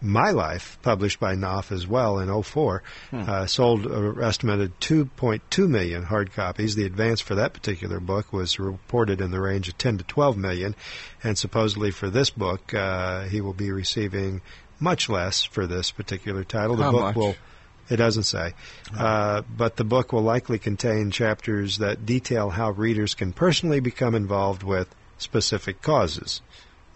My 0.00 0.30
Life, 0.30 0.78
published 0.82 1.18
by 1.18 1.34
Knopf 1.34 1.72
as 1.72 1.86
well 1.86 2.20
in 2.20 2.42
04, 2.42 2.82
uh, 3.12 3.46
sold 3.46 3.86
uh, 3.86 4.20
estimated 4.20 4.78
2.2 4.80 5.68
million 5.68 6.04
hard 6.04 6.32
copies. 6.32 6.76
The 6.76 6.86
advance 6.86 7.20
for 7.20 7.34
that 7.34 7.52
particular 7.52 7.98
book 7.98 8.32
was 8.32 8.58
reported 8.58 9.20
in 9.20 9.30
the 9.30 9.40
range 9.40 9.68
of 9.68 9.76
10 9.76 9.98
to 9.98 10.04
12 10.04 10.36
million, 10.36 10.76
and 11.24 11.36
supposedly 11.36 11.90
for 11.90 12.10
this 12.10 12.30
book, 12.30 12.72
uh, 12.74 13.24
he 13.24 13.40
will 13.40 13.54
be 13.54 13.72
receiving 13.72 14.40
much 14.78 15.08
less 15.08 15.42
for 15.42 15.66
this 15.66 15.90
particular 15.90 16.44
title. 16.44 16.76
The 16.76 16.84
How 16.84 16.92
book 16.92 17.00
much? 17.00 17.16
will 17.16 17.34
it 17.90 17.96
doesn't 17.96 18.24
say. 18.24 18.52
Uh, 18.96 19.42
but 19.56 19.76
the 19.76 19.84
book 19.84 20.12
will 20.12 20.22
likely 20.22 20.58
contain 20.58 21.10
chapters 21.10 21.78
that 21.78 22.04
detail 22.04 22.50
how 22.50 22.70
readers 22.70 23.14
can 23.14 23.32
personally 23.32 23.80
become 23.80 24.14
involved 24.14 24.62
with 24.62 24.94
specific 25.16 25.82
causes. 25.82 26.42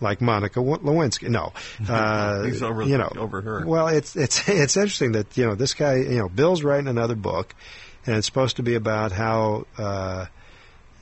Like 0.02 0.20
Monica 0.20 0.60
Lewinsky. 0.60 1.28
No. 1.28 1.52
Uh, 1.88 2.42
He's 2.44 2.62
over- 2.62 2.82
you 2.82 2.98
know, 2.98 3.10
over 3.16 3.40
her. 3.40 3.64
Well, 3.66 3.88
it's, 3.88 4.16
it's, 4.16 4.48
it's 4.48 4.76
interesting 4.76 5.12
that, 5.12 5.36
you 5.36 5.46
know, 5.46 5.54
this 5.54 5.74
guy, 5.74 5.96
you 5.96 6.18
know, 6.18 6.28
Bill's 6.28 6.62
writing 6.62 6.88
another 6.88 7.14
book, 7.14 7.54
and 8.06 8.16
it's 8.16 8.26
supposed 8.26 8.56
to 8.56 8.62
be 8.62 8.74
about 8.74 9.12
how, 9.12 9.66
uh, 9.78 10.26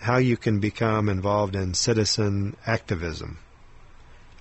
how 0.01 0.18
you 0.18 0.36
can 0.36 0.60
become 0.60 1.09
involved 1.09 1.56
in 1.56 1.74
citizen 1.74 2.56
activism 2.66 3.39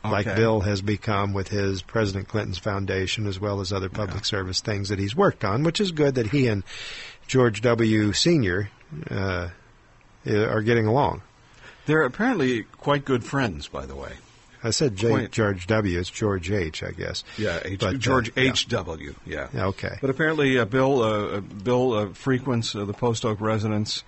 like 0.03 0.25
Bill 0.35 0.61
has 0.61 0.81
become 0.81 1.33
with 1.33 1.49
his 1.49 1.81
President 1.81 2.27
Clinton's 2.27 2.57
foundation, 2.57 3.27
as 3.27 3.39
well 3.39 3.59
as 3.59 3.73
other 3.73 3.89
public 3.89 4.23
service 4.25 4.61
things 4.61 4.89
that 4.89 4.99
he's 4.99 5.15
worked 5.15 5.43
on, 5.43 5.63
which 5.63 5.81
is 5.81 5.91
good 5.91 6.15
that 6.15 6.27
he 6.27 6.47
and 6.47 6.63
George 7.27 7.61
W. 7.61 8.13
Senior 8.13 8.69
uh, 9.11 9.49
are 10.25 10.61
getting 10.61 10.85
along. 10.87 11.21
They're 11.85 12.03
apparently 12.03 12.63
quite 12.63 13.03
good 13.03 13.23
friends, 13.23 13.67
by 13.67 13.85
the 13.85 13.95
way. 13.95 14.13
I 14.63 14.71
said 14.71 14.95
J- 14.95 15.27
George 15.27 15.67
W. 15.67 15.99
It's 15.99 16.09
George 16.09 16.51
H. 16.51 16.83
I 16.83 16.91
guess. 16.91 17.23
Yeah, 17.37 17.59
H- 17.63 17.79
But, 17.79 17.95
uh, 17.95 17.97
George 17.97 18.31
yeah. 18.35 18.43
H. 18.43 18.67
W. 18.67 19.15
Yeah. 19.25 19.47
Yeah, 19.53 19.65
okay. 19.67 19.97
But 20.01 20.09
apparently, 20.09 20.57
uh, 20.59 20.65
Bill 20.65 21.01
uh, 21.01 21.07
uh, 21.37 21.39
Bill 21.39 21.93
uh, 21.93 22.07
frequents 22.13 22.75
uh, 22.75 22.85
the 22.85 22.93
Post 22.93 23.23
Oak 23.25 23.39
residence 23.41 24.03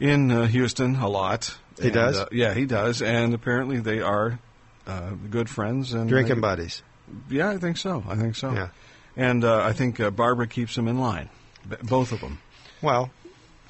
in 0.00 0.30
uh, 0.30 0.46
Houston 0.46 0.96
a 0.96 1.08
lot. 1.08 1.56
He 1.78 1.84
And, 1.86 1.94
does? 1.94 2.18
Uh, 2.18 2.26
yeah, 2.30 2.54
he 2.54 2.66
does, 2.66 3.02
and 3.02 3.34
apparently 3.34 3.78
they 3.80 4.00
are 4.00 4.38
uh, 4.86 5.10
good 5.30 5.48
friends 5.48 5.92
and 5.92 6.08
Drinking 6.08 6.36
they- 6.36 6.40
buddies. 6.40 6.82
Yeah, 7.30 7.50
I 7.50 7.58
think 7.58 7.76
so. 7.76 8.02
I 8.08 8.16
think 8.16 8.34
so. 8.34 8.52
Yeah. 8.52 8.68
And 9.16 9.44
uh, 9.44 9.62
I 9.62 9.72
think 9.72 10.00
uh, 10.00 10.10
Barbara 10.10 10.46
keeps 10.46 10.74
them 10.74 10.88
in 10.88 10.98
line, 10.98 11.28
B- 11.68 11.76
both 11.82 12.12
of 12.12 12.20
them. 12.20 12.40
Well, 12.82 13.10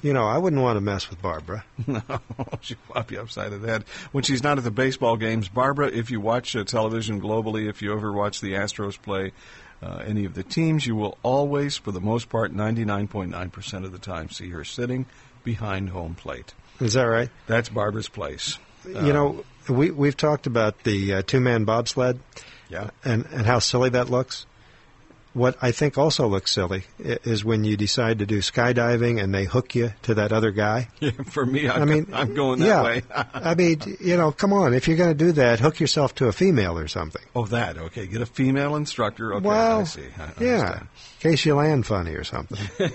you 0.05 0.13
know, 0.13 0.27
I 0.27 0.37
wouldn't 0.37 0.61
want 0.61 0.77
to 0.77 0.81
mess 0.81 1.09
with 1.09 1.19
Barbara. 1.19 1.65
No, 1.87 2.01
she'll 2.61 2.77
pop 2.89 3.11
you 3.11 3.19
upside 3.19 3.51
the 3.51 3.67
head. 3.67 3.85
When 4.11 4.23
she's 4.23 4.43
not 4.43 4.59
at 4.59 4.63
the 4.63 4.69
baseball 4.69 5.17
games, 5.17 5.49
Barbara, 5.49 5.87
if 5.87 6.11
you 6.11 6.21
watch 6.21 6.55
uh, 6.55 6.63
television 6.63 7.19
globally, 7.19 7.67
if 7.67 7.81
you 7.81 7.91
ever 7.91 8.11
watch 8.11 8.39
the 8.39 8.53
Astros 8.53 9.01
play 9.01 9.31
uh, 9.81 10.03
any 10.05 10.25
of 10.25 10.35
the 10.35 10.43
teams, 10.43 10.85
you 10.85 10.95
will 10.95 11.17
always, 11.23 11.77
for 11.77 11.91
the 11.91 11.99
most 11.99 12.29
part, 12.29 12.53
99.9% 12.53 13.83
of 13.83 13.91
the 13.91 13.97
time, 13.97 14.29
see 14.29 14.49
her 14.49 14.63
sitting 14.63 15.07
behind 15.43 15.89
home 15.89 16.13
plate. 16.13 16.53
Is 16.79 16.93
that 16.93 17.03
right? 17.05 17.29
That's 17.47 17.69
Barbara's 17.69 18.09
place. 18.09 18.59
you 18.85 19.11
know, 19.13 19.43
we 19.67 19.89
we've 19.89 20.17
talked 20.17 20.45
about 20.45 20.83
the 20.83 21.15
uh, 21.15 21.21
two 21.23 21.39
man 21.39 21.65
bobsled. 21.65 22.19
Yeah. 22.69 22.91
And 23.03 23.25
and 23.31 23.45
how 23.45 23.57
silly 23.57 23.89
that 23.89 24.11
looks. 24.11 24.45
What 25.35 25.57
I 25.61 25.73
think 25.73 25.97
also 25.97 26.27
looks 26.27 26.51
silly 26.51 26.85
is 26.97 27.43
when 27.43 27.65
you 27.65 27.75
decide 27.75 28.19
to 28.19 28.25
do 28.25 28.39
skydiving 28.39 29.21
and 29.21 29.35
they 29.35 29.43
hook 29.43 29.75
you 29.75 29.91
to 30.03 30.13
that 30.13 30.31
other 30.31 30.51
guy. 30.51 30.87
Yeah, 31.01 31.11
for 31.25 31.45
me, 31.45 31.69
I'm, 31.69 31.81
I 31.81 31.85
mean, 31.85 32.07
I'm 32.13 32.33
going 32.33 32.59
that 32.61 32.65
yeah. 32.65 32.83
way. 32.83 33.03
I 33.11 33.53
mean, 33.53 33.81
you 33.99 34.15
know, 34.15 34.31
come 34.31 34.53
on. 34.53 34.73
If 34.73 34.87
you're 34.87 34.97
going 34.97 35.15
to 35.15 35.25
do 35.25 35.33
that, 35.33 35.59
hook 35.59 35.79
yourself 35.79 36.15
to 36.15 36.27
a 36.27 36.31
female 36.31 36.79
or 36.79 36.87
something. 36.87 37.21
oh, 37.35 37.45
that. 37.47 37.77
Okay, 37.77 38.07
get 38.07 38.21
a 38.21 38.25
female 38.25 38.75
instructor. 38.75 39.33
Okay, 39.35 39.45
well, 39.45 39.81
I 39.81 39.83
see. 39.83 40.07
I 40.17 40.43
yeah, 40.43 40.79
in 40.79 40.87
case 41.19 41.45
you 41.45 41.55
land 41.55 41.85
funny 41.85 42.15
or 42.15 42.23
something. 42.23 42.57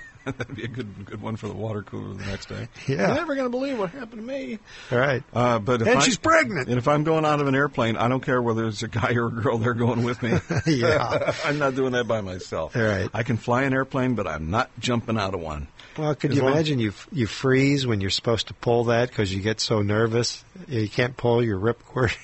That'd 0.24 0.54
be 0.54 0.64
a 0.64 0.68
good 0.68 1.04
good 1.04 1.20
one 1.20 1.34
for 1.36 1.48
the 1.48 1.54
water 1.54 1.82
cooler 1.82 2.14
the 2.14 2.24
next 2.26 2.46
day. 2.48 2.68
Yeah. 2.86 3.08
You're 3.08 3.16
never 3.16 3.34
going 3.34 3.46
to 3.46 3.50
believe 3.50 3.78
what 3.78 3.90
happened 3.90 4.20
to 4.22 4.26
me. 4.26 4.58
All 4.90 4.98
right. 4.98 5.22
Uh, 5.32 5.58
but 5.58 5.82
if 5.82 5.88
And 5.88 5.98
I- 5.98 6.02
she's 6.02 6.16
pregnant. 6.18 6.68
And 6.68 6.78
if 6.78 6.86
I'm 6.86 7.02
going 7.04 7.24
out 7.24 7.40
of 7.40 7.48
an 7.48 7.54
airplane, 7.54 7.96
I 7.96 8.06
don't 8.08 8.22
care 8.22 8.40
whether 8.40 8.66
it's 8.68 8.82
a 8.84 8.88
guy 8.88 9.14
or 9.14 9.26
a 9.26 9.30
girl. 9.30 9.58
They're 9.58 9.74
going 9.74 10.04
with 10.04 10.22
me. 10.22 10.32
Yeah. 10.66 11.32
I'm 11.44 11.58
not 11.58 11.74
doing 11.74 11.92
that 11.92 12.06
by 12.06 12.20
myself. 12.20 12.76
All 12.76 12.82
right. 12.82 13.08
I 13.12 13.22
can 13.24 13.36
fly 13.36 13.62
an 13.62 13.72
airplane, 13.72 14.14
but 14.14 14.26
I'm 14.28 14.50
not 14.50 14.70
jumping 14.78 15.18
out 15.18 15.34
of 15.34 15.40
one. 15.40 15.66
Well, 15.98 16.14
could 16.14 16.30
As 16.30 16.36
you 16.38 16.46
imagine 16.46 16.78
you 16.78 16.92
you 17.10 17.26
freeze 17.26 17.86
when 17.86 18.00
you're 18.00 18.10
supposed 18.10 18.46
to 18.48 18.54
pull 18.54 18.84
that 18.84 19.08
because 19.10 19.34
you 19.34 19.42
get 19.42 19.60
so 19.60 19.82
nervous 19.82 20.42
you 20.68 20.88
can't 20.88 21.16
pull 21.16 21.44
your 21.44 21.58
ripcord. 21.58 22.16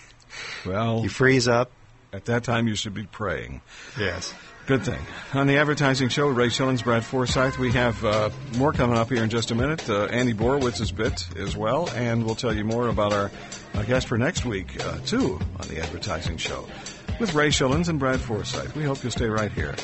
Well, 0.65 1.03
you 1.03 1.09
freeze 1.09 1.49
up. 1.49 1.71
At 2.13 2.27
that 2.27 2.45
time, 2.45 2.69
you 2.69 2.75
should 2.75 2.95
be 2.95 3.05
praying. 3.05 3.61
Yes. 3.99 4.33
Good 4.69 4.85
thing. 4.85 5.01
On 5.33 5.47
the 5.47 5.57
advertising 5.57 6.11
show, 6.11 6.29
Ray 6.29 6.49
Schillens, 6.49 6.85
Brad 6.85 7.03
Forsythe, 7.03 7.57
we 7.57 7.73
have 7.73 8.05
uh, 8.05 8.29
more 8.59 8.75
coming 8.75 8.99
up 8.99 9.09
here 9.09 9.23
in 9.23 9.31
just 9.31 9.51
a 9.51 9.55
minute. 9.55 9.89
Uh, 9.89 10.05
Andy 10.09 10.35
Borowitz's 10.35 10.93
bit 10.93 11.27
as 11.39 11.57
well, 11.57 11.89
and 11.95 12.23
we'll 12.23 12.35
tell 12.35 12.55
you 12.55 12.65
more 12.65 12.89
about 12.89 13.15
our 13.15 13.31
uh, 13.73 13.83
guest 13.85 14.09
for 14.09 14.19
next 14.19 14.45
week, 14.45 14.79
uh, 14.85 14.99
too, 15.07 15.41
on 15.59 15.69
the 15.69 15.81
advertising 15.81 16.37
show 16.37 16.69
with 17.19 17.33
Ray 17.33 17.49
Schillens 17.49 17.89
and 17.89 17.99
Brad 17.99 18.21
Forsythe. 18.21 18.77
We 18.77 18.85
hope 18.85 19.03
you'll 19.03 19.11
stay 19.11 19.31
right 19.31 19.51
here. 19.51 19.75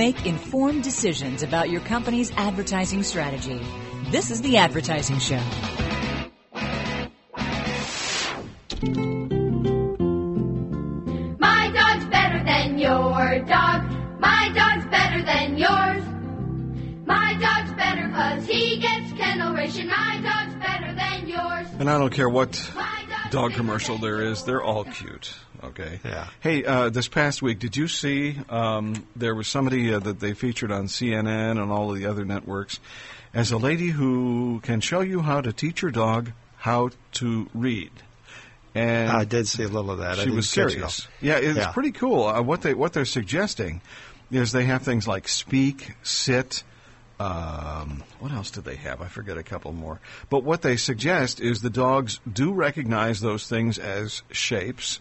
Make 0.00 0.24
informed 0.24 0.82
decisions 0.82 1.42
about 1.42 1.68
your 1.68 1.82
company's 1.82 2.32
advertising 2.38 3.02
strategy. 3.02 3.60
This 4.10 4.30
is 4.30 4.40
The 4.40 4.56
Advertising 4.56 5.18
Show. 5.18 5.36
My 11.38 11.70
dog's 11.70 12.06
better 12.06 12.42
than 12.42 12.78
your 12.78 13.40
dog. 13.40 13.82
My 14.18 14.50
dog's 14.54 14.86
better 14.86 15.22
than 15.22 15.58
yours. 15.58 16.02
My 17.04 17.34
dog's 17.34 17.72
better 17.72 18.08
'cause 18.08 18.46
he 18.46 18.78
gets 18.78 19.12
kennel 19.18 19.52
ration. 19.52 19.88
My 19.88 20.18
dog's 20.22 20.54
better 20.64 20.94
than 20.94 21.28
yours. 21.28 21.66
And 21.78 21.90
I 21.90 21.98
don't 21.98 22.10
care 22.10 22.30
what 22.30 22.58
dog 23.30 23.52
commercial 23.52 23.98
there 23.98 24.22
is. 24.22 24.44
They're 24.44 24.62
all 24.62 24.84
cute. 24.84 25.34
Okay. 25.80 26.00
Yeah. 26.04 26.28
Hey, 26.40 26.64
uh, 26.64 26.90
this 26.90 27.08
past 27.08 27.42
week, 27.42 27.58
did 27.58 27.76
you 27.76 27.88
see 27.88 28.36
um, 28.48 29.06
there 29.16 29.34
was 29.34 29.48
somebody 29.48 29.92
uh, 29.94 29.98
that 30.00 30.20
they 30.20 30.34
featured 30.34 30.70
on 30.70 30.86
CNN 30.86 31.60
and 31.60 31.70
all 31.72 31.90
of 31.92 31.98
the 31.98 32.06
other 32.06 32.24
networks 32.24 32.80
as 33.32 33.52
a 33.52 33.56
lady 33.56 33.88
who 33.88 34.60
can 34.62 34.80
show 34.80 35.00
you 35.00 35.20
how 35.20 35.40
to 35.40 35.52
teach 35.52 35.82
your 35.82 35.90
dog 35.90 36.32
how 36.56 36.90
to 37.12 37.48
read. 37.54 37.90
And 38.74 39.10
I 39.10 39.24
did 39.24 39.48
see 39.48 39.62
a 39.64 39.68
little 39.68 39.90
of 39.90 39.98
that. 39.98 40.18
She 40.18 40.30
was 40.30 40.48
serious. 40.48 41.08
Yeah, 41.20 41.36
it's 41.38 41.58
Yeah. 41.58 41.72
pretty 41.72 41.90
cool. 41.92 42.24
Uh, 42.26 42.42
what 42.42 42.62
they 42.62 42.74
what 42.74 42.92
they're 42.92 43.04
suggesting 43.04 43.80
is 44.30 44.52
they 44.52 44.64
have 44.64 44.82
things 44.82 45.08
like 45.08 45.26
speak, 45.26 45.94
sit. 46.02 46.62
Um, 47.18 48.02
what 48.20 48.32
else 48.32 48.50
did 48.50 48.64
they 48.64 48.76
have? 48.76 49.02
I 49.02 49.08
forget 49.08 49.36
a 49.36 49.42
couple 49.42 49.72
more. 49.72 50.00
But 50.30 50.44
what 50.44 50.62
they 50.62 50.76
suggest 50.76 51.40
is 51.40 51.60
the 51.60 51.68
dogs 51.70 52.20
do 52.30 52.52
recognize 52.52 53.20
those 53.20 53.46
things 53.48 53.78
as 53.78 54.22
shapes, 54.30 55.00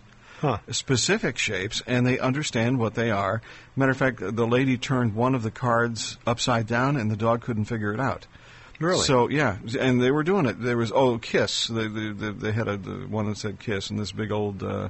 specific 0.71 1.37
shapes, 1.37 1.81
and 1.85 2.05
they 2.05 2.19
understand 2.19 2.79
what 2.79 2.93
they 2.95 3.11
are. 3.11 3.41
Matter 3.75 3.91
of 3.91 3.97
fact, 3.97 4.19
the 4.19 4.47
lady 4.47 4.77
turned 4.77 5.15
one 5.15 5.35
of 5.35 5.43
the 5.43 5.51
cards 5.51 6.17
upside 6.25 6.67
down, 6.67 6.97
and 6.97 7.09
the 7.09 7.17
dog 7.17 7.41
couldn't 7.41 7.65
figure 7.65 7.93
it 7.93 7.99
out. 7.99 8.27
Really? 8.79 9.03
So 9.03 9.29
yeah, 9.29 9.57
and 9.79 10.01
they 10.01 10.11
were 10.11 10.23
doing 10.23 10.45
it. 10.45 10.61
There 10.61 10.77
was 10.77 10.91
oh 10.91 11.17
kiss. 11.17 11.67
They 11.67 11.87
they, 11.87 12.11
they, 12.11 12.31
they 12.31 12.51
had 12.51 12.67
a 12.67 12.77
the 12.77 13.07
one 13.07 13.27
that 13.27 13.37
said 13.37 13.59
kiss, 13.59 13.89
and 13.89 13.99
this 13.99 14.11
big 14.11 14.31
old. 14.31 14.63
Uh, 14.63 14.89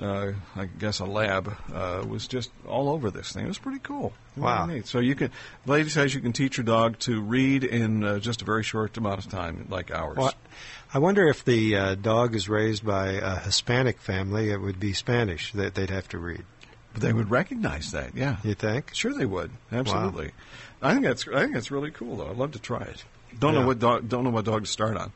uh, 0.00 0.32
I 0.56 0.64
guess 0.64 1.00
a 1.00 1.04
lab 1.04 1.54
uh, 1.72 2.02
was 2.08 2.26
just 2.26 2.50
all 2.66 2.88
over 2.88 3.10
this 3.10 3.32
thing. 3.32 3.44
It 3.44 3.48
was 3.48 3.58
pretty 3.58 3.80
cool. 3.80 4.12
Wow. 4.36 4.66
Really 4.66 4.78
neat. 4.78 4.86
So 4.86 5.00
you 5.00 5.14
can, 5.14 5.30
the 5.66 5.72
lady 5.72 5.90
says 5.90 6.14
you 6.14 6.22
can 6.22 6.32
teach 6.32 6.56
your 6.56 6.64
dog 6.64 6.98
to 7.00 7.20
read 7.20 7.62
in 7.62 8.02
uh, 8.02 8.18
just 8.18 8.40
a 8.42 8.44
very 8.44 8.62
short 8.62 8.96
amount 8.96 9.24
of 9.24 9.30
time, 9.30 9.66
like 9.68 9.90
hours. 9.90 10.16
Well, 10.16 10.34
I 10.94 10.98
wonder 10.98 11.26
if 11.28 11.44
the 11.44 11.76
uh, 11.76 11.94
dog 11.94 12.34
is 12.34 12.48
raised 12.48 12.84
by 12.84 13.12
a 13.12 13.36
Hispanic 13.36 13.98
family, 13.98 14.50
it 14.50 14.60
would 14.60 14.78
be 14.78 14.92
Spanish 14.92 15.52
that 15.52 15.74
they'd 15.74 15.90
have 15.90 16.08
to 16.08 16.18
read. 16.18 16.44
But 16.92 17.02
they 17.02 17.12
would 17.12 17.30
recognize 17.30 17.92
that, 17.92 18.14
yeah. 18.14 18.36
You 18.44 18.54
think? 18.54 18.94
Sure, 18.94 19.14
they 19.14 19.24
would. 19.24 19.50
Absolutely. 19.70 20.32
I 20.82 20.92
think 20.92 21.04
that's 21.04 21.26
I 21.28 21.42
think 21.42 21.54
that's 21.54 21.70
really 21.70 21.90
cool 21.90 22.16
though. 22.16 22.28
I'd 22.28 22.36
love 22.36 22.52
to 22.52 22.58
try 22.58 22.82
it. 22.82 23.04
Don't 23.38 23.54
know 23.54 23.66
what 23.66 23.78
dog 23.78 24.08
don't 24.08 24.24
know 24.24 24.30
what 24.30 24.44
dog 24.44 24.64
to 24.64 24.70
start 24.70 24.96
on. 24.96 25.12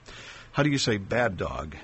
How 0.52 0.62
do 0.62 0.70
you 0.70 0.78
say 0.78 0.96
bad 0.96 1.36
dog? 1.36 1.76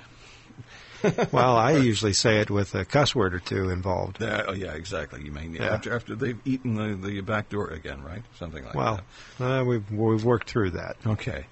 well, 1.33 1.57
I 1.57 1.73
usually 1.73 2.13
say 2.13 2.39
it 2.39 2.49
with 2.49 2.73
a 2.75 2.85
cuss 2.85 3.13
word 3.13 3.33
or 3.33 3.39
two 3.39 3.69
involved. 3.69 4.21
Yeah, 4.21 4.45
oh 4.47 4.53
yeah, 4.53 4.71
exactly. 4.73 5.21
You 5.23 5.31
mean 5.33 5.53
Yeah. 5.53 5.73
after 5.73 5.93
after 5.93 6.15
they've 6.15 6.39
eaten 6.45 6.75
the, 6.75 6.95
the 6.95 7.21
back 7.21 7.49
door 7.49 7.67
again, 7.67 8.01
right? 8.03 8.23
Something 8.39 8.63
like 8.63 8.73
well, 8.73 9.01
that. 9.37 9.59
uh, 9.59 9.63
we've 9.65 9.91
we've 9.91 10.23
worked 10.23 10.49
through 10.49 10.71
that. 10.71 10.95
Okay, 11.05 11.45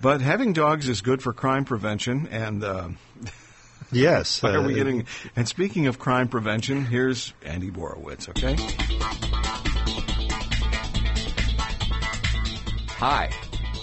but 0.00 0.20
having 0.20 0.52
dogs 0.52 0.88
is 0.88 1.00
good 1.00 1.22
for 1.22 1.32
crime 1.32 1.64
prevention, 1.64 2.28
and 2.30 2.62
uh, 2.64 2.88
Yes. 3.92 4.42
why 4.42 4.52
are 4.52 4.62
we 4.62 4.74
uh, 4.74 4.76
getting? 4.76 5.06
And 5.34 5.48
speaking 5.48 5.86
of 5.86 5.98
crime 5.98 6.28
prevention, 6.28 6.84
here's 6.84 7.32
Andy 7.44 7.70
Borowitz. 7.70 8.28
Okay. 8.28 8.56
Hi, 12.98 13.30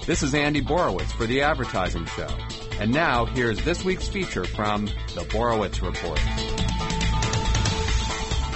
this 0.05 0.21
is 0.23 0.33
Andy 0.35 0.61
Borowitz 0.61 1.11
for 1.13 1.25
The 1.25 1.41
Advertising 1.41 2.05
Show. 2.05 2.27
And 2.79 2.91
now, 2.91 3.23
here's 3.25 3.63
this 3.63 3.85
week's 3.85 4.07
feature 4.09 4.43
from 4.43 4.85
The 4.85 5.25
Borowitz 5.29 5.81
Report. 5.81 6.19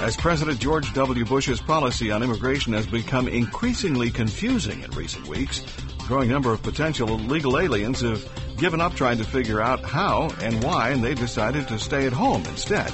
As 0.01 0.17
President 0.17 0.59
George 0.59 0.93
W. 0.93 1.25
Bush's 1.25 1.61
policy 1.61 2.11
on 2.11 2.21
immigration 2.23 2.73
has 2.73 2.85
become 2.85 3.27
increasingly 3.29 4.09
confusing 4.11 4.81
in 4.83 4.91
recent 4.91 5.27
weeks, 5.27 5.61
a 5.61 5.88
growing 6.09 6.27
number 6.27 6.51
of 6.51 6.63
potential 6.63 7.07
illegal 7.09 7.59
aliens 7.59 8.01
have 8.01 8.27
given 8.57 8.81
up 8.81 8.95
trying 8.95 9.19
to 9.19 9.23
figure 9.23 9.61
out 9.61 9.83
how 9.83 10.27
and 10.41 10.63
why, 10.63 10.89
and 10.89 11.03
they've 11.03 11.19
decided 11.19 11.67
to 11.67 11.77
stay 11.77 12.07
at 12.07 12.11
home 12.11 12.43
instead. 12.47 12.87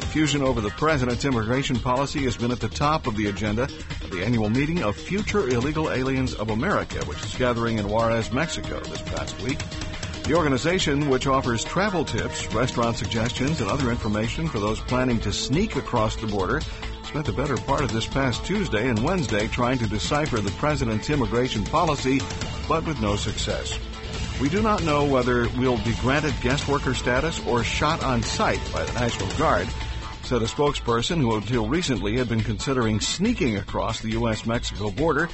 Confusion 0.00 0.42
over 0.42 0.60
the 0.60 0.70
president's 0.70 1.24
immigration 1.24 1.78
policy 1.78 2.24
has 2.24 2.36
been 2.36 2.50
at 2.50 2.58
the 2.58 2.68
top 2.68 3.06
of 3.06 3.16
the 3.16 3.28
agenda 3.28 3.62
of 3.62 4.10
the 4.10 4.24
annual 4.24 4.50
meeting 4.50 4.82
of 4.82 4.96
Future 4.96 5.48
Illegal 5.48 5.88
Aliens 5.88 6.34
of 6.34 6.50
America, 6.50 6.98
which 7.04 7.22
is 7.24 7.32
gathering 7.36 7.78
in 7.78 7.88
Juarez, 7.88 8.32
Mexico 8.32 8.80
this 8.80 9.02
past 9.02 9.40
week. 9.42 9.60
The 10.24 10.34
organization, 10.34 11.08
which 11.08 11.28
offers 11.28 11.62
travel 11.62 12.04
tips, 12.04 12.52
restaurant 12.52 12.96
suggestions, 12.96 13.60
and 13.60 13.70
other 13.70 13.88
information 13.88 14.48
for 14.48 14.58
those 14.58 14.80
planning 14.80 15.20
to 15.20 15.32
sneak 15.32 15.76
across 15.76 16.16
the 16.16 16.26
border, 16.26 16.60
spent 17.08 17.24
the 17.24 17.32
better 17.32 17.56
part 17.56 17.80
of 17.80 17.90
this 17.90 18.06
past 18.06 18.44
Tuesday 18.44 18.86
and 18.86 19.02
Wednesday 19.02 19.48
trying 19.48 19.78
to 19.78 19.86
decipher 19.86 20.42
the 20.42 20.50
president's 20.52 21.08
immigration 21.08 21.64
policy, 21.64 22.20
but 22.68 22.84
with 22.84 23.00
no 23.00 23.16
success. 23.16 23.78
We 24.42 24.50
do 24.50 24.60
not 24.60 24.82
know 24.82 25.06
whether 25.06 25.48
we'll 25.56 25.78
be 25.78 25.94
granted 26.02 26.34
guest 26.42 26.68
worker 26.68 26.92
status 26.92 27.44
or 27.46 27.64
shot 27.64 28.04
on 28.04 28.22
sight 28.22 28.60
by 28.74 28.84
the 28.84 28.92
National 28.92 29.34
Guard, 29.38 29.68
said 30.24 30.42
a 30.42 30.44
spokesperson 30.44 31.22
who 31.22 31.34
until 31.34 31.66
recently 31.66 32.18
had 32.18 32.28
been 32.28 32.42
considering 32.42 33.00
sneaking 33.00 33.56
across 33.56 34.00
the 34.00 34.10
U.S. 34.10 34.44
Mexico 34.44 34.90
border. 34.90 35.30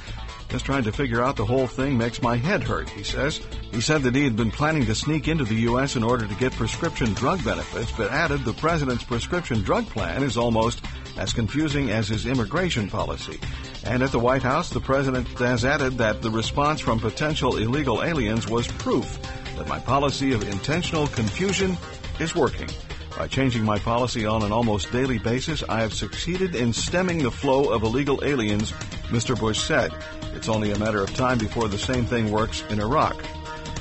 Just 0.47 0.63
trying 0.63 0.83
to 0.83 0.93
figure 0.93 1.21
out 1.21 1.35
the 1.35 1.45
whole 1.45 1.67
thing 1.67 1.97
makes 1.97 2.21
my 2.21 2.37
head 2.37 2.63
hurt, 2.63 2.87
he 2.89 3.03
says. 3.03 3.41
He 3.71 3.81
said 3.81 4.03
that 4.03 4.15
he 4.15 4.23
had 4.23 4.37
been 4.37 4.51
planning 4.51 4.85
to 4.85 4.95
sneak 4.95 5.27
into 5.27 5.43
the 5.43 5.55
U.S. 5.55 5.97
in 5.97 6.03
order 6.03 6.25
to 6.25 6.35
get 6.35 6.53
prescription 6.53 7.13
drug 7.15 7.43
benefits, 7.43 7.91
but 7.91 8.11
added 8.11 8.45
the 8.45 8.53
president's 8.53 9.03
prescription 9.03 9.61
drug 9.61 9.85
plan 9.87 10.23
is 10.23 10.37
almost 10.37 10.81
as 11.17 11.33
confusing 11.33 11.89
as 11.89 12.07
his 12.07 12.25
immigration 12.25 12.89
policy. 12.89 13.39
And 13.83 14.01
at 14.03 14.11
the 14.11 14.19
White 14.19 14.43
House, 14.43 14.69
the 14.69 14.79
president 14.79 15.27
has 15.39 15.63
added 15.63 15.97
that 15.97 16.21
the 16.21 16.29
response 16.29 16.81
from 16.81 16.99
potential 16.99 17.57
illegal 17.57 18.03
aliens 18.03 18.47
was 18.47 18.67
proof 18.67 19.19
that 19.57 19.67
my 19.67 19.79
policy 19.79 20.33
of 20.33 20.47
intentional 20.47 21.07
confusion 21.07 21.77
is 22.19 22.35
working. 22.35 22.69
By 23.17 23.27
changing 23.27 23.63
my 23.63 23.79
policy 23.79 24.25
on 24.25 24.43
an 24.43 24.51
almost 24.51 24.91
daily 24.91 25.19
basis, 25.19 25.63
I 25.69 25.81
have 25.81 25.93
succeeded 25.93 26.53
in 26.53 26.73
stemming 26.73 27.19
the 27.19 27.31
flow 27.31 27.69
of 27.69 27.83
illegal 27.83 28.21
aliens, 28.25 28.71
Mr. 29.07 29.39
Bush 29.39 29.59
said. 29.59 29.93
It's 30.33 30.49
only 30.49 30.71
a 30.71 30.79
matter 30.79 31.01
of 31.01 31.13
time 31.15 31.37
before 31.37 31.69
the 31.69 31.77
same 31.77 32.05
thing 32.05 32.29
works 32.29 32.63
in 32.69 32.81
Iraq. 32.81 33.15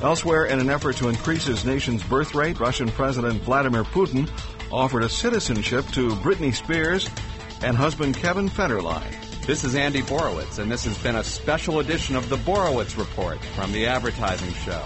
Elsewhere, 0.02 0.44
in 0.46 0.60
an 0.60 0.70
effort 0.70 0.96
to 0.96 1.08
increase 1.08 1.44
his 1.44 1.64
nation's 1.64 2.04
birth 2.04 2.34
rate, 2.34 2.60
Russian 2.60 2.88
President 2.90 3.42
Vladimir 3.42 3.84
Putin 3.84 4.28
offered 4.74 5.04
a 5.04 5.08
citizenship 5.08 5.86
to 5.92 6.10
Britney 6.16 6.52
Spears 6.52 7.08
and 7.62 7.76
husband 7.76 8.16
Kevin 8.16 8.48
Federline. 8.48 9.14
This 9.46 9.62
is 9.62 9.76
Andy 9.76 10.02
Borowitz, 10.02 10.58
and 10.58 10.68
this 10.70 10.84
has 10.84 10.98
been 10.98 11.14
a 11.14 11.22
special 11.22 11.78
edition 11.78 12.16
of 12.16 12.28
The 12.28 12.38
Borowitz 12.38 12.98
Report 12.98 13.42
from 13.54 13.72
The 13.72 13.86
Advertising 13.86 14.52
Show. 14.52 14.82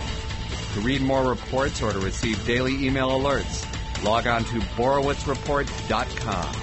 To 0.75 0.81
read 0.81 1.01
more 1.01 1.27
reports 1.27 1.81
or 1.81 1.93
to 1.93 1.99
receive 2.01 2.45
daily 2.47 2.87
email 2.87 3.09
alerts, 3.09 3.65
log 4.05 4.27
on 4.27 4.45
to 4.45 4.59
borowitzreport.com. 4.77 6.57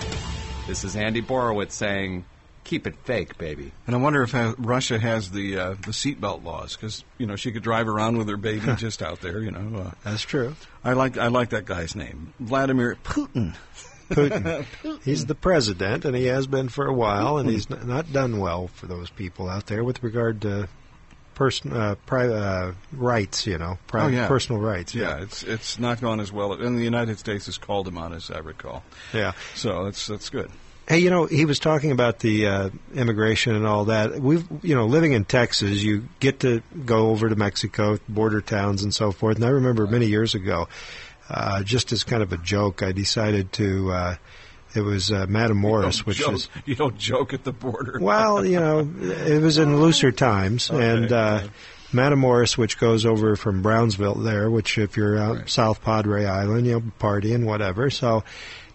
This 0.68 0.84
is 0.84 0.95
Andy 0.95 1.23
Borowitz 1.23 1.72
saying, 1.72 2.26
keep 2.65 2.85
it 2.85 2.95
fake, 3.05 3.37
baby. 3.37 3.71
And 3.87 3.95
I 3.95 3.99
wonder 3.99 4.21
if 4.23 4.35
uh, 4.35 4.53
Russia 4.57 4.99
has 4.99 5.31
the 5.31 5.57
uh, 5.57 5.69
the 5.75 5.91
seatbelt 5.91 6.43
laws 6.43 6.75
because 6.75 7.05
you 7.17 7.25
know 7.25 7.37
she 7.37 7.53
could 7.53 7.63
drive 7.63 7.87
around 7.87 8.17
with 8.17 8.27
her 8.27 8.35
baby 8.35 8.73
just 8.77 9.01
out 9.01 9.21
there. 9.21 9.39
You 9.39 9.51
know, 9.51 9.79
uh, 9.79 9.91
That's 10.03 10.23
true. 10.23 10.55
I 10.83 10.91
like 10.93 11.17
I 11.17 11.27
like 11.27 11.51
that 11.51 11.63
guy's 11.65 11.95
name, 11.95 12.33
Vladimir 12.41 12.97
Putin. 13.05 13.55
Putin. 14.09 14.65
He's 15.03 15.25
the 15.25 15.33
president, 15.33 16.05
and 16.05 16.15
he 16.15 16.25
has 16.25 16.45
been 16.45 16.69
for 16.69 16.85
a 16.85 16.93
while, 16.93 17.37
and 17.37 17.49
he's 17.49 17.69
n- 17.71 17.87
not 17.87 18.11
done 18.13 18.39
well 18.39 18.67
for 18.67 18.85
those 18.85 19.09
people 19.09 19.49
out 19.49 19.65
there 19.65 19.83
with 19.83 20.03
regard 20.03 20.41
to 20.41 20.67
person 21.33 21.73
uh, 21.73 21.95
pri- 22.05 22.29
uh, 22.29 22.73
rights. 22.91 23.47
You 23.47 23.57
know, 23.57 23.79
pri- 23.87 24.03
oh 24.05 24.07
yeah, 24.09 24.27
personal 24.27 24.61
rights. 24.61 24.93
Yeah, 24.93 25.21
it's 25.21 25.41
it's 25.41 25.79
not 25.79 26.01
gone 26.01 26.19
as 26.19 26.31
well. 26.31 26.53
And 26.53 26.77
the 26.77 26.83
United 26.83 27.17
States 27.17 27.47
has 27.47 27.57
called 27.57 27.87
him 27.87 27.97
on, 27.97 28.13
as 28.13 28.29
I 28.29 28.39
recall. 28.39 28.83
Yeah. 29.11 29.31
So 29.55 29.85
that's 29.85 30.05
that's 30.05 30.29
good. 30.29 30.51
Hey, 30.88 30.99
you 30.99 31.10
know, 31.10 31.26
he 31.26 31.45
was 31.45 31.57
talking 31.57 31.91
about 31.91 32.20
the 32.20 32.45
uh, 32.48 32.70
immigration 32.94 33.56
and 33.56 33.66
all 33.66 33.86
that. 33.86 34.20
We've, 34.20 34.45
you 34.62 34.76
know, 34.76 34.86
living 34.86 35.14
in 35.14 35.26
Texas, 35.26 35.82
you 35.84 36.07
get 36.20 36.41
to 36.41 36.62
go 36.86 37.10
over 37.10 37.28
to 37.28 37.36
Mexico, 37.36 37.98
border 38.07 38.40
towns 38.41 38.84
and 38.84 38.94
so 38.94 39.12
forth. 39.12 39.38
And 39.38 39.45
I 39.45 39.49
remember 39.49 39.88
many 39.88 40.06
years 40.06 40.36
ago, 40.36 40.68
uh, 41.28 41.64
just 41.64 41.91
as 41.91 42.03
kind 42.03 42.22
of 42.22 42.32
a 42.34 42.38
joke, 42.38 42.84
I 42.84 42.91
decided 42.91 43.52
to. 43.53 43.91
Uh, 43.91 44.16
it 44.76 44.82
was 44.82 45.10
uh, 45.12 45.26
Matamoros, 45.26 45.99
You 45.99 46.03
which 46.03 46.20
don't 46.20 46.36
is 46.36 46.49
you 46.66 46.76
don't 46.76 46.98
joke 46.98 47.34
at 47.34 47.45
the 47.45 47.53
border. 47.53 47.98
well, 48.02 48.45
you 48.45 48.60
know, 48.60 48.80
it 48.80 49.41
was 49.41 49.57
in 49.57 49.80
looser 49.80 50.12
times, 50.12 50.70
and 50.70 51.12
uh, 51.12 51.48
Matamoros, 51.94 52.57
which 52.57 52.78
goes 52.78 53.06
over 53.06 53.36
from 53.38 53.62
Brownsville 53.62 54.16
there, 54.16 54.52
which 54.52 54.78
if 54.78 54.98
you're 54.98 55.18
out 55.18 55.49
South 55.49 55.82
Padre 55.82 56.26
Island, 56.26 56.68
you 56.68 56.74
know, 56.74 56.84
party 56.99 57.34
and 57.34 57.45
whatever. 57.48 57.90
So, 57.90 58.26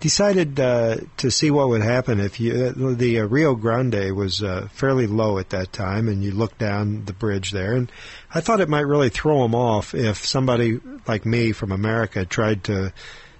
decided 0.01 0.59
uh, 0.59 0.97
to 1.18 1.31
see 1.31 1.51
what 1.51 1.68
would 1.68 1.82
happen 1.82 2.20
if 2.20 2.40
you 2.40 2.52
uh, 2.66 2.94
the 2.94 3.20
uh, 3.20 3.24
Rio 3.27 3.55
Grande 3.55 4.16
was 4.16 4.43
uh, 4.43 4.68
fairly 4.72 5.06
low 5.06 5.39
at 5.39 5.51
that 5.51 5.72
time, 5.72 6.09
and 6.09 6.24
you 6.24 6.32
look 6.32 6.56
down 6.59 7.05
the 7.05 7.12
bridge 7.12 7.52
there, 7.52 7.74
and 7.74 7.90
I 8.35 8.40
thought 8.40 8.60
it 8.60 8.68
might 8.68 8.81
really 8.81 9.10
throw 9.10 9.43
them 9.43 9.55
off 9.55 9.94
if 9.94 10.27
somebody 10.27 10.81
like 11.06 11.24
me 11.24 11.52
from 11.52 11.70
America 11.70 12.24
tried 12.24 12.64
to 12.64 12.93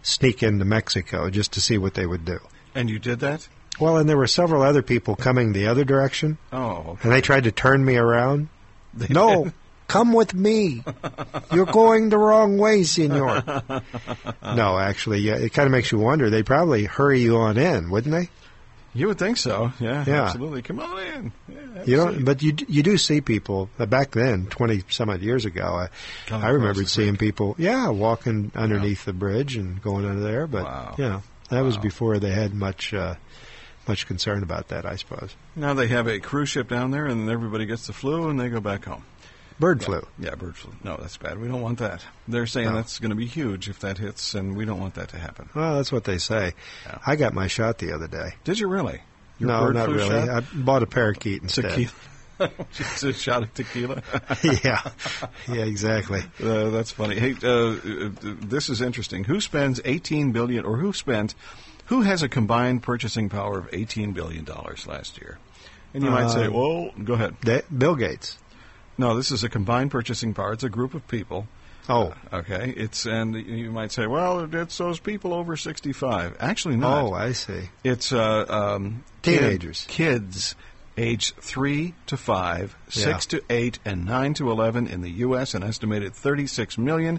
sneak 0.03 0.43
into 0.43 0.65
Mexico 0.65 1.31
just 1.31 1.53
to 1.53 1.61
see 1.61 1.79
what 1.79 1.95
they 1.95 2.07
would 2.07 2.25
do. 2.25 2.39
And 2.75 2.89
you 2.89 2.99
did 2.99 3.21
that? 3.21 3.49
Well, 3.81 3.97
and 3.97 4.09
there 4.09 4.17
were 4.17 4.27
several 4.27 4.63
other 4.63 4.83
people 4.83 5.17
coming 5.17 5.53
the 5.53 5.67
other 5.67 5.85
direction. 5.85 6.39
Oh, 6.53 6.85
okay. 6.89 7.01
And 7.05 7.13
they 7.13 7.21
tried 7.21 7.45
to 7.45 7.53
turn 7.53 7.85
me 7.85 7.97
around. 7.97 8.49
no, 9.09 9.53
Come 9.91 10.13
with 10.13 10.35
me. 10.35 10.85
You're 11.53 11.67
going 11.67 12.11
the 12.11 12.19
wrong 12.19 12.59
way, 12.59 12.85
senor. 12.85 13.43
no, 14.43 14.79
actually, 14.79 15.19
yeah, 15.21 15.35
it 15.37 15.53
kind 15.53 15.67
of 15.67 15.73
makes 15.73 15.91
you 15.91 15.99
wonder. 15.99 16.31
They 16.31 16.43
probably 16.45 16.85
hurry 16.85 17.21
you 17.21 17.39
on 17.39 17.57
in, 17.59 17.91
wouldn't 17.91 18.15
they? 18.15 18.29
You 18.95 19.07
would 19.09 19.19
think 19.19 19.37
so. 19.37 19.73
Yeah, 19.81 20.05
Yeah. 20.07 20.25
absolutely. 20.25 20.63
Come 20.63 20.81
on 20.81 20.99
in. 21.01 21.33
Yeah, 21.49 21.83
You 21.87 21.97
don't, 21.97 22.25
but 22.25 22.43
you 22.43 22.55
you 22.69 22.83
do 22.83 22.99
see 22.99 23.21
people 23.21 23.69
uh, 23.79 23.87
back 23.87 24.11
then, 24.13 24.47
twenty 24.47 24.83
some 24.91 25.11
odd 25.11 25.23
years 25.23 25.45
ago. 25.45 25.63
I, 25.65 25.89
Come 26.27 26.37
I 26.43 26.47
across 26.47 26.53
remembered 26.55 26.89
seeing 26.89 27.17
people, 27.17 27.55
yeah, 27.59 27.89
walking 27.89 28.51
underneath 28.55 29.05
the 29.05 29.13
bridge 29.13 29.57
and 29.57 29.81
going 29.83 30.05
under 30.05 30.21
there. 30.21 30.47
But 30.49 30.99
you 30.99 31.05
know, 31.09 31.23
that 31.51 31.61
was 31.63 31.77
before 31.77 32.19
they 32.19 32.31
had 32.33 32.53
much 32.53 32.93
uh, 32.95 33.15
much 33.87 34.07
concern 34.09 34.43
about 34.43 34.69
that, 34.69 34.85
I 34.87 34.97
suppose. 34.97 35.35
Now 35.55 35.75
they 35.75 35.87
have 35.89 36.09
a 36.09 36.19
cruise 36.19 36.49
ship 36.49 36.69
down 36.69 36.91
there, 36.91 37.07
and 37.07 37.29
everybody 37.31 37.67
gets 37.67 37.87
the 37.87 37.93
flu, 37.93 38.29
and 38.29 38.39
they 38.41 38.49
go 38.49 38.61
back 38.61 38.85
home. 38.87 39.05
Bird 39.61 39.81
Yeah. 39.81 39.87
flu. 39.87 40.07
Yeah, 40.19 40.35
bird 40.35 40.57
flu. 40.57 40.73
No, 40.83 40.97
that's 40.97 41.17
bad. 41.19 41.39
We 41.39 41.47
don't 41.47 41.61
want 41.61 41.79
that. 41.79 42.03
They're 42.27 42.47
saying 42.47 42.69
No. 42.71 42.75
that's 42.77 42.99
going 42.99 43.11
to 43.11 43.17
be 43.17 43.27
huge 43.27 43.69
if 43.69 43.79
that 43.81 43.99
hits, 43.99 44.35
and 44.35 44.57
we 44.57 44.65
don't 44.65 44.81
want 44.81 44.95
that 44.95 45.11
to 45.11 45.19
happen. 45.19 45.51
Well, 45.55 45.77
that's 45.77 45.93
what 45.93 46.05
they 46.05 46.19
say. 46.19 46.55
I 47.07 47.15
got 47.17 47.35
my 47.35 47.47
shot 47.47 47.79
the 47.79 47.93
other 47.93 48.09
day. 48.09 48.35
Did 48.45 48.59
you 48.59 48.67
really? 48.69 49.03
Your 49.39 49.49
no, 49.49 49.69
not 49.71 49.89
really. 49.91 50.09
shot? 50.09 50.29
I 50.31 50.41
bought 50.55 50.83
a 50.83 50.87
parakeet 50.87 51.43
instead. 51.43 51.71
Tequila. 51.71 51.93
Just 52.73 53.05
a 53.05 53.13
shot 53.13 53.43
of 53.43 53.53
tequila. 53.53 54.03
yeah, 54.65 54.81
yeah, 55.47 55.65
exactly. 55.65 56.23
Uh, 56.43 56.71
that's 56.71 56.91
funny. 56.91 57.19
Hey, 57.19 57.35
uh, 57.43 57.49
uh, 57.49 58.11
this 58.23 58.71
is 58.71 58.81
interesting. 58.81 59.25
Who 59.25 59.43
spends 59.43 59.79
18 59.85 60.33
billion, 60.33 60.65
or 60.65 60.79
who 60.79 60.95
spent, 60.95 61.35
who 61.87 62.01
has 62.01 62.23
a 62.23 62.31
combined 62.31 62.83
purchasing 62.83 63.29
power 63.29 63.59
of 63.59 63.69
18 63.75 64.13
billion 64.13 64.45
dollars 64.45 64.87
last 64.87 65.19
year? 65.21 65.39
And 65.93 66.03
you 66.03 66.09
might 66.11 66.31
say, 66.31 66.47
Um, 66.47 66.55
well, 66.55 66.91
go 67.05 67.13
ahead. 67.13 67.37
Bill 67.77 67.95
Gates. 67.95 68.39
No, 69.01 69.17
this 69.17 69.31
is 69.33 69.43
a 69.45 69.49
combined 69.49 69.91
purchasing 69.91 70.35
power. 70.35 70.53
It's 70.53 70.63
a 70.63 70.69
group 70.69 70.95
of 70.95 71.07
people. 71.09 71.49
Oh, 71.89 72.13
Okay, 72.33 72.73
it's 72.77 73.07
and 73.07 73.35
you 73.35 73.73
might 73.73 73.91
say, 73.91 74.07
well, 74.07 74.47
it's 74.55 74.77
those 74.79 75.01
people 75.01 75.33
over 75.33 75.57
65. 75.57 76.37
Actually, 76.39 76.77
not. 76.77 77.03
oh, 77.03 77.13
I 77.15 77.33
see. 77.33 77.71
It's 77.83 78.13
uh, 78.13 78.45
um, 78.49 79.03
kid- 79.23 79.39
Teenagers. 79.41 79.87
kids 79.89 80.55
age 80.99 81.33
three 81.41 81.95
to 82.07 82.17
five, 82.19 82.77
six 82.89 83.25
to 83.27 83.43
eight, 83.49 83.79
and 83.87 84.05
nine 84.05 84.35
to 84.35 84.51
eleven 84.51 84.87
in 84.87 85.01
the 85.01 85.11
U.S. 85.27 85.55
An 85.55 85.63
estimated 85.65 86.15
36 86.15 86.77
million, 86.77 87.19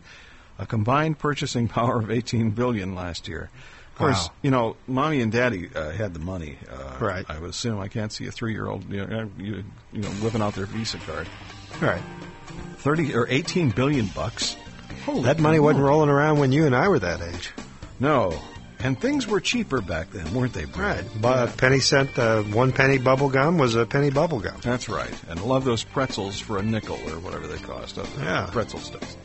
a 0.60 0.66
combined 0.68 1.18
purchasing 1.18 1.68
power 1.80 1.98
of 2.00 2.12
18 2.12 2.52
billion 2.52 2.94
last 2.94 3.28
year. 3.28 3.50
Of 3.94 3.98
course, 3.98 4.28
Wow. 4.28 4.34
you 4.44 4.52
know, 4.52 4.78
mommy 4.88 5.22
and 5.22 5.32
daddy 5.32 5.70
uh, 5.76 5.90
had 5.90 6.14
the 6.14 6.20
money. 6.20 6.58
Uh, 6.72 6.98
Right. 7.04 7.26
I 7.28 7.40
would 7.40 7.50
assume. 7.50 7.80
I 7.80 7.88
can't 7.88 8.12
see 8.12 8.28
a 8.28 8.32
three-year-old, 8.32 8.90
you 8.90 9.06
know, 9.06 9.30
you, 9.40 9.64
you 9.92 10.02
know, 10.02 10.10
whipping 10.22 10.42
out 10.42 10.54
their 10.56 10.66
Visa 10.68 10.98
card. 11.00 11.28
Right. 11.80 12.02
30 12.78 13.16
or 13.16 13.28
18 13.30 13.70
billion 13.72 14.08
bucks. 14.08 14.56
Holy 15.06 15.24
That 15.24 15.40
money 15.40 15.60
wasn't 15.60 15.84
rolling 15.84 16.10
around 16.10 16.40
when 16.40 16.52
you 16.52 16.66
and 16.66 16.76
I 16.76 16.88
were 16.88 17.00
that 17.00 17.22
age. 17.22 17.52
No. 18.00 18.40
And 18.80 19.00
things 19.00 19.28
were 19.28 19.40
cheaper 19.40 19.80
back 19.82 20.10
then, 20.12 20.34
weren't 20.34 20.54
they? 20.54 20.66
Brad? 20.66 21.06
Right. 21.06 21.22
Bu- 21.22 21.28
a 21.28 21.48
penny 21.56 21.80
cent, 21.80 22.18
uh, 22.18 22.42
one 22.42 22.72
penny 22.72 22.98
bubble 22.98 23.30
gum 23.30 23.58
was 23.60 23.76
a 23.76 23.86
penny 23.86 24.10
bubble 24.10 24.40
gum. 24.40 24.58
That's 24.64 24.90
right. 24.90 25.14
And 25.30 25.40
I 25.40 25.44
love 25.44 25.66
those 25.66 25.84
pretzels 25.84 26.40
for 26.40 26.58
a 26.58 26.64
nickel 26.64 26.96
or 27.10 27.20
whatever 27.20 27.46
they 27.48 27.60
cost. 27.60 28.00
Uh, 28.00 28.06
Yeah. 28.20 28.48
Pretzel 28.52 28.80
sticks. 28.80 29.18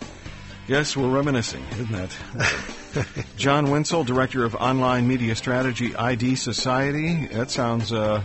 Yes, 0.69 0.97
we're 0.97 1.09
reminiscing, 1.09 1.63
isn't 1.73 1.93
that? 1.93 3.07
John 3.37 3.71
Winsel, 3.71 4.05
Director 4.05 4.45
of 4.45 4.55
Online 4.57 5.07
Media 5.07 5.35
Strategy, 5.37 5.95
ID 5.95 6.35
Society. 6.35 7.27
That 7.29 7.51
sounds 7.51 7.93
uh, 7.93 8.23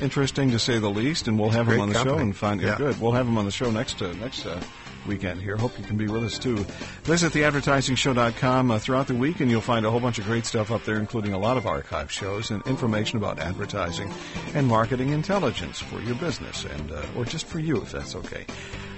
interesting 0.00 0.50
to 0.52 0.58
say 0.58 0.78
the 0.78 0.88
least, 0.90 1.28
and 1.28 1.38
we'll 1.38 1.50
have 1.50 1.68
him 1.68 1.80
on 1.80 1.88
the 1.90 2.02
show 2.02 2.18
and 2.18 2.36
find 2.36 2.60
Yeah. 2.60 2.72
it 2.74 2.78
good. 2.78 3.00
We'll 3.00 3.12
have 3.12 3.26
him 3.26 3.36
on 3.38 3.44
the 3.44 3.50
show 3.50 3.70
next 3.70 4.00
uh, 4.02 4.12
next 4.14 4.46
uh, 4.46 4.60
weekend 5.06 5.40
here. 5.40 5.56
Hope 5.56 5.78
you 5.78 5.84
can 5.84 5.96
be 5.96 6.06
with 6.08 6.24
us 6.24 6.38
too. 6.38 6.56
Visit 7.04 7.32
theadvertisingshow.com 7.32 8.70
uh, 8.70 8.78
throughout 8.78 9.06
the 9.06 9.14
week, 9.14 9.40
and 9.40 9.50
you'll 9.50 9.60
find 9.60 9.86
a 9.86 9.90
whole 9.90 10.00
bunch 10.00 10.18
of 10.18 10.24
great 10.26 10.44
stuff 10.46 10.70
up 10.70 10.84
there, 10.84 10.96
including 10.96 11.32
a 11.32 11.38
lot 11.38 11.56
of 11.56 11.66
archive 11.66 12.10
shows 12.12 12.50
and 12.50 12.64
information 12.66 13.18
about 13.18 13.38
advertising 13.38 14.12
and 14.54 14.66
marketing 14.66 15.10
intelligence 15.10 15.78
for 15.80 16.00
your 16.00 16.14
business, 16.16 16.64
and 16.64 16.92
uh, 16.92 17.02
or 17.16 17.24
just 17.24 17.46
for 17.46 17.58
you, 17.58 17.76
if 17.82 17.92
that's 17.92 18.14
okay. 18.14 18.44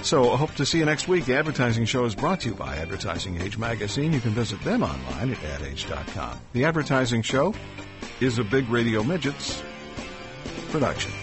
So 0.02 0.32
I 0.32 0.36
hope 0.36 0.54
to 0.54 0.64
see 0.64 0.78
you 0.78 0.86
next 0.86 1.08
week. 1.08 1.26
The 1.26 1.36
Advertising 1.36 1.84
Show 1.84 2.06
is 2.06 2.14
brought 2.14 2.40
to 2.40 2.48
you 2.48 2.54
by 2.54 2.76
Advertising 2.76 3.40
Age 3.40 3.58
Magazine. 3.58 4.12
You 4.14 4.20
can 4.20 4.30
visit 4.30 4.58
them 4.62 4.82
online 4.82 5.30
at 5.32 5.44
adage.com. 5.44 6.40
The 6.54 6.64
Advertising 6.64 7.20
Show 7.22 7.54
is 8.18 8.38
a 8.38 8.44
Big 8.44 8.66
Radio 8.70 9.02
Midgets 9.02 9.62
production. 10.70 11.19